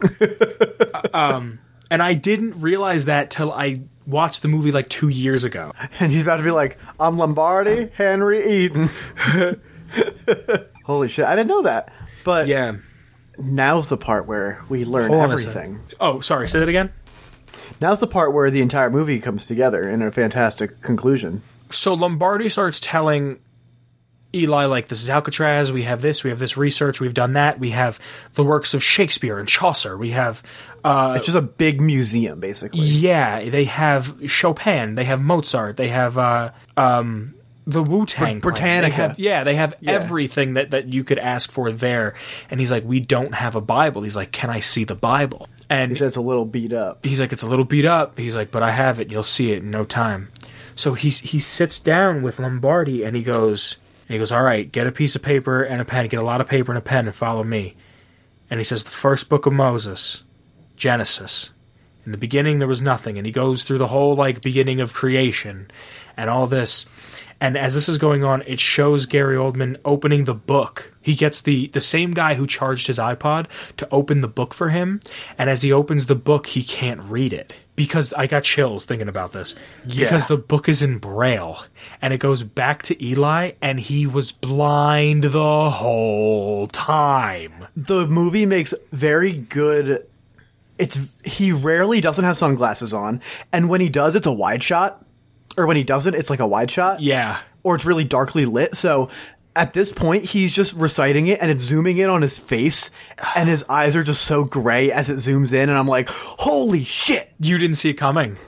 um, 1.14 1.58
and 1.92 2.02
I 2.02 2.14
didn't 2.14 2.60
realize 2.60 3.04
that 3.04 3.30
till 3.30 3.52
I 3.52 3.82
watched 4.06 4.40
the 4.42 4.48
movie 4.48 4.72
like 4.72 4.88
two 4.88 5.08
years 5.08 5.44
ago. 5.44 5.72
And 6.00 6.10
he's 6.10 6.22
about 6.22 6.38
to 6.38 6.42
be 6.42 6.50
like, 6.50 6.78
"I'm 6.98 7.18
Lombardi, 7.18 7.90
Henry 7.94 8.64
Eden." 8.64 8.88
Holy 10.84 11.08
shit! 11.08 11.24
I 11.24 11.36
didn't 11.36 11.48
know 11.48 11.62
that. 11.62 11.92
But 12.24 12.46
Yeah. 12.48 12.76
now's 13.38 13.88
the 13.88 13.96
part 13.96 14.26
where 14.26 14.62
we 14.68 14.84
learn 14.84 15.10
Hold 15.10 15.22
everything. 15.30 15.80
Oh, 16.00 16.20
sorry. 16.20 16.48
Say 16.48 16.60
that 16.60 16.68
again. 16.68 16.92
Now's 17.80 17.98
the 17.98 18.06
part 18.06 18.32
where 18.32 18.50
the 18.50 18.60
entire 18.62 18.90
movie 18.90 19.18
comes 19.20 19.46
together 19.46 19.88
in 19.88 20.02
a 20.02 20.10
fantastic 20.10 20.80
conclusion. 20.80 21.42
So 21.70 21.94
Lombardi 21.94 22.48
starts 22.48 22.80
telling 22.80 23.38
Eli 24.34 24.64
like 24.66 24.88
this 24.88 25.02
is 25.02 25.10
Alcatraz. 25.10 25.72
We 25.72 25.82
have 25.82 26.00
this. 26.00 26.24
We 26.24 26.30
have 26.30 26.38
this 26.38 26.56
research. 26.56 27.00
We've 27.00 27.14
done 27.14 27.32
that. 27.34 27.58
We 27.58 27.70
have 27.70 27.98
the 28.34 28.44
works 28.44 28.72
of 28.74 28.82
Shakespeare 28.82 29.38
and 29.38 29.48
Chaucer. 29.48 29.96
We 29.96 30.10
have 30.10 30.42
uh, 30.84 31.14
It's 31.16 31.26
just 31.26 31.36
a 31.38 31.42
big 31.42 31.80
museum, 31.80 32.40
basically. 32.40 32.80
yeah. 32.80 33.40
They 33.48 33.64
have 33.64 34.20
Chopin. 34.26 34.94
They 34.94 35.04
have 35.04 35.20
Mozart. 35.22 35.76
They 35.76 35.88
have 35.88 36.18
uh, 36.18 36.50
um, 36.76 37.34
the 37.66 37.82
Wu 37.82 38.06
Tang. 38.06 38.40
Britannica. 38.40 39.14
Yeah, 39.18 39.44
they 39.44 39.54
have 39.54 39.74
everything 39.86 40.54
that 40.54 40.72
that 40.72 40.88
you 40.92 41.04
could 41.04 41.18
ask 41.18 41.52
for 41.52 41.70
there. 41.72 42.14
And 42.50 42.58
he's 42.58 42.70
like, 42.70 42.84
we 42.84 43.00
don't 43.00 43.34
have 43.34 43.54
a 43.56 43.60
Bible. 43.60 44.02
He's 44.02 44.16
like, 44.16 44.32
can 44.32 44.50
I 44.50 44.60
see 44.60 44.84
the 44.84 44.94
Bible? 44.96 45.48
And 45.70 45.90
He 45.90 45.94
said 45.94 46.08
it's 46.08 46.16
a 46.16 46.20
little 46.20 46.44
beat 46.44 46.72
up. 46.72 47.04
he's 47.04 47.20
like, 47.20 47.32
it's 47.32 47.42
a 47.44 47.48
little 47.48 47.64
beat 47.64 47.84
up. 47.86 48.18
He's 48.18 48.34
like, 48.36 48.50
but 48.50 48.62
I 48.62 48.72
have 48.72 49.00
it. 49.00 49.10
You'll 49.10 49.22
see 49.22 49.52
it 49.52 49.62
in 49.62 49.70
no 49.70 49.84
time. 49.84 50.30
So 50.74 50.94
he 50.94 51.10
he 51.10 51.38
sits 51.38 51.78
down 51.78 52.22
with 52.22 52.38
Lombardi 52.40 53.04
and 53.04 53.14
he 53.16 53.22
goes 53.22 53.76
and 54.08 54.14
he 54.14 54.18
goes, 54.18 54.32
all 54.32 54.42
right, 54.42 54.70
get 54.70 54.86
a 54.86 54.92
piece 54.92 55.14
of 55.14 55.22
paper 55.22 55.62
and 55.62 55.80
a 55.80 55.84
pen. 55.84 56.08
Get 56.08 56.18
a 56.18 56.24
lot 56.24 56.40
of 56.40 56.48
paper 56.48 56.72
and 56.72 56.78
a 56.78 56.82
pen 56.82 57.06
and 57.06 57.14
follow 57.14 57.44
me. 57.44 57.76
And 58.50 58.58
he 58.60 58.64
says, 58.64 58.84
the 58.84 58.90
first 58.90 59.28
book 59.30 59.46
of 59.46 59.52
Moses, 59.52 60.24
Genesis. 60.82 61.52
In 62.04 62.10
the 62.10 62.18
beginning, 62.18 62.58
there 62.58 62.66
was 62.66 62.82
nothing, 62.82 63.16
and 63.16 63.24
he 63.24 63.30
goes 63.30 63.62
through 63.62 63.78
the 63.78 63.86
whole 63.86 64.16
like 64.16 64.40
beginning 64.40 64.80
of 64.80 64.92
creation 64.92 65.70
and 66.16 66.28
all 66.28 66.48
this. 66.48 66.86
And 67.40 67.56
as 67.56 67.76
this 67.76 67.88
is 67.88 67.98
going 67.98 68.24
on, 68.24 68.42
it 68.48 68.58
shows 68.58 69.06
Gary 69.06 69.36
Oldman 69.36 69.78
opening 69.84 70.24
the 70.24 70.34
book. 70.34 70.92
He 71.00 71.14
gets 71.14 71.40
the 71.40 71.68
the 71.68 71.80
same 71.80 72.14
guy 72.14 72.34
who 72.34 72.48
charged 72.48 72.88
his 72.88 72.98
iPod 72.98 73.46
to 73.76 73.88
open 73.92 74.22
the 74.22 74.28
book 74.28 74.54
for 74.54 74.70
him, 74.70 74.98
and 75.38 75.48
as 75.48 75.62
he 75.62 75.72
opens 75.72 76.06
the 76.06 76.16
book, 76.16 76.48
he 76.48 76.64
can't 76.64 77.00
read 77.00 77.32
it 77.32 77.54
because 77.76 78.12
I 78.14 78.26
got 78.26 78.42
chills 78.42 78.84
thinking 78.84 79.08
about 79.08 79.32
this. 79.32 79.54
Because 79.86 80.26
the 80.26 80.36
book 80.36 80.68
is 80.68 80.82
in 80.82 80.98
braille, 80.98 81.64
and 82.00 82.12
it 82.12 82.18
goes 82.18 82.42
back 82.42 82.82
to 82.84 83.04
Eli, 83.04 83.52
and 83.62 83.78
he 83.78 84.04
was 84.04 84.32
blind 84.32 85.22
the 85.22 85.70
whole 85.70 86.66
time. 86.66 87.68
The 87.76 88.08
movie 88.08 88.46
makes 88.46 88.74
very 88.90 89.32
good. 89.32 90.06
It's 90.78 91.08
he 91.24 91.52
rarely 91.52 92.00
doesn't 92.00 92.24
have 92.24 92.36
sunglasses 92.36 92.92
on, 92.92 93.20
and 93.52 93.68
when 93.68 93.80
he 93.80 93.88
does, 93.88 94.14
it's 94.14 94.26
a 94.26 94.32
wide 94.32 94.62
shot, 94.62 95.04
or 95.56 95.66
when 95.66 95.76
he 95.76 95.84
doesn't, 95.84 96.14
it's 96.14 96.30
like 96.30 96.40
a 96.40 96.46
wide 96.46 96.70
shot, 96.70 97.00
Yeah, 97.00 97.38
or 97.62 97.74
it's 97.74 97.84
really 97.84 98.04
darkly 98.04 98.46
lit. 98.46 98.74
So 98.74 99.10
at 99.54 99.74
this 99.74 99.92
point, 99.92 100.24
he's 100.24 100.52
just 100.52 100.74
reciting 100.74 101.26
it, 101.26 101.40
and 101.42 101.50
it's 101.50 101.62
zooming 101.62 101.98
in 101.98 102.08
on 102.08 102.22
his 102.22 102.38
face, 102.38 102.90
and 103.36 103.48
his 103.48 103.64
eyes 103.68 103.94
are 103.94 104.02
just 104.02 104.22
so 104.22 104.44
gray 104.44 104.90
as 104.90 105.10
it 105.10 105.16
zooms 105.16 105.52
in, 105.52 105.68
and 105.68 105.78
I'm 105.78 105.86
like, 105.86 106.08
holy 106.08 106.84
shit! 106.84 107.32
you 107.38 107.58
didn't 107.58 107.76
see 107.76 107.90
it 107.90 107.94
coming. 107.94 108.38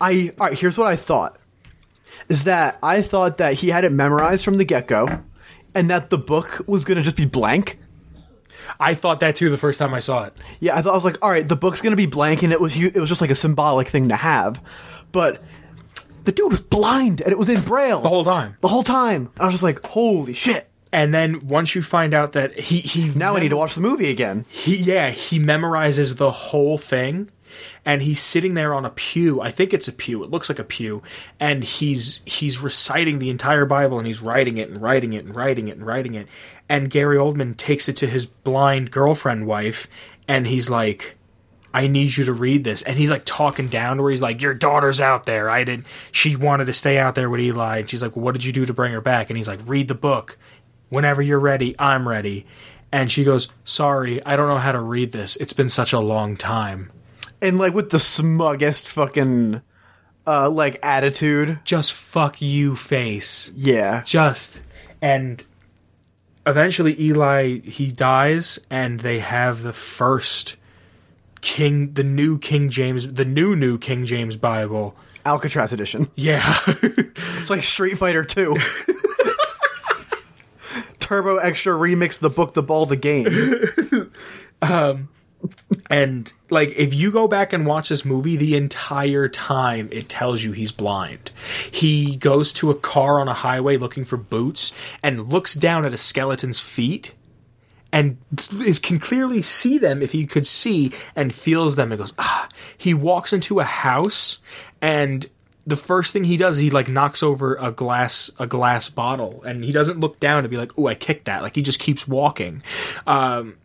I 0.00 0.32
all 0.38 0.48
right. 0.48 0.58
Here's 0.58 0.78
what 0.78 0.86
I 0.86 0.96
thought: 0.96 1.38
is 2.28 2.44
that 2.44 2.78
I 2.82 3.02
thought 3.02 3.38
that 3.38 3.54
he 3.54 3.68
had 3.68 3.84
it 3.84 3.92
memorized 3.92 4.44
from 4.44 4.58
the 4.58 4.64
get 4.64 4.86
go, 4.86 5.20
and 5.74 5.90
that 5.90 6.10
the 6.10 6.18
book 6.18 6.62
was 6.66 6.84
going 6.84 6.96
to 6.96 7.02
just 7.02 7.16
be 7.16 7.26
blank. 7.26 7.78
I 8.80 8.94
thought 8.94 9.20
that 9.20 9.36
too 9.36 9.50
the 9.50 9.58
first 9.58 9.78
time 9.78 9.94
I 9.94 9.98
saw 10.00 10.24
it. 10.24 10.34
Yeah, 10.60 10.76
I 10.76 10.82
thought 10.82 10.92
I 10.92 10.94
was 10.94 11.04
like, 11.04 11.18
all 11.22 11.30
right, 11.30 11.46
the 11.48 11.56
book's 11.56 11.80
going 11.80 11.92
to 11.92 11.96
be 11.96 12.06
blank, 12.06 12.42
and 12.42 12.52
it 12.52 12.60
was 12.60 12.76
it 12.76 12.94
was 12.96 13.08
just 13.08 13.20
like 13.20 13.30
a 13.30 13.34
symbolic 13.34 13.88
thing 13.88 14.08
to 14.10 14.16
have, 14.16 14.60
but 15.12 15.42
the 16.24 16.32
dude 16.32 16.50
was 16.50 16.60
blind, 16.60 17.20
and 17.20 17.32
it 17.32 17.38
was 17.38 17.48
in 17.48 17.60
braille 17.62 18.00
The 18.00 18.08
whole 18.08 18.24
time. 18.24 18.56
The 18.60 18.68
whole 18.68 18.84
time, 18.84 19.30
I 19.40 19.44
was 19.44 19.54
just 19.54 19.64
like, 19.64 19.84
holy 19.84 20.34
shit! 20.34 20.68
And 20.92 21.12
then 21.12 21.46
once 21.46 21.74
you 21.74 21.82
find 21.82 22.14
out 22.14 22.32
that 22.32 22.58
he 22.58 22.78
he 22.78 23.08
Now 23.18 23.34
I 23.36 23.40
need 23.40 23.48
to 23.48 23.56
watch 23.56 23.74
the 23.74 23.80
movie 23.80 24.10
again. 24.10 24.44
he 24.50 24.76
yeah 24.76 25.10
he 25.10 25.38
memorizes 25.38 26.16
the 26.18 26.30
whole 26.30 26.76
thing 26.78 27.30
and 27.84 28.00
he's 28.02 28.20
sitting 28.20 28.54
there 28.54 28.72
on 28.72 28.86
a 28.86 28.90
pew 28.90 29.38
i 29.42 29.50
think 29.50 29.74
it's 29.74 29.86
a 29.86 29.92
pew 29.92 30.22
it 30.24 30.30
looks 30.30 30.48
like 30.48 30.58
a 30.58 30.64
pew 30.64 31.02
and 31.38 31.62
he's 31.62 32.22
he's 32.24 32.58
reciting 32.60 33.18
the 33.18 33.28
entire 33.28 33.66
bible 33.66 33.98
and 33.98 34.06
he's 34.06 34.22
writing 34.22 34.56
it 34.56 34.70
and 34.70 34.80
writing 34.80 35.12
it 35.12 35.22
and 35.24 35.36
writing 35.36 35.68
it 35.68 35.76
and 35.76 35.86
writing 35.86 36.14
it 36.14 36.26
and 36.72 36.90
gary 36.90 37.16
oldman 37.16 37.56
takes 37.56 37.88
it 37.88 37.94
to 37.94 38.06
his 38.06 38.26
blind 38.26 38.90
girlfriend 38.90 39.46
wife 39.46 39.86
and 40.26 40.46
he's 40.46 40.68
like 40.68 41.16
I 41.74 41.86
need 41.86 42.16
you 42.16 42.24
to 42.24 42.32
read 42.32 42.64
this. 42.64 42.82
And 42.82 42.98
he's 42.98 43.10
like 43.10 43.22
talking 43.24 43.68
down 43.68 43.96
to 43.96 44.02
where 44.02 44.10
he's 44.10 44.22
like, 44.22 44.42
Your 44.42 44.54
daughter's 44.54 45.00
out 45.00 45.24
there. 45.24 45.48
I 45.48 45.64
didn't. 45.64 45.86
she 46.10 46.36
wanted 46.36 46.66
to 46.66 46.72
stay 46.72 46.98
out 46.98 47.14
there 47.14 47.30
with 47.30 47.40
Eli. 47.40 47.78
And 47.78 47.90
she's 47.90 48.02
like, 48.02 48.16
What 48.16 48.32
did 48.32 48.44
you 48.44 48.52
do 48.52 48.64
to 48.66 48.74
bring 48.74 48.92
her 48.92 49.00
back? 49.00 49.30
And 49.30 49.36
he's 49.36 49.48
like, 49.48 49.60
Read 49.66 49.88
the 49.88 49.94
book. 49.94 50.36
Whenever 50.90 51.22
you're 51.22 51.38
ready, 51.38 51.74
I'm 51.78 52.06
ready. 52.06 52.46
And 52.90 53.10
she 53.10 53.24
goes, 53.24 53.48
Sorry, 53.64 54.24
I 54.24 54.36
don't 54.36 54.48
know 54.48 54.58
how 54.58 54.72
to 54.72 54.80
read 54.80 55.12
this. 55.12 55.36
It's 55.36 55.54
been 55.54 55.70
such 55.70 55.92
a 55.92 56.00
long 56.00 56.36
time. 56.36 56.92
And 57.40 57.58
like 57.58 57.72
with 57.72 57.90
the 57.90 57.98
smuggest 57.98 58.88
fucking 58.88 59.62
uh 60.26 60.50
like 60.50 60.78
attitude. 60.82 61.60
Just 61.64 61.92
fuck 61.92 62.42
you 62.42 62.76
face. 62.76 63.50
Yeah. 63.56 64.02
Just 64.04 64.62
and 65.00 65.44
eventually 66.46 67.00
Eli 67.00 67.58
he 67.60 67.90
dies 67.92 68.58
and 68.70 69.00
they 69.00 69.18
have 69.20 69.62
the 69.62 69.72
first 69.72 70.56
King 71.40 71.92
the 71.94 72.04
new 72.04 72.38
King 72.38 72.68
James 72.70 73.12
the 73.12 73.24
new 73.24 73.54
new 73.56 73.78
King 73.78 74.04
James 74.06 74.36
Bible. 74.36 74.94
Alcatraz 75.24 75.72
edition. 75.72 76.08
Yeah. 76.16 76.42
It's 76.82 77.50
like 77.50 77.62
Street 77.64 77.96
Fighter 77.98 78.24
2. 78.24 78.56
Turbo 80.98 81.36
Extra 81.36 81.74
Remix 81.74 82.18
the 82.18 82.30
book, 82.30 82.54
the 82.54 82.62
ball, 82.62 82.86
the 82.86 82.96
game. 82.96 83.26
Um, 84.62 85.08
And 85.90 86.32
like 86.48 86.70
if 86.76 86.94
you 86.94 87.10
go 87.12 87.28
back 87.28 87.52
and 87.52 87.66
watch 87.66 87.90
this 87.90 88.04
movie 88.04 88.36
the 88.36 88.56
entire 88.56 89.28
time 89.28 89.88
it 89.92 90.08
tells 90.08 90.42
you 90.42 90.52
he's 90.52 90.72
blind. 90.72 91.30
He 91.70 92.16
goes 92.16 92.52
to 92.54 92.70
a 92.70 92.74
car 92.74 93.20
on 93.20 93.28
a 93.28 93.34
highway 93.34 93.76
looking 93.76 94.04
for 94.04 94.16
boots 94.16 94.72
and 95.02 95.28
looks 95.28 95.54
down 95.54 95.84
at 95.84 95.92
a 95.92 95.98
skeleton's 95.98 96.60
feet 96.60 97.14
and 97.92 98.16
is 98.64 98.78
can 98.78 98.98
clearly 98.98 99.42
see 99.42 99.76
them 99.76 100.00
if 100.00 100.12
he 100.12 100.26
could 100.26 100.46
see 100.46 100.92
and 101.14 101.34
feels 101.34 101.76
them 101.76 101.92
and 101.92 101.98
goes 101.98 102.14
ah. 102.18 102.48
He 102.76 102.94
walks 102.94 103.32
into 103.32 103.60
a 103.60 103.64
house 103.64 104.38
and 104.80 105.26
the 105.66 105.76
first 105.76 106.12
thing 106.12 106.24
he 106.24 106.36
does 106.36 106.56
he 106.56 106.70
like 106.70 106.88
knocks 106.88 107.22
over 107.22 107.56
a 107.56 107.70
glass 107.70 108.30
a 108.38 108.46
glass 108.46 108.88
bottle 108.88 109.42
and 109.44 109.62
he 109.62 109.72
doesn't 109.72 110.00
look 110.00 110.18
down 110.18 110.42
to 110.42 110.48
be 110.48 110.56
like 110.56 110.72
oh 110.78 110.86
I 110.86 110.94
kicked 110.94 111.26
that. 111.26 111.42
Like 111.42 111.54
he 111.54 111.62
just 111.62 111.80
keeps 111.80 112.08
walking. 112.08 112.62
Um 113.06 113.56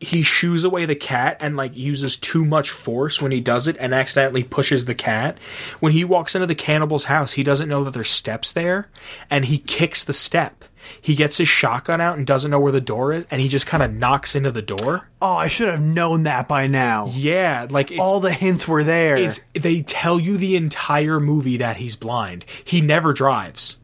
he 0.00 0.22
shoos 0.22 0.64
away 0.64 0.86
the 0.86 0.94
cat 0.96 1.36
and 1.40 1.56
like 1.56 1.76
uses 1.76 2.16
too 2.16 2.44
much 2.44 2.70
force 2.70 3.20
when 3.20 3.32
he 3.32 3.40
does 3.40 3.68
it 3.68 3.76
and 3.78 3.92
accidentally 3.94 4.42
pushes 4.42 4.86
the 4.86 4.94
cat. 4.94 5.36
When 5.78 5.92
he 5.92 6.04
walks 6.04 6.34
into 6.34 6.46
the 6.46 6.54
cannibal's 6.54 7.04
house, 7.04 7.34
he 7.34 7.42
doesn't 7.42 7.68
know 7.68 7.84
that 7.84 7.92
there's 7.92 8.08
steps 8.10 8.50
there 8.52 8.88
and 9.28 9.44
he 9.44 9.58
kicks 9.58 10.02
the 10.02 10.14
step. 10.14 10.64
He 11.02 11.14
gets 11.14 11.36
his 11.36 11.48
shotgun 11.48 12.00
out 12.00 12.16
and 12.16 12.26
doesn't 12.26 12.50
know 12.50 12.58
where 12.58 12.72
the 12.72 12.80
door 12.80 13.12
is 13.12 13.26
and 13.30 13.42
he 13.42 13.48
just 13.48 13.66
kind 13.66 13.82
of 13.82 13.92
knocks 13.92 14.34
into 14.34 14.50
the 14.50 14.62
door. 14.62 15.08
Oh, 15.20 15.34
I 15.34 15.48
should 15.48 15.68
have 15.68 15.82
known 15.82 16.22
that 16.22 16.48
by 16.48 16.66
now. 16.66 17.10
Yeah, 17.14 17.66
like 17.68 17.90
it's, 17.90 18.00
All 18.00 18.20
the 18.20 18.32
hints 18.32 18.66
were 18.66 18.82
there. 18.82 19.16
it's 19.18 19.44
they 19.52 19.82
tell 19.82 20.18
you 20.18 20.38
the 20.38 20.56
entire 20.56 21.20
movie 21.20 21.58
that 21.58 21.76
he's 21.76 21.94
blind. 21.94 22.46
He 22.64 22.80
never 22.80 23.12
drives. 23.12 23.76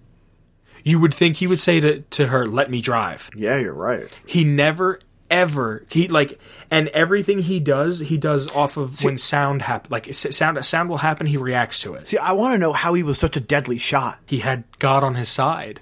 You 0.83 1.01
would 1.01 1.13
think 1.13 1.37
he 1.37 1.47
would 1.49 1.59
say 1.61 1.81
to, 1.81 2.01
to 2.01 2.29
her, 2.29 2.47
"Let 2.47 2.71
me 2.71 2.81
drive." 2.81 3.29
yeah, 3.37 3.59
you're 3.59 3.75
right. 3.75 4.09
he 4.25 4.45
never 4.45 5.01
ever. 5.31 5.85
He 5.91 6.09
like 6.09 6.39
and 6.71 6.89
everything 6.89 7.39
he 7.41 7.61
does 7.61 7.99
he 8.01 8.19
does 8.19 8.51
off 8.55 8.77
of 8.77 9.03
when 9.05 9.19
sound 9.19 9.63
happen 9.63 9.91
like 9.91 10.13
sound 10.15 10.65
sound 10.65 10.89
will 10.89 10.99
happen 10.99 11.27
he 11.27 11.37
reacts 11.37 11.81
to 11.81 11.95
it. 11.95 12.09
See, 12.09 12.19
I 12.19 12.33
want 12.33 12.55
to 12.55 12.59
know 12.59 12.73
how 12.73 12.95
he 12.95 13.03
was 13.03 13.19
such 13.19 13.37
a 13.37 13.41
deadly 13.41 13.79
shot. 13.79 14.19
he 14.27 14.39
had 14.39 14.65
god 14.79 15.03
on 15.05 15.15
his 15.15 15.29
side. 15.29 15.81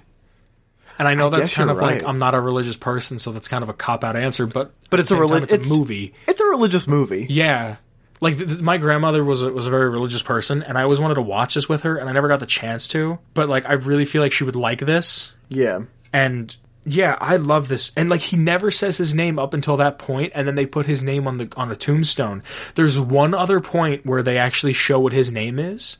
And 0.97 1.07
i 1.09 1.13
know 1.13 1.29
that's 1.29 1.53
kind 1.53 1.69
of 1.69 1.77
like 1.77 2.03
i'm 2.03 2.17
not 2.17 2.35
a 2.35 2.39
religious 2.39 2.77
person 2.77 3.19
so 3.19 3.31
that's 3.31 3.47
kind 3.49 3.63
of 3.63 3.69
a 3.69 3.73
cop 3.73 4.03
out 4.05 4.15
answer 4.15 4.45
but 4.47 4.71
But 4.89 5.01
it's 5.01 5.11
a 5.11 5.17
religious 5.19 5.51
relig- 5.51 5.61
it's 5.61 5.69
a 5.69 5.73
movie. 5.73 6.13
It's 6.27 6.39
a 6.39 6.45
religious 6.45 6.87
movie. 6.87 7.27
yeah. 7.29 7.75
Like 8.21 8.37
th- 8.37 8.47
th- 8.49 8.61
my 8.61 8.77
grandmother 8.77 9.21
was 9.21 9.41
a, 9.43 9.51
was 9.51 9.67
a 9.67 9.69
very 9.69 9.89
religious 9.89 10.23
person 10.23 10.63
and 10.63 10.77
i 10.77 10.83
always 10.83 11.01
wanted 11.01 11.15
to 11.15 11.21
watch 11.21 11.55
this 11.55 11.67
with 11.67 11.83
her 11.83 11.97
and 11.97 12.09
i 12.09 12.13
never 12.13 12.29
got 12.29 12.39
the 12.39 12.45
chance 12.45 12.87
to 12.89 13.19
but 13.33 13.49
like 13.49 13.65
i 13.67 13.73
really 13.73 14.05
feel 14.05 14.21
like 14.21 14.31
she 14.31 14.45
would 14.45 14.55
like 14.55 14.79
this. 14.79 15.33
Yeah. 15.49 15.81
and 16.13 16.55
yeah, 16.85 17.17
I 17.19 17.37
love 17.37 17.67
this. 17.67 17.91
And 17.97 18.09
like 18.09 18.21
he 18.21 18.37
never 18.37 18.69
says 18.69 18.97
his 18.97 19.15
name 19.15 19.39
up 19.39 19.53
until 19.53 19.77
that 19.77 19.97
point, 19.97 20.31
and 20.35 20.47
then 20.47 20.55
they 20.55 20.65
put 20.65 20.85
his 20.85 21.03
name 21.03 21.27
on 21.27 21.37
the 21.37 21.51
on 21.57 21.71
a 21.71 21.75
tombstone. 21.75 22.43
There's 22.75 22.99
one 22.99 23.33
other 23.33 23.59
point 23.59 24.05
where 24.05 24.21
they 24.21 24.37
actually 24.37 24.73
show 24.73 24.99
what 24.99 25.13
his 25.13 25.31
name 25.31 25.59
is. 25.59 25.97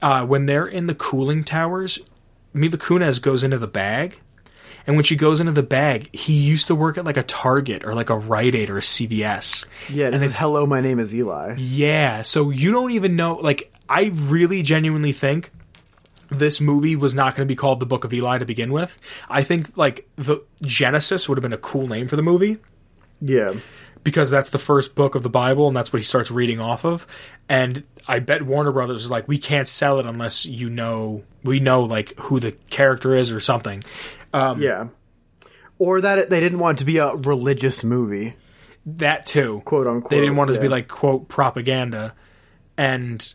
Uh, 0.00 0.24
when 0.24 0.46
they're 0.46 0.66
in 0.66 0.86
the 0.86 0.94
cooling 0.94 1.44
towers, 1.44 1.98
Mila 2.54 2.78
Kunis 2.78 3.20
goes 3.20 3.42
into 3.42 3.58
the 3.58 3.66
bag, 3.66 4.18
and 4.86 4.96
when 4.96 5.04
she 5.04 5.16
goes 5.16 5.40
into 5.40 5.52
the 5.52 5.62
bag, 5.62 6.14
he 6.14 6.32
used 6.32 6.68
to 6.68 6.74
work 6.74 6.96
at 6.96 7.04
like 7.04 7.16
a 7.16 7.22
Target 7.22 7.84
or 7.84 7.94
like 7.94 8.10
a 8.10 8.16
Rite 8.16 8.54
Aid 8.54 8.70
or 8.70 8.78
a 8.78 8.82
CVS. 8.82 9.66
Yeah, 9.88 10.06
And 10.06 10.16
is 10.16 10.34
Hello, 10.34 10.64
my 10.64 10.80
name 10.80 10.98
is 10.98 11.14
Eli. 11.14 11.56
Yeah, 11.58 12.22
so 12.22 12.50
you 12.50 12.72
don't 12.72 12.92
even 12.92 13.16
know. 13.16 13.34
Like, 13.34 13.72
I 13.88 14.12
really 14.14 14.62
genuinely 14.62 15.12
think 15.12 15.50
this 16.30 16.60
movie 16.60 16.96
was 16.96 17.14
not 17.14 17.34
going 17.34 17.46
to 17.46 17.52
be 17.52 17.56
called 17.56 17.80
the 17.80 17.86
Book 17.86 18.04
of 18.04 18.12
Eli 18.12 18.38
to 18.38 18.44
begin 18.44 18.72
with. 18.72 18.98
I 19.28 19.42
think 19.42 19.76
like 19.76 20.08
the 20.16 20.42
Genesis 20.62 21.28
would 21.28 21.36
have 21.38 21.42
been 21.42 21.52
a 21.52 21.58
cool 21.58 21.86
name 21.88 22.08
for 22.08 22.16
the 22.16 22.22
movie 22.22 22.58
Yeah. 23.20 23.54
because 24.04 24.30
that's 24.30 24.50
the 24.50 24.58
first 24.58 24.94
book 24.94 25.14
of 25.14 25.22
the 25.22 25.28
Bible 25.30 25.66
and 25.68 25.76
that's 25.76 25.92
what 25.92 25.98
he 25.98 26.04
starts 26.04 26.30
reading 26.30 26.60
off 26.60 26.84
of. 26.84 27.06
And 27.48 27.84
I 28.06 28.20
bet 28.20 28.42
Warner 28.42 28.72
Brothers 28.72 29.04
is 29.04 29.10
like, 29.10 29.26
we 29.28 29.38
can't 29.38 29.66
sell 29.68 29.98
it 29.98 30.06
unless 30.06 30.46
you 30.46 30.70
know 30.70 31.24
we 31.44 31.58
know 31.60 31.82
like 31.82 32.16
who 32.18 32.38
the 32.40 32.52
character 32.70 33.14
is 33.14 33.30
or 33.32 33.40
something. 33.40 33.82
Um, 34.32 34.62
Yeah. 34.62 34.88
Or 35.78 36.00
that 36.00 36.18
it, 36.18 36.30
they 36.30 36.40
didn't 36.40 36.58
want 36.58 36.78
it 36.78 36.80
to 36.80 36.84
be 36.84 36.98
a 36.98 37.14
religious 37.14 37.82
movie. 37.82 38.34
that 38.86 39.26
too, 39.26 39.62
Quote, 39.64 39.86
unquote, 39.88 40.10
They 40.10 40.20
didn't 40.20 40.36
want 40.36 40.50
it 40.50 40.54
to 40.54 40.60
be 40.60 40.68
like 40.68 40.88
quote 40.88 41.28
propaganda, 41.28 42.14
and 42.76 43.34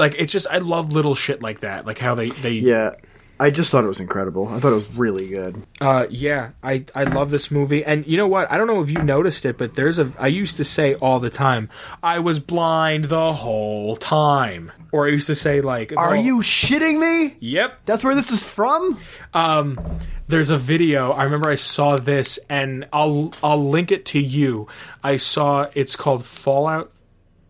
like 0.00 0.16
it's 0.18 0.32
just 0.32 0.48
I 0.50 0.58
love 0.58 0.92
little 0.92 1.14
shit 1.14 1.42
like 1.42 1.60
that, 1.60 1.86
like 1.86 1.98
how 1.98 2.16
they 2.16 2.30
they 2.30 2.52
yeah. 2.54 2.92
I 3.38 3.48
just 3.48 3.70
thought 3.70 3.84
it 3.84 3.88
was 3.88 4.00
incredible. 4.00 4.48
I 4.48 4.60
thought 4.60 4.72
it 4.72 4.74
was 4.74 4.94
really 4.96 5.26
good. 5.28 5.62
Uh, 5.80 6.04
yeah, 6.10 6.50
I, 6.62 6.84
I 6.94 7.04
love 7.04 7.30
this 7.30 7.50
movie. 7.50 7.82
And 7.82 8.06
you 8.06 8.18
know 8.18 8.26
what? 8.28 8.52
I 8.52 8.58
don't 8.58 8.66
know 8.66 8.82
if 8.82 8.90
you 8.90 9.02
noticed 9.02 9.46
it, 9.46 9.56
but 9.56 9.76
there's 9.76 9.98
a. 9.98 10.12
I 10.18 10.26
used 10.26 10.58
to 10.58 10.64
say 10.64 10.92
all 10.96 11.20
the 11.20 11.30
time, 11.30 11.70
I 12.02 12.18
was 12.18 12.38
blind 12.38 13.04
the 13.04 13.32
whole 13.32 13.96
time. 13.96 14.72
Or 14.92 15.06
I 15.06 15.10
used 15.10 15.26
to 15.28 15.34
say, 15.34 15.62
like. 15.62 15.94
Are 15.96 16.14
whole, 16.14 16.22
you 16.22 16.40
shitting 16.40 17.00
me? 17.00 17.34
Yep. 17.40 17.80
That's 17.86 18.04
where 18.04 18.14
this 18.14 18.30
is 18.30 18.44
from? 18.44 19.00
Um, 19.32 19.80
there's 20.28 20.50
a 20.50 20.58
video. 20.58 21.12
I 21.12 21.24
remember 21.24 21.48
I 21.48 21.54
saw 21.54 21.96
this, 21.96 22.38
and 22.50 22.88
I'll, 22.92 23.32
I'll 23.42 23.70
link 23.70 23.90
it 23.90 24.04
to 24.06 24.20
you. 24.20 24.68
I 25.02 25.16
saw 25.16 25.70
it's 25.74 25.96
called 25.96 26.26
Fallout. 26.26 26.92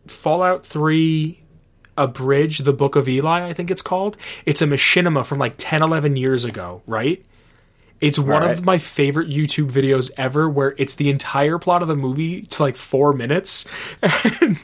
Fallout 0.06 0.64
3 0.64 1.39
abridge 2.00 2.58
the 2.58 2.72
Book 2.72 2.96
of 2.96 3.08
Eli, 3.08 3.46
I 3.46 3.52
think 3.52 3.70
it's 3.70 3.82
called. 3.82 4.16
It's 4.46 4.62
a 4.62 4.66
machinima 4.66 5.24
from 5.24 5.38
like 5.38 5.54
10, 5.56 5.82
11 5.82 6.16
years 6.16 6.44
ago, 6.44 6.82
right? 6.86 7.24
It's 8.00 8.18
one 8.18 8.42
Right. 8.42 8.50
of 8.50 8.64
my 8.64 8.78
favorite 8.78 9.28
YouTube 9.28 9.70
videos 9.70 10.10
ever 10.16 10.48
where 10.48 10.74
it's 10.78 10.94
the 10.94 11.10
entire 11.10 11.58
plot 11.58 11.82
of 11.82 11.88
the 11.88 11.96
movie 11.96 12.42
to 12.42 12.62
like 12.62 12.76
four 12.76 13.12
minutes. 13.12 13.66
And, 14.42 14.58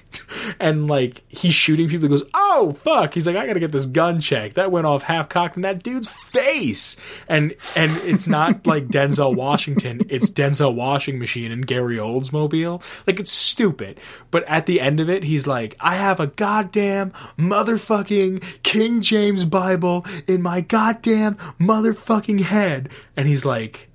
and 0.59 0.89
like 0.89 1.23
he's 1.29 1.55
shooting 1.55 1.89
people. 1.89 2.05
He 2.05 2.09
goes, 2.09 2.29
Oh, 2.35 2.77
fuck. 2.83 3.15
He's 3.15 3.27
like, 3.27 3.37
I 3.37 3.47
gotta 3.47 3.61
get 3.61 3.73
this 3.73 3.87
gun 3.87 4.21
checked. 4.21 4.55
That 4.57 4.71
went 4.73 4.87
off 4.87 5.03
half 5.03 5.29
cocked 5.29 5.57
in 5.57 5.63
that 5.63 5.83
dude's 5.83 6.09
face. 6.09 6.97
And, 7.29 7.55
and 7.77 7.93
it's 7.99 8.27
not 8.27 8.67
like 8.67 8.89
Denzel 8.89 9.35
Washington. 9.37 10.01
It's 10.09 10.31
Denzel 10.31 10.75
Washing 10.75 11.19
Machine 11.19 11.53
and 11.53 11.67
Gary 11.67 11.97
Oldsmobile. 11.97 12.83
Like 13.07 13.21
it's 13.21 13.33
stupid. 13.33 14.01
But 14.31 14.45
at 14.49 14.67
the 14.67 14.81
end 14.81 14.99
of 15.01 15.09
it, 15.11 15.23
he's 15.25 15.47
like, 15.47 15.77
I 15.81 15.95
have 15.97 16.19
a 16.21 16.27
goddamn 16.29 17.13
motherfucking 17.39 18.63
King 18.63 19.01
James 19.01 19.45
Bible 19.45 20.05
in 20.27 20.43
my 20.43 20.61
goddamn 20.61 21.35
motherfucking 21.61 22.43
head. 22.43 22.89
And 23.17 23.27
he's 23.27 23.45
like, 23.45 23.89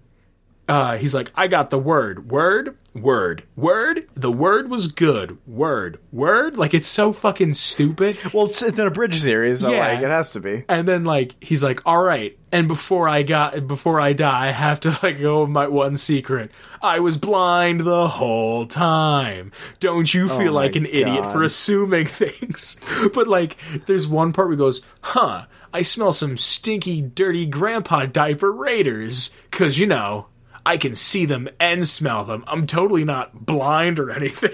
uh, 0.68 0.98
he's 0.98 1.14
like, 1.14 1.32
I 1.36 1.48
got 1.48 1.70
the 1.70 1.78
word, 1.80 2.32
word, 2.32 2.78
word, 2.96 3.44
word. 3.56 4.08
The 4.16 4.32
word 4.32 4.70
was 4.70 4.88
good, 4.88 5.38
word, 5.46 6.00
word. 6.12 6.56
Like 6.58 6.74
it's 6.74 6.88
so 6.88 7.12
fucking 7.14 7.54
stupid. 7.54 8.18
Well, 8.34 8.46
it's, 8.46 8.62
it's 8.62 8.80
in 8.80 8.88
a 8.88 8.92
bridge 8.92 9.20
series, 9.20 9.60
so 9.60 9.70
Yeah. 9.70 9.88
like, 9.90 10.00
it 10.02 10.10
has 10.10 10.30
to 10.32 10.40
be. 10.40 10.64
And 10.70 10.88
then 10.88 11.04
like 11.04 11.36
he's 11.44 11.62
like, 11.62 11.82
all 11.86 12.02
right. 12.02 12.38
And 12.54 12.68
before 12.68 13.08
I 13.10 13.24
got 13.24 13.68
before 13.68 14.00
I 14.00 14.14
die, 14.14 14.48
I 14.48 14.52
have 14.52 14.80
to 14.82 14.98
let 15.04 15.20
go 15.20 15.42
of 15.42 15.50
my 15.50 15.68
one 15.68 15.98
secret. 15.98 16.52
I 16.82 17.00
was 17.00 17.18
blind 17.18 17.82
the 17.82 18.08
whole 18.08 18.66
time. 18.66 19.52
Don't 19.80 20.14
you 20.14 20.28
feel 20.30 20.54
my 20.54 20.62
like 20.62 20.76
an 20.78 20.86
idiot 20.86 21.26
for 21.32 21.44
assuming 21.44 22.06
things? 22.08 22.78
but 23.14 23.28
like, 23.28 23.58
there's 23.88 24.08
one 24.08 24.32
part 24.32 24.48
where 24.48 24.56
he 24.56 24.58
goes, 24.58 24.82
huh? 25.02 25.46
I 25.74 25.82
smell 25.84 26.14
some 26.14 26.38
stinky, 26.38 27.02
dirty 27.02 27.46
grandpa 27.46 28.06
diaper 28.06 28.52
raiders. 28.52 29.32
Cause 29.52 29.78
you 29.78 29.86
know, 29.88 30.28
I 30.66 30.78
can 30.78 30.96
see 30.96 31.26
them 31.26 31.48
and 31.60 31.88
smell 31.88 32.24
them. 32.24 32.44
I'm 32.48 32.66
totally 32.68 33.06
not 33.06 33.46
blind 33.46 34.00
or 34.00 34.12
anything. 34.12 34.50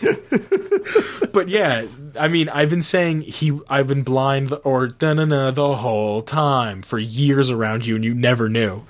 but 1.32 1.48
yeah, 1.48 1.86
I 2.18 2.28
mean, 2.28 2.48
I've 2.48 2.70
been 2.70 2.82
saying 2.82 3.22
he, 3.22 3.58
I've 3.68 3.86
been 3.86 4.02
blind 4.02 4.52
or 4.64 4.88
da 4.88 5.14
na 5.14 5.24
na 5.24 5.50
the 5.50 5.76
whole 5.76 6.22
time 6.22 6.82
for 6.82 6.98
years 6.98 7.50
around 7.50 7.86
you, 7.86 7.96
and 7.96 8.04
you 8.04 8.14
never 8.14 8.48
knew. 8.48 8.84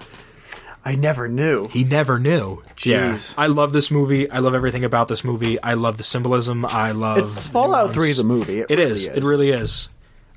I 0.84 0.94
never 0.94 1.28
knew. 1.28 1.66
He 1.68 1.84
never 1.84 2.18
knew. 2.18 2.62
Jeez. 2.76 3.34
I 3.36 3.46
love 3.48 3.72
this 3.72 3.90
movie. 3.90 4.30
I 4.30 4.38
love 4.38 4.54
everything 4.54 4.84
about 4.84 5.08
this 5.08 5.22
movie. 5.24 5.60
I 5.62 5.74
love 5.74 5.96
the 5.98 6.02
symbolism. 6.02 6.64
I 6.64 6.92
love 6.92 7.36
It's 7.36 7.48
Fallout. 7.48 7.92
3 7.92 8.08
is 8.10 8.18
a 8.20 8.24
movie. 8.24 8.60
It 8.60 8.70
It 8.70 8.78
really 8.78 8.92
is. 8.92 9.06
is. 9.06 9.16
It 9.16 9.24
really 9.24 9.50
is. 9.50 9.88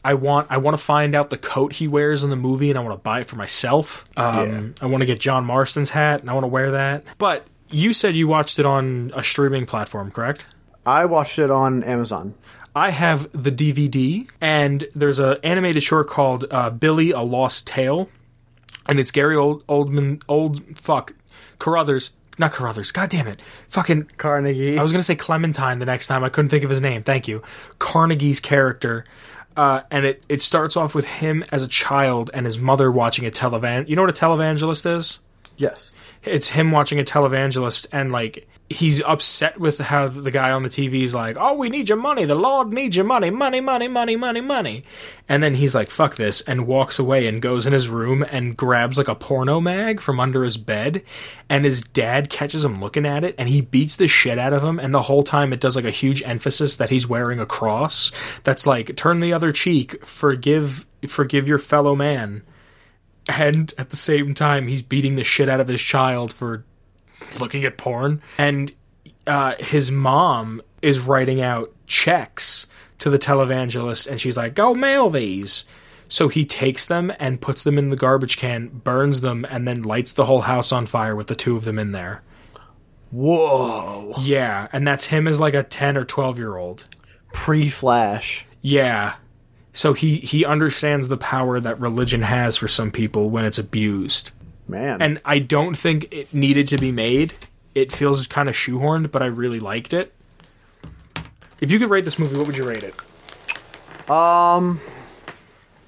I 0.04 0.16
want. 0.16 0.48
I 0.50 0.58
want 0.58 0.78
to 0.78 0.84
find 0.84 1.14
out 1.14 1.30
the 1.30 1.38
coat 1.38 1.74
he 1.74 1.88
wears 1.88 2.24
in 2.24 2.30
the 2.30 2.36
movie, 2.36 2.70
and 2.70 2.80
I 2.80 2.82
want 2.82 2.98
to 2.98 3.04
buy 3.04 3.22
it 3.22 3.28
for 3.28 3.36
myself. 3.36 4.06
Um, 4.18 4.74
I 4.82 4.88
want 4.88 5.02
to 5.02 5.06
get 5.06 5.20
John 5.20 5.46
Marston's 5.46 5.92
hat, 5.92 6.22
and 6.22 6.30
I 6.30 6.34
want 6.34 6.44
to 6.44 6.50
wear 6.50 6.72
that. 6.72 7.04
But 7.18 7.46
you 7.70 7.94
said 7.94 8.16
you 8.16 8.28
watched 8.28 8.58
it 8.58 8.66
on 8.66 9.12
a 9.16 9.24
streaming 9.24 9.66
platform, 9.66 10.12
correct? 10.12 10.46
I 10.86 11.06
watched 11.06 11.38
it 11.38 11.52
on 11.52 11.84
Amazon. 11.84 12.34
I 12.76 12.90
have 12.92 13.30
the 13.32 13.52
DVD, 13.52 14.28
and 14.40 14.86
there's 14.96 15.20
an 15.20 15.38
animated 15.44 15.84
short 15.84 16.08
called 16.08 16.46
uh, 16.50 16.70
Billy: 16.72 17.12
A 17.12 17.22
Lost 17.22 17.68
Tale, 17.68 18.10
and 18.88 19.00
it's 19.00 19.12
Gary 19.12 19.36
Old 19.36 19.66
Oldman 19.68 20.24
Old 20.28 20.80
fuck 20.80 21.14
Carruthers, 21.60 22.12
not 22.40 22.54
Carruthers. 22.54 22.92
God 22.92 23.10
damn 23.10 23.28
it, 23.28 23.40
fucking. 23.68 24.12
Carnegie. 24.18 24.80
I 24.80 24.84
was 24.84 24.92
gonna 24.92 25.04
say 25.04 25.16
Clementine 25.16 25.80
the 25.80 25.86
next 25.86 26.08
time. 26.08 26.24
I 26.24 26.30
couldn't 26.30 26.50
think 26.50 26.64
of 26.64 26.70
his 26.70 26.82
name. 26.82 27.04
Thank 27.04 27.28
you. 27.28 27.44
Carnegie's 27.78 28.40
character. 28.40 29.06
Uh, 29.56 29.82
and 29.92 30.06
it, 30.06 30.24
it 30.30 30.42
starts 30.42 30.78
off 30.78 30.96
with 30.96 31.06
him 31.06 31.44
as 31.52 31.62
a 31.64 31.68
child 31.68 32.32
and 32.34 32.46
his 32.46 32.58
mother 32.58 32.92
watching 32.92 33.26
a 33.26 33.32
televan. 33.32 33.88
You 33.88 33.96
know 33.96 34.04
what 34.04 34.10
a 34.10 34.14
televangelist 34.20 34.98
is? 34.98 35.20
yes. 35.58 35.94
It's 36.24 36.50
him 36.50 36.72
watching 36.72 37.00
a 37.00 37.04
televangelist 37.04 37.88
and 37.92 38.12
like 38.12 38.48
he's 38.70 39.02
upset 39.02 39.60
with 39.60 39.80
how 39.80 40.08
the 40.08 40.32
guy 40.32 40.52
on 40.52 40.64
the 40.64 40.70
TV 40.70 41.04
is 41.04 41.14
like, 41.14 41.36
"Oh, 41.40 41.56
we 41.56 41.70
need 41.70 41.90
your 41.90 41.98
money. 41.98 42.26
The 42.26 42.36
Lord 42.36 42.72
needs 42.72 42.96
your 42.96 43.06
money. 43.06 43.30
Money, 43.30 43.60
money, 43.60 43.88
money, 43.88 44.16
money, 44.16 44.42
money." 44.42 44.84
And 45.28 45.44
then 45.44 45.56
he's 45.56 45.76
like, 45.76 45.90
"Fuck 45.90 46.16
this," 46.16 46.42
and 46.42 46.68
walks 46.68 47.00
away 47.00 47.28
and 47.28 47.42
goes 47.42 47.66
in 47.66 47.74
his 47.74 47.90
room 47.90 48.24
and 48.30 48.56
grabs 48.56 48.98
like 48.98 49.08
a 49.08 49.16
porno 49.16 49.60
mag 49.60 50.00
from 50.00 50.20
under 50.20 50.44
his 50.44 50.58
bed. 50.58 51.04
And 51.50 51.66
his 51.66 51.82
dad 51.82 52.30
catches 52.30 52.64
him 52.64 52.80
looking 52.80 53.06
at 53.06 53.24
it 53.24 53.36
and 53.38 53.50
he 53.50 53.62
beats 53.62 53.96
the 53.96 54.08
shit 54.08 54.38
out 54.38 54.54
of 54.54 54.64
him. 54.64 54.80
And 54.80 54.94
the 54.94 55.04
whole 55.04 55.24
time 55.24 55.52
it 55.52 55.60
does 55.60 55.76
like 55.76 55.86
a 55.86 55.92
huge 55.92 56.24
emphasis 56.24 56.76
that 56.76 56.90
he's 56.90 57.10
wearing 57.10 57.40
a 57.40 57.46
cross. 57.46 58.12
That's 58.44 58.66
like, 58.66 58.96
turn 58.96 59.20
the 59.20 59.34
other 59.34 59.52
cheek, 59.52 60.06
forgive, 60.06 60.86
forgive 61.08 61.48
your 61.48 61.60
fellow 61.60 61.96
man 61.96 62.44
and 63.30 63.74
at 63.78 63.90
the 63.90 63.96
same 63.96 64.34
time 64.34 64.68
he's 64.68 64.82
beating 64.82 65.16
the 65.16 65.24
shit 65.24 65.50
out 65.50 65.60
of 65.60 65.68
his 65.68 65.82
child 65.82 66.34
for 66.34 66.64
looking 67.40 67.64
at 67.66 67.78
porn. 67.78 68.22
And 68.38 68.72
uh, 69.28 69.56
his 69.60 69.92
mom 69.92 70.62
is 70.82 71.00
writing 71.00 71.42
out 71.42 71.72
checks 71.88 72.68
to 73.00 73.10
the 73.10 73.20
televangelist 73.20 74.08
and 74.08 74.20
she's 74.20 74.38
like 74.38 74.56
go 74.56 74.74
mail 74.74 75.10
these. 75.10 75.66
So 76.08 76.28
he 76.28 76.44
takes 76.46 76.86
them 76.86 77.12
and 77.20 77.40
puts 77.40 77.64
them 77.64 77.78
in 77.78 77.90
the 77.90 77.96
garbage 77.96 78.38
can 78.38 78.68
burns 78.68 79.22
them 79.22 79.46
and 79.50 79.68
then 79.68 79.84
lights 79.84 80.12
the 80.12 80.26
whole 80.26 80.42
house 80.42 80.72
on 80.72 80.86
fire 80.86 81.16
with 81.16 81.28
the 81.28 81.36
two 81.36 81.56
of 81.56 81.64
them 81.66 81.80
in 81.80 81.92
there. 81.94 82.22
Whoa. 83.12 84.14
yeah 84.22 84.68
and 84.72 84.88
that's 84.88 85.06
him 85.08 85.28
as 85.28 85.40
like 85.40 85.54
a 85.54 85.64
10 85.64 85.98
or 85.98 86.06
12 86.06 86.38
year 86.38 86.56
old 86.56 86.86
Pre 87.34 87.70
Flash. 87.70 88.46
yeah 88.62 89.16
so 89.74 89.94
he 89.94 90.18
he 90.18 90.44
understands 90.46 91.08
the 91.08 91.18
power 91.18 91.60
that 91.60 91.80
religion 91.80 92.22
has 92.24 92.58
for 92.58 92.68
some 92.68 92.92
people 92.92 93.30
when 93.30 93.46
it's 93.46 93.58
abused 93.60 94.32
Man. 94.68 95.02
and 95.02 95.22
I 95.26 95.40
don't 95.40 95.76
think 95.78 96.08
it 96.12 96.34
needed 96.34 96.68
to 96.70 96.78
be 96.78 96.92
made. 96.92 97.34
It 97.74 97.92
feels 97.92 98.28
kind 98.28 98.50
of 98.50 98.56
shoehorned, 98.56 99.12
but 99.12 99.22
I 99.22 99.28
really 99.28 99.60
liked 99.60 99.94
it. 99.94 100.14
If 101.62 101.72
you 101.72 101.80
could 101.80 101.90
rate 101.90 102.04
this 102.06 102.20
movie, 102.20 102.36
what 102.38 102.48
would 102.48 102.58
you 102.58 102.68
rate 102.68 102.84
it? 102.84 104.10
Um 104.10 104.80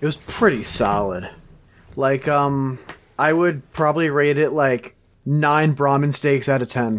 it 0.02 0.06
was 0.06 0.18
pretty 0.18 0.64
solid. 0.64 1.30
Like, 1.96 2.28
um, 2.28 2.78
I 3.18 3.32
would 3.32 3.72
probably 3.72 4.10
rate 4.10 4.38
it 4.38 4.52
like 4.52 4.96
nine 5.26 5.72
Brahmin 5.74 6.12
steaks 6.12 6.50
out 6.50 6.62
of 6.62 6.70
ten. 6.70 6.98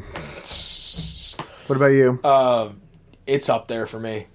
What 1.66 1.76
about 1.76 1.86
you? 1.88 2.20
Uh, 2.24 2.70
It's 3.26 3.48
up 3.50 3.68
there 3.68 3.86
for 3.86 3.98
me. 4.00 4.26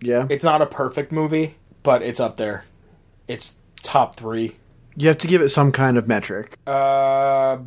yeah. 0.00 0.26
It's 0.30 0.44
not 0.44 0.62
a 0.62 0.66
perfect 0.66 1.10
movie, 1.10 1.56
but 1.84 2.02
it's 2.02 2.18
up 2.18 2.36
there. 2.36 2.64
It's 3.28 3.60
top 3.84 4.16
three. 4.16 4.56
You 4.96 5.06
have 5.08 5.18
to 5.18 5.28
give 5.28 5.40
it 5.40 5.50
some 5.50 5.70
kind 5.70 5.96
of 5.96 6.08
metric. 6.08 6.58
Uh, 6.66 7.58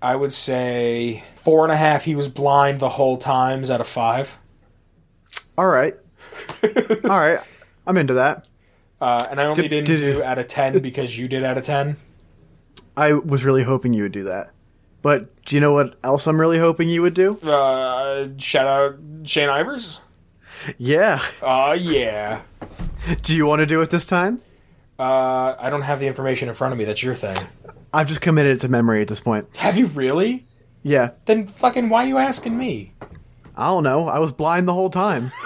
I 0.00 0.14
would 0.14 0.32
say 0.32 1.24
four 1.36 1.64
and 1.64 1.72
a 1.72 1.76
half. 1.76 2.04
He 2.04 2.14
was 2.14 2.28
blind 2.28 2.78
the 2.78 2.88
whole 2.90 3.16
times 3.16 3.70
out 3.70 3.80
of 3.80 3.86
five. 3.86 4.38
All 5.56 5.66
right. 5.66 5.94
All 7.04 7.18
right. 7.18 7.40
I'm 7.86 7.96
into 7.96 8.14
that. 8.14 8.46
Uh, 9.00 9.26
and 9.30 9.40
I 9.40 9.46
only 9.46 9.68
Did- 9.68 9.88
not 9.88 9.98
do 9.98 10.22
out 10.22 10.38
of 10.38 10.46
10 10.46 10.80
because 10.80 11.18
you 11.18 11.28
did 11.28 11.44
out 11.44 11.58
of 11.58 11.64
10. 11.64 11.96
I 12.96 13.12
was 13.12 13.44
really 13.44 13.62
hoping 13.62 13.92
you 13.92 14.02
would 14.04 14.12
do 14.12 14.24
that. 14.24 14.50
But 15.02 15.44
do 15.44 15.56
you 15.56 15.60
know 15.60 15.72
what 15.72 15.96
else 16.02 16.26
I'm 16.26 16.40
really 16.40 16.58
hoping 16.58 16.88
you 16.88 17.02
would 17.02 17.14
do? 17.14 17.38
Uh, 17.38 18.28
shout 18.38 18.66
out 18.66 18.98
Shane 19.24 19.48
Ivers. 19.48 20.00
Yeah. 20.76 21.20
Uh, 21.40 21.76
yeah. 21.78 22.42
Do 23.22 23.36
you 23.36 23.46
want 23.46 23.60
to 23.60 23.66
do 23.66 23.80
it 23.80 23.90
this 23.90 24.04
time? 24.04 24.42
Uh, 24.98 25.54
I 25.58 25.70
don't 25.70 25.82
have 25.82 26.00
the 26.00 26.06
information 26.06 26.48
in 26.48 26.54
front 26.54 26.72
of 26.72 26.78
me. 26.78 26.84
That's 26.84 27.02
your 27.02 27.14
thing. 27.14 27.36
I've 27.94 28.08
just 28.08 28.20
committed 28.20 28.56
it 28.56 28.60
to 28.60 28.68
memory 28.68 29.00
at 29.00 29.08
this 29.08 29.20
point. 29.20 29.56
Have 29.56 29.78
you 29.78 29.86
really? 29.86 30.46
Yeah. 30.82 31.12
Then 31.24 31.46
fucking 31.46 31.88
why 31.88 32.04
are 32.04 32.08
you 32.08 32.18
asking 32.18 32.58
me? 32.58 32.92
I 33.56 33.66
don't 33.66 33.84
know. 33.84 34.08
I 34.08 34.18
was 34.18 34.32
blind 34.32 34.68
the 34.68 34.74
whole 34.74 34.90
time. 34.90 35.30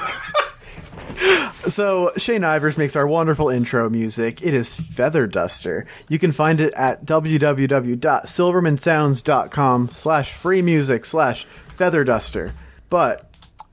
so 1.69 2.13
Shane 2.17 2.43
Ivers 2.43 2.77
makes 2.77 2.97
our 2.97 3.07
wonderful 3.07 3.49
intro 3.49 3.89
music. 3.89 4.43
It 4.43 4.55
is 4.55 4.75
Feather 4.75 5.27
Duster. 5.27 5.87
You 6.09 6.19
can 6.19 6.33
find 6.33 6.61
it 6.61 6.75
at 6.75 7.05
www.silvermansounds.com 7.05 9.89
slash 9.91 10.33
free 10.33 10.63
music 10.63 11.05
slash 11.05 11.45
feather 11.45 12.05
duster. 12.05 12.55
But 12.91 13.31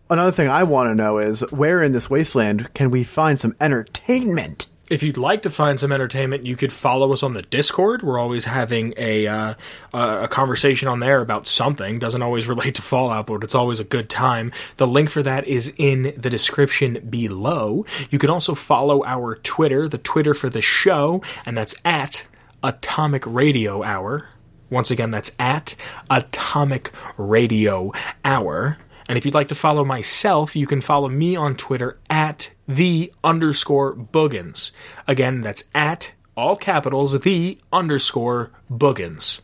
another 0.10 0.32
thing 0.32 0.50
I 0.50 0.64
want 0.64 0.90
to 0.90 0.96
know 0.96 1.18
is 1.18 1.42
where 1.52 1.84
in 1.84 1.92
this 1.92 2.10
wasteland 2.10 2.74
can 2.74 2.92
we 2.92 3.04
find 3.04 3.40
some 3.40 3.56
entertainment? 3.60 4.68
If 4.90 5.04
you'd 5.04 5.18
like 5.18 5.44
to 5.44 5.52
find 5.52 5.80
some 5.80 5.92
entertainment, 5.92 6.48
you 6.48 6.56
could 6.56 6.74
follow 6.74 7.14
us 7.14 7.22
on 7.22 7.34
the 7.34 7.44
Discord. 7.44 8.02
We're 8.02 8.18
always 8.18 8.46
having 8.46 8.96
a 8.98 9.28
uh, 9.28 9.54
a 9.94 10.28
conversation 10.28 10.88
on 10.88 11.00
there 11.00 11.22
about 11.22 11.46
something. 11.46 12.00
Doesn't 12.00 12.24
always 12.24 12.48
relate 12.54 12.76
to 12.76 12.82
Fallout, 12.82 13.28
but 13.28 13.44
it's 13.44 13.54
always 13.54 13.80
a 13.80 13.84
good 13.84 14.10
time. 14.10 14.52
The 14.78 14.88
link 14.88 15.10
for 15.10 15.22
that 15.22 15.48
is 15.48 15.74
in 15.78 16.14
the 16.18 16.30
description 16.30 17.08
below. 17.08 17.86
You 18.10 18.18
can 18.18 18.32
also 18.32 18.56
follow 18.56 19.04
our 19.06 19.36
Twitter, 19.36 19.88
the 19.88 20.00
Twitter 20.00 20.34
for 20.34 20.50
the 20.50 20.62
show, 20.62 21.22
and 21.46 21.56
that's 21.56 21.76
at 21.86 22.26
Atomic 22.64 23.24
Radio 23.28 23.84
Hour. 23.84 24.30
Once 24.72 24.90
again, 24.90 25.12
that's 25.12 25.36
at 25.38 25.76
Atomic 26.10 26.92
Radio 27.18 27.92
Hour. 28.26 28.78
And 29.10 29.18
if 29.18 29.26
you'd 29.26 29.34
like 29.34 29.48
to 29.48 29.56
follow 29.56 29.84
myself, 29.84 30.56
you 30.56 30.68
can 30.68 30.82
follow 30.82 31.10
me 31.10 31.36
on 31.36 31.56
Twitter 31.56 31.98
at 32.12 32.52
the 32.68 33.12
underscore 33.24 33.96
boogans. 33.96 34.72
Again, 35.08 35.42
that's 35.42 35.64
at 35.74 36.14
all 36.36 36.56
capitals 36.56 37.20
the 37.20 37.58
underscore 37.74 38.52
boogans. 38.72 39.42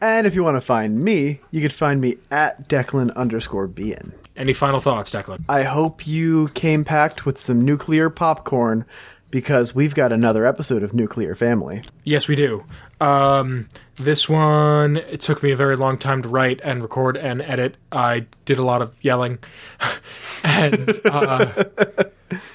And 0.00 0.24
if 0.24 0.36
you 0.36 0.44
want 0.44 0.56
to 0.56 0.60
find 0.60 1.02
me, 1.02 1.40
you 1.50 1.60
can 1.60 1.70
find 1.70 2.00
me 2.00 2.18
at 2.30 2.68
Declan 2.68 3.12
underscore 3.16 3.66
Bien. 3.66 4.12
Any 4.36 4.52
final 4.52 4.80
thoughts, 4.80 5.12
Declan? 5.12 5.44
I 5.48 5.64
hope 5.64 6.06
you 6.06 6.48
came 6.54 6.84
packed 6.84 7.26
with 7.26 7.38
some 7.38 7.60
nuclear 7.60 8.08
popcorn 8.08 8.86
because 9.30 9.74
we've 9.74 9.94
got 9.94 10.12
another 10.12 10.46
episode 10.46 10.82
of 10.82 10.94
Nuclear 10.94 11.34
Family. 11.34 11.82
Yes, 12.04 12.28
we 12.28 12.36
do. 12.36 12.64
Um, 13.00 13.68
this 13.96 14.28
one, 14.28 14.96
it 14.96 15.20
took 15.20 15.42
me 15.42 15.50
a 15.50 15.56
very 15.56 15.76
long 15.76 15.98
time 15.98 16.22
to 16.22 16.28
write 16.28 16.60
and 16.62 16.82
record 16.82 17.16
and 17.16 17.42
edit. 17.42 17.76
I 17.92 18.26
did 18.44 18.58
a 18.58 18.64
lot 18.64 18.82
of 18.82 18.96
yelling. 19.02 19.38
and 20.44 21.00
uh, 21.04 21.64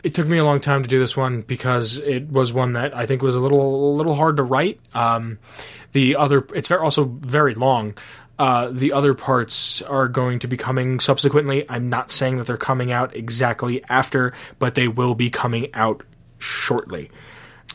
it 0.04 0.14
took 0.14 0.28
me 0.28 0.38
a 0.38 0.46
long 0.46 0.60
time 0.60 0.84
to 0.84 0.90
do 0.90 1.00
this 1.00 1.16
one 1.16 1.42
because 1.42 1.98
it 1.98 2.30
was 2.30 2.52
one 2.52 2.74
that 2.74 2.96
I 2.96 3.06
think 3.06 3.22
was 3.22 3.36
a 3.36 3.40
little 3.40 3.94
a 3.94 3.96
little 3.96 4.16
hard 4.16 4.38
to 4.38 4.44
write. 4.44 4.80
Um, 4.94 5.40
the 5.92 6.16
other, 6.16 6.46
it's 6.56 6.68
very, 6.68 6.82
also 6.82 7.06
very 7.06 7.54
long. 7.54 7.96
Uh, 8.40 8.70
the 8.72 8.94
other 8.94 9.14
parts 9.14 9.84
are 9.84 10.08
going 10.08 10.40
to 10.40 10.48
be 10.48 10.58
coming 10.58 11.00
subsequently. 11.00 11.70
I'm 11.70 11.90
not 11.90 12.10
saying 12.10 12.38
that 12.38 12.48
they're 12.48 12.58
coming 12.58 12.92
out 12.92 13.16
exactly 13.16 13.84
after, 13.88 14.34
but 14.58 14.74
they 14.74 14.88
will 14.88 15.14
be 15.14 15.30
coming 15.30 15.70
out 15.76 16.04
shortly. 16.44 17.10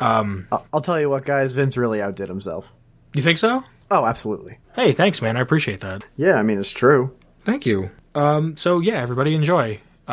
I'll, 0.01 0.67
I'll 0.73 0.81
tell 0.81 1.01
you 1.01 1.11
what, 1.11 1.25
guys, 1.25 1.53
Vince 1.53 1.77
really 1.77 2.01
outdid 2.01 2.29
himself. 2.29 2.73
You 3.15 3.23
think 3.23 3.39
so? 3.39 3.65
Oh, 3.91 4.05
absolutely. 4.07 4.59
Hey, 4.75 4.93
thanks, 4.93 5.21
man. 5.23 5.37
I 5.37 5.41
appreciate 5.41 5.81
that. 5.81 6.05
Yeah, 6.17 6.35
I 6.35 6.43
mean, 6.43 6.61
it's 6.61 6.71
true. 6.71 7.17
Thank 7.45 7.67
you. 7.67 7.91
Um, 8.15 8.57
so 8.57 8.81
yeah, 8.81 9.01
everybody 9.01 9.35
enjoy. 9.35 9.81
Uh, 10.07 10.13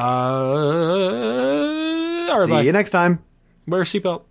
all 2.30 2.38
right, 2.40 2.45
See 2.45 2.52
bye. 2.52 2.61
you 2.61 2.72
next 2.72 2.91
time. 2.91 3.19
Wear 3.68 3.82
a 3.82 3.84
seatbelt. 3.84 4.23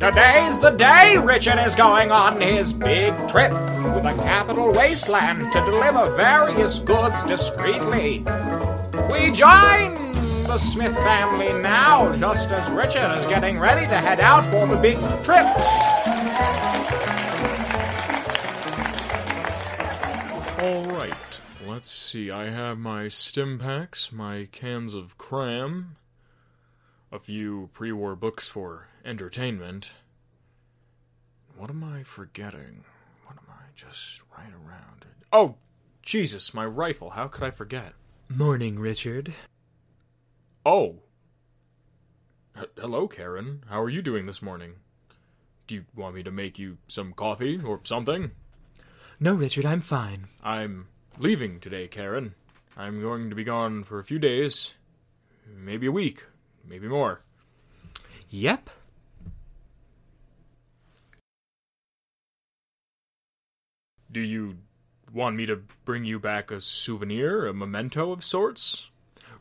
Today's 0.00 0.58
the 0.60 0.70
day 0.70 1.16
Richard 1.18 1.58
is 1.58 1.74
going 1.74 2.12
on 2.12 2.40
his 2.40 2.72
big 2.72 3.12
trip 3.28 3.50
to 3.50 3.87
the 4.00 4.12
capital 4.22 4.72
wasteland 4.72 5.52
to 5.52 5.60
deliver 5.60 6.10
various 6.16 6.78
goods 6.80 7.22
discreetly. 7.24 8.24
We 9.10 9.32
join 9.32 10.08
the 10.44 10.56
Smith 10.56 10.94
family 10.96 11.52
now, 11.60 12.14
just 12.16 12.50
as 12.50 12.70
Richard 12.70 13.18
is 13.18 13.26
getting 13.26 13.58
ready 13.58 13.86
to 13.86 13.98
head 13.98 14.20
out 14.20 14.44
for 14.46 14.66
the 14.66 14.76
big 14.80 14.96
trip. 15.24 15.46
All 20.60 20.84
right. 20.96 21.14
Let's 21.66 21.90
see. 21.90 22.30
I 22.30 22.50
have 22.50 22.78
my 22.78 23.08
stim 23.08 23.58
packs, 23.58 24.10
my 24.10 24.48
cans 24.50 24.94
of 24.94 25.18
cram, 25.18 25.96
a 27.12 27.18
few 27.18 27.70
pre-war 27.74 28.16
books 28.16 28.48
for 28.48 28.88
entertainment. 29.04 29.92
What 31.56 31.70
am 31.70 31.84
I 31.84 32.04
forgetting? 32.04 32.84
What 33.78 33.84
am 33.84 33.88
I 33.88 33.92
just 33.92 34.22
right 34.36 34.52
around 34.52 35.02
it? 35.02 35.26
Oh, 35.32 35.56
Jesus, 36.02 36.52
my 36.54 36.64
rifle. 36.64 37.10
How 37.10 37.28
could 37.28 37.44
I 37.44 37.50
forget? 37.50 37.92
Morning, 38.28 38.78
Richard. 38.78 39.32
Oh. 40.66 40.96
H- 42.58 42.68
hello, 42.78 43.06
Karen. 43.08 43.62
How 43.68 43.80
are 43.80 43.88
you 43.88 44.02
doing 44.02 44.24
this 44.24 44.42
morning? 44.42 44.74
Do 45.66 45.76
you 45.76 45.84
want 45.94 46.14
me 46.16 46.22
to 46.22 46.30
make 46.30 46.58
you 46.58 46.78
some 46.88 47.12
coffee 47.12 47.60
or 47.62 47.80
something? 47.84 48.32
No, 49.20 49.34
Richard, 49.34 49.64
I'm 49.66 49.80
fine. 49.80 50.28
I'm 50.42 50.88
leaving 51.18 51.60
today, 51.60 51.86
Karen. 51.88 52.34
I'm 52.76 53.00
going 53.00 53.28
to 53.30 53.36
be 53.36 53.44
gone 53.44 53.84
for 53.84 53.98
a 53.98 54.04
few 54.04 54.18
days, 54.18 54.74
maybe 55.46 55.86
a 55.86 55.92
week, 55.92 56.24
maybe 56.66 56.88
more. 56.88 57.22
Yep. 58.30 58.70
Do 64.10 64.20
you 64.20 64.56
want 65.12 65.36
me 65.36 65.46
to 65.46 65.62
bring 65.84 66.04
you 66.04 66.18
back 66.18 66.50
a 66.50 66.60
souvenir, 66.60 67.46
a 67.46 67.54
memento 67.54 68.10
of 68.10 68.24
sorts? 68.24 68.90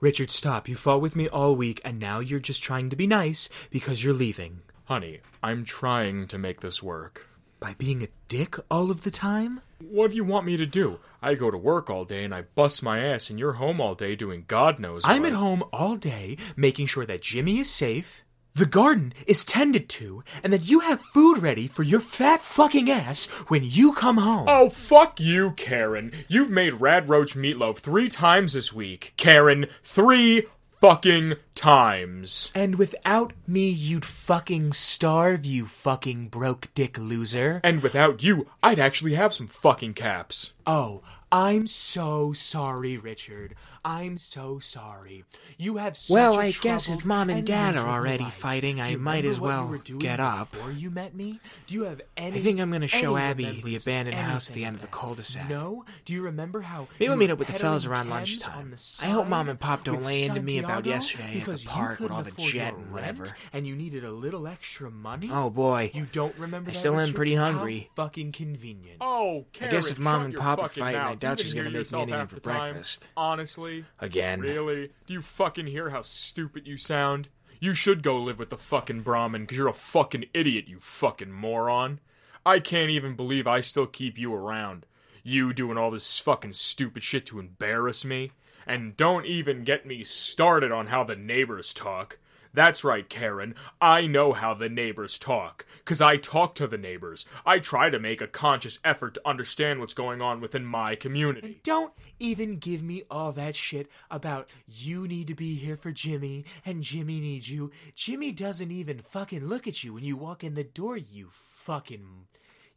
Richard, 0.02 0.30
stop. 0.30 0.68
You 0.68 0.76
fought 0.76 1.02
with 1.02 1.16
me 1.16 1.28
all 1.28 1.56
week, 1.56 1.82
and 1.84 2.00
now 2.00 2.20
you're 2.20 2.40
just 2.40 2.62
trying 2.62 2.90
to 2.90 2.96
be 2.96 3.08
nice 3.08 3.50
because 3.70 4.04
you're 4.04 4.14
leaving. 4.14 4.62
Honey, 4.86 5.22
I'm 5.42 5.66
trying 5.66 6.28
to 6.28 6.38
make 6.38 6.62
this 6.62 6.84
work. 6.84 7.28
By 7.60 7.74
being 7.74 8.04
a 8.04 8.08
dick 8.28 8.56
all 8.70 8.92
of 8.92 9.04
the 9.04 9.10
time? 9.10 9.62
What 9.80 10.12
do 10.12 10.18
you 10.18 10.24
want 10.24 10.46
me 10.46 10.58
to 10.58 10.66
do? 10.68 11.00
I 11.22 11.34
go 11.34 11.50
to 11.50 11.58
work 11.58 11.90
all 11.90 12.06
day 12.06 12.24
and 12.24 12.34
I 12.34 12.42
bust 12.42 12.84
my 12.84 13.00
ass, 13.00 13.30
and 13.30 13.40
you're 13.40 13.54
home 13.54 13.82
all 13.82 13.96
day 13.96 14.16
doing 14.16 14.46
God 14.48 14.80
knows 14.80 15.04
what 15.04 15.12
I'm 15.12 15.24
what. 15.24 15.32
at 15.32 15.38
home 15.38 15.64
all 15.74 15.96
day 15.96 16.38
making 16.56 16.86
sure 16.86 17.06
that 17.06 17.22
Jimmy 17.24 17.58
is 17.58 17.70
safe, 17.70 18.24
the 18.58 18.66
garden 18.66 19.14
is 19.28 19.46
tended 19.46 19.88
to, 19.88 20.24
and 20.44 20.52
that 20.52 20.68
you 20.68 20.80
have 20.80 21.00
food 21.00 21.38
ready 21.38 21.68
for 21.68 21.84
your 21.84 22.00
fat 22.00 22.42
fucking 22.42 22.90
ass 22.90 23.28
when 23.50 23.64
you 23.64 23.94
come 23.94 24.18
home. 24.18 24.46
Oh, 24.48 24.70
fuck 24.70 25.20
you, 25.20 25.52
Karen. 25.52 26.12
You've 26.28 26.50
made 26.50 26.82
Rad 26.82 27.08
Roach 27.08 27.36
meatloaf 27.36 27.78
three 27.78 28.08
times 28.08 28.54
this 28.54 28.74
week. 28.74 29.14
Karen, 29.16 29.68
three 29.84 30.48
fucking 30.82 31.36
times. 31.54 32.52
And 32.56 32.76
without 32.76 33.34
me, 33.46 33.70
you'd 33.70 34.06
fucking 34.06 34.74
starve, 34.74 35.46
you 35.46 35.68
fucking 35.68 36.30
broke 36.30 36.70
dick 36.74 36.98
loser. 36.98 37.62
And 37.64 37.84
without 37.84 38.24
you, 38.24 38.48
I'd 38.64 38.80
actually 38.80 39.14
have 39.14 39.34
some 39.34 39.48
fucking 39.48 39.94
caps. 39.94 40.54
Oh, 40.66 41.04
I'm 41.32 41.68
so 41.68 42.32
sorry, 42.32 42.98
Richard. 42.98 43.54
I'm 43.90 44.18
so 44.18 44.60
sorry. 44.60 45.24
You 45.58 45.78
have 45.78 45.96
such 45.96 46.14
Well, 46.14 46.34
a 46.38 46.40
I 46.44 46.52
guess 46.52 46.90
if 46.90 47.06
Mom 47.06 47.30
and 47.30 47.48
Dad 47.48 47.78
are 47.78 47.88
already 47.88 48.26
life. 48.26 48.34
fighting, 48.34 48.82
I 48.82 48.98
might 48.98 49.24
as 49.24 49.40
what 49.40 49.88
you 49.88 49.96
well 49.96 50.00
get 50.02 50.20
up. 50.20 50.52
Before 50.52 50.74
you 50.74 50.90
met 50.92 51.16
me, 51.16 51.40
do 51.68 51.76
you 51.76 51.84
have 51.84 52.02
any? 52.18 52.36
I 52.38 52.42
think 52.42 52.60
I'm 52.60 52.70
gonna 52.70 52.88
show 52.88 53.16
Abby 53.16 53.62
the 53.64 53.78
abandoned 53.78 54.18
house 54.18 54.50
at 54.50 54.56
the 54.56 54.66
end 54.66 54.76
of 54.76 54.82
the 54.82 54.88
that? 54.88 54.92
cul-de-sac. 54.94 55.50
No. 55.50 55.86
Do 56.04 56.14
you 56.14 56.22
remember 56.22 56.60
how? 56.62 56.90
Maybe 57.00 57.08
we'll 57.08 57.18
meet 57.18 57.30
up 57.30 57.40
with 57.40 57.48
the 57.48 57.54
fellas 57.54 57.86
around 57.86 58.08
Kems 58.08 58.10
lunchtime. 58.10 58.76
I 59.04 59.06
hope 59.14 59.28
Mom 59.30 59.48
and 59.48 59.58
Pop 59.58 59.86
don't 59.86 60.00
with 60.00 60.08
lay 60.08 60.26
into 60.26 60.42
me 60.42 60.60
about 60.60 60.86
yesterday 60.86 61.40
at 61.40 61.46
the 61.46 61.64
park 61.66 62.00
with 62.02 62.12
all 62.12 62.24
the 62.24 62.32
jet 62.32 62.74
and 62.74 62.92
whatever. 62.92 63.26
and 63.54 63.66
you 63.66 63.74
needed 63.78 64.04
a 64.04 64.12
little 64.12 64.50
extra 64.50 64.92
money. 64.92 65.30
Oh 65.32 65.50
boy. 65.50 65.92
You 65.94 66.08
don't 66.12 66.38
remember 66.38 66.72
I 66.72 66.74
that? 66.74 66.80
still 66.80 66.94
am 66.96 67.00
Richard? 67.00 67.16
pretty 67.16 67.36
How 67.36 67.52
hungry. 67.54 67.90
fucking 67.96 68.34
convenient. 68.34 68.98
Oh, 69.00 69.46
Karen, 69.54 69.74
guess 69.74 69.92
if 69.92 69.98
Mom 69.98 70.24
and 70.26 70.36
Pop 70.36 70.60
are 70.62 70.68
fighting, 70.68 71.00
I 71.00 71.16
doubt 71.16 71.40
she's 71.40 71.54
gonna 71.54 71.66
make 71.66 71.74
me 71.74 71.80
yourself 71.80 72.04
anything 72.04 72.28
for 72.28 72.40
breakfast. 72.42 73.08
Honestly, 73.16 73.77
Again. 74.00 74.42
really? 74.42 74.92
Do 75.06 75.14
you 75.14 75.22
fucking 75.22 75.68
hear 75.68 75.90
how 75.90 76.02
stupid 76.02 76.68
you 76.68 76.78
sound? 76.78 77.30
You 77.60 77.74
should 77.74 78.04
go 78.04 78.18
live 78.18 78.40
with 78.40 78.50
the 78.50 78.58
fucking 78.58 79.02
Brahmin 79.02 79.44
because 79.44 79.58
you're 79.58 79.68
a 79.68 79.74
fucking 79.74 80.26
idiot, 80.34 80.68
you 80.68 80.80
fucking 80.80 81.32
moron. 81.32 82.00
I 82.46 82.60
can't 82.60 82.92
even 82.92 83.16
believe 83.16 83.48
I 83.48 83.62
still 83.62 83.88
keep 83.88 84.18
you 84.18 84.34
around. 84.34 84.86
You 85.24 85.54
doing 85.54 85.78
all 85.78 85.92
this 85.92 86.20
fucking 86.20 86.54
stupid 86.54 87.04
shit 87.04 87.26
to 87.28 87.40
embarrass 87.40 88.06
me. 88.06 88.32
And 88.66 88.96
don't 88.96 89.26
even 89.26 89.64
get 89.64 89.86
me 89.86 90.04
started 90.04 90.72
on 90.72 90.88
how 90.88 91.04
the 91.04 91.16
neighbors 91.16 91.74
talk. 91.74 92.20
That's 92.58 92.84
right, 92.84 93.08
Karen. 93.08 93.54
I 93.80 94.08
know 94.08 94.34
how 94.34 94.56
the 94.56 94.68
neighbors 94.68 95.20
talk. 95.20 95.64
Cause 95.86 96.02
I 96.02 96.18
talk 96.18 96.56
to 96.56 96.66
the 96.66 96.76
neighbors. 96.76 97.24
I 97.46 97.60
try 97.60 97.92
to 97.92 98.00
make 98.00 98.20
a 98.20 98.26
conscious 98.26 98.80
effort 98.84 99.14
to 99.14 99.22
understand 99.28 99.80
what's 99.80 99.94
going 99.94 100.24
on 100.24 100.42
within 100.42 100.66
my 100.66 100.96
community. 100.96 101.60
Don't 101.62 101.94
even 102.18 102.58
give 102.58 102.82
me 102.82 103.04
all 103.12 103.32
that 103.34 103.56
shit 103.56 103.92
about 104.10 104.50
you 104.68 105.08
need 105.08 105.28
to 105.28 105.36
be 105.36 105.54
here 105.54 105.78
for 105.78 105.92
Jimmy 105.92 106.46
and 106.66 106.82
Jimmy 106.82 107.20
needs 107.20 107.48
you. 107.48 107.70
Jimmy 107.94 108.32
doesn't 108.32 108.72
even 108.72 109.02
fucking 109.02 109.46
look 109.46 109.68
at 109.68 109.84
you 109.84 109.94
when 109.94 110.04
you 110.04 110.18
walk 110.18 110.44
in 110.44 110.56
the 110.56 110.64
door, 110.64 110.98
you 110.98 111.28
fucking. 111.30 112.26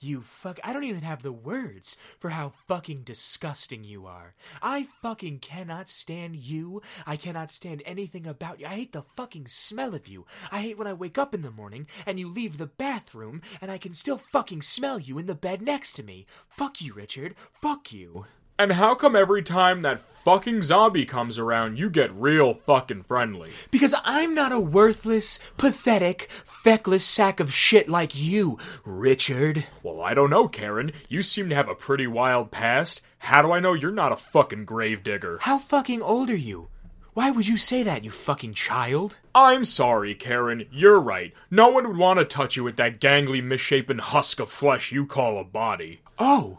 You 0.02 0.22
fuck. 0.22 0.58
I 0.64 0.72
don't 0.72 0.84
even 0.84 1.02
have 1.02 1.22
the 1.22 1.30
words 1.30 1.98
for 2.18 2.30
how 2.30 2.54
fucking 2.66 3.02
disgusting 3.02 3.84
you 3.84 4.06
are. 4.06 4.34
I 4.62 4.84
fucking 5.02 5.40
cannot 5.40 5.90
stand 5.90 6.36
you. 6.36 6.80
I 7.06 7.16
cannot 7.16 7.50
stand 7.50 7.82
anything 7.84 8.26
about 8.26 8.60
you. 8.60 8.66
I 8.66 8.70
hate 8.70 8.92
the 8.92 9.04
fucking 9.14 9.48
smell 9.48 9.94
of 9.94 10.08
you. 10.08 10.24
I 10.50 10.62
hate 10.62 10.78
when 10.78 10.86
I 10.86 10.94
wake 10.94 11.18
up 11.18 11.34
in 11.34 11.42
the 11.42 11.50
morning 11.50 11.86
and 12.06 12.18
you 12.18 12.28
leave 12.28 12.56
the 12.56 12.64
bathroom 12.66 13.42
and 13.60 13.70
I 13.70 13.76
can 13.76 13.92
still 13.92 14.16
fucking 14.16 14.62
smell 14.62 14.98
you 14.98 15.18
in 15.18 15.26
the 15.26 15.34
bed 15.34 15.60
next 15.60 15.92
to 15.92 16.02
me. 16.02 16.24
Fuck 16.48 16.80
you, 16.80 16.94
Richard. 16.94 17.34
Fuck 17.60 17.92
you. 17.92 18.24
And 18.60 18.72
how 18.72 18.94
come 18.94 19.16
every 19.16 19.42
time 19.42 19.80
that 19.80 20.02
fucking 20.22 20.60
zombie 20.60 21.06
comes 21.06 21.38
around, 21.38 21.78
you 21.78 21.88
get 21.88 22.12
real 22.12 22.52
fucking 22.52 23.04
friendly? 23.04 23.52
Because 23.70 23.94
I'm 24.04 24.34
not 24.34 24.52
a 24.52 24.60
worthless, 24.60 25.38
pathetic, 25.56 26.28
feckless 26.30 27.02
sack 27.02 27.40
of 27.40 27.54
shit 27.54 27.88
like 27.88 28.14
you, 28.14 28.58
Richard. 28.84 29.64
Well, 29.82 30.02
I 30.02 30.12
don't 30.12 30.28
know, 30.28 30.46
Karen. 30.46 30.92
You 31.08 31.22
seem 31.22 31.48
to 31.48 31.54
have 31.54 31.70
a 31.70 31.74
pretty 31.74 32.06
wild 32.06 32.50
past. 32.50 33.00
How 33.16 33.40
do 33.40 33.50
I 33.50 33.60
know 33.60 33.72
you're 33.72 33.90
not 33.92 34.12
a 34.12 34.16
fucking 34.16 34.66
gravedigger? 34.66 35.38
How 35.40 35.58
fucking 35.58 36.02
old 36.02 36.28
are 36.28 36.36
you? 36.36 36.68
Why 37.14 37.30
would 37.30 37.48
you 37.48 37.56
say 37.56 37.82
that, 37.84 38.04
you 38.04 38.10
fucking 38.10 38.52
child? 38.52 39.20
I'm 39.34 39.64
sorry, 39.64 40.14
Karen. 40.14 40.66
You're 40.70 41.00
right. 41.00 41.32
No 41.50 41.70
one 41.70 41.88
would 41.88 41.96
want 41.96 42.18
to 42.18 42.26
touch 42.26 42.58
you 42.58 42.64
with 42.64 42.76
that 42.76 43.00
gangly, 43.00 43.42
misshapen 43.42 44.00
husk 44.00 44.38
of 44.38 44.50
flesh 44.50 44.92
you 44.92 45.06
call 45.06 45.38
a 45.38 45.44
body. 45.44 46.02
Oh. 46.18 46.58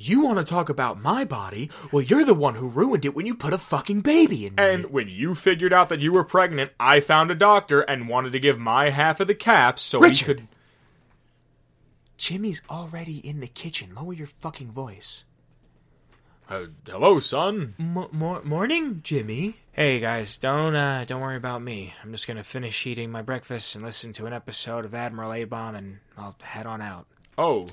You 0.00 0.22
want 0.22 0.38
to 0.38 0.44
talk 0.44 0.68
about 0.68 1.02
my 1.02 1.24
body? 1.24 1.70
Well, 1.90 2.02
you're 2.02 2.24
the 2.24 2.32
one 2.32 2.54
who 2.54 2.68
ruined 2.68 3.04
it 3.04 3.16
when 3.16 3.26
you 3.26 3.34
put 3.34 3.52
a 3.52 3.58
fucking 3.58 4.02
baby 4.02 4.46
in 4.46 4.54
me. 4.54 4.62
And 4.62 4.92
when 4.92 5.08
you 5.08 5.34
figured 5.34 5.72
out 5.72 5.88
that 5.88 5.98
you 5.98 6.12
were 6.12 6.22
pregnant, 6.22 6.70
I 6.78 7.00
found 7.00 7.32
a 7.32 7.34
doctor 7.34 7.80
and 7.80 8.08
wanted 8.08 8.32
to 8.34 8.38
give 8.38 8.60
my 8.60 8.90
half 8.90 9.18
of 9.18 9.26
the 9.26 9.34
caps 9.34 9.82
so 9.82 9.98
Richard! 9.98 10.38
he 10.38 10.46
could. 10.46 10.48
Jimmy's 12.16 12.62
already 12.70 13.18
in 13.18 13.40
the 13.40 13.48
kitchen. 13.48 13.92
Lower 13.96 14.12
your 14.12 14.28
fucking 14.28 14.70
voice. 14.70 15.24
Uh, 16.48 16.66
hello, 16.88 17.18
son. 17.18 17.74
M- 17.80 18.06
mor- 18.12 18.42
morning, 18.44 19.00
Jimmy. 19.02 19.56
Hey 19.72 19.98
guys, 19.98 20.38
don't 20.38 20.76
uh, 20.76 21.04
don't 21.08 21.20
worry 21.20 21.36
about 21.36 21.60
me. 21.60 21.92
I'm 22.02 22.12
just 22.12 22.28
gonna 22.28 22.44
finish 22.44 22.86
eating 22.86 23.10
my 23.10 23.22
breakfast 23.22 23.74
and 23.74 23.84
listen 23.84 24.12
to 24.14 24.26
an 24.26 24.32
episode 24.32 24.84
of 24.84 24.94
Admiral 24.94 25.32
A 25.32 25.44
Bomb, 25.44 25.74
and 25.74 25.98
I'll 26.16 26.36
head 26.40 26.66
on 26.66 26.80
out. 26.80 27.06
Oh. 27.36 27.66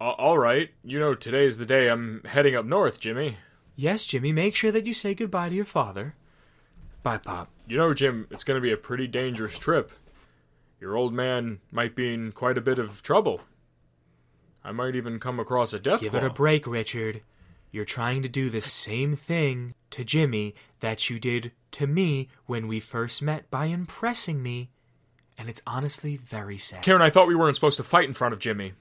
All 0.00 0.38
right. 0.38 0.70
You 0.82 0.98
know, 0.98 1.14
today's 1.14 1.58
the 1.58 1.66
day 1.66 1.88
I'm 1.88 2.22
heading 2.24 2.56
up 2.56 2.64
north, 2.64 3.00
Jimmy. 3.00 3.36
Yes, 3.76 4.06
Jimmy, 4.06 4.32
make 4.32 4.54
sure 4.54 4.72
that 4.72 4.86
you 4.86 4.94
say 4.94 5.14
goodbye 5.14 5.50
to 5.50 5.54
your 5.54 5.64
father. 5.64 6.14
Bye, 7.02 7.18
Pop. 7.18 7.48
You 7.66 7.76
know, 7.76 7.92
Jim, 7.94 8.26
it's 8.30 8.44
going 8.44 8.56
to 8.56 8.62
be 8.62 8.72
a 8.72 8.76
pretty 8.76 9.06
dangerous 9.06 9.58
trip. 9.58 9.92
Your 10.80 10.96
old 10.96 11.12
man 11.12 11.60
might 11.70 11.94
be 11.94 12.12
in 12.14 12.32
quite 12.32 12.56
a 12.56 12.62
bit 12.62 12.78
of 12.78 13.02
trouble. 13.02 13.42
I 14.64 14.72
might 14.72 14.96
even 14.96 15.18
come 15.18 15.38
across 15.38 15.72
a 15.72 15.78
death 15.78 16.00
Give 16.00 16.12
claw. 16.12 16.20
it 16.20 16.26
a 16.26 16.30
break, 16.30 16.66
Richard. 16.66 17.22
You're 17.70 17.84
trying 17.84 18.22
to 18.22 18.28
do 18.28 18.50
the 18.50 18.60
same 18.60 19.14
thing 19.14 19.74
to 19.90 20.04
Jimmy 20.04 20.54
that 20.80 21.08
you 21.08 21.18
did 21.18 21.52
to 21.72 21.86
me 21.86 22.28
when 22.46 22.66
we 22.68 22.80
first 22.80 23.22
met 23.22 23.50
by 23.50 23.66
impressing 23.66 24.42
me. 24.42 24.70
And 25.38 25.48
it's 25.48 25.62
honestly 25.66 26.16
very 26.16 26.58
sad. 26.58 26.82
Karen, 26.82 27.00
I 27.00 27.10
thought 27.10 27.28
we 27.28 27.34
weren't 27.36 27.54
supposed 27.54 27.76
to 27.78 27.82
fight 27.82 28.08
in 28.08 28.14
front 28.14 28.34
of 28.34 28.40
Jimmy. 28.40 28.72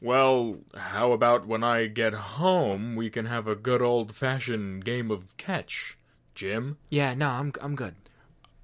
Well, 0.00 0.58
how 0.76 1.12
about 1.12 1.46
when 1.46 1.64
I 1.64 1.86
get 1.86 2.14
home, 2.14 2.94
we 2.94 3.10
can 3.10 3.26
have 3.26 3.48
a 3.48 3.56
good 3.56 3.82
old 3.82 4.14
fashioned 4.14 4.84
game 4.84 5.10
of 5.10 5.36
catch, 5.36 5.98
Jim? 6.34 6.78
Yeah, 6.88 7.14
no, 7.14 7.30
I'm 7.30 7.52
I'm 7.60 7.74
good. 7.74 7.96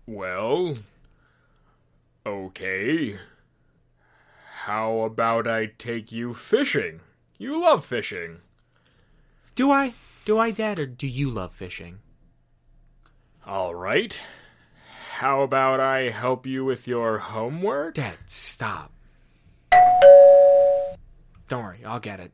Well, 0.07 0.77
okay. 2.25 3.19
How 4.65 5.01
about 5.01 5.49
I 5.49 5.67
take 5.67 6.13
you 6.13 6.35
fishing? 6.35 7.01
You 7.37 7.61
love 7.61 7.85
fishing. 7.85 8.39
Do 9.57 9.73
I? 9.73 9.95
Do 10.25 10.39
I, 10.39 10.53
Dad, 10.53 10.79
or 10.79 10.87
do 10.87 11.07
you 11.07 11.31
love 11.31 11.53
fishing? 11.53 11.99
All 13.47 13.75
right. 13.75 14.23
How 15.19 15.43
about 15.43 15.81
I 15.81 16.11
help 16.11 16.47
you 16.47 16.65
with 16.65 16.89
your 16.89 17.19
homework? 17.19 17.95
Dad, 17.95 18.19
stop. 18.27 18.93
Don't 21.55 21.63
worry, 21.63 21.85
I'll 21.85 22.01
get 22.01 22.19
it. 22.19 22.33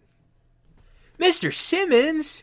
Mr. 1.18 1.52
Simmons! 1.52 2.42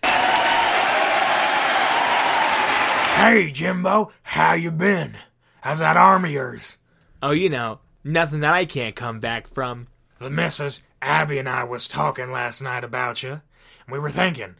Hey, 3.15 3.49
Jimbo, 3.51 4.11
how 4.21 4.53
you 4.53 4.69
been? 4.69 5.17
How's 5.61 5.79
that 5.79 5.97
arm 5.97 6.25
of 6.25 6.29
yours? 6.29 6.77
Oh, 7.23 7.31
you 7.31 7.49
know, 7.49 7.79
nothing 8.03 8.41
that 8.41 8.53
I 8.53 8.65
can't 8.65 8.95
come 8.95 9.19
back 9.19 9.47
from. 9.47 9.87
The 10.19 10.29
missus, 10.29 10.83
Abby, 11.01 11.39
and 11.39 11.49
I 11.49 11.63
was 11.63 11.87
talking 11.87 12.31
last 12.31 12.61
night 12.61 12.83
about 12.83 13.23
you. 13.23 13.31
And 13.31 13.41
we 13.89 13.97
were 13.97 14.11
thinking, 14.11 14.53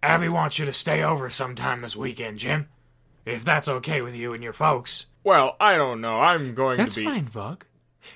Abby 0.00 0.28
wants 0.28 0.60
you 0.60 0.66
to 0.66 0.72
stay 0.72 1.02
over 1.02 1.28
sometime 1.28 1.82
this 1.82 1.96
weekend, 1.96 2.38
Jim. 2.38 2.68
If 3.26 3.44
that's 3.44 3.66
okay 3.66 4.00
with 4.00 4.14
you 4.14 4.32
and 4.32 4.44
your 4.44 4.52
folks. 4.52 5.06
Well, 5.24 5.56
I 5.58 5.76
don't 5.76 6.00
know. 6.00 6.20
I'm 6.20 6.54
going 6.54 6.78
That's 6.78 6.94
to 6.94 7.00
be. 7.00 7.06
That's 7.06 7.34
fine, 7.34 7.56
Vug. 7.56 7.62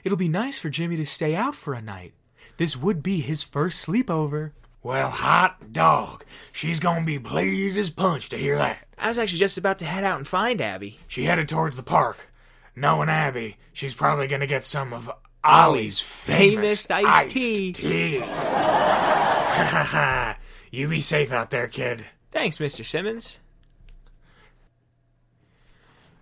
It'll 0.05 0.17
be 0.17 0.29
nice 0.29 0.61
for 0.61 0.71
Jimmy 0.71 0.97
to 0.99 1.05
stay 1.05 1.35
out 1.35 1.57
for 1.57 1.75
a 1.75 1.83
night. 1.83 2.15
This 2.59 2.77
would 2.77 3.03
be 3.03 3.21
his 3.21 3.43
first 3.43 3.87
sleepover. 3.87 4.53
Well, 4.83 5.11
hot 5.11 5.73
dog. 5.73 6.25
She's 6.53 6.81
gonna 6.81 7.05
be 7.05 7.19
pleased 7.19 7.79
as 7.79 7.91
punch 7.91 8.29
to 8.29 8.37
hear 8.37 8.57
that. 8.59 8.87
I 8.99 9.09
was 9.09 9.19
actually 9.19 9.39
just 9.39 9.59
about 9.59 9.79
to 9.79 9.85
head 9.85 10.05
out 10.05 10.19
and 10.19 10.29
find 10.29 10.61
Abby. 10.61 10.99
She 11.09 11.25
headed 11.25 11.49
towards 11.49 11.77
the 11.77 11.83
park. 11.83 12.31
Knowing 12.77 13.09
Abby, 13.09 13.57
she's 13.73 13.95
probably 13.95 14.27
gonna 14.27 14.47
get 14.47 14.65
some 14.65 14.93
of 14.93 15.11
Ollie's 15.43 16.01
famous, 16.01 16.87
Famous 16.87 16.91
iced 16.91 17.31
tea. 17.31 17.73
tea. 17.73 18.19
you 20.71 20.89
be 20.89 21.01
safe 21.01 21.33
out 21.33 21.51
there, 21.51 21.69
kid. 21.69 22.05
Thanks, 22.31 22.59
Mr. 22.59 22.85
Simmons. 22.85 23.41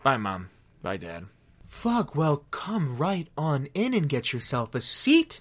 Bye, 0.03 0.17
Mom. 0.19 0.51
Bye, 0.83 0.99
Dad. 0.99 1.27
Vug, 1.69 2.15
well, 2.15 2.45
come 2.51 2.97
right 2.97 3.29
on 3.37 3.67
in 3.75 3.93
and 3.93 4.09
get 4.09 4.33
yourself 4.33 4.75
a 4.75 4.81
seat. 4.81 5.41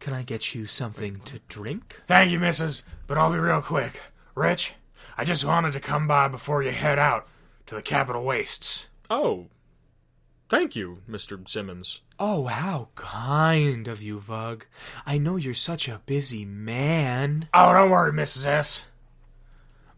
Can 0.00 0.14
I 0.14 0.22
get 0.22 0.54
you 0.54 0.66
something 0.66 1.20
to 1.24 1.40
drink? 1.48 2.00
Thank 2.06 2.30
you, 2.30 2.38
missus, 2.38 2.82
but 3.06 3.18
I'll 3.18 3.32
be 3.32 3.38
real 3.38 3.62
quick. 3.62 4.00
Rich, 4.34 4.74
I 5.16 5.24
just 5.24 5.44
wanted 5.44 5.72
to 5.72 5.80
come 5.80 6.06
by 6.06 6.28
before 6.28 6.62
you 6.62 6.70
head 6.70 6.98
out 6.98 7.26
to 7.66 7.74
the 7.74 7.82
Capital 7.82 8.24
Wastes. 8.24 8.88
Oh. 9.10 9.46
Thank 10.48 10.76
you, 10.76 11.02
Mr. 11.10 11.48
Simmons. 11.48 12.02
Oh, 12.20 12.44
how 12.44 12.88
kind 12.94 13.88
of 13.88 14.00
you, 14.00 14.18
Vug. 14.18 14.62
I 15.04 15.18
know 15.18 15.36
you're 15.36 15.54
such 15.54 15.88
a 15.88 16.02
busy 16.06 16.44
man. 16.44 17.48
Oh, 17.52 17.72
don't 17.72 17.90
worry, 17.90 18.12
Mrs. 18.12 18.46
S. 18.46 18.84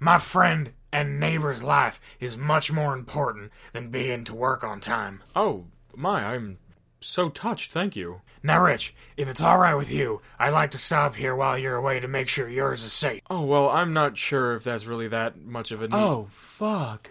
My 0.01 0.19
friend 0.19 0.73
and 0.91 1.21
neighbor's 1.21 1.63
life 1.63 2.01
is 2.19 2.37
much 2.37 2.73
more 2.73 2.95
important 2.95 3.53
than 3.73 3.91
being 3.91 4.25
to 4.25 4.35
work 4.35 4.65
on 4.65 4.81
time. 4.81 5.23
Oh, 5.37 5.67
my, 5.95 6.25
I'm 6.25 6.59
so 7.01 7.29
touched. 7.29 7.71
Thank 7.71 7.95
you. 7.95 8.23
Now, 8.49 8.63
Rich, 8.63 8.95
if 9.19 9.29
it's 9.29 9.43
all 9.43 9.59
right 9.59 9.75
with 9.75 9.91
you, 9.91 10.23
I'd 10.39 10.55
like 10.55 10.71
to 10.71 10.79
stop 10.79 11.15
here 11.15 11.37
while 11.37 11.59
you're 11.59 11.77
away 11.77 12.01
to 12.01 12.09
make 12.09 12.29
sure 12.29 12.49
yours 12.49 12.83
is 12.83 12.95
safe. 12.95 13.21
Oh, 13.29 13.45
well, 13.45 13.69
I'm 13.69 13.93
not 13.93 14.17
sure 14.17 14.57
if 14.57 14.65
that's 14.65 14.87
really 14.87 15.07
that 15.09 15.39
much 15.45 15.71
of 15.71 15.83
a 15.83 15.89
need. 15.89 15.95
Oh, 15.95 16.29
fuck. 16.31 17.11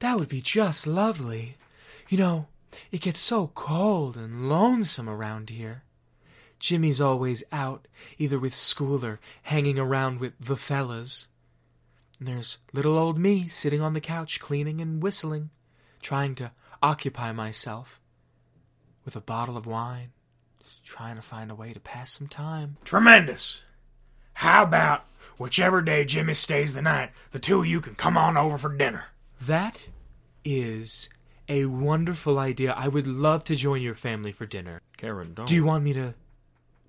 That 0.00 0.18
would 0.18 0.28
be 0.28 0.42
just 0.42 0.86
lovely. 0.86 1.56
You 2.10 2.18
know, 2.18 2.48
it 2.92 3.00
gets 3.00 3.20
so 3.20 3.46
cold 3.54 4.18
and 4.18 4.50
lonesome 4.50 5.08
around 5.08 5.48
here. 5.48 5.84
Jimmy's 6.58 7.00
always 7.00 7.42
out, 7.50 7.88
either 8.18 8.38
with 8.38 8.54
school 8.54 9.02
or 9.02 9.18
hanging 9.44 9.78
around 9.78 10.20
with 10.20 10.34
the 10.38 10.56
fellas. 10.56 11.28
And 12.18 12.28
there's 12.28 12.58
little 12.74 12.98
old 12.98 13.18
me 13.18 13.48
sitting 13.48 13.80
on 13.80 13.94
the 13.94 14.00
couch 14.02 14.38
cleaning 14.40 14.82
and 14.82 15.02
whistling, 15.02 15.48
trying 16.02 16.34
to 16.34 16.52
occupy 16.82 17.32
myself 17.32 17.98
with 19.06 19.16
a 19.16 19.22
bottle 19.22 19.56
of 19.56 19.64
wine, 19.64 20.10
just 20.10 20.19
trying 20.90 21.14
to 21.14 21.22
find 21.22 21.52
a 21.52 21.54
way 21.54 21.72
to 21.72 21.78
pass 21.78 22.12
some 22.12 22.26
time. 22.26 22.76
Tremendous. 22.84 23.62
How 24.32 24.64
about 24.64 25.04
whichever 25.38 25.80
day 25.80 26.04
Jimmy 26.04 26.34
stays 26.34 26.74
the 26.74 26.82
night, 26.82 27.12
the 27.30 27.38
two 27.38 27.60
of 27.60 27.66
you 27.66 27.80
can 27.80 27.94
come 27.94 28.18
on 28.18 28.36
over 28.36 28.58
for 28.58 28.76
dinner? 28.76 29.04
That 29.40 29.88
is 30.44 31.08
a 31.48 31.66
wonderful 31.66 32.40
idea. 32.40 32.74
I 32.76 32.88
would 32.88 33.06
love 33.06 33.44
to 33.44 33.54
join 33.54 33.82
your 33.82 33.94
family 33.94 34.32
for 34.32 34.46
dinner. 34.46 34.80
Karen, 34.96 35.32
don't. 35.32 35.46
Do 35.46 35.54
you 35.54 35.64
want 35.64 35.84
me 35.84 35.92
to 35.92 36.14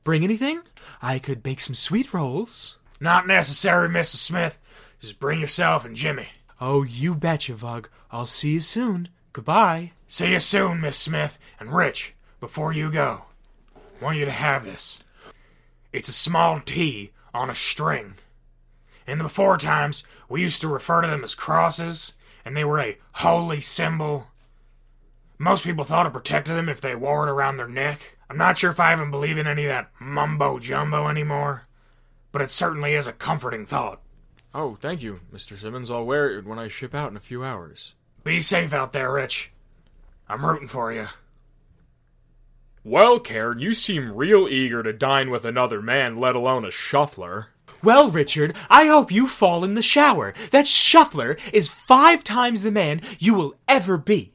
bring 0.03 0.23
anything? 0.23 0.61
I 0.99 1.19
could 1.19 1.43
bake 1.43 1.59
some 1.59 1.75
sweet 1.75 2.11
rolls. 2.11 2.79
Not 2.99 3.27
necessary, 3.27 3.87
Mrs. 3.87 4.15
Smith. 4.15 4.57
Just 4.99 5.19
bring 5.19 5.39
yourself 5.39 5.85
and 5.85 5.95
Jimmy. 5.95 6.29
Oh, 6.59 6.81
you 6.81 7.13
betcha, 7.13 7.53
Vug. 7.53 7.85
I'll 8.09 8.25
see 8.25 8.53
you 8.53 8.61
soon. 8.61 9.09
Goodbye. 9.31 9.91
See 10.07 10.31
you 10.31 10.39
soon, 10.39 10.81
Miss 10.81 10.97
Smith. 10.97 11.37
And 11.59 11.71
Rich, 11.71 12.15
before 12.39 12.73
you 12.73 12.91
go, 12.91 13.25
I 13.30 13.30
want 14.01 14.17
you 14.17 14.25
to 14.25 14.31
have 14.31 14.65
this. 14.65 15.01
It's 15.93 16.09
a 16.09 16.13
small 16.13 16.59
T 16.59 17.11
on 17.33 17.49
a 17.49 17.55
string. 17.55 18.15
In 19.07 19.17
the 19.17 19.23
before 19.25 19.57
times, 19.57 20.03
we 20.27 20.41
used 20.41 20.61
to 20.61 20.67
refer 20.67 21.01
to 21.01 21.07
them 21.07 21.23
as 21.23 21.35
crosses, 21.35 22.13
and 22.43 22.55
they 22.55 22.63
were 22.63 22.79
a 22.79 22.97
holy 23.13 23.61
symbol. 23.61 24.27
Most 25.37 25.63
people 25.63 25.83
thought 25.83 26.05
it 26.05 26.13
protected 26.13 26.55
them 26.55 26.69
if 26.69 26.81
they 26.81 26.95
wore 26.95 27.27
it 27.27 27.31
around 27.31 27.57
their 27.57 27.67
neck. 27.67 28.17
I'm 28.29 28.37
not 28.37 28.57
sure 28.57 28.71
if 28.71 28.79
I 28.79 28.93
even 28.93 29.11
believe 29.11 29.37
in 29.37 29.47
any 29.47 29.63
of 29.63 29.69
that 29.69 29.91
mumbo 29.99 30.59
jumbo 30.59 31.07
anymore, 31.07 31.67
but 32.31 32.41
it 32.41 32.49
certainly 32.49 32.93
is 32.93 33.07
a 33.07 33.13
comforting 33.13 33.65
thought. 33.65 34.01
Oh, 34.53 34.77
thank 34.79 35.01
you, 35.01 35.21
Mr. 35.33 35.57
Simmons. 35.57 35.89
I'll 35.89 36.05
wear 36.05 36.37
it 36.37 36.45
when 36.45 36.59
I 36.59 36.67
ship 36.67 36.93
out 36.93 37.11
in 37.11 37.17
a 37.17 37.21
few 37.21 37.43
hours. 37.43 37.95
Be 38.23 38.41
safe 38.41 38.73
out 38.73 38.93
there, 38.93 39.11
Rich. 39.11 39.51
I'm 40.29 40.45
rooting 40.45 40.67
for 40.67 40.91
you. 40.91 41.07
Well, 42.83 43.19
Karen, 43.19 43.59
you 43.59 43.75
seem 43.75 44.15
real 44.15 44.47
eager 44.47 44.81
to 44.81 44.91
dine 44.91 45.29
with 45.29 45.45
another 45.45 45.83
man, 45.83 46.17
let 46.17 46.35
alone 46.35 46.65
a 46.65 46.71
shuffler. 46.71 47.49
Well, 47.83 48.09
Richard, 48.09 48.55
I 48.71 48.87
hope 48.87 49.11
you 49.11 49.27
fall 49.27 49.63
in 49.63 49.75
the 49.75 49.83
shower. 49.83 50.33
That 50.49 50.65
shuffler 50.65 51.37
is 51.53 51.69
five 51.69 52.23
times 52.23 52.63
the 52.63 52.71
man 52.71 53.01
you 53.19 53.35
will 53.35 53.53
ever 53.67 53.99
be. 53.99 54.33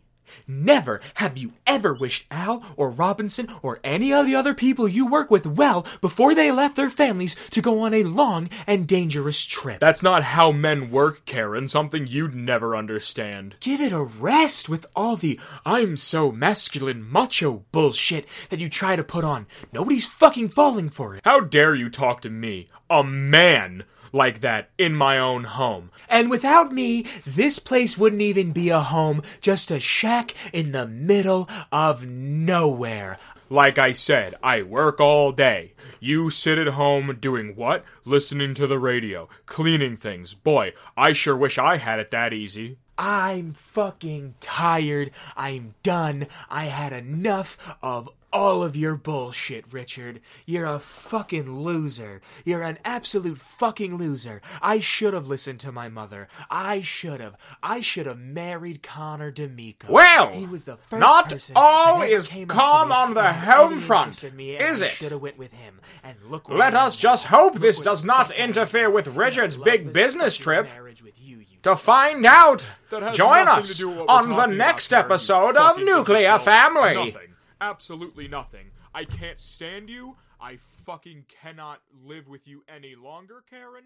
Never 0.48 1.00
have 1.14 1.36
you 1.36 1.54
ever 1.66 1.92
wished 1.92 2.26
Al 2.30 2.62
or 2.76 2.88
Robinson 2.88 3.48
or 3.62 3.80
any 3.82 4.12
of 4.12 4.26
the 4.26 4.36
other 4.36 4.54
people 4.54 4.86
you 4.86 5.04
work 5.04 5.28
with 5.28 5.44
well 5.44 5.84
before 6.00 6.36
they 6.36 6.52
left 6.52 6.76
their 6.76 6.88
families 6.88 7.34
to 7.50 7.60
go 7.60 7.80
on 7.80 7.92
a 7.92 8.04
long 8.04 8.48
and 8.64 8.86
dangerous 8.86 9.44
trip. 9.44 9.80
That's 9.80 10.04
not 10.04 10.22
how 10.22 10.52
men 10.52 10.92
work, 10.92 11.24
Karen. 11.24 11.66
Something 11.66 12.06
you'd 12.06 12.36
never 12.36 12.76
understand. 12.76 13.56
Give 13.58 13.80
it 13.80 13.92
a 13.92 14.02
rest 14.02 14.68
with 14.68 14.86
all 14.94 15.16
the 15.16 15.40
I'm 15.64 15.96
so 15.96 16.30
masculine 16.30 17.10
macho 17.10 17.64
bullshit 17.72 18.26
that 18.50 18.60
you 18.60 18.68
try 18.68 18.94
to 18.94 19.02
put 19.02 19.24
on. 19.24 19.46
Nobody's 19.72 20.06
fucking 20.06 20.50
falling 20.50 20.90
for 20.90 21.16
it. 21.16 21.22
How 21.24 21.40
dare 21.40 21.74
you 21.74 21.90
talk 21.90 22.20
to 22.20 22.30
me, 22.30 22.68
a 22.88 23.02
man, 23.02 23.82
like 24.16 24.40
that 24.40 24.70
in 24.76 24.94
my 24.94 25.18
own 25.18 25.44
home? 25.44 25.90
And 26.08 26.30
without 26.30 26.72
me, 26.72 27.04
this 27.24 27.58
place 27.58 27.96
wouldn't 27.96 28.22
even 28.22 28.52
be 28.52 28.70
a 28.70 28.80
home, 28.80 29.22
just 29.40 29.70
a 29.70 29.78
shack 29.78 30.34
in 30.52 30.72
the 30.72 30.86
middle 30.86 31.48
of 31.70 32.06
nowhere. 32.06 33.18
Like 33.48 33.78
I 33.78 33.92
said, 33.92 34.34
I 34.42 34.62
work 34.62 35.00
all 35.00 35.30
day. 35.30 35.74
You 36.00 36.30
sit 36.30 36.58
at 36.58 36.68
home 36.68 37.16
doing 37.20 37.54
what? 37.54 37.84
Listening 38.04 38.54
to 38.54 38.66
the 38.66 38.78
radio, 38.78 39.28
cleaning 39.46 39.96
things. 39.96 40.34
Boy, 40.34 40.72
I 40.96 41.12
sure 41.12 41.36
wish 41.36 41.56
I 41.56 41.76
had 41.76 42.00
it 42.00 42.10
that 42.10 42.32
easy. 42.32 42.78
I'm 42.98 43.52
fucking 43.52 44.34
tired. 44.40 45.10
I'm 45.36 45.74
done. 45.82 46.26
I 46.50 46.64
had 46.64 46.92
enough 46.92 47.76
of 47.82 48.08
all 48.32 48.62
of 48.62 48.76
your 48.76 48.96
bullshit, 48.96 49.72
Richard. 49.72 50.20
You're 50.44 50.66
a 50.66 50.78
fucking 50.78 51.60
loser. 51.60 52.20
You're 52.44 52.62
an 52.62 52.78
absolute 52.84 53.38
fucking 53.38 53.96
loser. 53.96 54.40
I 54.60 54.80
should 54.80 55.14
have 55.14 55.28
listened 55.28 55.60
to 55.60 55.72
my 55.72 55.88
mother. 55.88 56.28
I 56.50 56.80
should 56.82 57.20
have. 57.20 57.36
I 57.62 57.80
should 57.80 58.06
have 58.06 58.18
married 58.18 58.82
Connor 58.82 59.30
D'Amico. 59.30 59.90
Well, 59.90 60.30
he 60.32 60.46
was 60.46 60.64
the 60.64 60.76
first 60.76 61.00
not 61.00 61.30
person 61.30 61.54
all 61.56 62.02
is 62.02 62.28
came 62.28 62.44
up 62.44 62.48
to 62.48 62.54
calm 62.54 62.92
on 62.92 63.14
the 63.14 63.32
home 63.32 63.78
front, 63.78 64.34
me, 64.34 64.56
is 64.56 64.82
I 64.82 64.86
it? 64.86 64.90
Should 64.92 65.12
have 65.12 65.20
went 65.20 65.38
with 65.38 65.52
him. 65.52 65.80
And 66.02 66.16
look 66.28 66.48
Let 66.48 66.74
I 66.74 66.80
am 66.80 66.86
us 66.86 66.96
just 66.96 67.26
hope 67.26 67.54
Look 67.54 67.62
this 67.62 67.82
does 67.82 68.04
not 68.04 68.28
fuck 68.28 68.36
I 68.38 68.42
am. 68.42 68.50
interfere 68.50 68.90
with 68.90 69.08
Richard's 69.08 69.56
big 69.56 69.92
business 69.92 70.36
trip. 70.36 70.68
with 71.02 71.20
you, 71.20 71.38
you 71.38 71.44
To 71.62 71.76
find 71.76 72.24
out, 72.26 72.66
join 73.12 73.48
us 73.48 73.72
to 73.72 73.78
do 73.78 73.88
with 73.88 73.98
what 73.98 74.08
we're 74.08 74.14
on 74.14 74.50
the 74.50 74.56
next 74.56 74.92
about, 74.92 75.08
Karen, 75.08 75.10
you 75.10 75.12
episode 75.14 75.56
of 75.56 75.78
Nuclear 75.78 76.28
imbecile. 76.32 76.38
Family. 76.38 76.94
Nothing. 77.12 77.25
Absolutely 77.60 78.28
nothing. 78.28 78.70
I 78.94 79.04
can't 79.04 79.40
stand 79.40 79.88
you. 79.88 80.16
I 80.40 80.58
fucking 80.84 81.24
cannot 81.42 81.80
live 82.04 82.28
with 82.28 82.46
you 82.46 82.62
any 82.68 82.94
longer, 82.94 83.42
Karen. 83.48 83.84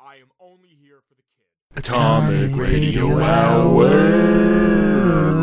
I 0.00 0.16
am 0.16 0.30
only 0.40 0.68
here 0.80 1.00
for 1.08 1.14
the 1.14 1.22
kid. 1.22 1.88
Atomic 1.88 2.56
Radio 2.56 3.20
Hour 3.20 3.88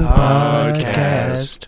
Podcast. 0.03 1.66